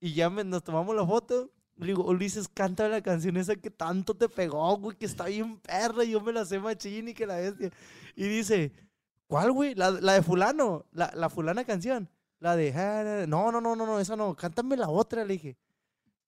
Y 0.00 0.12
ya 0.14 0.30
me- 0.30 0.44
nos 0.44 0.62
tomamos 0.62 0.94
la 0.94 1.04
foto. 1.06 1.50
Le 1.76 1.86
digo, 1.88 2.04
Ulises, 2.04 2.48
canta 2.48 2.88
la 2.88 3.02
canción 3.02 3.36
esa 3.36 3.56
que 3.56 3.70
tanto 3.70 4.14
te 4.14 4.28
pegó, 4.28 4.76
güey, 4.78 4.96
que 4.96 5.04
está 5.06 5.26
bien 5.26 5.58
perra 5.58 6.04
y 6.04 6.10
yo 6.12 6.20
me 6.20 6.32
la 6.32 6.44
sé 6.44 6.58
machín 6.58 7.08
y 7.08 7.14
que 7.14 7.26
la 7.26 7.36
bestia. 7.36 7.70
Y 8.14 8.24
dice, 8.28 8.72
¿cuál, 9.26 9.52
güey? 9.52 9.74
La, 9.74 9.90
la 9.90 10.12
de 10.14 10.22
fulano, 10.22 10.86
la, 10.92 11.10
la 11.14 11.28
fulana 11.28 11.64
canción. 11.64 12.08
La 12.38 12.54
de, 12.56 12.72
"Ah, 12.74 13.24
no, 13.26 13.50
no, 13.50 13.60
no, 13.60 13.74
no, 13.76 13.86
no, 13.86 13.98
esa 14.00 14.14
no, 14.16 14.34
cántame 14.34 14.76
la 14.76 14.88
otra, 14.88 15.24
le 15.24 15.34
dije. 15.34 15.56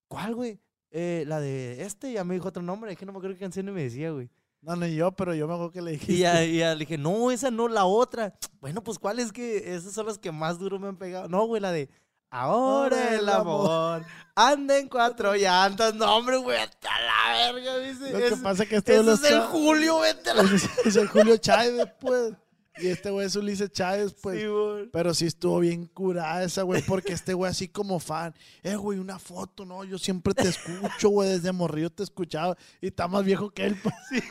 ¿Cuál, 0.07 0.35
güey? 0.35 0.59
"Eh, 0.91 1.23
la 1.27 1.39
de 1.39 1.83
este, 1.83 2.11
ya 2.11 2.23
me 2.23 2.33
dijo 2.33 2.47
otro 2.47 2.63
nombre, 2.63 2.91
es 2.91 2.97
que 2.97 3.05
no 3.05 3.11
me 3.11 3.19
acuerdo 3.19 3.35
qué 3.35 3.41
canción 3.41 3.65
me 3.73 3.83
decía, 3.83 4.11
güey. 4.11 4.29
No, 4.61 4.75
ni 4.75 4.93
yo, 4.93 5.11
pero 5.13 5.33
yo 5.33 5.47
me 5.47 5.53
acuerdo 5.53 5.71
que 5.71 5.81
le 5.81 5.91
dije. 5.91 6.11
Y 6.11 6.17
ya, 6.17 6.43
ya 6.43 6.73
le 6.73 6.79
dije, 6.79 6.97
no, 6.97 7.31
esa 7.31 7.49
no, 7.49 7.67
la 7.67 7.85
otra. 7.85 8.33
Bueno, 8.59 8.83
pues, 8.83 8.99
¿cuál 8.99 9.19
es 9.19 9.31
que 9.31 9.73
esas 9.73 9.93
son 9.93 10.05
las 10.07 10.17
que 10.17 10.31
más 10.31 10.59
duro 10.59 10.77
me 10.79 10.87
han 10.89 10.97
pegado? 10.97 11.29
No, 11.29 11.45
güey, 11.45 11.61
la 11.61 11.71
de, 11.71 11.89
ahora 12.29 13.15
el 13.15 13.29
amor 13.29 14.03
anda 14.35 14.77
en 14.77 14.89
cuatro 14.89 15.33
llantas. 15.35 15.93
No, 15.95 16.13
hombre, 16.17 16.37
güey, 16.37 16.57
hasta 16.57 16.89
la 17.01 17.51
verga, 17.53 17.77
dice. 17.77 18.11
Lo 18.11 18.17
que 18.19 18.27
Es- 18.27 18.39
pasa 18.39 18.63
es 18.63 18.69
que 18.69 18.75
este 18.77 18.97
es 18.97 19.05
lo 19.05 19.13
el 19.13 19.41
Julio, 19.43 19.99
vete 19.99 20.29
a 20.31 20.33
la... 20.35 20.43
Es- 20.53 20.69
es 20.85 20.95
el 20.97 21.07
Julio 21.07 21.37
Chávez, 21.37 21.87
pues. 22.01 22.33
Y 22.81 22.87
este 22.87 23.09
güey 23.09 23.27
es 23.27 23.35
Ulises 23.35 23.71
Chávez, 23.71 24.13
pues. 24.21 24.41
Sí. 24.41 24.89
Pero 24.91 25.13
sí 25.13 25.25
estuvo 25.25 25.59
bien 25.59 25.85
curada 25.87 26.43
esa, 26.43 26.63
güey, 26.63 26.81
porque 26.81 27.13
este 27.13 27.33
güey 27.33 27.51
así 27.51 27.67
como 27.67 27.99
fan, 27.99 28.33
eh, 28.63 28.75
güey, 28.75 28.99
una 28.99 29.19
foto, 29.19 29.65
¿no? 29.65 29.83
Yo 29.83 29.97
siempre 29.97 30.33
te 30.33 30.47
escucho, 30.47 31.09
güey, 31.09 31.29
desde 31.29 31.51
morrillo 31.51 31.89
te 31.89 32.03
escuchaba 32.03 32.57
y 32.81 32.87
está 32.87 33.07
más 33.07 33.23
viejo 33.25 33.49
que 33.51 33.65
él, 33.65 33.77
pues. 33.81 33.95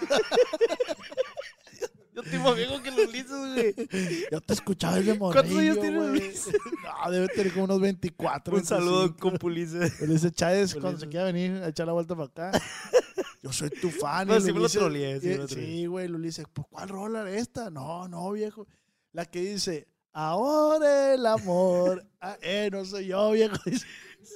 Yo 2.14 2.22
estoy 2.24 2.38
más 2.40 2.56
viejo 2.56 2.82
que 2.82 2.90
los 2.90 3.12
lisos, 3.12 3.54
güey. 3.54 3.74
Yo 4.32 4.40
te 4.40 4.52
escuchaba 4.52 4.96
desde 4.96 5.16
morrillo, 5.16 5.40
¿Cuántos 5.40 5.58
años 5.58 5.80
tiene. 5.80 6.00
Ulises? 6.00 6.48
No, 6.82 7.10
debe 7.12 7.28
tener 7.28 7.52
como 7.52 7.64
unos 7.66 7.80
24. 7.80 8.56
Un 8.56 8.64
saludo 8.64 8.98
25. 9.02 9.20
con 9.20 9.38
Pulice. 9.38 9.92
Ulises 10.00 10.32
Chávez, 10.32 10.72
cuando 10.72 10.88
Ulises. 10.88 11.00
se 11.02 11.08
quiera 11.08 11.26
venir 11.26 11.62
a 11.62 11.68
echar 11.68 11.86
la 11.86 11.92
vuelta 11.92 12.16
para 12.16 12.48
acá. 12.48 12.60
Yo 13.42 13.52
soy 13.52 13.70
tu 13.70 13.90
fan. 13.90 14.28
No, 14.28 14.40
sí 14.40 14.52
me 14.52 14.60
lo 14.60 14.68
troleé, 14.68 15.20
sí 15.20 15.34
lo. 15.34 15.46
Sí, 15.48 15.86
güey, 15.86 16.06
el 16.06 16.14
Ulises, 16.14 16.46
pues, 16.52 16.66
¿cuál 16.70 16.88
rola 16.88 17.30
esta? 17.30 17.70
No, 17.70 18.08
no, 18.08 18.30
viejo. 18.32 18.66
La 19.12 19.24
que 19.24 19.40
dice, 19.40 19.88
ahora 20.12 21.14
el 21.14 21.26
amor. 21.26 22.04
Ah, 22.20 22.36
eh, 22.42 22.68
no 22.72 22.84
soy 22.84 23.06
yo, 23.06 23.30
viejo. 23.30 23.56
Dice, 23.64 23.86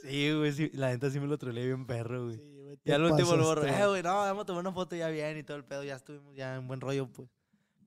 Sí, 0.02 0.32
güey, 0.32 0.52
sí. 0.52 0.70
La 0.74 0.90
neta 0.90 1.10
sí 1.10 1.18
me 1.18 1.26
lo 1.26 1.36
troleé 1.36 1.66
bien 1.66 1.84
perro, 1.84 2.26
güey. 2.26 2.36
Sí, 2.36 2.60
güey, 2.62 2.74
Y 2.74 2.76
te 2.76 2.94
al 2.94 3.02
último 3.02 3.34
lo 3.34 3.44
borro. 3.44 3.66
Eh, 3.66 3.86
güey, 3.88 4.04
no, 4.04 4.14
vamos 4.14 4.42
a 4.42 4.46
tomar 4.46 4.60
una 4.60 4.72
foto 4.72 4.94
ya 4.94 5.08
bien 5.08 5.36
y 5.36 5.42
todo 5.42 5.56
el 5.56 5.64
pedo. 5.64 5.82
Ya 5.82 5.96
estuvimos 5.96 6.32
ya 6.36 6.54
en 6.54 6.68
buen 6.68 6.80
rollo, 6.80 7.08
pues. 7.08 7.28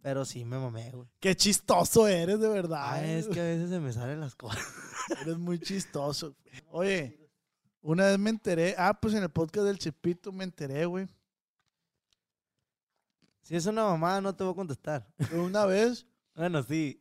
Pero 0.01 0.26
sí 0.26 0.43
me 0.43 0.59
mamé, 0.59 0.91
güey. 0.91 1.07
Qué 1.22 1.34
chistoso 1.36 2.07
eres, 2.07 2.41
de 2.41 2.49
verdad. 2.49 2.82
Ah, 2.84 3.05
es 3.05 3.28
que 3.28 3.39
a 3.39 3.43
veces 3.43 3.70
se 3.70 3.80
me 3.80 3.93
salen 3.93 4.20
las 4.20 4.36
cosas. 4.36 4.61
Eres 5.22 5.38
muy 5.38 5.59
chistoso. 5.59 6.36
Oye, 6.72 7.24
una 7.88 8.05
vez 8.07 8.19
me 8.19 8.29
enteré. 8.31 8.75
Ah, 8.77 8.99
pues 8.99 9.13
en 9.13 9.23
el 9.23 9.29
podcast 9.29 9.65
del 9.67 9.77
Chipito 9.79 10.31
me 10.31 10.43
enteré, 10.43 10.86
güey. 10.86 11.07
Si 13.41 13.55
es 13.55 13.65
una 13.67 13.83
mamada, 13.86 14.21
no 14.21 14.36
te 14.36 14.43
voy 14.43 14.53
a 14.53 14.55
contestar. 14.55 15.07
Una 15.33 15.65
vez 15.65 16.05
Bueno, 16.36 16.63
sí. 16.63 16.99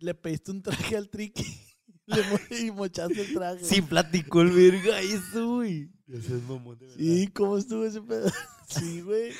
le 0.00 0.14
pediste 0.14 0.50
un 0.50 0.62
traje 0.62 0.96
al 0.96 1.08
triqui 1.08 1.44
le 2.06 2.22
mo- 2.24 2.38
y 2.50 2.70
mochaste 2.70 3.20
el 3.22 3.32
traje. 3.34 3.64
Sí, 3.64 3.80
platicó 3.80 4.42
el 4.42 4.50
verga 4.50 5.00
eso, 5.00 5.54
güey. 5.56 5.90
Ese 6.08 6.36
es 6.36 6.42
mamón, 6.42 6.78
de 6.78 6.86
verdad. 6.86 6.98
Sí, 6.98 7.28
¿cómo 7.28 7.56
estuvo 7.58 7.84
ese 7.84 8.02
pedo? 8.02 8.30
Sí, 8.68 9.00
güey. 9.00 9.32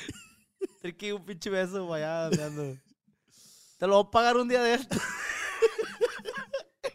Triqui, 0.81 1.11
un 1.11 1.23
pinche 1.23 1.49
beso, 1.51 1.85
vaya, 1.87 2.25
andando. 2.27 2.75
Te 3.77 3.85
lo 3.87 3.95
voy 3.97 4.07
a 4.07 4.11
pagar 4.11 4.37
un 4.37 4.47
día 4.47 4.63
de 4.63 4.73
esto. 4.73 4.97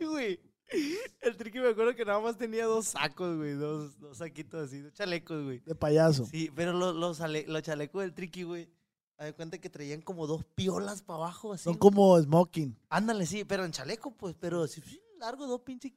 Güey. 0.01 0.41
El 1.23 1.37
triqui 1.37 1.59
me 1.61 1.69
acuerdo 1.69 1.95
que 1.95 2.05
nada 2.05 2.21
más 2.21 2.37
tenía 2.37 2.67
dos 2.67 2.87
sacos, 2.89 3.37
güey. 3.37 3.53
Dos, 3.55 3.99
dos 4.01 4.19
saquitos 4.19 4.65
así, 4.69 4.81
dos 4.81 4.93
chalecos, 4.93 5.43
güey. 5.45 5.61
De 5.61 5.75
payaso. 5.75 6.27
Sí, 6.27 6.51
pero 6.55 6.73
los, 6.73 6.95
los, 6.95 7.21
ale- 7.21 7.47
los 7.49 7.63
chalecos 7.63 8.03
del 8.03 8.15
triqui, 8.15 8.43
güey. 8.43 8.69
Haz 9.17 9.27
de 9.27 9.33
cuenta 9.35 9.59
que 9.59 9.71
traían 9.71 10.03
como 10.03 10.27
dos 10.27 10.45
piolas 10.57 11.01
para 11.03 11.19
abajo, 11.19 11.53
así. 11.53 11.65
Son 11.65 11.75
como 11.79 12.21
smoking. 12.21 12.77
Ándale, 12.89 13.27
sí, 13.27 13.45
pero 13.45 13.65
en 13.65 13.71
chaleco, 13.71 14.11
pues, 14.17 14.35
pero 14.39 14.65
así, 14.65 14.81
sí, 14.81 15.01
largo, 15.21 15.47
dos 15.47 15.61
pinches 15.61 15.93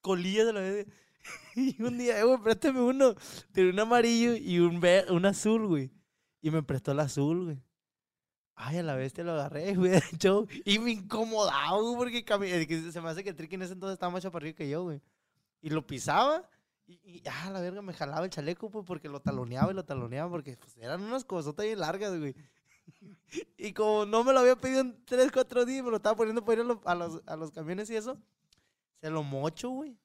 colillas 0.00 0.46
de 0.46 0.52
la 0.52 0.60
vez. 0.60 0.86
Y 1.56 1.82
un 1.82 1.98
día, 1.98 2.20
eh, 2.20 2.24
güey, 2.24 2.38
préstame 2.38 2.80
uno. 2.80 3.14
Tenía 3.52 3.72
un 3.72 3.80
amarillo 3.80 4.36
y 4.36 4.60
un, 4.60 4.78
ver- 4.80 5.10
un 5.10 5.24
azul, 5.26 5.66
güey. 5.66 5.90
Y 6.40 6.50
me 6.50 6.62
prestó 6.62 6.92
el 6.92 7.00
azul, 7.00 7.44
güey. 7.46 7.62
Ay, 8.58 8.78
a 8.78 8.82
la 8.82 8.94
vez 8.96 9.12
te 9.12 9.22
lo 9.22 9.32
agarré, 9.32 9.74
güey, 9.74 9.90
de 9.92 10.02
hecho. 10.12 10.46
Y 10.64 10.78
me 10.78 10.92
incomodaba, 10.92 11.78
güey, 11.78 11.96
porque 11.96 12.24
eh, 12.26 12.92
se 12.92 13.00
me 13.00 13.10
hace 13.10 13.22
que 13.22 13.30
el 13.30 13.36
triqui 13.36 13.54
en 13.56 13.62
ese 13.62 13.74
entonces 13.74 13.94
estaba 13.94 14.10
más 14.12 14.22
chaparrillo 14.22 14.56
que 14.56 14.68
yo, 14.68 14.82
güey. 14.82 15.00
Y 15.60 15.70
lo 15.70 15.86
pisaba. 15.86 16.48
Y, 16.86 16.94
y, 17.04 17.22
ah, 17.28 17.50
la 17.50 17.60
verga, 17.60 17.82
me 17.82 17.92
jalaba 17.92 18.24
el 18.24 18.30
chaleco, 18.30 18.70
pues, 18.70 18.84
porque 18.86 19.08
lo 19.08 19.20
taloneaba 19.20 19.72
y 19.72 19.74
lo 19.74 19.84
taloneaba, 19.84 20.30
porque 20.30 20.56
pues, 20.56 20.76
eran 20.78 21.02
unas 21.02 21.24
cosotas 21.24 21.66
bien 21.66 21.78
largas, 21.80 22.18
güey. 22.18 22.34
Y 23.58 23.72
como 23.72 24.06
no 24.06 24.22
me 24.22 24.32
lo 24.32 24.38
había 24.38 24.54
pedido 24.54 24.80
en 24.80 25.04
3, 25.04 25.32
4 25.32 25.64
días, 25.64 25.84
me 25.84 25.90
lo 25.90 25.96
estaba 25.96 26.14
poniendo 26.14 26.44
para 26.44 26.60
ir 26.62 26.70
a, 26.84 26.94
lo- 26.94 27.22
a 27.26 27.36
los, 27.36 27.50
camiones 27.50 27.90
y 27.90 27.96
eso, 27.96 28.16
se 29.00 29.10
lo 29.10 29.24
mocho, 29.24 29.70
güey. 29.70 29.98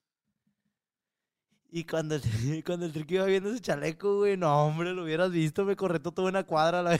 Y 1.70 1.86
cuando 1.86 2.16
el, 2.16 2.22
cuando 2.66 2.88
iba 2.88 3.26
viendo 3.26 3.52
ese 3.52 3.62
chaleco, 3.62 4.18
güey, 4.18 4.36
no, 4.36 4.66
hombre, 4.66 4.93
lo 4.93 5.04
hubieras 5.04 5.32
visto, 5.32 5.64
me 5.64 5.76
corretó 5.76 6.12
toda 6.12 6.30
una 6.30 6.43
cuadra. 6.43 6.82
La... 6.82 6.99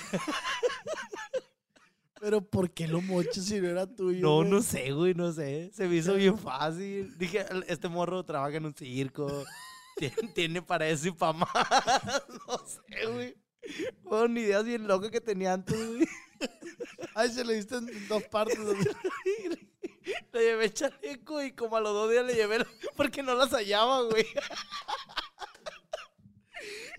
Pero 2.22 2.40
¿por 2.48 2.70
qué 2.72 2.88
lo 2.88 3.02
mochas 3.02 3.44
si 3.46 3.60
no 3.60 3.68
era 3.68 3.88
tuyo? 3.88 4.22
No, 4.22 4.36
güey? 4.38 4.50
no 4.52 4.62
sé, 4.62 4.92
güey, 4.92 5.16
no 5.16 5.34
sé. 5.34 5.72
Se 5.74 5.88
me 5.88 5.96
hizo 5.96 6.14
bien 6.14 6.38
fácil. 6.38 7.18
Dije, 7.18 7.44
"El- 7.50 7.66
este 7.68 7.88
morro 7.90 8.24
trabaja 8.24 8.58
en 8.58 8.66
un 8.68 8.76
circo. 8.76 9.28
Tiene, 9.98 10.16
tiene 10.34 10.62
para 10.62 10.88
eso 10.88 11.10
y 11.10 11.12
para 11.12 11.34
más. 11.34 11.50
No 12.48 12.58
sé, 12.66 13.06
güey. 13.08 13.36
Fueron 14.04 14.38
ideas 14.38 14.64
bien 14.64 14.88
locas 14.88 15.12
que 15.12 15.20
tenía 15.20 15.54
antes, 15.54 15.76
güey. 15.76 16.08
Ay, 17.16 17.30
se 17.30 17.44
le 17.44 17.56
diste 17.56 17.76
en 17.76 18.08
dos 18.08 18.24
partes. 18.24 18.58
Le 20.32 20.40
llevé 20.42 20.72
chaleco 20.72 21.44
y 21.44 21.52
como 21.54 21.76
a 21.78 21.82
los 21.82 21.94
dos 21.94 22.10
días 22.10 22.26
le 22.26 22.34
llevé 22.36 22.66
porque 22.96 23.22
no 23.24 23.36
las 23.36 23.52
hallaba, 23.52 24.04
güey. 24.04 24.26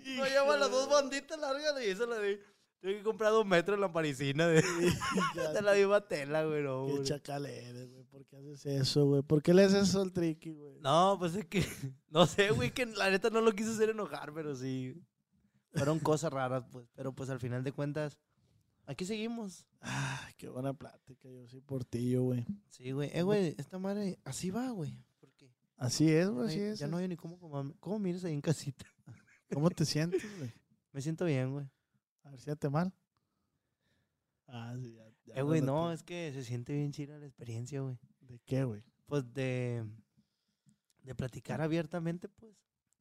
No 0.04 0.22
hallaba 0.24 0.56
las 0.56 0.70
dos 0.70 0.88
banditas 0.90 1.38
largas 1.38 1.74
y 1.82 1.86
eso 1.88 2.06
la 2.06 2.18
di. 2.18 2.38
Tengo 2.82 2.98
que 2.98 3.04
comprar 3.04 3.30
dos 3.30 3.46
metros 3.46 3.76
en 3.76 3.80
la 3.80 3.92
parisina 3.92 4.48
de, 4.48 4.60
de 5.54 5.62
la 5.62 5.72
misma 5.72 6.00
tela, 6.00 6.44
güey. 6.44 6.64
No, 6.64 6.88
Qué 6.88 7.04
chacal 7.04 7.46
eres, 7.46 7.88
güey. 7.92 8.02
¿Por 8.02 8.26
qué 8.26 8.36
haces 8.36 8.66
eso, 8.66 9.06
güey? 9.06 9.22
¿Por 9.22 9.40
qué 9.40 9.54
le 9.54 9.62
haces 9.62 9.88
eso 9.88 10.02
al 10.02 10.12
triqui, 10.12 10.50
güey? 10.50 10.80
No, 10.80 11.14
pues 11.16 11.36
es 11.36 11.46
que, 11.46 11.64
no 12.10 12.26
sé, 12.26 12.50
güey, 12.50 12.72
que 12.74 12.84
la 12.86 13.08
neta 13.08 13.30
no 13.30 13.40
lo 13.40 13.52
quise 13.52 13.70
hacer 13.70 13.90
enojar, 13.90 14.34
pero 14.34 14.56
sí. 14.56 15.00
Fueron 15.74 16.00
cosas 16.00 16.32
raras, 16.32 16.64
pues. 16.72 16.88
Pero 16.96 17.14
pues 17.14 17.30
al 17.30 17.38
final 17.38 17.62
de 17.62 17.70
cuentas, 17.70 18.18
aquí 18.86 19.04
seguimos. 19.04 19.64
Ah, 19.80 20.28
qué 20.36 20.48
buena 20.48 20.74
plática. 20.74 21.28
Yo 21.30 21.46
sí 21.46 21.60
por 21.60 21.84
ti, 21.84 22.10
yo, 22.10 22.24
güey. 22.24 22.44
Sí, 22.70 22.90
güey. 22.90 23.10
Eh, 23.14 23.22
güey, 23.22 23.54
esta 23.58 23.78
madre, 23.78 24.18
así 24.24 24.50
va, 24.50 24.70
güey. 24.70 24.92
¿Por 25.20 25.32
qué? 25.34 25.48
Así 25.76 26.10
es, 26.10 26.28
güey, 26.28 26.48
así 26.48 26.58
es. 26.58 26.80
ya 26.80 26.88
no 26.88 26.96
hay 26.96 27.06
ni 27.06 27.16
cómo, 27.16 27.38
cómo, 27.38 27.72
cómo 27.78 28.00
mires 28.00 28.24
ahí 28.24 28.34
en 28.34 28.40
casita. 28.40 28.84
¿Cómo 29.52 29.70
te 29.70 29.84
sientes, 29.84 30.20
güey? 30.36 30.52
Me 30.92 31.00
siento 31.00 31.24
bien, 31.26 31.52
güey. 31.52 31.70
A 32.24 32.30
ver, 32.30 32.40
siéntate 32.40 32.68
mal. 32.70 32.92
Ah, 34.46 34.74
sí, 34.78 34.92
ya. 34.92 35.04
ya 35.24 35.34
Eh, 35.40 35.42
güey, 35.42 35.60
no, 35.60 35.92
es 35.92 36.02
que 36.02 36.32
se 36.32 36.44
siente 36.44 36.72
bien 36.72 36.92
chida 36.92 37.18
la 37.18 37.26
experiencia, 37.26 37.80
güey. 37.80 37.98
¿De 38.20 38.38
qué, 38.44 38.64
güey? 38.64 38.82
Pues 39.06 39.32
de, 39.32 39.84
de 41.02 41.14
platicar 41.14 41.60
abiertamente, 41.60 42.28
pues. 42.28 42.52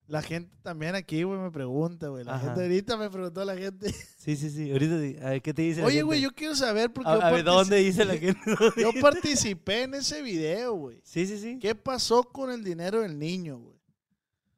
La 0.07 0.21
gente 0.21 0.53
también 0.61 0.95
aquí, 0.95 1.23
güey, 1.23 1.39
me 1.39 1.51
pregunta, 1.51 2.09
güey. 2.09 2.25
La 2.25 2.35
Ajá. 2.35 2.47
gente 2.47 2.63
ahorita 2.63 2.97
me 2.97 3.09
preguntó 3.09 3.45
la 3.45 3.55
gente. 3.55 3.93
Sí, 4.21 4.35
sí, 4.35 4.51
sí. 4.51 4.71
Ahorita, 4.71 5.25
a 5.25 5.29
ver, 5.31 5.41
¿qué 5.41 5.51
te 5.51 5.63
dice 5.63 5.83
Oye, 5.83 6.03
güey, 6.03 6.21
yo 6.21 6.29
quiero 6.31 6.53
saber 6.53 6.93
porque 6.93 7.09
A, 7.09 7.15
yo, 7.15 7.21
a 7.23 7.31
ver, 7.31 7.43
¿dónde 7.43 7.77
dice 7.77 8.05
la 8.05 8.15
gente? 8.15 8.39
yo 8.77 8.91
participé 9.01 9.83
en 9.83 9.95
ese 9.95 10.21
video, 10.21 10.75
güey. 10.75 11.01
sí, 11.03 11.25
sí, 11.25 11.39
sí. 11.39 11.57
¿Qué 11.59 11.73
pasó 11.73 12.23
con 12.23 12.51
el 12.51 12.63
dinero 12.63 13.01
del 13.01 13.17
niño, 13.17 13.57
güey? 13.57 13.79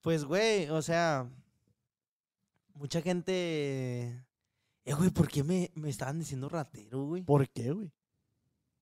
Pues, 0.01 0.26
güey, 0.26 0.70
o 0.70 0.82
sea, 0.82 1.30
mucha 2.74 3.01
gente... 3.01 4.26
Eh, 4.86 4.94
güey, 4.94 5.10
¿por 5.12 5.28
qué 5.30 5.44
me, 5.44 5.72
me 5.76 5.90
estaban 5.90 6.20
diciendo 6.20 6.50
ratero, 6.50 7.06
güey? 7.06 7.24
¿Por 7.24 7.48
qué, 7.50 7.72
güey? 7.72 7.92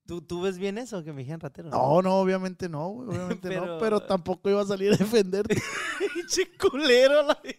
¿Tú, 0.08 0.22
¿Tú 0.22 0.42
ves 0.42 0.58
bien 0.58 0.78
eso, 0.80 1.04
que 1.04 1.14
me 1.14 1.20
dijeron 1.22 1.40
ratero? 1.42 1.70
No, 1.70 2.02
no, 2.02 2.20
obviamente 2.20 2.68
no, 2.68 2.90
güey. 2.90 3.10
Obviamente 3.10 3.48
Pero- 3.48 3.66
no. 3.66 3.78
Pero 3.78 4.00
tampoco 4.02 4.50
iba 4.50 4.62
a 4.62 4.66
salir 4.66 4.92
a 4.94 4.98
defenderte. 4.98 5.56
Pinche 6.16 6.50
culero, 6.58 7.24
la. 7.24 7.40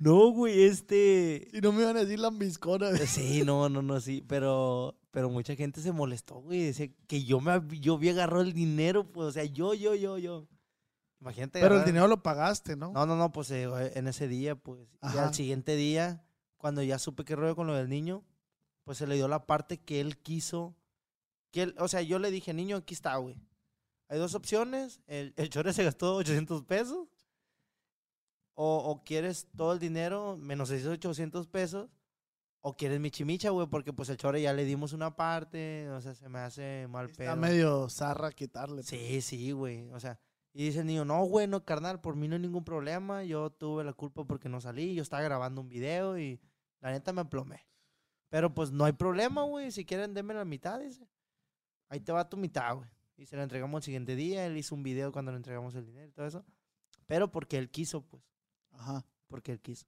No, 0.00 0.30
güey, 0.30 0.62
este... 0.62 1.48
si 1.52 1.60
no 1.60 1.72
me 1.72 1.82
iban 1.82 1.96
a 1.96 2.00
decir 2.04 2.20
lambiscona. 2.20 2.90
güey. 2.90 3.04
Sí, 3.08 3.42
no, 3.44 3.68
no, 3.68 3.82
no, 3.82 4.00
sí, 4.00 4.24
pero, 4.28 4.96
pero 5.10 5.28
mucha 5.28 5.56
gente 5.56 5.80
se 5.80 5.90
molestó, 5.90 6.36
güey, 6.36 6.62
decía 6.62 6.88
que 7.08 7.24
yo 7.24 7.40
me 7.40 7.60
yo 7.80 7.94
había 7.94 8.12
agarrado 8.12 8.42
el 8.42 8.52
dinero, 8.52 9.10
pues, 9.10 9.26
o 9.26 9.32
sea, 9.32 9.44
yo, 9.44 9.74
yo, 9.74 9.96
yo, 9.96 10.16
yo. 10.18 10.46
Imagínate. 11.20 11.60
Pero 11.60 11.80
el 11.80 11.84
dinero 11.84 12.06
lo 12.06 12.22
pagaste, 12.22 12.76
¿no? 12.76 12.92
No, 12.92 13.06
no, 13.06 13.16
no, 13.16 13.32
pues 13.32 13.50
eh, 13.50 13.66
en 13.96 14.06
ese 14.06 14.28
día, 14.28 14.54
pues, 14.54 14.82
y 15.02 15.06
Ajá. 15.06 15.26
al 15.28 15.34
siguiente 15.34 15.74
día, 15.74 16.24
cuando 16.58 16.82
ya 16.82 16.98
supe 16.98 17.24
qué 17.24 17.34
rollo 17.34 17.56
con 17.56 17.66
lo 17.66 17.74
del 17.74 17.88
niño, 17.88 18.24
pues 18.84 18.98
se 18.98 19.06
le 19.06 19.14
dio 19.14 19.26
la 19.28 19.46
parte 19.46 19.78
que 19.78 20.00
él 20.00 20.18
quiso, 20.18 20.76
que 21.50 21.62
él, 21.62 21.74
o 21.78 21.88
sea, 21.88 22.02
yo 22.02 22.18
le 22.18 22.30
dije, 22.30 22.52
niño, 22.52 22.76
aquí 22.76 22.92
está, 22.94 23.16
güey. 23.16 23.40
Hay 24.08 24.18
dos 24.18 24.34
opciones, 24.34 25.00
el, 25.06 25.32
el 25.36 25.50
chore 25.50 25.72
se 25.72 25.84
gastó 25.84 26.16
800 26.16 26.64
pesos, 26.64 27.08
o, 28.54 28.76
o 28.78 29.04
quieres 29.04 29.46
todo 29.56 29.72
el 29.72 29.78
dinero 29.78 30.36
menos 30.36 30.70
esos 30.70 30.92
800 30.94 31.46
pesos, 31.46 31.90
o 32.60 32.76
quieres 32.76 32.98
mi 33.00 33.10
chimicha, 33.10 33.50
güey, 33.50 33.68
porque 33.68 33.92
pues 33.92 34.08
el 34.08 34.16
chore 34.16 34.42
ya 34.42 34.52
le 34.52 34.64
dimos 34.64 34.92
una 34.92 35.14
parte, 35.14 35.88
o 35.90 36.00
sea, 36.00 36.14
se 36.14 36.28
me 36.28 36.40
hace 36.40 36.86
mal 36.88 37.06
Está 37.10 37.24
pedo. 37.24 37.36
medio 37.36 37.88
zarra 37.88 38.32
quitarle. 38.32 38.76
pues. 38.76 38.86
Sí, 38.88 39.20
sí, 39.20 39.52
güey. 39.52 39.88
O 39.90 40.00
sea, 40.00 40.18
y 40.52 40.64
dice 40.64 40.80
el 40.80 40.86
niño, 40.86 41.04
no, 41.04 41.24
güey, 41.24 41.46
no, 41.46 41.64
carnal, 41.64 42.00
por 42.00 42.16
mí 42.16 42.26
no 42.26 42.34
hay 42.34 42.40
ningún 42.40 42.64
problema. 42.64 43.22
Yo 43.24 43.50
tuve 43.50 43.84
la 43.84 43.92
culpa 43.92 44.24
porque 44.24 44.48
no 44.48 44.60
salí. 44.60 44.94
Yo 44.94 45.02
estaba 45.02 45.22
grabando 45.22 45.60
un 45.60 45.68
video 45.68 46.18
y 46.18 46.40
la 46.80 46.90
neta 46.90 47.12
me 47.12 47.24
plomé. 47.24 47.66
Pero 48.28 48.54
pues 48.54 48.70
no 48.70 48.84
hay 48.84 48.92
problema, 48.92 49.42
güey. 49.42 49.70
Si 49.70 49.84
quieren, 49.84 50.14
denme 50.14 50.34
la 50.34 50.44
mitad, 50.44 50.80
dice. 50.80 51.08
Ahí 51.88 52.00
te 52.00 52.12
va 52.12 52.28
tu 52.28 52.36
mitad, 52.36 52.76
güey. 52.76 52.88
Y 53.16 53.26
se 53.26 53.36
la 53.36 53.42
entregamos 53.42 53.80
el 53.80 53.84
siguiente 53.84 54.16
día. 54.16 54.46
Él 54.46 54.56
hizo 54.56 54.74
un 54.74 54.82
video 54.82 55.12
cuando 55.12 55.30
le 55.32 55.36
entregamos 55.36 55.74
el 55.74 55.86
dinero 55.86 56.08
y 56.08 56.12
todo 56.12 56.26
eso. 56.26 56.44
Pero 57.06 57.30
porque 57.30 57.58
él 57.58 57.70
quiso, 57.70 58.02
pues. 58.02 58.22
Ajá. 58.72 59.04
Porque 59.28 59.52
él 59.52 59.60
quiso. 59.60 59.86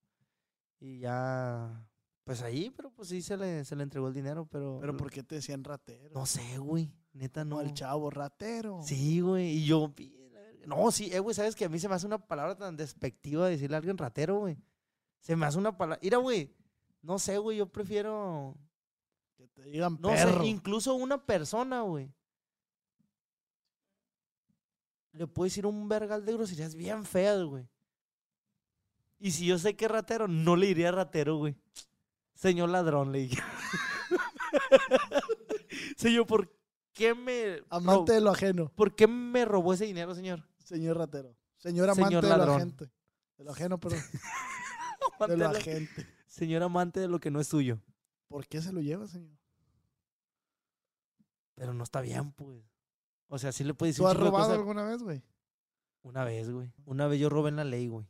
Y 0.78 1.00
ya, 1.00 1.86
pues 2.24 2.42
ahí, 2.42 2.70
pero 2.70 2.90
pues 2.90 3.08
sí 3.08 3.22
se 3.22 3.36
le, 3.36 3.64
se 3.64 3.76
le 3.76 3.82
entregó 3.82 4.08
el 4.08 4.14
dinero, 4.14 4.46
pero... 4.46 4.78
Pero 4.80 4.96
¿por 4.96 5.10
qué 5.10 5.22
te 5.22 5.34
decían 5.34 5.62
ratero? 5.64 6.14
No 6.14 6.26
sé, 6.26 6.58
güey. 6.58 6.92
Neta, 7.12 7.44
No, 7.44 7.60
el 7.60 7.74
chavo 7.74 8.08
ratero. 8.08 8.80
Sí, 8.82 9.20
güey. 9.20 9.48
Y 9.48 9.66
yo. 9.66 9.92
No, 10.66 10.90
sí, 10.90 11.10
eh, 11.12 11.18
güey, 11.18 11.34
sabes 11.34 11.54
que 11.54 11.64
a 11.64 11.68
mí 11.68 11.78
se 11.78 11.88
me 11.88 11.94
hace 11.94 12.06
una 12.06 12.18
palabra 12.18 12.56
tan 12.56 12.76
despectiva 12.76 13.48
decirle 13.48 13.76
a 13.76 13.78
alguien 13.78 13.98
ratero, 13.98 14.38
güey. 14.38 14.56
Se 15.20 15.36
me 15.36 15.46
hace 15.46 15.58
una 15.58 15.76
palabra. 15.76 16.00
Mira, 16.02 16.18
güey, 16.18 16.54
no 17.02 17.18
sé, 17.18 17.38
güey, 17.38 17.58
yo 17.58 17.66
prefiero. 17.66 18.56
Que 19.36 19.48
te 19.48 19.62
digan 19.64 19.98
No 20.00 20.10
perro. 20.10 20.42
sé, 20.42 20.48
incluso 20.48 20.94
una 20.94 21.24
persona, 21.24 21.82
güey. 21.82 22.12
Le 25.12 25.26
puedo 25.26 25.44
decir 25.44 25.66
un 25.66 25.88
vergal 25.88 26.24
de 26.24 26.34
groserías 26.34 26.74
bien 26.74 27.04
feas, 27.04 27.42
güey. 27.42 27.68
Y 29.18 29.32
si 29.32 29.46
yo 29.46 29.58
sé 29.58 29.76
que 29.76 29.86
es 29.86 29.90
ratero, 29.90 30.28
no 30.28 30.56
le 30.56 30.68
diría 30.68 30.92
ratero, 30.92 31.36
güey. 31.36 31.56
Señor 32.34 32.70
ladrón, 32.70 33.12
le 33.12 33.20
dije. 33.20 33.42
señor, 35.96 36.26
¿por 36.26 36.50
qué 36.92 37.14
me. 37.14 37.62
Amante 37.68 38.12
de 38.12 38.20
lo 38.20 38.30
ajeno. 38.30 38.70
¿Por 38.74 38.94
qué 38.94 39.06
me 39.06 39.44
robó 39.44 39.74
ese 39.74 39.84
dinero, 39.84 40.14
señor? 40.14 40.46
Señor 40.70 40.96
ratero. 40.98 41.36
Señor 41.58 41.90
amante 41.90 42.04
Señor 42.06 42.22
de 42.24 42.30
lo 42.30 42.36
ladrón. 42.36 42.56
agente. 42.56 42.90
De 43.38 43.44
lo 43.44 43.50
ajeno, 43.50 43.80
perdón. 43.80 44.00
De 45.28 45.36
lo 45.36 45.46
agente. 45.48 46.06
Señor 46.26 46.62
amante 46.62 47.00
de 47.00 47.08
lo 47.08 47.18
que 47.18 47.30
no 47.30 47.40
es 47.40 47.48
suyo. 47.48 47.80
¿Por 48.28 48.46
qué 48.46 48.62
se 48.62 48.72
lo 48.72 48.80
lleva, 48.80 49.06
señor? 49.08 49.36
Pero 51.54 51.74
no 51.74 51.84
está 51.84 52.00
bien, 52.00 52.32
pues. 52.32 52.62
O 53.28 53.38
sea, 53.38 53.52
sí 53.52 53.64
le 53.64 53.74
puede 53.74 53.90
decir 53.90 54.02
¿Tú 54.02 54.08
has 54.08 54.16
robado 54.16 54.44
cosas. 54.46 54.52
alguna 54.58 54.84
vez, 54.84 55.02
güey? 55.02 55.22
Una 56.02 56.24
vez, 56.24 56.50
güey. 56.50 56.72
Una 56.84 57.06
vez 57.06 57.20
yo 57.20 57.28
robé 57.28 57.50
en 57.50 57.56
la 57.56 57.64
ley, 57.64 57.88
güey. 57.88 58.06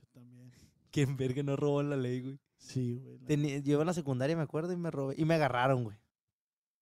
Yo 0.00 0.06
también. 0.12 0.52
¿Quién 0.90 1.16
verga 1.16 1.42
no 1.42 1.56
robó 1.56 1.80
en 1.80 1.90
la 1.90 1.96
ley, 1.96 2.20
güey? 2.20 2.38
Sí, 2.58 2.94
güey. 2.98 3.18
la- 3.36 3.58
yo 3.58 3.80
en 3.80 3.86
la 3.86 3.94
secundaria, 3.94 4.36
me 4.36 4.42
acuerdo, 4.42 4.72
y 4.72 4.76
me 4.76 4.90
robé. 4.90 5.14
Y 5.16 5.24
me 5.24 5.34
agarraron, 5.34 5.84
güey. 5.84 5.96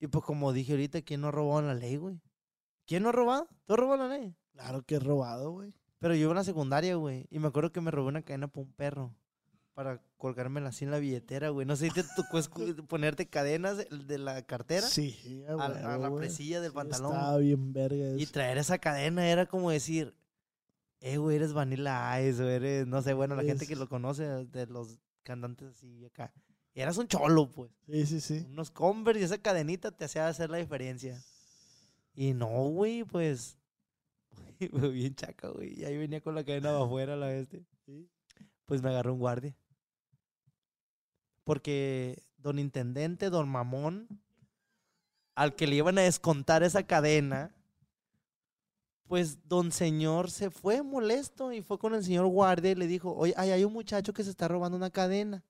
Y 0.00 0.06
pues 0.08 0.24
como 0.24 0.52
dije 0.52 0.72
ahorita, 0.72 1.02
¿quién 1.02 1.20
no 1.20 1.28
ha 1.28 1.30
robado 1.30 1.60
en 1.60 1.66
la 1.68 1.74
ley, 1.74 1.96
güey? 1.96 2.20
¿Quién 2.86 3.02
no 3.02 3.10
ha 3.10 3.12
robado? 3.12 3.46
¿Tú 3.66 3.74
has 3.74 3.78
robado 3.78 4.02
en 4.04 4.08
la 4.10 4.16
ley? 4.18 4.36
Claro 4.53 4.82
que 4.82 4.96
he 4.96 5.01
robado, 5.01 5.51
güey. 5.53 5.72
Pero 5.98 6.14
yo 6.14 6.22
iba 6.22 6.30
en 6.32 6.36
la 6.36 6.44
secundaria, 6.44 6.94
güey. 6.96 7.26
Y 7.30 7.38
me 7.38 7.48
acuerdo 7.48 7.72
que 7.72 7.80
me 7.80 7.90
robé 7.90 8.09
una 8.09 8.22
cadena 8.22 8.48
por 8.48 8.64
un 8.64 8.72
perro. 8.72 9.14
Para 9.74 10.03
colgármela 10.18 10.70
así 10.70 10.84
en 10.84 10.90
la 10.90 10.98
billetera, 10.98 11.48
güey. 11.51 11.66
No 11.66 11.76
sé 11.76 11.88
si 11.88 11.94
te 11.94 12.03
tocó 12.16 12.40
ponerte 12.88 13.28
cadenas 13.28 13.78
de- 13.78 14.18
la 14.18 14.42
cartera 14.42 14.86
Sí, 14.86 15.44
a, 15.48 15.53
a 15.64 15.96
la 15.98 16.09
güey. 16.09 16.26
presilla 16.26 16.61
del 16.61 16.70
Sí, 16.72 16.74
pantalón. 16.74 17.12
Estaba 17.12 17.36
bien 17.38 17.72
verga 17.72 18.16
Y 18.16 18.22
eso. 18.24 18.32
traer 18.32 18.59
esa 18.59 18.78
cadena 18.78 19.28
era 19.28 19.46
como 19.46 19.70
decir, 19.70 20.14
eh, 21.01 21.16
güey, 21.16 21.36
eres 21.36 21.53
Vanilla 21.55 22.20
Ice, 22.20 22.42
o 22.42 22.48
eres, 22.48 22.86
no 22.86 23.01
sé, 23.01 23.14
bueno, 23.14 23.36
la 23.36 23.42
gente 23.44 23.66
que 23.66 23.72
Es- 23.74 23.78
lo 23.78 23.88
conoce, 23.88 24.24
de 24.24 24.66
los 24.66 24.98
cantantes 25.22 25.68
así 25.70 26.05
acá. 26.05 26.32
Eras 26.74 26.98
un 26.98 27.09
cholo, 27.09 27.51
pues. 27.51 27.70
Sí, 27.86 28.07
sí, 28.07 28.20
sí. 28.20 28.46
Unos 28.51 28.70
Converse 28.70 29.20
y 29.20 29.24
esa 29.24 29.38
cadenita 29.38 29.90
te 29.92 30.05
hacía 30.05 30.28
hacer 30.28 30.51
la 30.51 30.59
diferencia. 30.59 31.22
Y 32.14 32.32
no, 32.34 32.48
güey, 32.68 33.05
pues. 33.05 33.57
bien 34.92 35.14
chaca, 35.14 35.48
güey. 35.48 35.80
Y 35.80 35.84
ahí 35.84 35.96
venía 35.96 36.20
con 36.20 36.34
la 36.34 36.44
cadena 36.44 36.70
para 36.70 36.84
afuera 36.84 37.16
la 37.16 37.26
bestia. 37.26 37.61
Sí. 37.86 38.08
Pues 38.66 38.82
me 38.82 38.90
agarró 38.90 39.14
un 39.14 39.20
guardia. 39.20 39.56
Porque 41.44 42.22
don 42.36 42.58
intendente, 42.58 43.30
don 43.30 43.48
mamón, 43.48 44.08
al 45.34 45.56
que 45.56 45.66
le 45.66 45.76
iban 45.76 45.98
a 45.98 46.02
descontar 46.02 46.62
esa 46.62 46.82
cadena, 46.82 47.54
pues 49.06 49.48
don 49.48 49.72
señor 49.72 50.30
se 50.30 50.50
fue 50.50 50.82
molesto 50.82 51.52
y 51.52 51.62
fue 51.62 51.78
con 51.78 51.94
el 51.94 52.04
señor 52.04 52.26
guardia 52.26 52.72
y 52.72 52.76
le 52.76 52.86
dijo, 52.86 53.12
oye, 53.14 53.34
ay, 53.36 53.50
hay 53.50 53.64
un 53.64 53.72
muchacho 53.72 54.12
que 54.12 54.22
se 54.22 54.30
está 54.30 54.46
robando 54.46 54.76
una 54.76 54.90
cadena. 54.90 55.42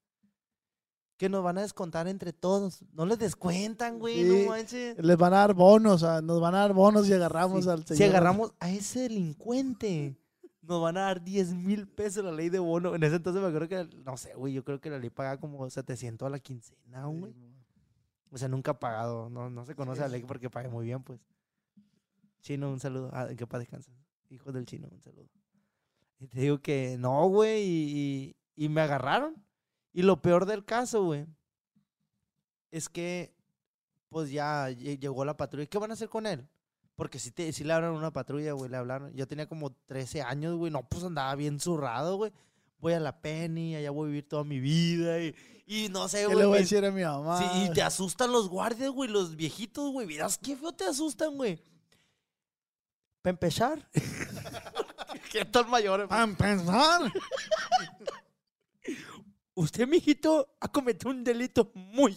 Que 1.21 1.29
nos 1.29 1.45
van 1.45 1.59
a 1.59 1.61
descontar 1.61 2.09
entre 2.09 2.33
todos. 2.33 2.83
No 2.95 3.05
les 3.05 3.19
descuentan, 3.19 3.99
güey, 3.99 4.25
Sí. 4.25 4.43
no 4.45 4.49
manches. 4.53 4.97
Les 5.05 5.19
van 5.19 5.35
a 5.35 5.41
dar 5.41 5.53
bonos, 5.53 6.01
sea, 6.01 6.23
nos 6.23 6.41
van 6.41 6.55
a 6.55 6.61
dar 6.61 6.73
bonos 6.73 7.07
si 7.07 7.13
agarramos 7.13 7.65
Sí, 7.65 7.71
al 7.71 7.85
señor. 7.85 7.99
Si 7.99 8.05
agarramos 8.05 8.55
a 8.59 8.71
ese 8.71 9.01
delincuente, 9.01 10.17
nos 10.63 10.81
van 10.81 10.97
a 10.97 11.01
dar 11.03 11.23
10 11.23 11.53
mil 11.53 11.87
pesos 11.87 12.25
la 12.25 12.33
ley 12.33 12.49
de 12.49 12.59
bono. 12.59 12.95
En 12.95 13.03
ese 13.03 13.17
entonces 13.17 13.43
me 13.43 13.49
acuerdo 13.49 13.69
que, 13.69 13.87
no 14.03 14.17
sé, 14.17 14.33
güey, 14.35 14.55
yo 14.55 14.65
creo 14.65 14.81
que 14.81 14.89
la 14.89 14.99
ley 14.99 15.11
pagaba 15.11 15.39
como 15.39 15.69
700 15.69 16.25
a 16.27 16.31
la 16.31 16.39
quincena, 16.39 17.05
güey. 17.05 17.35
O 18.31 18.39
sea, 18.39 18.49
nunca 18.49 18.71
ha 18.71 18.79
pagado. 18.81 19.29
No, 19.29 19.51
no 19.51 19.67
se 19.67 19.75
conoce 19.75 20.01
la 20.01 20.09
ley 20.09 20.23
porque 20.27 20.49
pague 20.49 20.71
muy 20.71 20.87
bien, 20.87 21.03
pues. 21.03 21.21
Chino, 22.41 22.71
un 22.71 22.81
saludo. 22.81 23.11
Ah, 23.13 23.29
que 23.37 23.47
paz 23.47 23.61
descanse. 23.61 23.93
Hijo 24.31 24.53
del 24.53 24.65
chino, 24.65 24.89
un 24.91 25.03
saludo. 25.03 25.29
Y 26.19 26.29
te 26.29 26.41
digo 26.41 26.61
que 26.63 26.97
no, 26.99 27.29
güey, 27.29 27.63
y, 27.63 28.35
y- 28.57 28.65
y 28.65 28.69
me 28.71 28.81
agarraron. 28.81 29.35
Y 29.93 30.03
lo 30.03 30.23
peor 30.23 30.47
del 30.47 30.65
caso, 30.65 31.05
güey, 31.05 31.27
es 32.71 32.89
que, 32.89 33.35
pues 34.09 34.31
ya 34.31 34.71
lle- 34.71 34.99
llegó 34.99 35.25
la 35.25 35.37
patrulla. 35.37 35.67
¿Qué 35.67 35.79
van 35.79 35.91
a 35.91 35.95
hacer 35.95 36.09
con 36.09 36.27
él? 36.27 36.47
Porque 36.95 37.19
si, 37.19 37.31
te, 37.31 37.53
si 37.53 37.65
le 37.65 37.73
hablaron 37.73 37.97
una 37.97 38.13
patrulla, 38.13 38.53
güey, 38.53 38.71
le 38.71 38.77
hablaron. 38.77 39.13
Yo 39.15 39.27
tenía 39.27 39.49
como 39.49 39.73
13 39.87 40.23
años, 40.23 40.55
güey. 40.57 40.71
No, 40.71 40.87
pues 40.89 41.03
andaba 41.03 41.35
bien 41.35 41.59
zurrado, 41.59 42.17
güey. 42.17 42.33
Voy 42.79 42.93
a 42.93 43.01
la 43.01 43.21
Penny, 43.21 43.75
allá 43.75 43.91
voy 43.91 44.05
a 44.05 44.09
vivir 44.09 44.29
toda 44.29 44.45
mi 44.45 44.61
vida. 44.61 45.19
Y, 45.21 45.35
y 45.67 45.89
no 45.89 46.09
sé, 46.09 46.19
¿Qué 46.21 46.27
güey. 46.27 46.39
le 46.39 46.47
voy 46.47 46.57
a 46.59 46.61
decir 46.61 46.85
a 46.85 46.91
mi 46.91 47.03
mamá? 47.03 47.39
Sí, 47.39 47.45
y 47.65 47.73
te 47.73 47.83
asustan 47.83 48.31
los 48.33 48.49
guardias, 48.49 48.91
güey, 48.91 49.11
los 49.11 49.35
viejitos, 49.37 49.91
güey. 49.93 50.07
Miras 50.07 50.39
qué 50.39 50.57
feo 50.57 50.73
te 50.73 50.85
asustan, 50.85 51.37
güey. 51.37 51.63
Para 53.23 53.33
empezar. 53.33 53.89
¿Qué 55.33 55.45
tal 55.45 55.67
mayor? 55.69 56.07
Para 56.09 56.23
empezar, 56.25 57.13
Usted, 59.61 59.87
mijito, 59.87 60.49
ha 60.59 60.69
cometido 60.69 61.11
un 61.11 61.23
delito 61.23 61.71
muy 61.75 62.17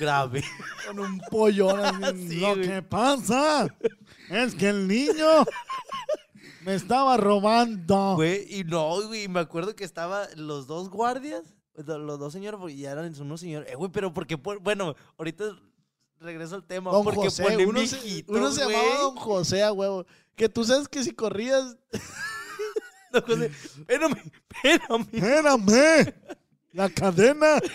grave. 0.00 0.42
con 0.84 0.98
un 0.98 1.20
así, 2.02 2.28
Sí, 2.28 2.40
Lo 2.40 2.56
güey. 2.56 2.68
que 2.68 2.82
pasa 2.82 3.68
es 4.30 4.54
que 4.56 4.68
el 4.68 4.88
niño 4.88 5.44
me 6.64 6.74
estaba 6.74 7.16
robando. 7.16 8.16
Güey, 8.16 8.46
y 8.58 8.64
no, 8.64 9.00
güey, 9.06 9.28
me 9.28 9.38
acuerdo 9.38 9.76
que 9.76 9.84
estaban 9.84 10.26
los 10.34 10.66
dos 10.66 10.90
guardias, 10.90 11.54
los 11.76 12.18
dos 12.18 12.32
señores, 12.32 12.58
porque 12.58 12.76
ya 12.76 12.90
eran 12.90 13.14
unos 13.20 13.38
señores. 13.38 13.70
Eh, 13.70 13.76
güey, 13.76 13.92
pero 13.92 14.12
porque, 14.12 14.34
bueno, 14.34 14.96
ahorita 15.18 15.44
regreso 16.18 16.56
al 16.56 16.64
tema. 16.64 16.90
Don 16.90 17.04
porque 17.04 17.20
José, 17.20 17.44
ponen 17.44 17.68
uno 17.68 17.86
se, 17.86 18.24
uno 18.26 18.50
se 18.50 18.60
llamaba 18.62 18.98
Don 19.02 19.14
José 19.14 19.62
a 19.62 19.72
huevo. 19.72 20.04
Que 20.34 20.48
tú 20.48 20.64
sabes 20.64 20.88
que 20.88 21.04
si 21.04 21.12
corrías 21.12 21.76
Don 23.20 23.22
José, 23.38 23.46
espérame, 23.46 24.16
espérame. 24.62 25.08
¡Espérame! 25.12 26.14
¡La 26.72 26.88
cadena! 26.90 27.60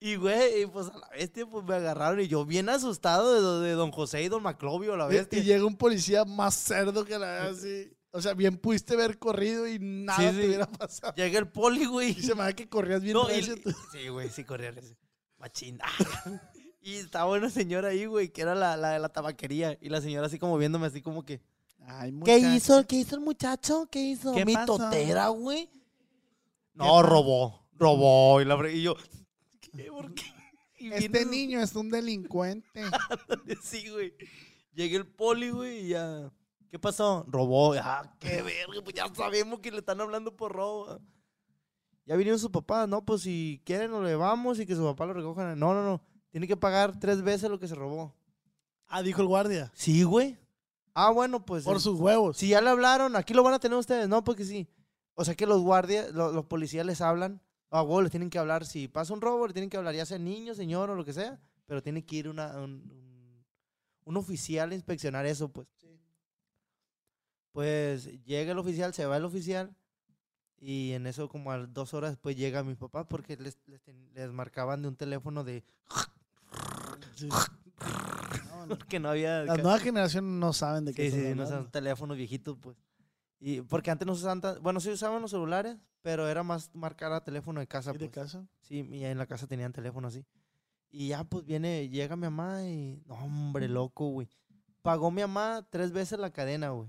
Y, 0.00 0.14
güey, 0.14 0.64
pues 0.66 0.86
a 0.88 0.96
la 0.96 1.08
bestia, 1.08 1.44
pues 1.44 1.64
me 1.64 1.74
agarraron 1.74 2.20
y 2.20 2.28
yo 2.28 2.46
bien 2.46 2.68
asustado 2.68 3.60
de, 3.60 3.68
de 3.68 3.74
Don 3.74 3.90
José 3.90 4.22
y 4.22 4.28
Don 4.28 4.44
Maclovio, 4.44 4.96
la 4.96 5.06
bestia. 5.06 5.40
y 5.40 5.42
llega 5.42 5.64
un 5.64 5.76
policía 5.76 6.24
más 6.24 6.54
cerdo 6.54 7.04
que 7.04 7.18
la 7.18 7.46
así. 7.48 7.90
O 8.10 8.22
sea, 8.22 8.34
bien 8.34 8.56
pudiste 8.56 8.94
haber 8.94 9.18
corrido 9.18 9.66
y 9.66 9.78
nada 9.80 10.30
Sí, 10.30 10.36
te 10.36 10.46
hubiera 10.46 10.66
pasado. 10.70 11.14
Llega 11.14 11.38
el 11.38 11.48
poli, 11.48 11.84
güey. 11.84 12.10
Y 12.10 12.22
se 12.22 12.34
me 12.34 12.42
da 12.42 12.52
que 12.52 12.68
corrías 12.68 13.02
bien 13.02 13.14
No, 13.14 13.26
recio 13.26 13.56
sí, 13.92 14.08
güey, 14.08 14.30
sí 14.30 14.44
corría 14.44 14.70
recio. 14.70 14.96
Machín. 15.36 15.78
y 16.80 16.94
estaba 16.94 17.30
una 17.32 17.50
señora 17.50 17.88
ahí, 17.88 18.06
güey, 18.06 18.28
que 18.30 18.42
era 18.42 18.54
la, 18.54 18.76
la 18.76 18.90
de 18.90 18.98
la 19.00 19.08
tabaquería. 19.08 19.76
Y 19.80 19.88
la 19.88 20.00
señora 20.00 20.28
así 20.28 20.38
como 20.38 20.56
viéndome, 20.56 20.86
así 20.86 21.02
como 21.02 21.24
que... 21.24 21.40
Ay, 21.90 22.12
¿Qué 22.24 22.38
hizo? 22.38 22.86
¿Qué 22.86 22.96
hizo 22.96 23.14
el 23.16 23.22
muchacho? 23.22 23.88
¿Qué 23.90 24.00
hizo? 24.00 24.34
¿Qué 24.34 24.44
Mi 24.44 24.54
pasó? 24.54 24.76
totera, 24.76 25.28
güey. 25.28 25.70
No, 26.74 27.02
robó. 27.02 27.66
Robó. 27.72 28.40
Y, 28.40 28.44
la, 28.44 28.70
y 28.70 28.82
yo... 28.82 28.94
¿Qué? 29.60 29.84
¿Por 29.84 30.14
qué? 30.14 30.24
Y 30.78 30.92
Este 30.92 31.08
viene- 31.08 31.30
niño 31.30 31.60
es 31.60 31.74
un 31.74 31.90
delincuente. 31.90 32.68
Sí, 33.62 33.88
güey. 33.90 34.12
Llegué 34.74 34.96
el 34.96 35.06
poli, 35.06 35.50
güey, 35.50 35.86
y 35.86 35.88
ya. 35.88 36.30
¿Qué 36.70 36.78
pasó? 36.78 37.24
Robó. 37.26 37.72
Ah, 37.74 38.14
qué 38.20 38.42
verga, 38.42 38.82
pues 38.84 38.94
ya 38.94 39.12
sabemos 39.14 39.60
que 39.60 39.72
le 39.72 39.78
están 39.78 40.00
hablando 40.00 40.36
por 40.36 40.52
robo. 40.52 41.00
Ya 42.04 42.14
vinieron 42.16 42.38
sus 42.38 42.50
papás, 42.50 42.88
¿no? 42.88 43.04
Pues 43.04 43.22
si 43.22 43.60
quieren 43.64 43.90
lo 43.90 44.02
llevamos 44.06 44.60
y 44.60 44.66
que 44.66 44.76
su 44.76 44.84
papá 44.84 45.06
lo 45.06 45.14
recojan. 45.14 45.58
No, 45.58 45.74
no, 45.74 45.82
no. 45.82 46.02
Tiene 46.30 46.46
que 46.46 46.56
pagar 46.56 46.98
tres 47.00 47.22
veces 47.22 47.50
lo 47.50 47.58
que 47.58 47.66
se 47.68 47.74
robó. 47.74 48.14
Ah, 48.86 49.02
dijo 49.02 49.20
el 49.22 49.26
guardia. 49.28 49.72
Sí, 49.74 50.02
güey. 50.02 50.38
Ah, 51.00 51.10
bueno, 51.10 51.46
pues. 51.46 51.62
Por 51.62 51.76
eh, 51.76 51.80
sus 51.80 52.00
huevos. 52.00 52.36
Si 52.36 52.48
ya 52.48 52.60
le 52.60 52.70
hablaron, 52.70 53.14
aquí 53.14 53.32
lo 53.32 53.44
van 53.44 53.54
a 53.54 53.60
tener 53.60 53.78
ustedes. 53.78 54.08
No, 54.08 54.24
porque 54.24 54.44
sí. 54.44 54.68
O 55.14 55.24
sea 55.24 55.36
que 55.36 55.46
los 55.46 55.62
guardias, 55.62 56.12
lo- 56.12 56.32
los, 56.32 56.46
policías 56.46 56.84
les 56.84 57.00
hablan. 57.00 57.40
A 57.70 57.82
huevo 57.82 58.02
les 58.02 58.10
tienen 58.10 58.30
que 58.30 58.38
hablar. 58.40 58.66
Si 58.66 58.88
pasa 58.88 59.14
un 59.14 59.20
robo, 59.20 59.46
le 59.46 59.52
tienen 59.52 59.70
que 59.70 59.76
hablar, 59.76 59.94
ya 59.94 60.04
sea 60.04 60.18
niño, 60.18 60.56
señor 60.56 60.90
o 60.90 60.96
lo 60.96 61.04
que 61.04 61.12
sea. 61.12 61.40
Pero 61.66 61.84
tiene 61.84 62.04
que 62.04 62.16
ir 62.16 62.28
una, 62.28 62.56
un, 62.58 63.44
un- 64.04 64.16
oficial 64.16 64.72
a 64.72 64.74
inspeccionar 64.74 65.24
eso, 65.24 65.48
pues. 65.52 65.68
Pues 67.52 68.06
llega 68.24 68.50
el 68.52 68.58
oficial, 68.58 68.92
se 68.92 69.06
va 69.06 69.18
el 69.18 69.24
oficial. 69.24 69.76
Y 70.58 70.92
en 70.94 71.06
eso, 71.06 71.28
como 71.28 71.52
a 71.52 71.58
dos 71.58 71.94
horas 71.94 72.10
después, 72.10 72.36
llega 72.36 72.64
mi 72.64 72.74
papá 72.74 73.06
porque 73.06 73.36
les, 73.36 73.56
les, 74.14 74.32
marcaban 74.32 74.82
de 74.82 74.88
un 74.88 74.96
teléfono 74.96 75.44
de. 75.44 75.62
Sí. 77.14 77.28
Porque 78.78 78.98
no 79.00 79.08
había. 79.10 79.44
Las 79.44 79.58
nuevas 79.62 79.82
generaciones 79.82 80.30
no 80.30 80.52
saben 80.52 80.84
de 80.84 80.94
qué 80.94 81.10
Sí, 81.10 81.16
sí, 81.20 81.34
no 81.34 81.46
son 81.46 81.70
teléfonos 81.70 82.16
viejitos, 82.16 82.56
pues. 82.60 82.76
Y 83.40 83.60
porque 83.62 83.90
antes 83.92 84.04
no 84.06 84.14
se 84.14 84.20
usaban 84.22 84.40
tan- 84.40 84.60
bueno, 84.62 84.80
sí 84.80 84.90
usaban 84.90 85.22
los 85.22 85.30
celulares, 85.30 85.76
pero 86.02 86.26
era 86.28 86.42
más 86.42 86.74
marcar 86.74 87.12
a 87.12 87.22
teléfono 87.22 87.60
de 87.60 87.68
casa, 87.68 87.90
¿Y 87.94 87.98
de 87.98 88.08
pues. 88.08 88.10
casa? 88.10 88.46
Sí, 88.62 88.86
y 88.90 89.04
en 89.04 89.16
la 89.16 89.26
casa 89.26 89.46
tenían 89.46 89.72
teléfono 89.72 90.08
así. 90.08 90.24
Y 90.90 91.08
ya, 91.08 91.22
pues 91.24 91.44
viene, 91.44 91.88
llega 91.88 92.16
mi 92.16 92.22
mamá 92.22 92.64
y. 92.64 93.00
No, 93.06 93.14
hombre, 93.14 93.68
loco, 93.68 94.08
güey. 94.10 94.28
Pagó 94.82 95.10
mi 95.10 95.20
mamá 95.22 95.66
tres 95.70 95.92
veces 95.92 96.18
la 96.18 96.30
cadena, 96.32 96.70
güey. 96.70 96.88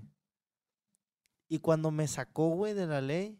Y 1.48 1.58
cuando 1.58 1.90
me 1.90 2.06
sacó, 2.08 2.48
güey, 2.50 2.74
de 2.74 2.86
la 2.86 3.00
ley, 3.00 3.38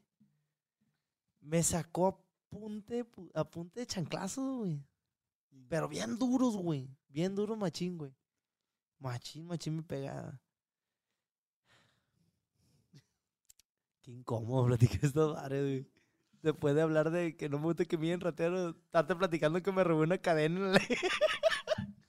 me 1.40 1.62
sacó 1.62 2.06
a 2.08 2.18
punte, 2.48 3.04
pu- 3.04 3.30
a 3.34 3.44
punte 3.44 3.80
de 3.80 3.86
chanclazos, 3.86 4.58
güey. 4.58 4.84
Pero 5.68 5.88
bien 5.88 6.18
duros, 6.18 6.56
güey. 6.56 6.88
Bien 7.08 7.34
duros, 7.34 7.56
machín, 7.56 7.96
güey. 7.98 8.12
Machín, 9.00 9.46
machín 9.46 9.76
me 9.76 9.82
pegaba. 9.82 10.38
Qué 14.02 14.10
incómodo 14.12 14.66
platicar 14.66 15.04
estos 15.04 15.34
bares, 15.34 15.62
güey. 15.62 15.86
Después 16.42 16.74
de 16.74 16.80
hablar 16.82 17.10
de 17.10 17.36
que 17.36 17.48
no 17.50 17.58
me 17.58 17.64
gusta 17.64 17.84
que 17.84 17.98
digan 17.98 18.20
ratero, 18.20 18.70
estarte 18.70 19.14
platicando 19.14 19.62
que 19.62 19.72
me 19.72 19.84
robé 19.84 20.04
una 20.04 20.18
cadena. 20.18 20.72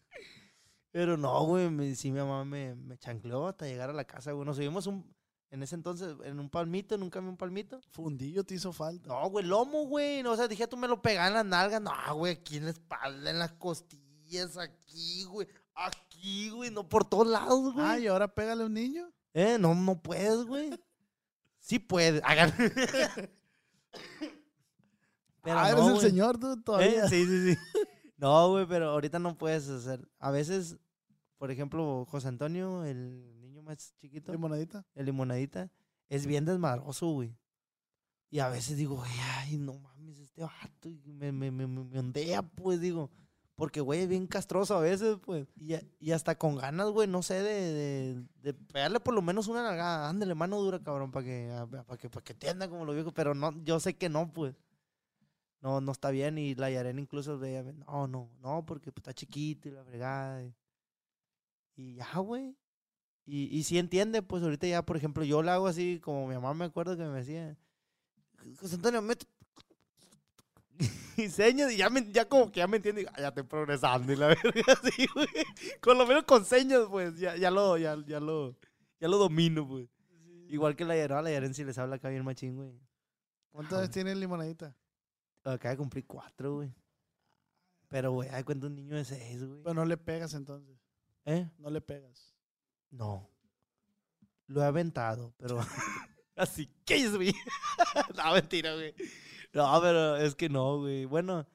Pero 0.92 1.18
no, 1.18 1.44
güey, 1.46 1.70
me- 1.70 1.96
sí 1.96 2.12
mi 2.12 2.20
mamá 2.20 2.44
me, 2.46 2.76
me 2.76 2.98
chancleó 2.98 3.48
hasta 3.48 3.66
llegar 3.66 3.90
a 3.90 3.94
la 3.94 4.06
casa, 4.06 4.32
güey. 4.32 4.46
Nos 4.46 4.56
subimos 4.58 4.88
un, 4.88 5.14
en 5.50 5.64
ese 5.64 5.76
entonces 5.76 6.16
en 6.24 6.40
un 6.40 6.50
palmito, 6.50 6.96
en 6.96 7.04
un 7.04 7.10
camión 7.10 7.36
palmito. 7.38 7.82
Fundillo 7.92 8.44
te 8.46 8.56
hizo 8.56 8.72
falta. 8.74 9.10
No, 9.10 9.30
güey, 9.30 9.46
lomo, 9.46 9.86
güey. 9.86 10.24
No, 10.24 10.32
o 10.32 10.36
sea, 10.38 10.48
dije, 10.48 10.68
tú 10.68 10.78
me 10.78 10.88
lo 10.88 11.02
pegas 11.02 11.28
en 11.28 11.34
las 11.34 11.46
nalgas. 11.46 11.82
No, 11.82 11.92
güey, 12.16 12.34
aquí 12.34 12.58
en 12.58 12.66
la 12.66 12.72
espalda, 12.72 13.30
en 13.30 13.40
las 13.40 13.52
costillas, 13.54 14.58
aquí, 14.58 15.24
güey. 15.26 15.48
Aquí, 15.76 16.50
güey, 16.50 16.70
no 16.72 16.88
por 16.88 17.06
todos 17.06 17.28
lados, 17.28 17.74
güey. 17.74 17.86
Ah, 17.86 18.00
y 18.00 18.08
ahora 18.08 18.28
pégale 18.34 18.64
a 18.64 18.66
un 18.66 18.74
niño. 18.74 19.10
Eh, 19.34 19.58
no, 19.60 19.74
no 19.76 20.02
puedes, 20.02 20.46
güey. 20.46 20.70
Sí 21.60 21.80
puedes. 21.80 22.22
Hagan. 22.26 22.54
Pero 25.44 25.58
ah, 25.58 25.64
no, 25.64 25.78
eres 25.78 25.86
el 25.86 25.94
güey. 25.94 26.02
señor 26.10 26.38
tú 26.40 26.62
todavía. 26.62 27.06
Eh, 27.06 27.10
Sí, 27.10 27.26
sí, 27.26 27.54
sí. 27.54 27.60
No, 28.18 28.50
güey, 28.52 28.68
pero 28.68 28.90
ahorita 28.92 29.18
no 29.20 29.36
puedes 29.38 29.68
hacer. 29.70 30.08
A 30.20 30.30
veces, 30.30 30.78
por 31.38 31.50
ejemplo, 31.50 32.06
José 32.08 32.28
Antonio, 32.28 32.86
el 32.86 33.40
niño 33.42 33.64
más 33.64 33.96
chiquito, 34.00 34.32
Limonadita. 34.32 34.86
el 34.94 35.06
limonadita, 35.08 35.72
es 36.10 36.28
bien 36.28 36.46
desmadroso, 36.46 37.08
güey. 37.08 37.36
Y 38.30 38.40
a 38.40 38.48
veces 38.50 38.78
digo, 38.78 38.96
"Güey, 38.98 39.12
ay, 39.40 39.58
no 39.58 39.74
mames, 39.74 40.20
este 40.20 40.42
vato. 40.44 40.88
y 40.88 41.02
me, 41.12 41.32
me, 41.32 41.50
me, 41.52 41.66
me- 41.68 41.84
me 41.84 42.00
ondea, 42.00 42.44
pues, 42.44 42.80
digo. 42.80 43.10
Porque, 43.56 43.80
güey, 43.82 44.02
es 44.02 44.08
bien 44.08 44.26
castroso 44.28 44.76
a 44.76 44.82
veces, 44.82 45.18
pues. 45.24 45.48
Y, 45.56 45.76
y 46.00 46.12
hasta 46.14 46.36
con 46.36 46.56
ganas, 46.56 46.90
güey, 46.90 47.08
no 47.08 47.22
sé, 47.22 47.36
de, 47.36 47.74
de, 47.74 48.24
de 48.42 48.54
pegarle 48.54 49.00
por 49.00 49.14
lo 49.14 49.22
menos 49.22 49.48
una 49.48 49.62
nalgada. 49.62 50.10
Ándale, 50.10 50.34
mano 50.34 50.60
dura, 50.60 50.80
cabrón, 50.80 51.12
para 51.12 51.26
que, 51.26 51.50
para 51.86 51.98
que, 51.98 52.10
para 52.10 52.24
que 52.24 52.34
entienda 52.34 52.68
como 52.70 52.86
lo 52.86 52.94
viejo. 52.94 53.12
Pero 53.14 53.36
no, 53.36 53.52
yo 53.64 53.80
sé 53.80 53.96
que 53.96 54.10
no, 54.10 54.34
pues. 54.34 54.56
No, 55.62 55.80
no 55.80 55.92
está 55.92 56.10
bien. 56.10 56.40
Y 56.40 56.56
la 56.56 56.72
Yaren 56.72 56.98
incluso 56.98 57.38
veía, 57.38 57.62
no, 57.62 58.08
no, 58.08 58.32
no, 58.42 58.66
porque 58.66 58.92
pues, 58.92 59.02
está 59.02 59.14
chiquito 59.14 59.70
y 59.70 59.72
la 59.72 59.84
fregada. 59.84 60.44
Y, 61.76 61.96
ya, 61.96 62.18
güey. 62.18 62.56
Y, 63.26 63.56
y 63.56 63.64
sí 63.64 63.78
entiende, 63.78 64.24
pues 64.24 64.42
ahorita 64.42 64.66
ya, 64.66 64.82
por 64.84 64.98
ejemplo, 64.98 65.24
yo 65.24 65.44
lo 65.44 65.52
hago 65.52 65.68
así, 65.68 66.00
como 66.00 66.28
mi 66.28 66.34
mamá 66.34 66.56
me 66.56 66.66
acuerdo 66.66 66.98
que 66.98 67.04
me 67.04 67.20
decía, 67.20 67.56
José 68.60 68.76
Antonio, 68.76 69.02
mete... 69.04 69.28
y 71.24 71.30
señas, 71.30 71.72
y 71.72 71.78
ya, 71.78 71.90
me, 71.90 72.12
ya 72.12 72.28
como 72.28 72.52
que 72.52 72.60
ya 72.60 72.68
me 72.68 72.78
entiende, 72.78 73.04
y, 73.04 73.06
"Ah, 73.06 73.14
ya 73.20 73.28
estoy 73.30 73.44
progresando 73.44 74.12
y 74.12 74.16
la 74.16 74.28
verga, 74.44 74.74
así, 74.74 75.08
güey. 75.14 75.28
Con 75.82 75.98
lo 75.98 76.06
menos 76.08 76.24
con 76.24 76.46
señas, 76.46 76.82
pues, 76.90 77.18
ya, 77.20 77.36
ya 77.36 77.50
lo, 77.52 77.78
ya, 77.78 77.98
ya 78.06 78.20
lo, 78.20 78.56
ya 79.00 79.08
lo 79.08 79.18
domino, 79.18 79.68
pues. 79.68 79.88
Igual 80.50 80.76
que 80.76 80.84
la 80.86 80.96
Yaren, 80.98 81.18
a 81.18 81.22
la 81.22 81.32
Yaren 81.32 81.54
si 81.54 81.64
les 81.64 81.78
habla 81.78 81.96
acá 81.96 82.10
bien 82.10 82.26
machín, 82.26 82.56
güey. 82.56 82.72
¿Cuántas 83.52 83.74
Ah, 83.78 83.82
veces 83.82 83.94
tiene 83.94 84.16
limonadita? 84.16 84.76
Acaba 85.44 85.72
de 85.72 85.78
cumplir 85.78 86.06
cuatro, 86.06 86.56
güey. 86.56 86.74
Pero, 87.88 88.12
güey, 88.12 88.30
hay 88.30 88.44
cuenta 88.44 88.68
un 88.68 88.76
niño 88.76 88.96
de 88.96 89.06
seis, 89.06 89.44
güey. 89.44 89.62
Pero 89.64 89.74
no 89.74 89.86
le 89.86 89.98
pegas 89.98 90.34
entonces. 90.34 90.78
¿Eh? 91.26 91.50
No 91.58 91.70
le 91.70 91.82
pegas. 91.82 92.34
No. 92.90 93.28
Lo 94.48 94.62
he 94.62 94.66
aventado, 94.66 95.34
pero. 95.38 95.60
Así 96.36 96.68
que 96.86 96.96
es, 96.96 97.16
güey. 97.16 97.34
no, 98.16 98.34
mentira, 98.34 98.74
güey. 98.74 98.94
No, 99.54 99.80
pero 99.82 100.16
es 100.18 100.36
que 100.36 100.50
no, 100.50 100.80
güey. 100.80 101.06
Bueno, 101.06 101.46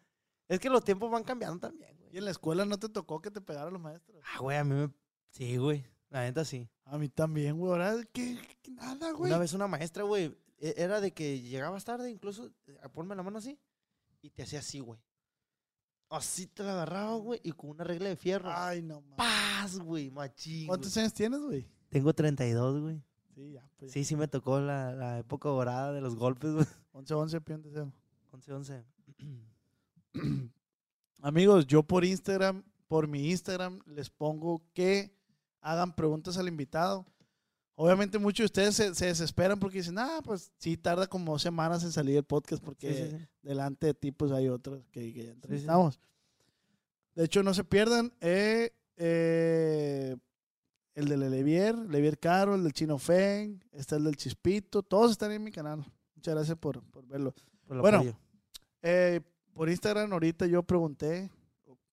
es 0.48 0.60
que 0.60 0.68
los 0.70 0.84
tiempos 0.84 1.10
van 1.10 1.24
cambiando 1.24 1.58
también, 1.58 1.96
¿Y 1.98 2.02
güey. 2.04 2.18
en 2.18 2.24
la 2.26 2.30
escuela 2.30 2.64
no 2.64 2.78
te 2.78 2.88
tocó 2.88 3.20
que 3.20 3.30
te 3.30 3.40
pegaran 3.40 3.72
los 3.72 3.80
maestros? 3.82 4.20
Ah, 4.34 4.38
güey, 4.40 4.56
a 4.58 4.64
mí 4.64 4.74
me. 4.74 4.90
Sí, 5.30 5.56
güey. 5.56 5.84
La 6.10 6.20
neta 6.22 6.44
sí. 6.44 6.68
A 6.84 6.98
mí 6.98 7.08
también, 7.08 7.58
güey. 7.58 7.72
Ahora, 7.72 7.96
¿qué? 8.12 8.38
qué 8.62 8.70
Nada, 8.70 9.10
güey. 9.12 9.30
Una 9.30 9.38
vez 9.38 9.52
una 9.54 9.66
maestra, 9.66 10.04
güey, 10.04 10.36
e- 10.58 10.74
era 10.76 11.00
de 11.00 11.12
que 11.12 11.40
llegabas 11.40 11.84
tarde, 11.84 12.10
incluso, 12.10 12.50
eh, 12.66 12.78
a 12.82 12.88
ponme 12.88 13.16
la 13.16 13.22
mano 13.22 13.38
así, 13.38 13.58
y 14.22 14.30
te 14.30 14.42
hacía 14.42 14.60
así, 14.60 14.78
güey. 14.80 15.00
Así 16.08 16.46
te 16.46 16.62
la 16.62 16.72
agarraba, 16.72 17.16
güey, 17.16 17.40
y 17.42 17.50
con 17.52 17.70
una 17.70 17.82
regla 17.82 18.08
de 18.08 18.16
fierro. 18.16 18.50
Ay, 18.54 18.80
no 18.82 19.00
mames. 19.00 19.16
¡Paz, 19.16 19.78
güey! 19.80 20.10
Machín. 20.10 20.68
¿Cuántos 20.68 20.94
güey. 20.94 21.02
años 21.02 21.14
tienes, 21.14 21.40
güey? 21.40 21.68
Tengo 21.88 22.12
32, 22.14 22.80
güey. 22.80 23.02
Sí, 23.34 23.52
ya, 23.52 23.68
pues. 23.76 23.90
Sí, 23.92 24.04
sí 24.04 24.14
me 24.14 24.28
tocó 24.28 24.60
la, 24.60 24.92
la 24.92 25.18
época 25.18 25.48
dorada 25.48 25.92
de 25.92 26.00
los 26.00 26.14
golpes, 26.14 26.52
güey. 26.52 26.66
11, 26.96 27.14
11, 27.14 27.40
pion 27.42 27.62
deseo. 27.62 27.92
11, 28.32 28.52
11. 28.52 28.84
Amigos, 31.20 31.66
yo 31.66 31.82
por 31.82 32.04
Instagram, 32.04 32.62
por 32.88 33.06
mi 33.06 33.30
Instagram, 33.30 33.80
les 33.86 34.08
pongo 34.08 34.62
que 34.72 35.12
hagan 35.60 35.94
preguntas 35.94 36.38
al 36.38 36.48
invitado. 36.48 37.04
Obviamente 37.74 38.18
muchos 38.18 38.38
de 38.38 38.44
ustedes 38.46 38.74
se, 38.76 38.94
se 38.94 39.06
desesperan 39.06 39.58
porque 39.58 39.78
dicen, 39.78 39.98
ah, 39.98 40.20
pues 40.24 40.50
sí, 40.58 40.78
tarda 40.78 41.06
como 41.06 41.38
semanas 41.38 41.84
en 41.84 41.92
salir 41.92 42.16
el 42.16 42.24
podcast 42.24 42.64
porque 42.64 42.94
Sí, 42.94 43.10
sí, 43.10 43.18
sí. 43.18 43.26
delante 43.42 43.88
de 43.88 43.94
ti 43.94 44.10
pues 44.12 44.32
hay 44.32 44.48
otros 44.48 44.82
que, 44.90 45.12
que 45.12 45.24
ya 45.26 45.32
entrevistamos. 45.32 46.00
De 47.14 47.24
hecho, 47.24 47.42
no 47.42 47.52
se 47.52 47.64
pierdan 47.64 48.10
eh, 48.22 48.72
eh, 48.96 50.16
el 50.94 51.08
del 51.08 51.30
Levier, 51.30 51.76
Levier 51.76 52.18
Caro, 52.18 52.54
el 52.54 52.62
del 52.62 52.72
Chino 52.72 52.96
Feng, 52.98 53.60
está 53.72 53.96
el 53.96 54.04
del 54.04 54.16
Chispito, 54.16 54.82
todos 54.82 55.10
están 55.10 55.32
en 55.32 55.44
mi 55.44 55.52
canal. 55.52 55.84
Muchas 56.26 56.34
gracias 56.34 56.58
por, 56.58 56.82
por 56.90 57.06
verlo. 57.06 57.32
Por 57.68 57.80
Bueno. 57.80 58.02
Eh, 58.82 59.20
por 59.54 59.68
Instagram 59.70 60.12
ahorita 60.12 60.46
yo 60.46 60.60
pregunté, 60.64 61.30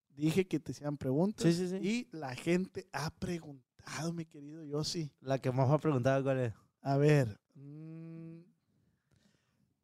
dije 0.08 0.44
que 0.48 0.58
te 0.58 0.72
hicieran 0.72 0.96
preguntas 0.96 1.44
Sí, 1.44 1.52
sí, 1.52 1.68
sí. 1.68 1.76
y 1.80 2.08
la 2.16 2.34
gente 2.34 2.88
ha 2.92 3.10
preguntado, 3.10 4.12
mi 4.12 4.24
querido 4.26 4.64
Yossi. 4.64 5.12
La 5.20 5.38
que 5.38 5.52
más 5.52 5.68
me 5.68 5.74
ha 5.74 5.78
preguntado 5.78 6.24
cuál 6.24 6.40
es. 6.40 6.54
A 6.82 6.96
ver, 6.96 7.38
Mm. 7.54 8.40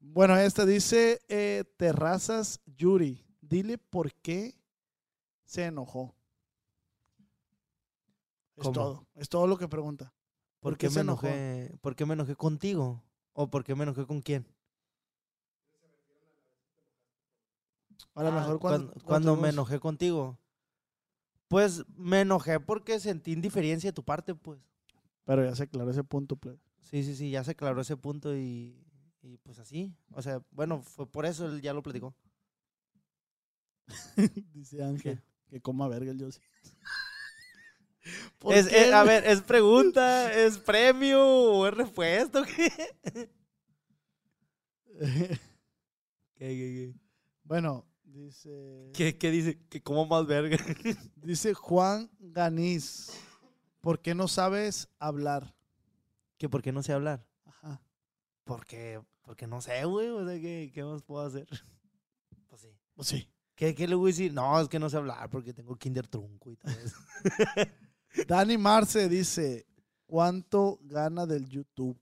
Bueno, 0.00 0.36
esta 0.36 0.66
dice 0.66 1.20
eh, 1.28 1.62
Terrazas 1.76 2.60
Yuri. 2.66 3.24
Dile 3.40 3.78
por 3.78 4.12
qué 4.14 4.58
se 5.44 5.66
enojó. 5.66 6.16
Es 8.56 8.64
¿Cómo? 8.64 8.72
todo. 8.72 9.06
Es 9.14 9.28
todo 9.28 9.46
lo 9.46 9.56
que 9.56 9.68
pregunta. 9.68 10.12
¿Por, 10.58 10.72
¿Por 10.72 10.78
qué, 10.78 10.86
qué 10.86 10.90
me 10.90 10.94
se 10.94 11.00
enojó? 11.02 11.26
enojé? 11.28 11.78
¿Por 11.80 11.94
qué 11.94 12.04
me 12.06 12.14
enojé 12.14 12.34
contigo? 12.34 13.04
¿O 13.40 13.48
por 13.48 13.64
qué 13.64 13.74
me 13.74 13.84
enojé 13.84 14.04
con 14.04 14.20
quién? 14.20 14.46
A 18.14 18.22
lo 18.22 18.28
Ah, 18.28 18.32
mejor 18.32 18.60
cuando, 18.60 18.88
cuando, 18.88 19.06
cuando 19.06 19.36
me 19.36 19.48
enojé 19.48 19.80
contigo. 19.80 20.38
Pues 21.48 21.84
me 21.96 22.20
enojé 22.20 22.60
porque 22.60 23.00
sentí 23.00 23.32
indiferencia 23.32 23.88
de 23.88 23.94
tu 23.94 24.04
parte, 24.04 24.34
pues. 24.34 24.60
Pero 25.24 25.42
ya 25.42 25.54
se 25.56 25.62
aclaró 25.62 25.90
ese 25.90 26.04
punto, 26.04 26.36
plebe. 26.36 26.58
Sí, 26.80 27.02
sí, 27.02 27.16
sí, 27.16 27.30
ya 27.30 27.42
se 27.42 27.52
aclaró 27.52 27.80
ese 27.80 27.96
punto 27.96 28.36
y, 28.36 28.76
y 29.22 29.38
pues 29.38 29.58
así. 29.58 29.96
O 30.12 30.20
sea, 30.20 30.42
bueno, 30.50 30.82
fue 30.82 31.06
por 31.10 31.24
eso 31.24 31.46
él 31.46 31.62
ya 31.62 31.72
lo 31.72 31.82
platicó. 31.82 32.14
Dice 34.52 34.84
Ángel 34.84 35.22
que 35.48 35.62
coma 35.62 35.88
verga 35.88 36.10
el 36.12 36.18
Yossi. 36.18 36.40
Es, 38.50 38.72
eh, 38.72 38.92
a 38.92 39.02
ver, 39.04 39.24
¿es 39.26 39.40
pregunta? 39.42 40.32
¿Es 40.32 40.58
premio? 40.58 41.22
¿O 41.24 41.66
es 41.66 41.74
respuesta? 41.74 42.40
o 42.40 42.44
¿Qué? 42.44 42.70
¿Qué, 46.34 46.46
qué, 46.48 46.94
bueno, 47.44 47.86
dice, 48.04 48.90
qué? 48.94 49.12
¿Qué- 49.12 49.18
qué 49.18 49.30
dice? 49.30 49.58
Que 49.68 49.82
como 49.82 50.06
más 50.06 50.26
verga. 50.26 50.56
dice 51.16 51.54
Juan 51.54 52.10
Ganiz. 52.18 53.10
¿Por 53.80 54.00
qué 54.00 54.14
no 54.14 54.28
sabes 54.28 54.88
hablar? 54.98 55.54
¿Que 56.38 56.48
por 56.48 56.62
qué 56.62 56.72
no 56.72 56.82
sé 56.82 56.92
hablar? 56.92 57.26
Ajá. 57.44 57.82
Porque, 58.44 59.00
porque 59.22 59.46
no 59.46 59.60
sé, 59.60 59.84
güey. 59.84 60.08
O 60.08 60.24
sea, 60.26 60.38
¿qué, 60.40 60.70
qué 60.74 60.84
más 60.84 61.02
puedo 61.02 61.24
hacer? 61.24 61.46
Pues 62.48 62.62
sí. 62.62 62.68
Pues 62.94 63.06
sí. 63.08 63.28
¿Qué, 63.54 63.74
¿Qué 63.76 63.86
le 63.86 63.94
voy 63.94 64.10
a 64.10 64.12
decir? 64.12 64.32
No, 64.32 64.60
es 64.60 64.68
que 64.68 64.80
no 64.80 64.90
sé 64.90 64.96
hablar 64.96 65.30
porque 65.30 65.52
tengo 65.54 65.76
kinder 65.76 66.08
trunco 66.08 66.50
y 66.50 66.56
todo 66.56 66.72
eso. 66.72 66.96
Dani 68.26 68.58
Marce 68.58 69.08
dice, 69.08 69.66
¿cuánto 70.06 70.78
gana 70.82 71.26
del 71.26 71.48
YouTube? 71.48 71.98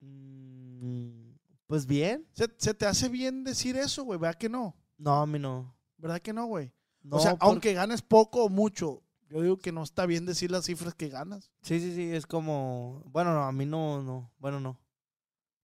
Mm, 0.00 1.32
pues 1.66 1.86
bien. 1.86 2.26
¿Se, 2.32 2.46
se 2.58 2.74
te 2.74 2.86
hace 2.86 3.08
bien 3.08 3.44
decir 3.44 3.76
eso, 3.76 4.04
güey? 4.04 4.18
¿Verdad 4.18 4.38
que 4.38 4.48
no? 4.48 4.76
No, 4.98 5.20
a 5.20 5.26
mí 5.26 5.38
no. 5.38 5.74
¿Verdad 5.98 6.20
que 6.20 6.32
no, 6.32 6.46
güey? 6.46 6.72
No, 7.02 7.16
o 7.16 7.20
sea, 7.20 7.36
por- 7.36 7.48
aunque 7.48 7.72
ganes 7.74 8.02
poco 8.02 8.44
o 8.44 8.48
mucho, 8.48 9.02
yo 9.28 9.40
digo 9.42 9.58
que 9.58 9.72
no 9.72 9.82
está 9.82 10.06
bien 10.06 10.26
decir 10.26 10.50
las 10.50 10.66
cifras 10.66 10.94
que 10.94 11.08
ganas. 11.08 11.50
Sí, 11.62 11.80
sí, 11.80 11.94
sí, 11.94 12.12
es 12.12 12.26
como... 12.26 13.02
Bueno, 13.06 13.32
no, 13.34 13.42
a 13.44 13.52
mí 13.52 13.64
no, 13.66 14.02
no. 14.02 14.32
Bueno, 14.38 14.60
no. 14.60 14.78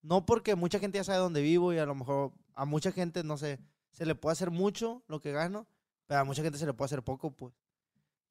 No 0.03 0.27
porque 0.27 0.57
mucha 0.57 0.79
gente 0.79 0.99
ya 0.99 1.05
sabe 1.05 1.19
dónde 1.19 1.43
vivo 1.43 1.73
y 1.73 1.79
a 1.79 1.87
lo 1.87 1.95
mejor 1.95 2.33
a 2.55 2.65
mucha 2.65 2.91
gente, 2.91 3.23
no 3.23 3.37
sé, 3.37 3.61
se 3.93 4.05
le 4.05 4.15
puede 4.15 4.33
hacer 4.33 4.51
mucho 4.51 5.05
lo 5.07 5.21
que 5.21 5.31
gano, 5.31 5.69
pero 6.07 6.21
a 6.21 6.25
mucha 6.25 6.43
gente 6.43 6.59
se 6.59 6.67
le 6.67 6.75
puede 6.75 6.87
hacer 6.87 7.03
poco, 7.05 7.31
pues. 7.31 7.55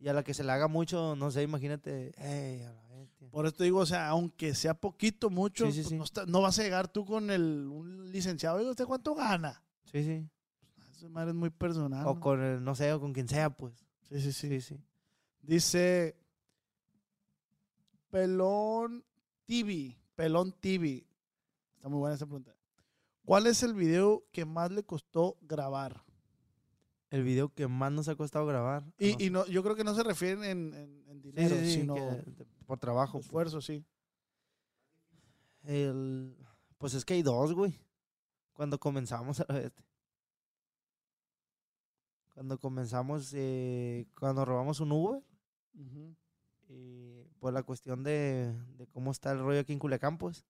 Y 0.01 0.07
a 0.09 0.13
la 0.13 0.23
que 0.23 0.33
se 0.33 0.43
le 0.43 0.51
haga 0.51 0.67
mucho, 0.67 1.15
no 1.15 1.29
sé, 1.29 1.43
imagínate, 1.43 2.11
ey, 2.17 2.63
a 2.63 2.73
la 2.73 2.87
bestia. 2.95 3.29
Por 3.29 3.45
esto 3.45 3.63
digo, 3.63 3.79
o 3.79 3.85
sea, 3.85 4.07
aunque 4.07 4.55
sea 4.55 4.73
poquito, 4.73 5.29
mucho, 5.29 5.67
Sí, 5.67 5.73
sí, 5.73 5.81
pues 5.81 5.89
sí. 5.89 5.95
No, 5.95 6.03
está- 6.03 6.25
no 6.25 6.41
vas 6.41 6.57
a 6.57 6.63
llegar 6.63 6.87
tú 6.87 7.05
con 7.05 7.29
el, 7.29 7.67
un 7.71 8.11
licenciado. 8.11 8.57
Oiga, 8.57 8.71
¿usted 8.71 8.85
cuánto 8.85 9.13
gana? 9.13 9.61
Sí, 9.85 10.03
sí. 10.03 10.27
Esa 10.97 11.07
madre 11.07 11.29
es 11.29 11.35
muy 11.35 11.51
personal. 11.51 12.05
O 12.07 12.15
¿no? 12.15 12.19
con 12.19 12.41
el, 12.41 12.63
no 12.63 12.73
sé, 12.73 12.91
o 12.93 12.99
con 12.99 13.13
quien 13.13 13.27
sea, 13.27 13.51
pues. 13.51 13.75
Sí, 14.09 14.19
sí, 14.21 14.31
sí. 14.33 14.49
Sí, 14.49 14.61
sí. 14.61 14.83
Dice 15.43 16.15
Pelón 18.09 19.03
TV. 19.45 19.97
Pelón 20.15 20.51
TV. 20.59 21.05
Está 21.75 21.89
muy 21.89 21.99
buena 21.99 22.15
esa 22.15 22.25
pregunta. 22.25 22.55
¿Cuál 23.23 23.47
es 23.47 23.61
el 23.63 23.73
video 23.73 24.23
que 24.31 24.45
más 24.45 24.71
le 24.71 24.83
costó 24.83 25.37
grabar? 25.41 26.03
El 27.11 27.23
video 27.23 27.53
que 27.53 27.67
más 27.67 27.91
nos 27.91 28.07
ha 28.07 28.15
costado 28.15 28.45
grabar. 28.47 28.83
Y, 28.97 29.11
no 29.11 29.17
y 29.19 29.29
no, 29.29 29.45
yo 29.45 29.61
creo 29.63 29.75
que 29.75 29.83
no 29.83 29.93
se 29.93 30.01
refieren 30.03 30.43
en, 30.43 30.73
en- 30.73 31.21
dinero, 31.21 31.55
sí, 31.55 31.65
sí, 31.65 31.71
sino 31.81 31.93
que 31.93 32.23
por 32.65 32.79
trabajo. 32.79 33.19
pues. 33.19 33.25
esfuerzo, 33.25 33.61
sí. 33.61 33.85
El, 35.63 36.35
pues 36.79 36.93
es 36.95 37.05
que 37.05 37.13
hay 37.13 37.21
dos, 37.21 37.53
güey. 37.53 37.79
Cuando 38.53 38.79
comenzamos 38.79 39.39
a 39.41 39.45
la 39.47 39.55
vez. 39.59 39.73
Cuando 42.33 42.57
comenzamos, 42.59 43.31
eh, 43.35 44.07
cuando 44.17 44.45
robamos 44.45 44.79
un 44.79 44.91
Uber, 44.93 45.21
y 46.69 47.23
por 47.39 47.51
la 47.53 47.61
cuestión 47.63 48.03
de, 48.03 48.51
de 48.77 48.87
cómo 48.87 49.11
está 49.11 49.31
el 49.33 49.39
rollo 49.39 49.59
aquí 49.59 49.73
en 49.73 49.79
Culiacán, 49.79 50.17
pues. 50.17 50.45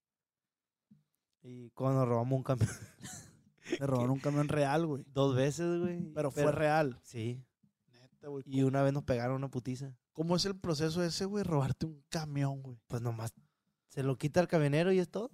Y 1.41 1.71
cuando 1.71 2.05
robamos 2.05 2.37
un 2.37 2.43
camión 2.43 2.69
Le 3.79 3.87
robaron 3.87 4.11
un 4.11 4.19
camión 4.19 4.47
real, 4.47 4.85
güey. 4.85 5.03
dos 5.07 5.35
veces, 5.35 5.79
güey. 5.79 6.11
Pero 6.13 6.31
fue 6.31 6.51
real. 6.51 6.99
Sí. 7.03 7.43
Neta, 7.93 8.27
güey. 8.27 8.43
Y 8.45 8.63
una 8.63 8.81
vez 8.81 8.93
nos 8.93 9.03
pegaron 9.03 9.37
una 9.37 9.49
putiza. 9.49 9.95
¿Cómo 10.13 10.35
es 10.35 10.45
el 10.45 10.57
proceso 10.59 11.03
ese, 11.03 11.25
güey? 11.25 11.43
Robarte 11.43 11.85
un 11.85 12.03
camión, 12.09 12.61
güey. 12.61 12.77
Pues 12.87 13.01
nomás 13.01 13.33
se 13.87 14.03
lo 14.03 14.17
quita 14.17 14.39
el 14.39 14.47
camionero 14.47 14.91
y 14.91 14.99
es 14.99 15.09
todo. 15.09 15.31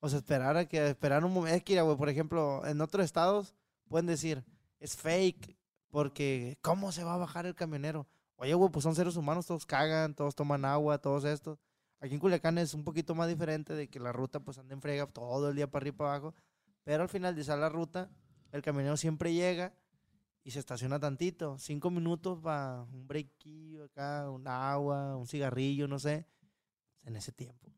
O 0.00 0.08
sea, 0.08 0.18
esperar 0.18 0.56
a 0.56 0.66
que 0.68 0.86
esperar 0.86 1.24
un 1.24 1.32
momento. 1.32 1.56
Es 1.56 1.64
que, 1.64 1.80
güey, 1.80 1.96
por 1.96 2.08
ejemplo, 2.08 2.64
en 2.66 2.80
otros 2.80 3.04
estados 3.04 3.54
pueden 3.88 4.06
decir, 4.06 4.44
es 4.78 4.96
fake, 4.96 5.56
porque 5.88 6.58
¿cómo 6.60 6.92
se 6.92 7.04
va 7.04 7.14
a 7.14 7.18
bajar 7.18 7.46
el 7.46 7.54
camionero? 7.54 8.06
Oye, 8.36 8.52
güey, 8.52 8.70
pues 8.70 8.82
son 8.82 8.94
seres 8.94 9.16
humanos, 9.16 9.46
todos 9.46 9.64
cagan, 9.64 10.14
todos 10.14 10.34
toman 10.34 10.64
agua, 10.64 10.98
todos 10.98 11.24
estos. 11.24 11.58
Aquí 12.00 12.14
en 12.14 12.20
Culiacán 12.20 12.58
es 12.58 12.74
un 12.74 12.84
poquito 12.84 13.14
más 13.14 13.28
diferente 13.28 13.72
de 13.72 13.88
que 13.88 13.98
la 13.98 14.12
ruta 14.12 14.40
pues 14.40 14.58
anda 14.58 14.74
en 14.74 14.82
frega 14.82 15.06
todo 15.06 15.48
el 15.48 15.56
día 15.56 15.70
para 15.70 15.84
arriba 15.84 15.94
y 15.94 15.98
para 15.98 16.10
abajo. 16.10 16.34
Pero 16.84 17.02
al 17.02 17.08
final 17.08 17.34
de 17.34 17.44
la 17.56 17.68
ruta, 17.68 18.10
el 18.52 18.62
camionero 18.62 18.96
siempre 18.96 19.32
llega 19.32 19.74
y 20.42 20.50
se 20.50 20.58
estaciona 20.58 21.00
tantito. 21.00 21.58
Cinco 21.58 21.90
minutos 21.90 22.38
para 22.42 22.82
un 22.82 23.06
breakillo 23.08 23.84
acá, 23.84 24.30
un 24.30 24.46
agua, 24.46 25.16
un 25.16 25.26
cigarrillo, 25.26 25.88
no 25.88 25.98
sé. 25.98 26.26
En 27.04 27.16
ese 27.16 27.32
tiempo. 27.32 27.70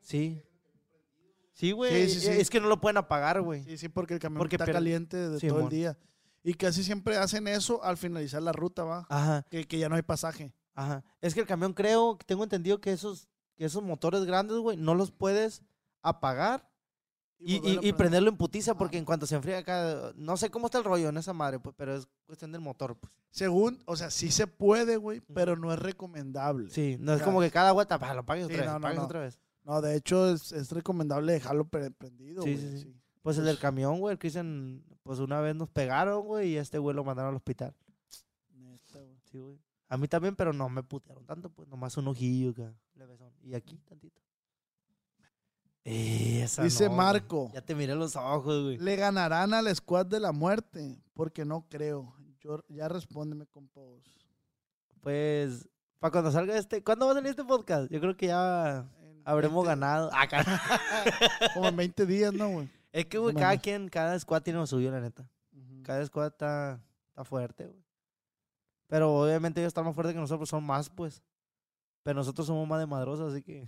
Sí. 0.00 0.42
Sí, 1.52 1.72
güey. 1.72 2.08
Sí, 2.08 2.14
sí, 2.14 2.26
sí. 2.26 2.28
Es 2.32 2.50
que 2.50 2.60
no 2.60 2.68
lo 2.68 2.80
pueden 2.80 2.96
apagar, 2.96 3.40
güey. 3.40 3.62
Sí, 3.64 3.78
sí, 3.78 3.88
porque 3.88 4.14
el 4.14 4.20
camión 4.20 4.38
Porque 4.38 4.56
está 4.56 4.64
per- 4.66 4.74
caliente 4.74 5.16
de 5.16 5.40
Sí, 5.40 5.48
todo 5.48 5.60
el 5.62 5.68
día. 5.68 5.96
Y 6.42 6.54
casi 6.54 6.82
siempre 6.84 7.16
hacen 7.16 7.48
eso 7.48 7.82
al 7.84 7.96
finalizar 7.96 8.42
la 8.42 8.52
ruta, 8.52 8.84
va. 8.84 9.06
Ajá, 9.08 9.46
Que, 9.50 9.64
que 9.66 9.78
ya 9.78 9.88
no 9.88 9.94
hay 9.96 10.02
pasaje. 10.02 10.52
ajá. 10.74 11.02
Es 11.20 11.32
que 11.32 11.40
el 11.40 11.46
camión 11.46 11.72
creo, 11.72 12.18
tengo 12.26 12.42
entendido 12.44 12.80
que 12.80 12.92
esos, 12.92 13.28
que 13.56 13.64
esos 13.64 13.82
motores 13.82 14.24
grandes, 14.24 14.58
güey, 14.58 14.76
no 14.76 14.94
los 14.94 15.10
puedes 15.10 15.62
apagar 16.02 16.68
y, 17.38 17.54
y- 17.54 17.56
y 17.56 17.60
prender. 17.60 17.96
prenderlo 17.96 18.30
en 18.30 18.36
putiza 18.36 18.72
Ah. 18.72 18.78
porque 18.78 18.96
en 18.98 19.04
cuanto 19.04 19.26
se 19.26 19.34
enfría 19.34 19.58
acá, 19.58 20.12
no 20.16 20.36
sé 20.36 20.50
cómo 20.50 20.66
está 20.66 20.78
el 20.78 20.84
rollo 20.84 21.08
en 21.08 21.16
esa 21.16 21.32
madre, 21.32 21.58
pues, 21.58 21.74
pero 21.76 21.94
es 21.96 22.06
cuestión 22.26 22.52
del 22.52 22.60
motor, 22.60 22.96
pues. 22.96 23.12
Según, 23.30 23.82
o 23.86 23.96
sea, 23.96 24.10
sí 24.10 24.30
se 24.30 24.46
puede, 24.46 24.96
güey, 24.96 25.20
pero 25.34 25.56
no 25.56 25.72
es 25.72 25.78
recomendable. 25.78 26.70
Sí, 26.70 26.96
no 27.00 27.12
es 27.14 27.22
como 27.22 27.40
que 27.40 27.50
cada 27.50 27.72
vuelta, 27.72 27.98
pa, 27.98 28.14
lo 28.14 28.20
apagues 28.20 28.46
Sí, 28.46 28.54
otra 28.54 28.78
vez, 28.78 28.96
no, 28.96 29.04
otra 29.04 29.20
vez. 29.20 29.38
No, 29.64 29.80
de 29.80 29.96
hecho, 29.96 30.30
es, 30.30 30.52
es 30.52 30.70
recomendable 30.72 31.32
dejarlo 31.32 31.66
pre- 31.66 31.90
prendido, 31.90 32.42
Sí, 32.42 32.54
güey. 32.54 32.70
sí, 32.70 32.78
sí. 32.82 32.96
Pues 33.22 33.38
el 33.38 33.46
del 33.46 33.58
camión, 33.58 33.98
güey, 34.00 34.12
el 34.12 34.18
que 34.18 34.28
dicen, 34.28 34.84
pues 35.02 35.18
una 35.18 35.40
vez 35.40 35.56
nos 35.56 35.70
pegaron, 35.70 36.24
güey, 36.26 36.50
y 36.50 36.58
a 36.58 36.62
este 36.62 36.78
güey 36.78 36.94
lo 36.94 37.02
mandaron 37.04 37.30
al 37.30 37.36
hospital. 37.36 37.74
Neta, 38.50 38.98
güey. 39.00 39.18
Sí, 39.24 39.38
güey. 39.38 39.58
A 39.88 39.96
mí 39.96 40.08
también, 40.08 40.34
pero 40.36 40.52
no 40.52 40.68
me 40.68 40.82
putearon 40.82 41.24
tanto, 41.26 41.50
pues 41.50 41.68
nomás 41.68 41.96
un 41.96 42.08
ojillo 42.08 42.52
levesón. 42.94 43.32
Y 43.42 43.54
aquí, 43.54 43.78
tantito. 43.88 44.20
Esa 45.84 46.62
Dice 46.62 46.84
no, 46.84 46.90
güey. 46.90 46.96
Marco. 46.96 47.50
Ya 47.52 47.60
te 47.60 47.74
miré 47.74 47.94
los 47.94 48.16
ojos, 48.16 48.62
güey. 48.64 48.78
Le 48.78 48.96
ganarán 48.96 49.52
al 49.52 49.74
squad 49.76 50.06
de 50.06 50.18
la 50.18 50.32
muerte, 50.32 50.98
porque 51.12 51.44
no 51.44 51.66
creo. 51.68 52.14
Yo, 52.40 52.64
ya 52.68 52.88
respóndeme, 52.88 53.46
compos. 53.46 54.02
Pues, 55.00 55.68
para 55.98 56.10
cuando 56.12 56.30
salga 56.30 56.56
este, 56.56 56.82
¿cuándo 56.82 57.06
va 57.06 57.12
a 57.12 57.14
salir 57.16 57.30
este 57.30 57.44
podcast? 57.44 57.90
Yo 57.90 58.00
creo 58.00 58.16
que 58.16 58.28
ya 58.28 58.86
En 59.02 59.22
habremos 59.26 59.64
20 59.66 59.68
ganado. 59.68 60.10
Ah. 60.12 60.26
Como 61.54 61.68
en 61.68 61.76
20 61.76 62.06
días, 62.06 62.32
¿no, 62.32 62.48
güey? 62.48 62.70
Es 62.92 63.06
que, 63.06 63.18
güey, 63.18 63.34
Más 63.34 63.40
o 63.40 63.42
cada 63.42 63.50
menos. 63.50 63.62
quien, 63.62 63.88
cada 63.88 64.18
squad 64.18 64.42
tiene 64.42 64.58
lo 64.58 64.66
suyo, 64.66 64.90
la 64.90 65.00
neta. 65.00 65.28
Cada 65.82 66.04
squad 66.06 66.28
está, 66.28 66.80
está 67.08 67.24
fuerte, 67.24 67.66
güey. 67.66 67.84
Pero 68.86 69.14
obviamente 69.14 69.60
ellos 69.60 69.68
están 69.68 69.84
más 69.84 69.94
fuertes 69.94 70.14
que 70.14 70.20
nosotros, 70.20 70.48
son 70.48 70.64
más, 70.64 70.88
pues. 70.88 71.22
Pero 72.02 72.16
nosotros 72.16 72.46
somos 72.46 72.66
más 72.66 72.78
de 72.80 72.86
madrosos, 72.86 73.32
así 73.32 73.42
que 73.42 73.66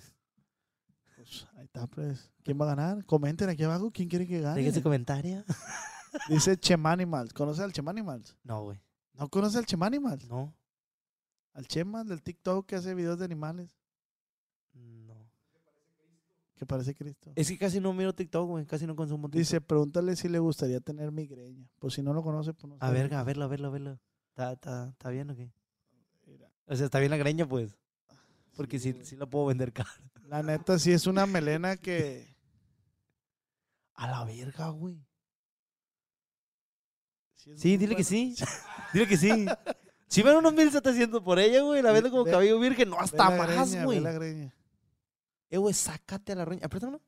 ahí 1.57 1.65
está, 1.65 1.86
pues. 1.86 2.31
¿Quién 2.43 2.61
va 2.61 2.65
a 2.65 2.74
ganar? 2.74 3.05
Comenten 3.05 3.48
aquí 3.48 3.62
abajo 3.62 3.90
quién 3.90 4.09
quiere 4.09 4.27
que 4.27 4.40
gane. 4.40 4.57
déjense 4.57 4.82
comentario. 4.82 5.44
Dice 6.28 6.57
Chemanimals. 6.57 7.32
¿Conoces 7.32 7.62
al 7.62 7.73
Chemanimals? 7.73 8.36
No, 8.43 8.62
güey. 8.65 8.81
¿No 9.15 9.28
conoces 9.28 9.57
al 9.57 9.66
Chemanimals? 9.66 10.28
No. 10.28 10.55
Al 11.53 11.66
Chema 11.66 12.05
del 12.05 12.23
TikTok 12.23 12.66
que 12.66 12.77
hace 12.77 12.94
videos 12.94 13.19
de 13.19 13.24
animales. 13.24 13.70
No. 14.74 15.31
Que 16.55 16.66
parece 16.66 16.94
Cristo. 16.94 17.32
Es 17.35 17.48
que 17.48 17.59
casi 17.59 17.81
no 17.81 17.93
miro 17.93 18.15
TikTok, 18.15 18.47
güey. 18.47 18.66
Casi 18.66 18.86
no 18.86 18.94
consumo 18.94 19.28
TikTok. 19.28 19.39
Dice, 19.39 19.61
pregúntale 19.61 20.16
si 20.16 20.28
le 20.28 20.39
gustaría 20.39 20.81
tener 20.81 21.11
migraña. 21.12 21.66
Pues 21.78 21.94
si 21.94 22.03
no 22.03 22.12
lo 22.12 22.23
conoce, 22.23 22.53
pues 22.55 22.70
no 22.70 22.77
A 22.81 22.90
ver, 22.90 23.12
a 23.15 23.23
verlo, 23.23 23.44
a 23.44 23.48
verlo, 23.48 23.69
a 23.69 23.70
verlo. 23.70 23.98
¿Está, 24.36 25.11
bien 25.11 25.31
o 25.31 25.36
qué? 25.36 25.51
Mira, 26.27 26.51
O 26.66 26.77
sea, 26.77 26.86
está 26.86 26.98
bien 26.98 27.11
la 27.11 27.16
greña, 27.16 27.47
pues. 27.48 27.74
Porque 28.55 28.78
Sí, 28.78 28.93
sí, 28.93 29.05
sí 29.05 29.16
la 29.16 29.27
puedo 29.27 29.47
vender 29.47 29.73
cara. 29.73 29.90
La 30.28 30.43
neta, 30.43 30.78
sí 30.78 30.93
es 30.93 31.07
una 31.07 31.27
melena 31.27 31.77
que. 31.77 32.35
A 33.94 34.09
la 34.11 34.24
verga, 34.24 34.69
güey. 34.70 35.07
Sí, 37.35 37.77
dile 37.77 37.94
que 37.97 38.05
sí. 38.05 38.35
Dile 38.93 39.07
que 39.07 39.16
sí. 39.16 39.47
Si 40.09 40.23
ven 40.23 40.36
unos 40.36 40.53
1700 40.53 41.23
por 41.23 41.39
ella, 41.39 41.62
güey, 41.62 41.82
la 41.82 41.93
vendo 41.93 42.11
como 42.11 42.24
Ve- 42.24 42.31
cabello 42.32 42.59
virgen. 42.59 42.90
No, 42.90 42.97
Ve 42.97 43.03
hasta 43.03 43.31
la 43.31 43.36
más, 43.36 43.70
greña, 43.70 43.85
güey. 43.85 43.98
ve 43.98 44.05
la 44.05 44.12
greña. 44.12 44.55
Eh, 45.51 45.59
güey, 45.59 45.74
sácate 45.74 46.32
a 46.32 46.36
la 46.36 46.44
reña. 46.44 46.66
Apriétamelo. 46.66 47.01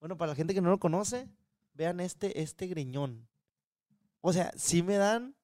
Bueno, 0.00 0.16
para 0.16 0.30
la 0.32 0.36
gente 0.36 0.54
que 0.54 0.60
no 0.60 0.70
lo 0.70 0.78
conoce, 0.78 1.28
vean 1.72 2.00
este, 2.00 2.40
este 2.42 2.66
greñón. 2.66 3.28
O 4.20 4.32
sea, 4.32 4.52
sí 4.56 4.82
me 4.82 4.96
dan, 4.96 5.34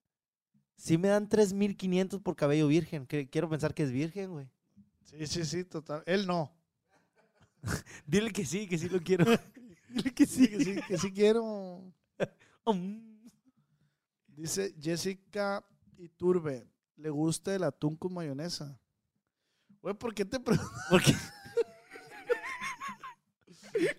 sí 0.77 0.97
me 0.99 1.09
dan 1.09 1.28
3.500 1.28 2.23
por 2.23 2.37
cabello 2.37 2.69
virgen. 2.69 3.07
que- 3.07 3.28
quiero 3.28 3.49
pensar 3.49 3.74
que 3.74 3.82
es 3.82 3.91
virgen, 3.91 4.31
güey. 4.31 4.51
Sí, 5.05 5.27
sí, 5.27 5.45
sí, 5.45 5.65
total. 5.65 6.03
Él 6.07 6.27
no. 6.27 6.53
Dile 8.07 8.31
que 8.32 8.45
sí, 8.45 8.66
que 8.69 8.78
sí 8.78 8.89
lo 8.89 9.01
quiero. 9.01 9.24
Dile 9.89 10.12
que 10.15 10.27
sí, 10.27 10.49
que 10.49 10.65
sí, 10.65 10.77
que 10.87 10.99
sí 10.99 11.12
quiero. 11.12 11.93
Dice 14.28 14.74
Jessica 14.81 15.65
Iturbe. 15.99 16.66
¿Le 16.97 17.11
gusta 17.11 17.55
el 17.55 17.65
atún 17.65 17.97
con 17.97 18.12
mayonesa? 18.12 18.78
Güey, 19.82 19.95
¿por 19.95 20.15
qué 20.15 20.24
te 20.24 20.39
preguntas? 20.39 20.70
Porque 20.91 21.15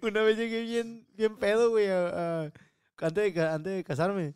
una 0.01 0.21
vez 0.21 0.37
llegué 0.37 0.61
bien, 0.63 1.07
bien 1.15 1.37
pedo, 1.37 1.69
güey, 1.71 1.87
a- 1.87 2.43
a- 2.43 2.51
antes, 2.99 3.23
de, 3.23 3.33
ca- 3.33 3.53
antes 3.55 3.73
de 3.73 3.83
casarme. 3.83 4.35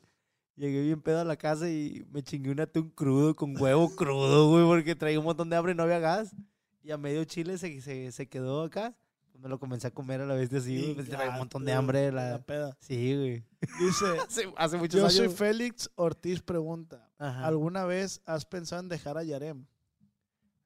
Llegué 0.56 0.82
bien 0.82 1.02
pedo 1.02 1.20
a 1.20 1.26
la 1.26 1.36
casa 1.36 1.70
y 1.70 2.06
me 2.12 2.24
chingué 2.24 2.50
un 2.52 2.62
atún 2.62 2.90
crudo 2.90 3.36
con 3.36 3.60
huevo 3.60 3.94
crudo, 3.96 4.50
güey, 4.50 4.66
porque 4.66 4.96
traía 4.96 5.20
un 5.20 5.26
montón 5.26 5.50
de 5.50 5.56
hambre 5.58 5.74
y 5.74 5.76
no 5.76 5.84
había 5.84 6.00
gas. 6.00 6.34
Y 6.82 6.92
a 6.92 6.98
medio 6.98 7.24
chile 7.26 7.58
se, 7.58 7.82
se, 7.82 8.12
se 8.12 8.28
quedó 8.28 8.64
acá. 8.64 8.96
Me 9.40 9.50
lo 9.50 9.60
comencé 9.60 9.88
a 9.88 9.92
comer 9.92 10.22
a 10.22 10.26
la 10.26 10.34
vez 10.36 10.52
así, 10.54 10.82
güey. 10.82 10.96
Pues 10.96 11.10
traía 11.10 11.32
un 11.32 11.38
montón 11.38 11.66
de 11.66 11.74
hambre. 11.74 12.12
La... 12.12 12.32
La 12.32 12.46
peda. 12.46 12.78
Sí, 12.80 13.16
güey. 13.16 13.44
Dice, 13.80 14.06
Hace, 14.28 14.54
hace 14.58 14.78
muchos 14.78 15.00
yo 15.00 15.06
años. 15.06 15.16
soy 15.16 15.30
Félix 15.30 15.90
Ortiz 15.96 16.42
pregunta. 16.42 17.10
Ajá. 17.18 17.46
¿Alguna 17.46 17.86
vez 17.86 18.22
has 18.26 18.46
pensado 18.46 18.82
en 18.82 18.90
dejar 18.90 19.18
a 19.18 19.24
Yarem? 19.24 19.66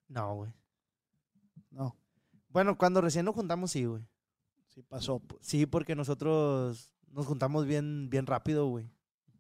No, 0.08 0.36
güey. 0.36 0.54
No, 1.72 1.96
Bueno, 2.50 2.78
cuando 2.78 3.00
recién 3.02 3.26
nos 3.26 3.36
juntamos, 3.36 3.72
sí, 3.72 3.86
güey. 3.86 4.04
sí 4.70 4.82
pasó, 4.82 5.20
pues. 5.20 5.46
Sí, 5.46 5.66
porque 5.66 5.96
nosotros 5.96 6.94
nos 7.12 7.26
juntamos 7.28 7.66
bien, 7.66 8.10
bien 8.10 8.26
rápido, 8.26 8.68
güey. 8.68 8.90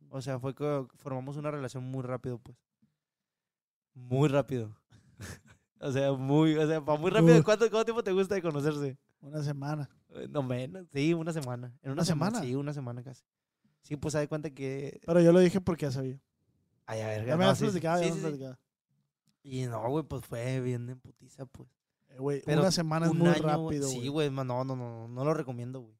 O 0.09 0.21
sea, 0.21 0.39
fue 0.39 0.53
que 0.53 0.85
formamos 0.95 1.37
una 1.37 1.49
relación 1.51 1.83
muy 1.83 2.03
rápido, 2.03 2.39
pues. 2.39 2.57
Muy 3.93 4.27
rápido. 4.29 4.75
o 5.79 5.91
sea, 5.91 6.11
muy, 6.13 6.55
o 6.55 6.67
sea, 6.67 6.83
para 6.83 6.99
muy 6.99 7.09
rápido. 7.09 7.43
¿Cuánto, 7.43 7.69
¿Cuánto 7.69 7.85
tiempo 7.85 8.03
te 8.03 8.11
gusta 8.11 8.35
de 8.35 8.41
conocerse? 8.41 8.97
Una 9.21 9.43
semana. 9.43 9.89
Eh, 10.15 10.27
No 10.29 10.43
menos, 10.43 10.87
sí, 10.93 11.13
una 11.13 11.33
semana. 11.33 11.67
En 11.81 11.91
una, 11.91 12.01
¿Una 12.01 12.05
semana? 12.05 12.31
semana? 12.37 12.45
Sí, 12.47 12.55
una 12.55 12.73
semana 12.73 13.03
casi. 13.03 13.23
Sí, 13.81 13.95
pues 13.95 14.11
se 14.13 14.17
da 14.19 14.27
cuenta 14.27 14.49
que. 14.49 14.99
Pero 15.05 15.21
yo 15.21 15.31
lo 15.31 15.39
dije 15.39 15.61
porque 15.61 15.85
ya 15.85 15.91
sabía. 15.91 16.19
Ay, 16.85 17.01
a 17.01 17.07
ver, 17.07 17.25
Ya 17.25 17.37
me 17.37 17.45
no, 17.45 17.51
has 17.51 17.57
sí, 17.59 17.65
ya 17.79 17.97
sí, 17.97 18.05
me 18.05 18.11
has 18.11 18.17
platicado. 18.17 18.57
Y 19.43 19.65
no, 19.67 19.87
güey, 19.89 20.03
pues 20.03 20.25
fue 20.25 20.59
bien 20.61 20.89
en 20.89 20.99
putiza, 20.99 21.45
pues. 21.45 21.69
Eh, 22.09 22.17
güey, 22.17 22.41
Pero 22.45 22.61
una 22.61 22.71
semana 22.71 23.05
es 23.05 23.11
Un 23.11 23.19
muy 23.19 23.29
año, 23.29 23.41
rápido, 23.43 23.87
Sí, 23.87 24.07
güey. 24.07 24.29
ma- 24.29 24.43
no, 24.43 24.63
no, 24.63 24.75
no, 24.75 25.07
no 25.07 25.23
lo 25.25 25.33
recomiendo, 25.33 25.81
güey. 25.81 25.95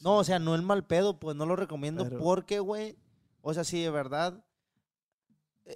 No, 0.00 0.16
o 0.18 0.24
sea, 0.24 0.38
no 0.38 0.54
el 0.54 0.62
mal 0.62 0.86
pedo, 0.86 1.18
pues 1.18 1.36
no 1.36 1.46
lo 1.46 1.56
recomiendo 1.56 2.04
Pero- 2.04 2.18
porque, 2.18 2.58
güey, 2.60 2.96
o 3.40 3.54
sea, 3.54 3.64
sí, 3.64 3.80
de 3.82 3.90
verdad. 3.90 4.44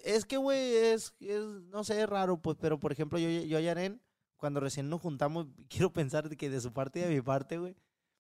Es 0.05 0.25
que, 0.25 0.37
güey, 0.37 0.75
es, 0.75 1.15
es, 1.21 1.43
no 1.71 1.85
sé, 1.85 2.01
es 2.03 2.09
raro, 2.09 2.39
pues, 2.41 2.57
pero 2.61 2.79
por 2.81 2.93
ejemplo, 2.93 3.19
yo, 3.19 3.29
yo 3.29 3.59
y 3.61 3.69
Aren, 3.69 4.01
cuando 4.43 4.59
recién 4.59 4.91
nos 4.91 5.01
juntamos, 5.01 5.47
quiero 5.69 5.93
pensar 5.93 6.29
que 6.37 6.51
de 6.51 6.61
su 6.61 6.73
parte 6.73 6.99
y 6.99 7.03
de 7.05 7.15
mi 7.15 7.21
parte, 7.23 7.59
güey, 7.59 7.77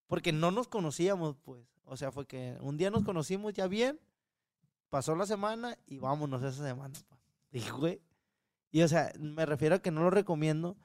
porque 0.07 0.33
no 0.33 0.53
nos 0.53 0.69
conocíamos, 0.69 1.37
pues. 1.43 1.67
O 1.85 1.97
sea, 1.97 2.13
fue 2.13 2.27
que 2.29 2.57
un 2.61 2.77
día 2.77 2.93
nos 2.93 3.03
conocimos 3.03 3.53
ya 3.55 3.67
bien, 3.67 3.99
pasó 4.89 5.17
la 5.17 5.27
semana 5.27 5.77
y 5.85 5.99
vámonos 5.99 6.41
esa 6.45 6.63
semana. 6.65 6.95
Dije, 7.51 7.73
güey. 7.73 8.01
Y, 8.71 8.83
o 8.83 8.89
sea, 8.89 9.13
me 9.19 9.45
refiero 9.47 9.75
a 9.75 9.79
que 9.81 9.91
no 9.91 10.03
lo 10.03 10.11
recomiendo 10.11 10.77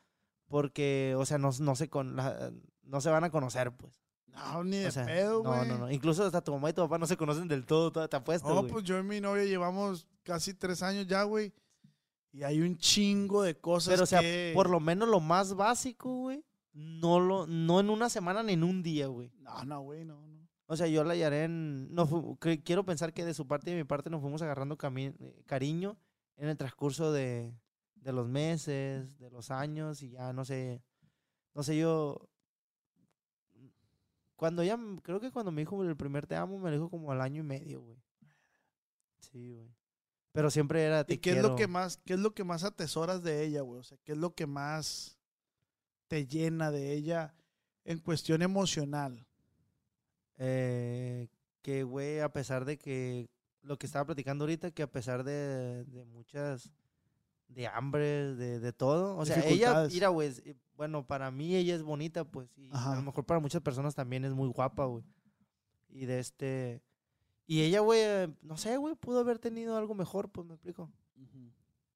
porque, 0.47 1.13
o 1.15 1.23
sea, 1.27 1.37
no, 1.37 1.51
no, 1.59 1.75
se, 1.75 1.87
con, 1.87 2.15
la- 2.15 2.51
no 2.81 2.99
se 2.99 3.11
van 3.11 3.23
a 3.23 3.29
conocer, 3.29 3.71
pues. 3.77 4.01
No, 4.25 4.63
ni 4.63 4.77
de 4.77 4.87
O 4.87 4.91
sea, 4.91 5.05
pedo, 5.05 5.43
no, 5.43 5.53
güey. 5.55 5.67
no, 5.67 5.77
no. 5.77 5.91
Incluso 5.91 6.25
hasta 6.25 6.41
tu 6.43 6.51
mamá 6.51 6.71
y 6.71 6.73
tu 6.73 6.81
papá 6.81 6.97
no 6.97 7.05
se 7.05 7.15
conocen 7.15 7.47
del 7.47 7.63
todo, 7.67 7.91
te 8.09 8.15
apuesto, 8.15 8.49
No, 8.49 8.61
güey. 8.61 8.71
pues 8.71 8.83
yo 8.85 8.97
y 8.97 9.03
mi 9.03 9.21
novia 9.21 9.45
llevamos 9.45 10.07
casi 10.23 10.55
tres 10.55 10.81
años 10.81 11.05
ya, 11.05 11.21
güey. 11.23 11.53
Y 12.37 12.43
hay 12.43 12.61
un 12.61 12.77
chingo 12.77 13.41
de 13.41 13.59
cosas 13.59 13.93
Pero, 13.95 14.03
o 14.03 14.05
sea, 14.05 14.19
que... 14.19 14.51
por 14.53 14.69
lo 14.69 14.79
menos 14.79 15.09
lo 15.09 15.19
más 15.19 15.55
básico, 15.55 16.13
güey, 16.19 16.45
no, 16.71 17.19
lo, 17.19 17.47
no 17.47 17.79
en 17.79 17.89
una 17.89 18.09
semana 18.09 18.43
ni 18.43 18.53
en 18.53 18.63
un 18.63 18.83
día, 18.83 19.07
güey. 19.07 19.31
No, 19.39 19.63
no, 19.65 19.81
güey, 19.81 20.05
no, 20.05 20.27
no. 20.27 20.47
O 20.67 20.75
sea, 20.77 20.85
yo 20.85 21.03
la 21.03 21.15
Yaren, 21.15 21.91
no 21.95 22.05
fu- 22.05 22.37
cre- 22.37 22.61
quiero 22.63 22.85
pensar 22.85 23.11
que 23.11 23.25
de 23.25 23.33
su 23.33 23.47
parte 23.47 23.71
y 23.71 23.73
de 23.73 23.79
mi 23.79 23.85
parte 23.87 24.11
nos 24.11 24.21
fuimos 24.21 24.43
agarrando 24.43 24.77
eh, 25.19 25.41
cariño 25.47 25.97
en 26.35 26.49
el 26.49 26.57
transcurso 26.57 27.11
de, 27.11 27.57
de 27.95 28.11
los 28.13 28.27
meses, 28.27 29.17
de 29.17 29.31
los 29.31 29.49
años 29.49 30.03
y 30.03 30.11
ya, 30.11 30.31
no 30.31 30.45
sé, 30.45 30.83
no 31.55 31.63
sé, 31.63 31.75
yo... 31.75 32.29
Cuando 34.35 34.61
m- 34.75 35.01
creo 35.01 35.19
que 35.19 35.31
cuando 35.31 35.51
me 35.51 35.61
dijo 35.63 35.83
el 35.83 35.97
primer 35.97 36.27
te 36.27 36.35
amo, 36.35 36.59
me 36.59 36.69
lo 36.69 36.75
dijo 36.75 36.89
como 36.91 37.11
al 37.11 37.21
año 37.21 37.39
y 37.41 37.45
medio, 37.45 37.81
güey. 37.81 37.97
Sí, 39.21 39.49
güey. 39.49 39.76
Pero 40.37 40.51
siempre 40.51 40.83
era 40.83 41.03
te 41.03 41.15
¿Y 41.15 41.17
qué 41.17 41.31
es 41.31 41.41
lo 41.41 41.55
que 41.55 41.65
más, 41.65 41.97
qué 42.05 42.13
es 42.13 42.19
lo 42.19 42.35
que 42.35 42.43
más 42.43 42.63
atesoras 42.63 43.23
de 43.23 43.43
ella, 43.43 43.61
güey? 43.61 43.79
O 43.79 43.83
sea, 43.83 43.97
¿qué 44.03 44.11
es 44.11 44.19
lo 44.19 44.35
que 44.35 44.45
más 44.45 45.17
te 46.07 46.27
llena 46.27 46.69
de 46.69 46.93
ella 46.93 47.33
en 47.85 47.97
cuestión 47.97 48.43
emocional? 48.43 49.25
Eh, 50.37 51.27
que, 51.63 51.81
güey, 51.81 52.19
a 52.19 52.31
pesar 52.31 52.65
de 52.65 52.77
que 52.77 53.31
lo 53.63 53.79
que 53.79 53.87
estaba 53.87 54.05
platicando 54.05 54.43
ahorita, 54.43 54.69
que 54.69 54.83
a 54.83 54.91
pesar 54.91 55.23
de, 55.23 55.85
de 55.85 56.05
muchas, 56.05 56.71
de 57.47 57.65
hambre, 57.65 58.35
de, 58.35 58.59
de 58.59 58.73
todo, 58.73 59.17
o 59.17 59.25
sea, 59.25 59.43
ella, 59.43 59.87
mira, 59.91 60.09
güey, 60.09 60.31
bueno, 60.75 61.07
para 61.07 61.31
mí 61.31 61.55
ella 61.55 61.73
es 61.73 61.81
bonita, 61.81 62.25
pues, 62.25 62.55
y 62.55 62.69
a 62.73 62.93
lo 62.93 63.01
mejor 63.01 63.25
para 63.25 63.39
muchas 63.39 63.63
personas 63.63 63.95
también 63.95 64.23
es 64.23 64.33
muy 64.33 64.49
guapa, 64.49 64.85
güey. 64.85 65.03
Y 65.89 66.05
de 66.05 66.19
este, 66.19 66.83
y 67.47 67.61
ella, 67.63 67.79
güey, 67.79 68.01
eh, 68.01 68.29
no 68.41 68.57
sé, 68.57 68.77
güey, 68.77 68.93
pudo 68.95 69.19
haber 69.21 69.39
tenido 69.39 69.75
algo 69.77 69.95
mejor, 69.95 70.29
pues, 70.29 70.45
me 70.45 70.53
explico. 70.53 70.91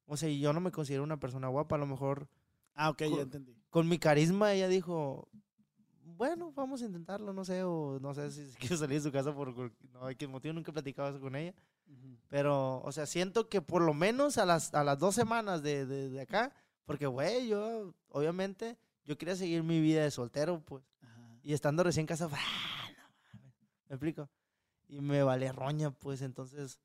O 0.07 0.17
sea, 0.17 0.27
yo 0.29 0.51
no 0.53 0.59
me 0.59 0.71
considero 0.71 1.03
una 1.03 1.19
persona 1.19 1.47
guapa, 1.47 1.75
a 1.75 1.79
lo 1.79 1.85
mejor 1.85 2.27
Ah, 2.73 2.89
ok, 2.89 2.97
Co- 3.09 3.15
ya 3.17 3.21
entendí. 3.23 3.55
con 3.69 3.87
mi 3.87 3.97
carisma 3.99 4.51
ella 4.53 4.67
dijo, 4.67 5.29
bueno, 6.03 6.51
vamos 6.53 6.81
a 6.81 6.85
intentarlo, 6.85 7.31
no 7.33 7.45
sé, 7.45 7.63
o 7.63 7.99
no 8.01 8.13
sé 8.13 8.31
si 8.31 8.41
quiero 8.59 8.77
salir 8.77 8.97
de 9.01 9.01
su 9.07 9.11
casa 9.11 9.33
por 9.33 9.53
por- 9.53 9.71
no 9.93 10.05
hay 10.05 10.15
que 10.15 10.27
motivo, 10.27 10.53
nunca 10.53 10.71
he 10.71 10.73
platicado 10.73 11.09
eso 11.09 11.19
con 11.21 11.35
ella, 11.35 11.53
pero, 12.27 12.81
o 12.81 12.91
sea, 12.91 13.05
siento 13.05 13.49
que 13.49 13.61
por 13.61 13.81
lo 13.81 13.93
menos 13.93 14.37
a 14.37 14.45
las, 14.45 14.73
a 14.73 14.83
las 14.83 14.97
dos 14.99 15.15
semanas 15.15 15.61
de, 15.63 15.85
de, 15.85 16.09
de 16.09 16.21
acá, 16.21 16.53
porque, 16.85 17.05
güey, 17.07 17.47
yo, 17.47 17.93
obviamente, 18.09 18.77
yo 19.05 19.17
quería 19.17 19.35
seguir 19.35 19.63
mi 19.63 19.79
vida 19.81 20.03
de 20.03 20.11
soltero, 20.11 20.61
pues, 20.65 20.83
Ajá. 21.01 21.39
y 21.43 21.53
estando 21.53 21.83
recién 21.83 22.05
casado, 22.05 22.31
¡ah, 22.35 22.89
no 22.97 23.03
mames! 23.03 23.53
¿me 23.89 23.95
explico? 23.95 24.29
Y 24.91 24.99
me 24.99 25.23
vale 25.23 25.51
roña, 25.53 25.89
pues, 25.91 26.21
entonces, 26.21 26.79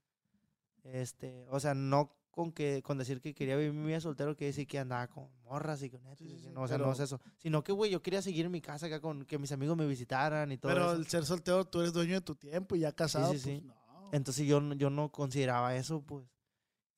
este, 0.85 1.47
o 1.51 1.59
sea, 1.61 1.75
no 1.75 2.13
con 2.31 2.53
que 2.53 2.83
con 2.83 2.99
decir 2.99 3.21
que 3.21 3.35
quería 3.35 3.57
vivir 3.57 3.73
mi 3.73 3.87
vida 3.87 3.99
soltero, 3.99 4.37
que 4.37 4.45
decir 4.45 4.67
que 4.67 4.79
andaba 4.79 5.09
con 5.09 5.29
morras 5.43 5.83
y 5.83 5.91
con 5.91 6.07
esto, 6.07 6.23
Sí, 6.23 6.31
sí, 6.31 6.39
sí, 6.39 6.51
no, 6.51 6.63
o 6.63 6.69
sea, 6.69 6.77
no 6.79 6.93
es 6.93 7.01
eso, 7.01 7.19
sino 7.39 7.65
que, 7.65 7.73
güey, 7.73 7.91
yo 7.91 8.03
quería 8.03 8.21
seguir 8.23 8.45
en 8.45 8.53
mi 8.53 8.61
casa 8.61 8.87
acá 8.87 9.01
con 9.01 9.25
que 9.25 9.39
mis 9.39 9.51
amigos 9.53 9.77
me 9.77 9.87
visitaran 9.87 10.53
y 10.53 10.59
todo 10.59 10.71
Pero 10.71 10.87
eso. 10.93 10.97
el 11.01 11.07
ser 11.07 11.25
soltero, 11.25 11.65
tú 11.65 11.81
eres 11.81 11.93
dueño 11.93 12.15
de 12.15 12.21
tu 12.21 12.35
tiempo 12.35 12.77
y 12.77 12.81
ya 12.81 12.93
casado, 12.93 13.33
sí, 13.33 13.39
sí. 13.39 13.63
pues 13.65 13.75
no. 13.89 14.11
Entonces 14.13 14.47
yo, 14.47 14.63
yo 14.75 14.91
no 14.91 15.11
consideraba 15.11 15.75
eso, 15.77 16.03
pues. 16.03 16.27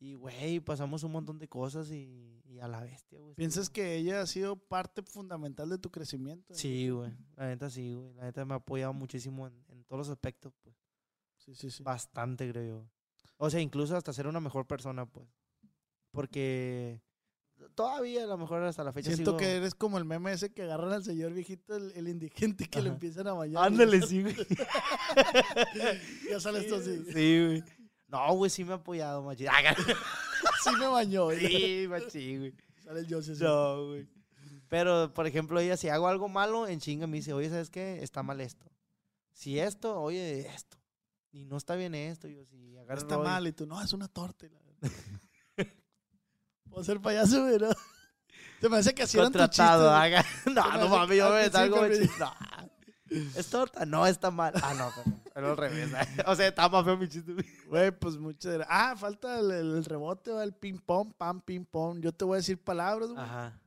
Y, 0.01 0.15
güey, 0.15 0.61
pasamos 0.61 1.03
un 1.05 1.13
montón 1.13 1.39
de 1.39 1.49
cosas 1.49 1.91
y, 1.91 2.41
y 2.45 2.59
a 2.61 2.69
la 2.69 2.81
bestia, 2.81 3.21
güey. 3.21 3.35
¿Piensas 3.35 3.71
que 3.71 3.97
ella 3.97 4.21
ha 4.21 4.27
sido 4.27 4.57
parte 4.57 5.03
fundamental 5.03 5.69
de 5.69 5.79
tu 5.79 5.91
crecimiento? 5.91 6.53
Sí, 6.55 6.89
güey. 6.91 7.13
La 7.37 7.47
neta 7.47 7.71
sí, 7.71 7.95
güey. 7.95 8.13
La 8.15 8.25
neta 8.25 8.45
me 8.45 8.55
ha 8.55 8.59
apoyado 8.59 8.93
muchísimo 8.93 9.47
en, 9.47 9.55
en 9.69 9.85
todos 9.85 9.99
los 9.99 10.09
aspectos, 10.09 10.53
pues. 10.63 10.68
Sí, 11.49 11.55
sí, 11.55 11.70
sí. 11.70 11.83
Bastante, 11.83 12.51
creo 12.51 12.65
yo. 12.83 12.91
O 13.39 13.49
sea, 13.49 13.61
incluso 13.61 13.97
hasta 13.97 14.12
ser 14.12 14.27
una 14.27 14.41
mejor 14.41 14.66
persona, 14.66 15.07
pues. 15.07 15.27
Porque 16.11 17.01
todavía 17.75 18.25
a 18.25 18.27
lo 18.27 18.37
mejor 18.37 18.62
hasta 18.65 18.85
la 18.85 18.93
fecha 18.93 19.11
Siento 19.12 19.33
sigo- 19.33 19.39
que 19.39 19.57
eres 19.57 19.75
como 19.75 19.97
el 19.99 20.05
meme 20.05 20.33
ese 20.33 20.53
que 20.53 20.62
agarran 20.62 20.93
al 20.93 21.05
señor 21.05 21.33
viejito, 21.33 21.75
el, 21.77 21.93
el 21.93 22.09
indigente, 22.09 22.69
que 22.69 22.83
le 22.83 22.89
empiezan 22.91 23.27
a 23.29 23.33
bañar. 23.33 23.65
Ándale, 23.65 24.03
sí, 24.03 24.23
güey. 24.23 24.37
ya 26.31 26.41
sale 26.41 26.61
esto 26.61 26.77
así. 26.77 27.05
Sí, 27.12 27.47
güey. 27.47 27.65
No, 28.09 28.35
güey, 28.35 28.51
sí 28.51 28.65
me 28.65 28.73
ha 28.73 28.77
apoyado, 28.77 29.23
machín. 29.23 29.49
Ah, 30.45 30.53
Sí 30.62 30.70
me 30.79 30.87
bañó. 30.87 31.31
Sí, 31.31 31.87
machín, 31.89 32.39
güey. 32.39 32.55
Sale 32.83 33.01
el 33.01 33.12
José. 33.12 33.33
así. 33.33 33.43
No, 33.43 33.87
güey. 33.89 34.09
Pero, 34.69 35.12
por 35.15 35.27
ejemplo, 35.27 35.59
ella, 35.61 35.77
si 35.77 35.89
hago 35.89 36.07
algo 36.09 36.29
malo, 36.29 36.69
en 36.69 36.79
chinga 36.81 37.07
me 37.07 37.16
dice, 37.16 37.33
oye, 37.33 37.49
¿sabes 37.49 37.70
qué? 37.70 38.03
Está 38.03 38.23
mal 38.23 38.41
esto. 38.41 38.66
Si 39.33 39.59
esto, 39.59 40.01
oye, 40.01 40.47
esto. 40.55 40.79
Y 41.31 41.45
no 41.45 41.57
está 41.57 41.75
bien 41.75 41.95
esto. 41.95 42.29
Yo, 42.29 42.45
si 42.47 42.77
agarro 42.77 43.01
Está 43.01 43.19
mal. 43.19 43.47
Y 43.47 43.53
tú, 43.53 43.67
no, 43.67 43.81
es 43.83 43.93
una 43.93 44.09
torta. 44.09 44.47
y. 44.47 44.51
Puedo 46.71 46.85
ser 46.85 47.01
payaso, 47.01 47.47
¿no? 47.59 47.69
Se 48.61 48.69
me 48.69 48.77
hace 48.77 48.95
que 48.95 49.05
así 49.05 49.17
Contratado. 49.17 49.91
haga- 49.91 50.25
No, 50.47 50.79
no 50.79 50.89
mames, 50.89 51.17
yo 51.17 51.31
me 51.31 51.43
al 51.43 51.53
salgo 51.53 51.77
No. 52.19 52.33
¿Es 53.37 53.47
torta? 53.49 53.87
No, 53.87 54.07
está 54.07 54.31
mal. 54.31 54.53
Ah, 54.63 54.75
no, 54.75 54.91
pero, 54.95 55.17
pero 55.33 55.51
al 55.53 55.57
revés. 55.57 55.91
O 56.27 56.35
sea, 56.35 56.49
está 56.49 56.69
más 56.69 56.85
feo 56.85 56.97
mi 56.97 57.09
chiste. 57.09 57.35
güey. 57.69 57.91
Pues 57.93 58.19
muchas 58.19 58.53
gracias. 58.55 58.69
Ah, 58.71 58.97
falta 58.97 59.39
el, 59.39 59.51
el 59.51 59.85
rebote, 59.85 60.31
el 60.43 60.53
ping 60.53 60.79
pong, 60.79 61.15
pam, 61.15 61.41
ping 61.41 61.65
pong. 61.65 62.01
Yo 62.01 62.13
te 62.13 62.25
voy 62.25 62.35
a 62.35 62.39
decir 62.39 62.63
palabras, 62.63 63.11
güey. 63.11 63.23
Ajá. 63.23 63.59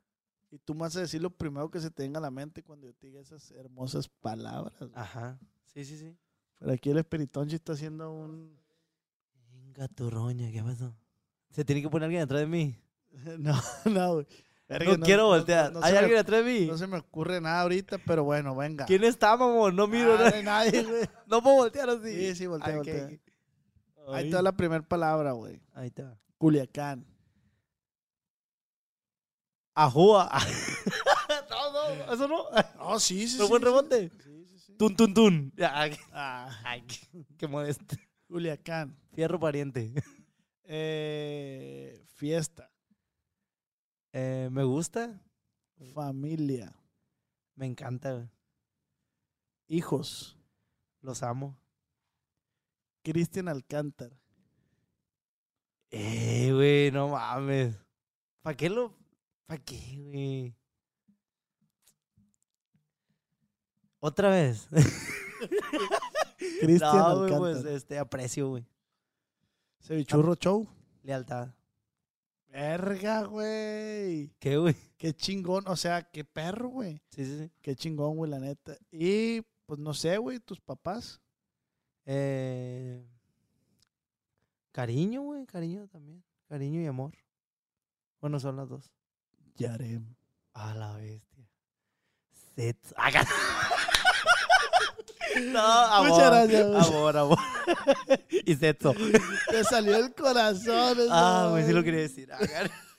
Y 0.52 0.60
tú 0.60 0.74
me 0.76 0.82
vas 0.82 0.96
a 0.98 1.00
decir 1.00 1.22
lo 1.22 1.30
primero 1.30 1.72
que 1.72 1.80
se 1.80 1.90
te 1.90 2.04
venga 2.04 2.20
a 2.20 2.22
la 2.22 2.30
mente 2.30 2.62
cuando 2.62 2.86
yo 2.86 2.94
te 2.94 3.08
diga 3.08 3.22
esas 3.22 3.50
hermosas 3.52 4.10
palabras. 4.10 4.76
Ajá. 4.94 5.40
Sí, 5.74 5.86
sí, 5.86 5.98
sí. 5.98 6.16
Pero 6.62 6.74
aquí 6.74 6.92
el 6.92 7.00
espiritonchi 7.00 7.56
está 7.56 7.74
haciendo 7.74 8.14
un... 8.14 8.56
Venga, 9.52 9.88
tu 9.88 10.12
roña, 10.12 10.52
¿qué 10.52 10.62
pasó? 10.62 10.96
Se 11.50 11.66
tiene 11.66 11.82
que 11.82 11.90
poner 11.90 12.06
alguien 12.06 12.22
detrás 12.22 12.42
de 12.42 12.48
mí. 12.48 12.76
No, 13.40 13.60
no, 13.86 14.14
güey. 14.14 14.28
Verga, 14.70 14.96
No, 14.96 15.04
quiero 15.04 15.26
voltear. 15.26 15.74
no 15.74 15.80
¿Hay 15.84 15.94
alguien 15.94 16.12
me, 16.12 16.18
detrás 16.18 16.46
de 16.46 16.52
mí? 16.60 16.68
no 16.68 16.78
se 16.78 16.86
me 16.86 17.00
ocurre 17.00 17.42
nada 17.42 17.62
ahorita, 17.64 17.98
pero 18.06 18.24
bueno, 18.24 18.56
venga. 18.56 18.86
¿Quién 18.86 19.04
está, 19.04 19.36
mamón? 19.36 19.76
No 19.76 19.88
miro. 19.88 20.16
Nada. 20.16 20.30
no 20.30 20.36
hay 20.36 20.44
nadie, 20.44 20.84
güey. 20.88 21.10
No 21.26 21.42
puedo 21.42 21.56
voltear 21.58 21.90
así. 21.90 22.14
Sí, 22.14 22.36
sí, 22.36 22.46
voltea, 22.48 22.70
ok, 22.70 22.76
voltea. 22.78 23.06
ok. 23.06 23.12
Ahí 24.14 24.24
Ay. 24.24 24.26
está 24.28 24.42
la 24.44 24.52
primera 24.52 24.84
palabra, 24.84 25.32
güey. 25.32 25.60
Ahí 25.74 25.88
está. 25.88 26.16
Culiacán. 26.38 27.06
Ajúa. 29.74 30.30
no, 31.50 31.72
no, 31.74 32.14
eso 32.14 32.28
no. 32.28 32.46
Oh, 32.80 33.00
sí, 33.00 33.28
sí, 33.28 33.38
¿Fue 33.38 33.48
sí. 33.48 33.50
buen 33.50 33.62
sí. 33.62 33.66
rebote? 33.66 34.10
Sí. 34.24 34.31
Tun, 34.82 34.96
tun, 34.96 35.14
tun. 35.14 35.54
Ay, 35.60 35.96
Ah, 36.12 36.50
ay, 36.66 36.82
qué- 37.38 37.48
modesto. 37.48 37.96
Culiacán. 38.28 38.98
Fierro 39.14 39.40
pariente. 39.40 39.94
Eh, 40.64 42.04
fiesta. 42.16 42.72
Eh, 44.12 44.50
me 44.52 44.64
gusta. 44.64 45.22
Familia. 45.94 46.74
Me 47.56 47.68
encanta. 47.68 48.14
güey. 48.14 48.30
Hijos. 49.68 50.40
Los 51.02 51.22
amo. 51.22 51.60
Cristian 53.04 53.50
Alcántara. 53.50 54.16
Eh, 55.92 56.52
güey, 56.54 56.90
no 56.92 57.10
mames. 57.10 57.76
¿Para 58.42 58.58
qué 58.58 58.70
lo.? 58.70 58.98
¿Para 59.46 59.62
qué, 59.64 59.78
güey? 59.98 60.56
Otra 64.02 64.30
vez. 64.30 64.68
Cristian 66.60 66.98
no, 66.98 67.20
güey, 67.20 67.38
pues 67.38 67.66
este, 67.66 68.00
aprecio, 68.00 68.50
güey. 68.50 68.66
Cevichurro 69.80 70.36
Show. 70.36 70.68
Lealtad. 71.04 71.50
Verga, 72.48 73.24
güey. 73.24 74.34
¿Qué, 74.40 74.58
güey? 74.58 74.76
Qué 74.98 75.14
chingón. 75.14 75.68
O 75.68 75.76
sea, 75.76 76.02
qué 76.02 76.26
perro, 76.26 76.70
güey. 76.70 77.00
Sí, 77.10 77.26
sí, 77.26 77.38
sí. 77.38 77.52
Qué 77.62 77.76
chingón, 77.76 78.18
güey, 78.18 78.30
la 78.30 78.40
neta. 78.40 78.76
Y, 78.92 79.42
pues, 79.68 79.80
no 79.80 79.94
sé, 79.94 80.18
güey, 80.18 80.40
tus 80.40 80.60
papás. 80.60 81.22
Eh, 82.06 83.08
cariño, 84.72 85.22
güey, 85.22 85.46
cariño 85.46 85.88
también. 85.88 86.24
Cariño 86.50 86.82
y 86.82 86.88
amor. 86.88 87.14
Bueno, 88.20 88.40
son 88.40 88.56
las 88.56 88.68
dos. 88.68 88.92
Yarem. 89.56 90.16
A 90.54 90.74
la 90.74 90.96
bestia. 90.96 91.48
Sexo. 92.56 92.96
No, 95.52 95.60
amor. 95.60 96.10
Muchas 96.10 96.30
gracias. 96.30 96.88
Amor, 96.88 97.18
amor. 97.18 97.38
y 98.46 98.56
sexo. 98.56 98.94
Te 99.50 99.64
salió 99.64 99.96
el 99.96 100.14
corazón. 100.14 101.00
esa 101.00 101.10
Ah, 101.12 101.50
güey, 101.50 101.66
sí 101.66 101.74
lo 101.74 101.84
quería 101.84 102.02
decir. 102.02 102.30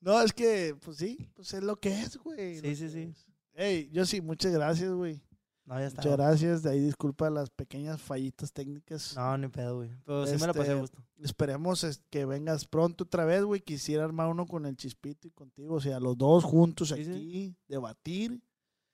No, 0.00 0.20
es 0.22 0.32
que, 0.32 0.76
pues 0.80 0.96
sí, 0.96 1.28
pues 1.34 1.52
es 1.52 1.62
lo 1.62 1.76
que 1.76 2.00
es, 2.00 2.16
güey. 2.18 2.60
Sí, 2.60 2.76
sí, 2.76 2.88
sí. 2.88 3.14
Ey, 3.52 3.90
yo 3.92 4.06
sí, 4.06 4.20
muchas 4.20 4.52
gracias, 4.52 4.92
güey. 4.92 5.20
No, 5.68 5.78
ya 5.78 5.86
está. 5.86 6.00
Muchas 6.02 6.16
gracias. 6.16 6.62
De 6.62 6.70
ahí 6.70 6.80
disculpa 6.80 7.28
las 7.28 7.50
pequeñas 7.50 8.00
fallitas 8.00 8.52
técnicas. 8.52 9.14
No, 9.16 9.36
ni 9.36 9.48
pedo, 9.48 9.76
güey. 9.76 9.90
Pero 10.06 10.26
sí 10.26 10.36
me 10.40 10.46
la 10.46 10.54
pasé 10.54 10.70
a 10.70 10.74
Este, 10.74 10.80
gusto. 10.80 11.04
Esperemos 11.20 11.84
es, 11.84 12.00
que 12.08 12.24
vengas 12.24 12.64
pronto 12.64 13.04
otra 13.04 13.26
vez, 13.26 13.42
güey. 13.42 13.60
Quisiera 13.60 14.04
armar 14.04 14.28
uno 14.28 14.46
con 14.46 14.64
el 14.64 14.76
Chispito 14.76 15.28
y 15.28 15.30
contigo. 15.32 15.74
O 15.74 15.80
sea, 15.80 16.00
los 16.00 16.16
dos 16.16 16.44
juntos 16.44 16.88
Sí, 16.88 17.04
sí. 17.04 17.10
aquí, 17.10 17.56
debatir. 17.66 18.40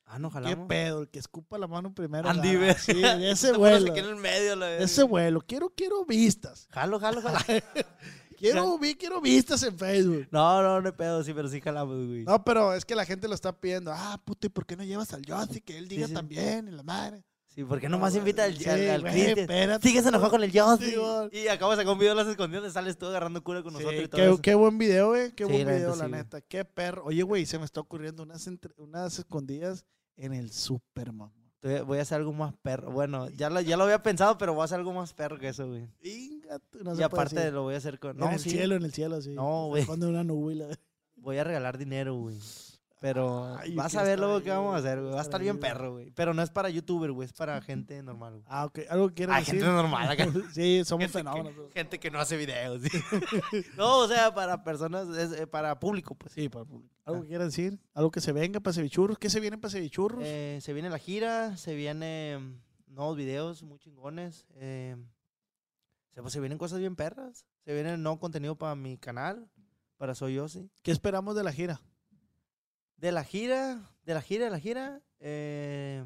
Ah, 0.06 0.18
no, 0.18 0.28
¿Qué 0.28 0.34
jalamos. 0.34 0.68
pedo? 0.68 1.02
El 1.02 1.08
que 1.08 1.18
escupa 1.18 1.58
la 1.58 1.66
mano 1.66 1.94
primero. 1.94 2.28
Andy, 2.28 2.56
ve. 2.56 2.74
Sí, 2.74 2.92
de 2.92 3.30
ese 3.32 3.52
vuelo. 3.52 3.90
aquí 3.90 4.00
en 4.00 4.06
el 4.06 4.16
medio, 4.16 4.54
la 4.56 4.66
De 4.66 4.84
ese 4.84 5.02
vuelo. 5.02 5.40
Quiero, 5.40 5.70
quiero 5.70 6.04
vistas. 6.04 6.68
Jalo, 6.72 7.00
jalo, 7.00 7.22
jalo. 7.22 7.36
Quiero, 8.36 8.76
vi, 8.78 8.94
quiero 8.96 9.20
vistas 9.20 9.62
en 9.62 9.78
Facebook. 9.78 10.26
no, 10.30 10.60
no, 10.60 10.80
no 10.80 10.86
hay 10.88 10.92
pedo, 10.92 11.22
sí, 11.22 11.32
pero 11.32 11.48
sí 11.48 11.60
jalamos, 11.60 12.06
güey. 12.08 12.24
No, 12.24 12.44
pero 12.44 12.74
es 12.74 12.84
que 12.84 12.94
la 12.96 13.06
gente 13.06 13.28
lo 13.28 13.34
está 13.34 13.58
pidiendo. 13.58 13.92
Ah, 13.94 14.20
puto, 14.22 14.46
¿y 14.48 14.50
por 14.50 14.66
qué 14.66 14.76
no 14.76 14.82
llevas 14.82 15.14
al 15.14 15.22
Jossi? 15.26 15.60
Que 15.60 15.78
él 15.78 15.88
diga 15.88 16.08
sí. 16.08 16.12
también, 16.12 16.68
y 16.68 16.72
la 16.72 16.82
madre. 16.82 17.24
Sí, 17.54 17.62
¿por 17.64 17.80
qué 17.80 17.88
nomás 17.88 18.16
invita 18.16 18.44
al, 18.44 18.56
Sí, 18.56 18.68
al, 18.68 18.90
al 18.90 19.00
güey, 19.02 19.32
Cristian? 19.32 19.80
Sigues 19.80 20.04
enojado 20.06 20.30
con 20.30 20.42
el 20.42 20.50
Jossi. 20.52 20.92
Sí, 21.32 21.38
y 21.38 21.48
acabo 21.48 21.70
de 21.70 21.76
sacar 21.76 21.92
un 21.92 21.98
video 22.00 22.14
de 22.16 22.22
las 22.24 22.28
escondidas 22.30 22.72
sales 22.72 22.98
tú 22.98 23.06
agarrando 23.06 23.44
cura 23.44 23.62
con 23.62 23.72
Sí, 23.72 23.78
nosotros 23.78 24.04
y 24.04 24.08
todo 24.08 24.20
qué, 24.20 24.26
eso. 24.26 24.42
qué 24.42 24.54
buen 24.56 24.76
video, 24.78 25.08
güey. 25.10 25.30
Qué 25.32 25.46
Sí, 25.46 25.52
buen 25.52 25.66
video, 25.68 25.94
la 25.94 26.08
neta. 26.08 26.40
Qué 26.40 26.64
perro. 26.64 27.04
Oye, 27.04 27.22
güey, 27.22 27.46
se 27.46 27.58
me 27.60 27.64
está 27.64 27.80
ocurriendo 27.80 28.24
unas, 28.24 28.46
entre- 28.48 28.74
unas 28.76 29.18
escondidas 29.20 29.84
en 30.16 30.32
el 30.34 30.50
super, 30.50 31.12
mamá. 31.12 31.32
Te- 31.60 31.82
Voy 31.82 31.98
a 31.98 32.02
hacer 32.02 32.16
algo 32.18 32.32
más 32.32 32.54
perro. 32.60 32.90
Bueno, 32.90 33.30
ya 33.30 33.48
lo, 33.50 33.60
ya 33.60 33.76
lo 33.76 33.84
había 33.84 34.02
pensado, 34.02 34.36
pero 34.36 34.52
voy 34.52 34.62
a 34.62 34.64
hacer 34.64 34.78
algo 34.78 34.92
más 34.92 35.14
perro 35.14 35.38
que 35.38 35.48
eso, 35.48 35.66
güey. 35.68 35.82
No 35.82 35.88
y 36.02 36.40
se 36.42 36.58
puede 36.82 37.04
aparte 37.04 37.36
decir. 37.36 37.52
lo 37.52 37.62
voy 37.62 37.74
a 37.74 37.78
hacer 37.78 37.98
con... 38.00 38.10
En 38.10 38.16
No, 38.18 38.30
el 38.32 38.38
sí, 38.40 38.50
cielo, 38.50 38.74
en 38.74 38.82
el 38.82 38.92
cielo, 38.92 39.22
sí. 39.22 39.30
No, 39.30 39.68
güey. 39.68 39.82
esconde 39.82 40.06
una 40.08 40.24
nube 40.24 40.54
y 40.54 40.56
la- 40.56 40.78
voy 41.16 41.38
a 41.38 41.44
regalar 41.44 41.78
dinero, 41.78 42.16
güey. 42.16 42.36
Pero 43.04 43.54
Ay, 43.58 43.74
vas 43.74 43.94
a 43.96 44.02
ver 44.02 44.18
luego 44.18 44.40
qué 44.40 44.48
vamos 44.48 44.74
a 44.74 44.78
hacer, 44.78 44.98
güey. 44.98 45.12
Va 45.12 45.18
a 45.18 45.22
estar 45.22 45.38
bien 45.38 45.58
perro, 45.60 45.92
güey. 45.92 46.10
Pero 46.12 46.32
no 46.32 46.40
es 46.40 46.48
para 46.48 46.70
youtuber, 46.70 47.12
güey. 47.12 47.26
Es 47.26 47.34
para 47.34 47.60
gente 47.60 48.02
normal, 48.02 48.32
güey. 48.32 48.44
Ah, 48.48 48.64
ok. 48.64 48.78
¿Algo 48.88 49.10
quieres 49.10 49.34
Hay 49.34 49.42
decir? 49.44 49.60
gente 49.60 49.66
normal 49.70 50.10
acá. 50.10 50.24
sí, 50.54 50.82
somos 50.86 51.02
Gente 51.02 51.18
fenómenos. 51.18 51.52
que, 51.68 51.72
gente 51.80 52.00
que 52.00 52.10
no 52.10 52.18
hace 52.18 52.38
videos. 52.38 52.80
sí. 52.82 52.88
no, 53.76 53.98
o 53.98 54.08
sea, 54.08 54.32
para 54.32 54.64
personas, 54.64 55.06
es, 55.18 55.38
eh, 55.38 55.46
para 55.46 55.78
público, 55.78 56.14
pues. 56.14 56.32
Sí, 56.32 56.48
para 56.48 56.64
público. 56.64 56.94
¿Algo 57.04 57.18
Ah. 57.18 57.22
que 57.24 57.28
quieras 57.28 57.48
decir? 57.48 57.78
¿Algo 57.92 58.10
que 58.10 58.22
se 58.22 58.32
venga 58.32 58.60
para 58.60 58.72
Cevichurros? 58.72 59.18
¿Qué 59.18 59.28
se 59.28 59.38
viene 59.38 59.58
para 59.58 59.72
Cevichurros? 59.72 60.22
Eh, 60.24 60.60
se 60.62 60.72
viene 60.72 60.88
la 60.88 60.98
gira, 60.98 61.58
se 61.58 61.74
vienen 61.74 62.62
nuevos 62.86 63.18
videos 63.18 63.62
muy 63.64 63.78
chingones. 63.80 64.46
eh, 64.54 64.96
se, 66.14 66.22
pues, 66.22 66.32
se 66.32 66.40
vienen 66.40 66.56
cosas 66.56 66.78
bien 66.78 66.96
perras. 66.96 67.44
Se 67.66 67.74
viene 67.74 67.98
nuevo 67.98 68.18
contenido 68.18 68.56
para 68.56 68.74
mi 68.76 68.96
canal, 68.96 69.46
para 69.98 70.14
Soy 70.14 70.36
Yossi. 70.36 70.70
¿Qué 70.82 70.90
esperamos 70.90 71.36
de 71.36 71.44
la 71.44 71.52
gira? 71.52 71.82
De 73.04 73.12
la 73.12 73.22
gira, 73.22 73.86
de 74.06 74.14
la 74.14 74.22
gira, 74.22 74.44
de 74.46 74.50
la 74.50 74.58
gira, 74.58 75.02
eh, 75.20 76.02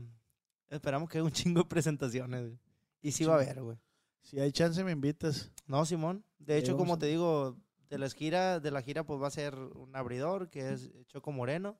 esperamos 0.68 1.08
que 1.08 1.18
haya 1.18 1.24
un 1.24 1.30
chingo 1.30 1.62
de 1.62 1.68
presentaciones. 1.68 2.40
güey. 2.44 2.58
Y 3.02 3.12
sí 3.12 3.24
va 3.24 3.34
a 3.34 3.36
haber, 3.36 3.62
güey. 3.62 3.78
Si 4.20 4.40
hay 4.40 4.50
chance, 4.50 4.82
me 4.82 4.90
invitas. 4.90 5.52
No, 5.68 5.84
Simón. 5.86 6.24
De 6.40 6.58
hecho, 6.58 6.76
como 6.76 6.94
a- 6.94 6.98
te 6.98 7.06
digo, 7.06 7.56
de 7.88 7.98
la 7.98 8.10
gira, 8.10 8.58
de 8.58 8.72
la 8.72 8.82
gira, 8.82 9.04
pues 9.04 9.22
va 9.22 9.28
a 9.28 9.30
ser 9.30 9.54
un 9.54 9.94
abridor, 9.94 10.50
que 10.50 10.72
es 10.72 10.90
Choco 11.06 11.30
Moreno. 11.30 11.78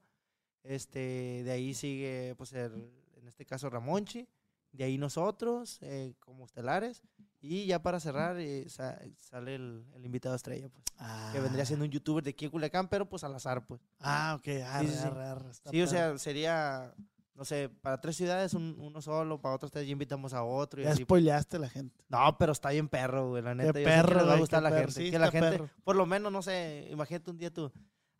Este, 0.62 1.43
de 1.43 1.51
ahí 1.51 1.74
sigue, 1.74 2.36
pues, 2.39 2.53
el- 2.53 2.89
en 3.16 3.27
este 3.27 3.45
caso, 3.45 3.69
Ramonchi. 3.70 4.28
De 4.70 4.85
ahí 4.85 4.99
nosotros, 4.99 5.78
eh, 5.81 6.15
como 6.20 6.45
estelares. 6.45 7.03
Y 7.40 7.66
ya 7.66 7.81
para 7.82 8.01
cerrar, 8.01 8.36
eh, 8.40 8.69
sa- 8.69 8.98
sale 9.16 9.55
el, 9.55 9.85
el 9.94 10.05
invitado 10.05 10.35
estrella, 10.35 10.69
pues. 10.69 10.85
Que 11.32 11.40
vendría 11.40 11.65
siendo 11.65 11.85
un 11.85 11.90
youtuber 11.90 12.24
de 12.24 12.31
aquí 12.31 12.47
de 12.47 12.51
Culiacán, 12.51 12.89
pero 12.89 13.09
pues 13.09 13.23
al 13.23 13.35
azar, 13.35 13.65
pues. 13.66 13.81
Ah, 14.01 14.35
ok. 14.39 14.48
Arre, 14.66 14.86
Sí, 14.89 14.93
sí, 14.94 14.98
sí. 15.01 15.06
arre, 15.06 15.24
arre, 15.24 15.51
está 15.51 15.70
Sí, 15.70 15.81
o 15.82 15.86
sea, 15.86 16.19
sería, 16.19 16.93
no 17.35 17.44
sé, 17.44 17.69
para 17.69 18.01
tres 18.01 18.16
ciudades 18.16 18.55
un- 18.55 18.74
uno 18.81 19.01
solo, 19.01 19.40
para 19.40 19.55
otras 19.55 19.70
tres 19.70 19.86
ya 19.86 19.93
invitamos 19.93 20.35
a 20.35 20.43
otro 20.43 20.81
y 20.81 20.85
Ya 20.85 20.90
así. 20.93 21.02
spoileaste 21.05 21.59
a 21.59 21.60
la 21.60 21.69
gente. 21.69 22.02
No, 22.09 22.36
pero 22.39 22.51
está 22.51 22.70
bien 22.70 22.89
perro, 22.89 23.28
güey, 23.31 23.43
la 23.43 23.55
neta. 23.55 23.73
Qué 23.73 23.85
yo 23.85 23.89
sé 23.89 23.94
que 23.94 23.97
perro, 24.02 24.15
les 24.16 24.19
va 24.19 24.23
a 24.23 24.27
güey, 24.32 24.40
gustar 24.40 24.59
qué 24.59 24.65
la 24.65 24.70
perro. 24.70 24.81
gente. 24.89 25.05
Sí, 25.05 25.10
que 25.12 25.19
la 25.20 25.27
está 25.27 25.39
gente, 25.40 25.59
perro. 25.59 25.70
por 25.85 25.94
lo 25.94 26.06
menos, 26.06 26.32
no 26.32 26.43
sé, 26.43 26.89
imagínate 26.90 27.31
un 27.31 27.39
día 27.39 27.52
tú, 27.52 27.70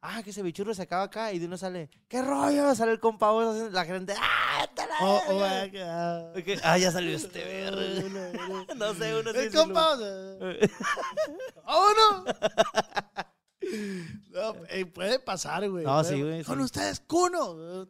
ah, 0.01 0.23
que 0.23 0.31
ese 0.31 0.43
bichurro 0.45 0.73
se 0.75 0.83
acaba 0.83 1.03
acá 1.03 1.33
y 1.33 1.41
de 1.41 1.47
uno 1.47 1.57
sale, 1.59 1.91
¿qué 2.07 2.23
rollo? 2.23 2.73
Sale 2.77 2.93
el 2.93 3.01
compa, 3.01 3.33
vos, 3.33 3.57
así, 3.57 3.73
la 3.73 3.85
gente, 3.85 4.15
¡ah, 4.17 4.58
la 4.87 4.97
Oh, 5.01 5.21
oh, 5.29 5.39
verga". 5.39 6.19
ah, 6.29 6.33
ah. 6.65 6.79
Ya 6.79 6.91
salió 6.91 7.17
este 7.17 7.45
verga. 7.45 8.67
No 8.77 8.95
sé, 8.95 9.19
uno 9.19 9.33
sí 9.33 9.39
El 9.39 9.53
compa. 9.53 9.97
No, 14.31 14.55
ey, 14.71 14.85
puede 14.85 15.19
pasar, 15.19 15.69
güey. 15.69 15.85
No, 15.85 16.03
sí, 16.05 16.21
güey, 16.23 16.45
Con 16.45 16.59
sí. 16.59 16.65
ustedes, 16.65 17.01
Cuno. 17.01 17.87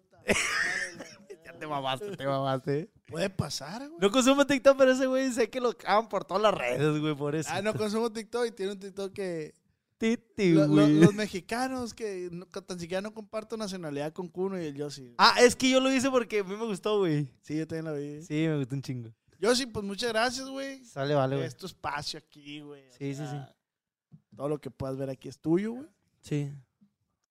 Ya 1.44 1.52
te 1.58 1.66
mamaste, 1.66 2.16
te 2.16 2.26
mamaste. 2.26 2.90
Puede 3.06 3.30
pasar, 3.30 3.88
güey. 3.88 4.00
No 4.00 4.10
consumo 4.10 4.46
TikTok, 4.46 4.76
pero 4.76 4.92
ese 4.92 5.06
güey 5.06 5.32
sé 5.32 5.50
que 5.50 5.60
lo 5.60 5.76
cagan 5.76 6.08
por 6.08 6.24
todas 6.24 6.42
las 6.42 6.54
redes, 6.54 7.00
güey, 7.00 7.14
por 7.14 7.34
eso. 7.34 7.50
Ah, 7.52 7.62
no 7.62 7.74
consumo 7.74 8.12
TikTok 8.12 8.46
y 8.46 8.52
tiene 8.52 8.72
un 8.72 8.80
TikTok 8.80 9.12
que. 9.12 9.54
Titi, 9.98 10.54
güey. 10.54 11.00
los 11.00 11.12
mexicanos 11.14 11.92
que 11.92 12.28
no- 12.30 12.46
tan 12.46 12.78
siquiera 12.78 13.00
no 13.00 13.12
comparto 13.12 13.56
nacionalidad 13.56 14.12
con 14.12 14.28
Cuno 14.28 14.60
y 14.60 14.66
el 14.66 14.74
Yossi. 14.76 15.14
Ah, 15.18 15.34
es 15.40 15.56
que 15.56 15.68
yo 15.70 15.80
lo 15.80 15.92
hice 15.92 16.08
porque 16.10 16.38
a 16.40 16.44
mí 16.44 16.56
me 16.56 16.64
gustó, 16.64 16.98
güey. 16.98 17.28
Sí, 17.42 17.56
yo 17.58 17.66
también 17.66 17.84
lo 17.86 17.94
vi. 18.00 18.22
Sí, 18.22 18.34
me 18.46 18.56
gustó 18.58 18.74
un 18.76 18.82
chingo. 18.82 19.10
Yossi, 19.40 19.66
pues 19.66 19.84
muchas 19.84 20.10
gracias, 20.10 20.48
güey. 20.48 20.84
Sale, 20.84 21.14
vale, 21.14 21.36
güey. 21.36 21.46
Es 21.48 21.56
tu 21.56 21.66
espacio 21.66 22.18
aquí, 22.18 22.60
güey. 22.60 22.84
Sí, 22.92 23.12
sí, 23.14 23.16
sea, 23.16 23.54
Todo 24.36 24.48
lo 24.48 24.60
que 24.60 24.70
puedas 24.70 24.96
ver 24.96 25.10
aquí 25.10 25.28
es 25.28 25.38
tuyo, 25.38 25.72
güey. 25.72 25.88
Sí. 26.20 26.52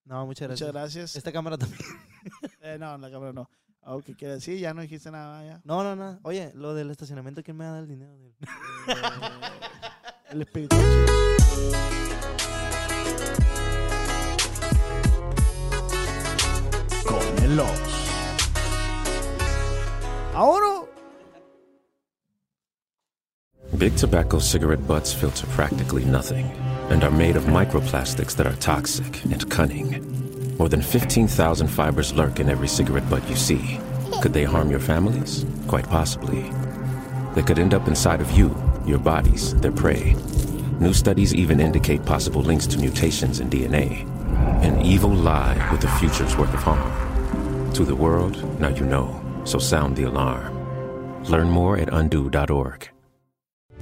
No, 0.04 0.26
muchas 0.26 0.48
gracias. 0.48 0.68
Muchas 0.68 0.74
gracias. 0.82 1.16
Esta 1.16 1.32
cámara 1.32 1.58
también. 1.58 1.80
Eh, 2.62 2.78
no, 2.78 2.98
la 2.98 3.10
cámara 3.10 3.32
no. 3.32 3.50
Ah, 3.82 3.98
¿Qué 4.06 4.14
quiere 4.14 4.34
decir? 4.34 4.60
Ya 4.60 4.74
no 4.74 4.82
dijiste 4.82 5.10
nada 5.10 5.46
ya. 5.46 5.62
No, 5.64 5.82
no, 5.84 5.96
no. 5.96 6.20
Oye, 6.24 6.52
lo 6.56 6.74
del 6.74 6.92
estacionamiento, 6.92 7.42
¿quién 7.42 7.56
me 7.56 7.64
va 7.64 7.70
a 7.70 7.74
dar 7.76 7.84
el 7.84 7.88
dinero? 7.90 8.14
El 10.30 10.42
espíritu. 10.42 10.76
El 17.50 17.62
Ahora, 20.36 20.86
Big 23.78 23.96
tobacco 23.96 24.40
cigarette 24.40 24.86
butts 24.86 25.14
filter 25.14 25.48
practically 25.48 26.04
nothing 26.04 26.46
and 26.90 27.06
are 27.06 27.12
made 27.12 27.38
of 27.38 27.44
microplastics 27.46 28.36
that 28.36 28.48
are 28.48 28.56
toxic 28.58 29.24
and 29.24 29.50
cunning. 29.50 30.58
More 30.58 30.68
than 30.68 30.82
15,000 30.82 31.70
fibers 31.70 32.14
lurk 32.14 32.42
in 32.42 32.50
every 32.50 32.68
cigarette 32.68 33.10
butt 33.10 33.28
you 33.30 33.38
see. 33.38 33.80
Could 34.22 34.34
they 34.34 34.44
harm 34.44 34.70
your 34.70 34.82
families? 34.82 35.46
Quite 35.68 35.88
possibly. 35.88 36.52
They 37.34 37.44
could 37.44 37.60
end 37.60 37.74
up 37.74 37.88
inside 37.88 38.20
of 38.20 38.30
you, 38.32 38.54
your 38.86 39.00
bodies, 39.00 39.56
their 39.62 39.72
prey. 39.72 40.18
New 40.82 40.94
studies 40.94 41.34
even 41.34 41.62
indicate 41.62 42.04
possible 42.04 42.42
links 42.42 42.68
to 42.68 42.78
mutations 42.78 43.40
in 43.40 43.50
DNA. 43.50 44.06
An 44.64 44.82
evil 44.82 45.14
lie 45.14 45.56
with 45.72 45.86
a 45.86 46.00
future's 46.00 46.36
worth 46.36 46.54
of 46.54 46.62
harm. 46.62 47.07
To 47.78 47.86
the 47.86 47.96
world, 47.96 48.60
now 48.60 48.70
you 48.70 48.88
know, 48.88 49.22
so 49.44 49.60
sound 49.60 49.96
the 49.96 50.06
alarm. 50.06 50.52
Learn 51.26 51.48
more 51.48 51.78
at 51.78 51.94
undo.org. 51.94 52.90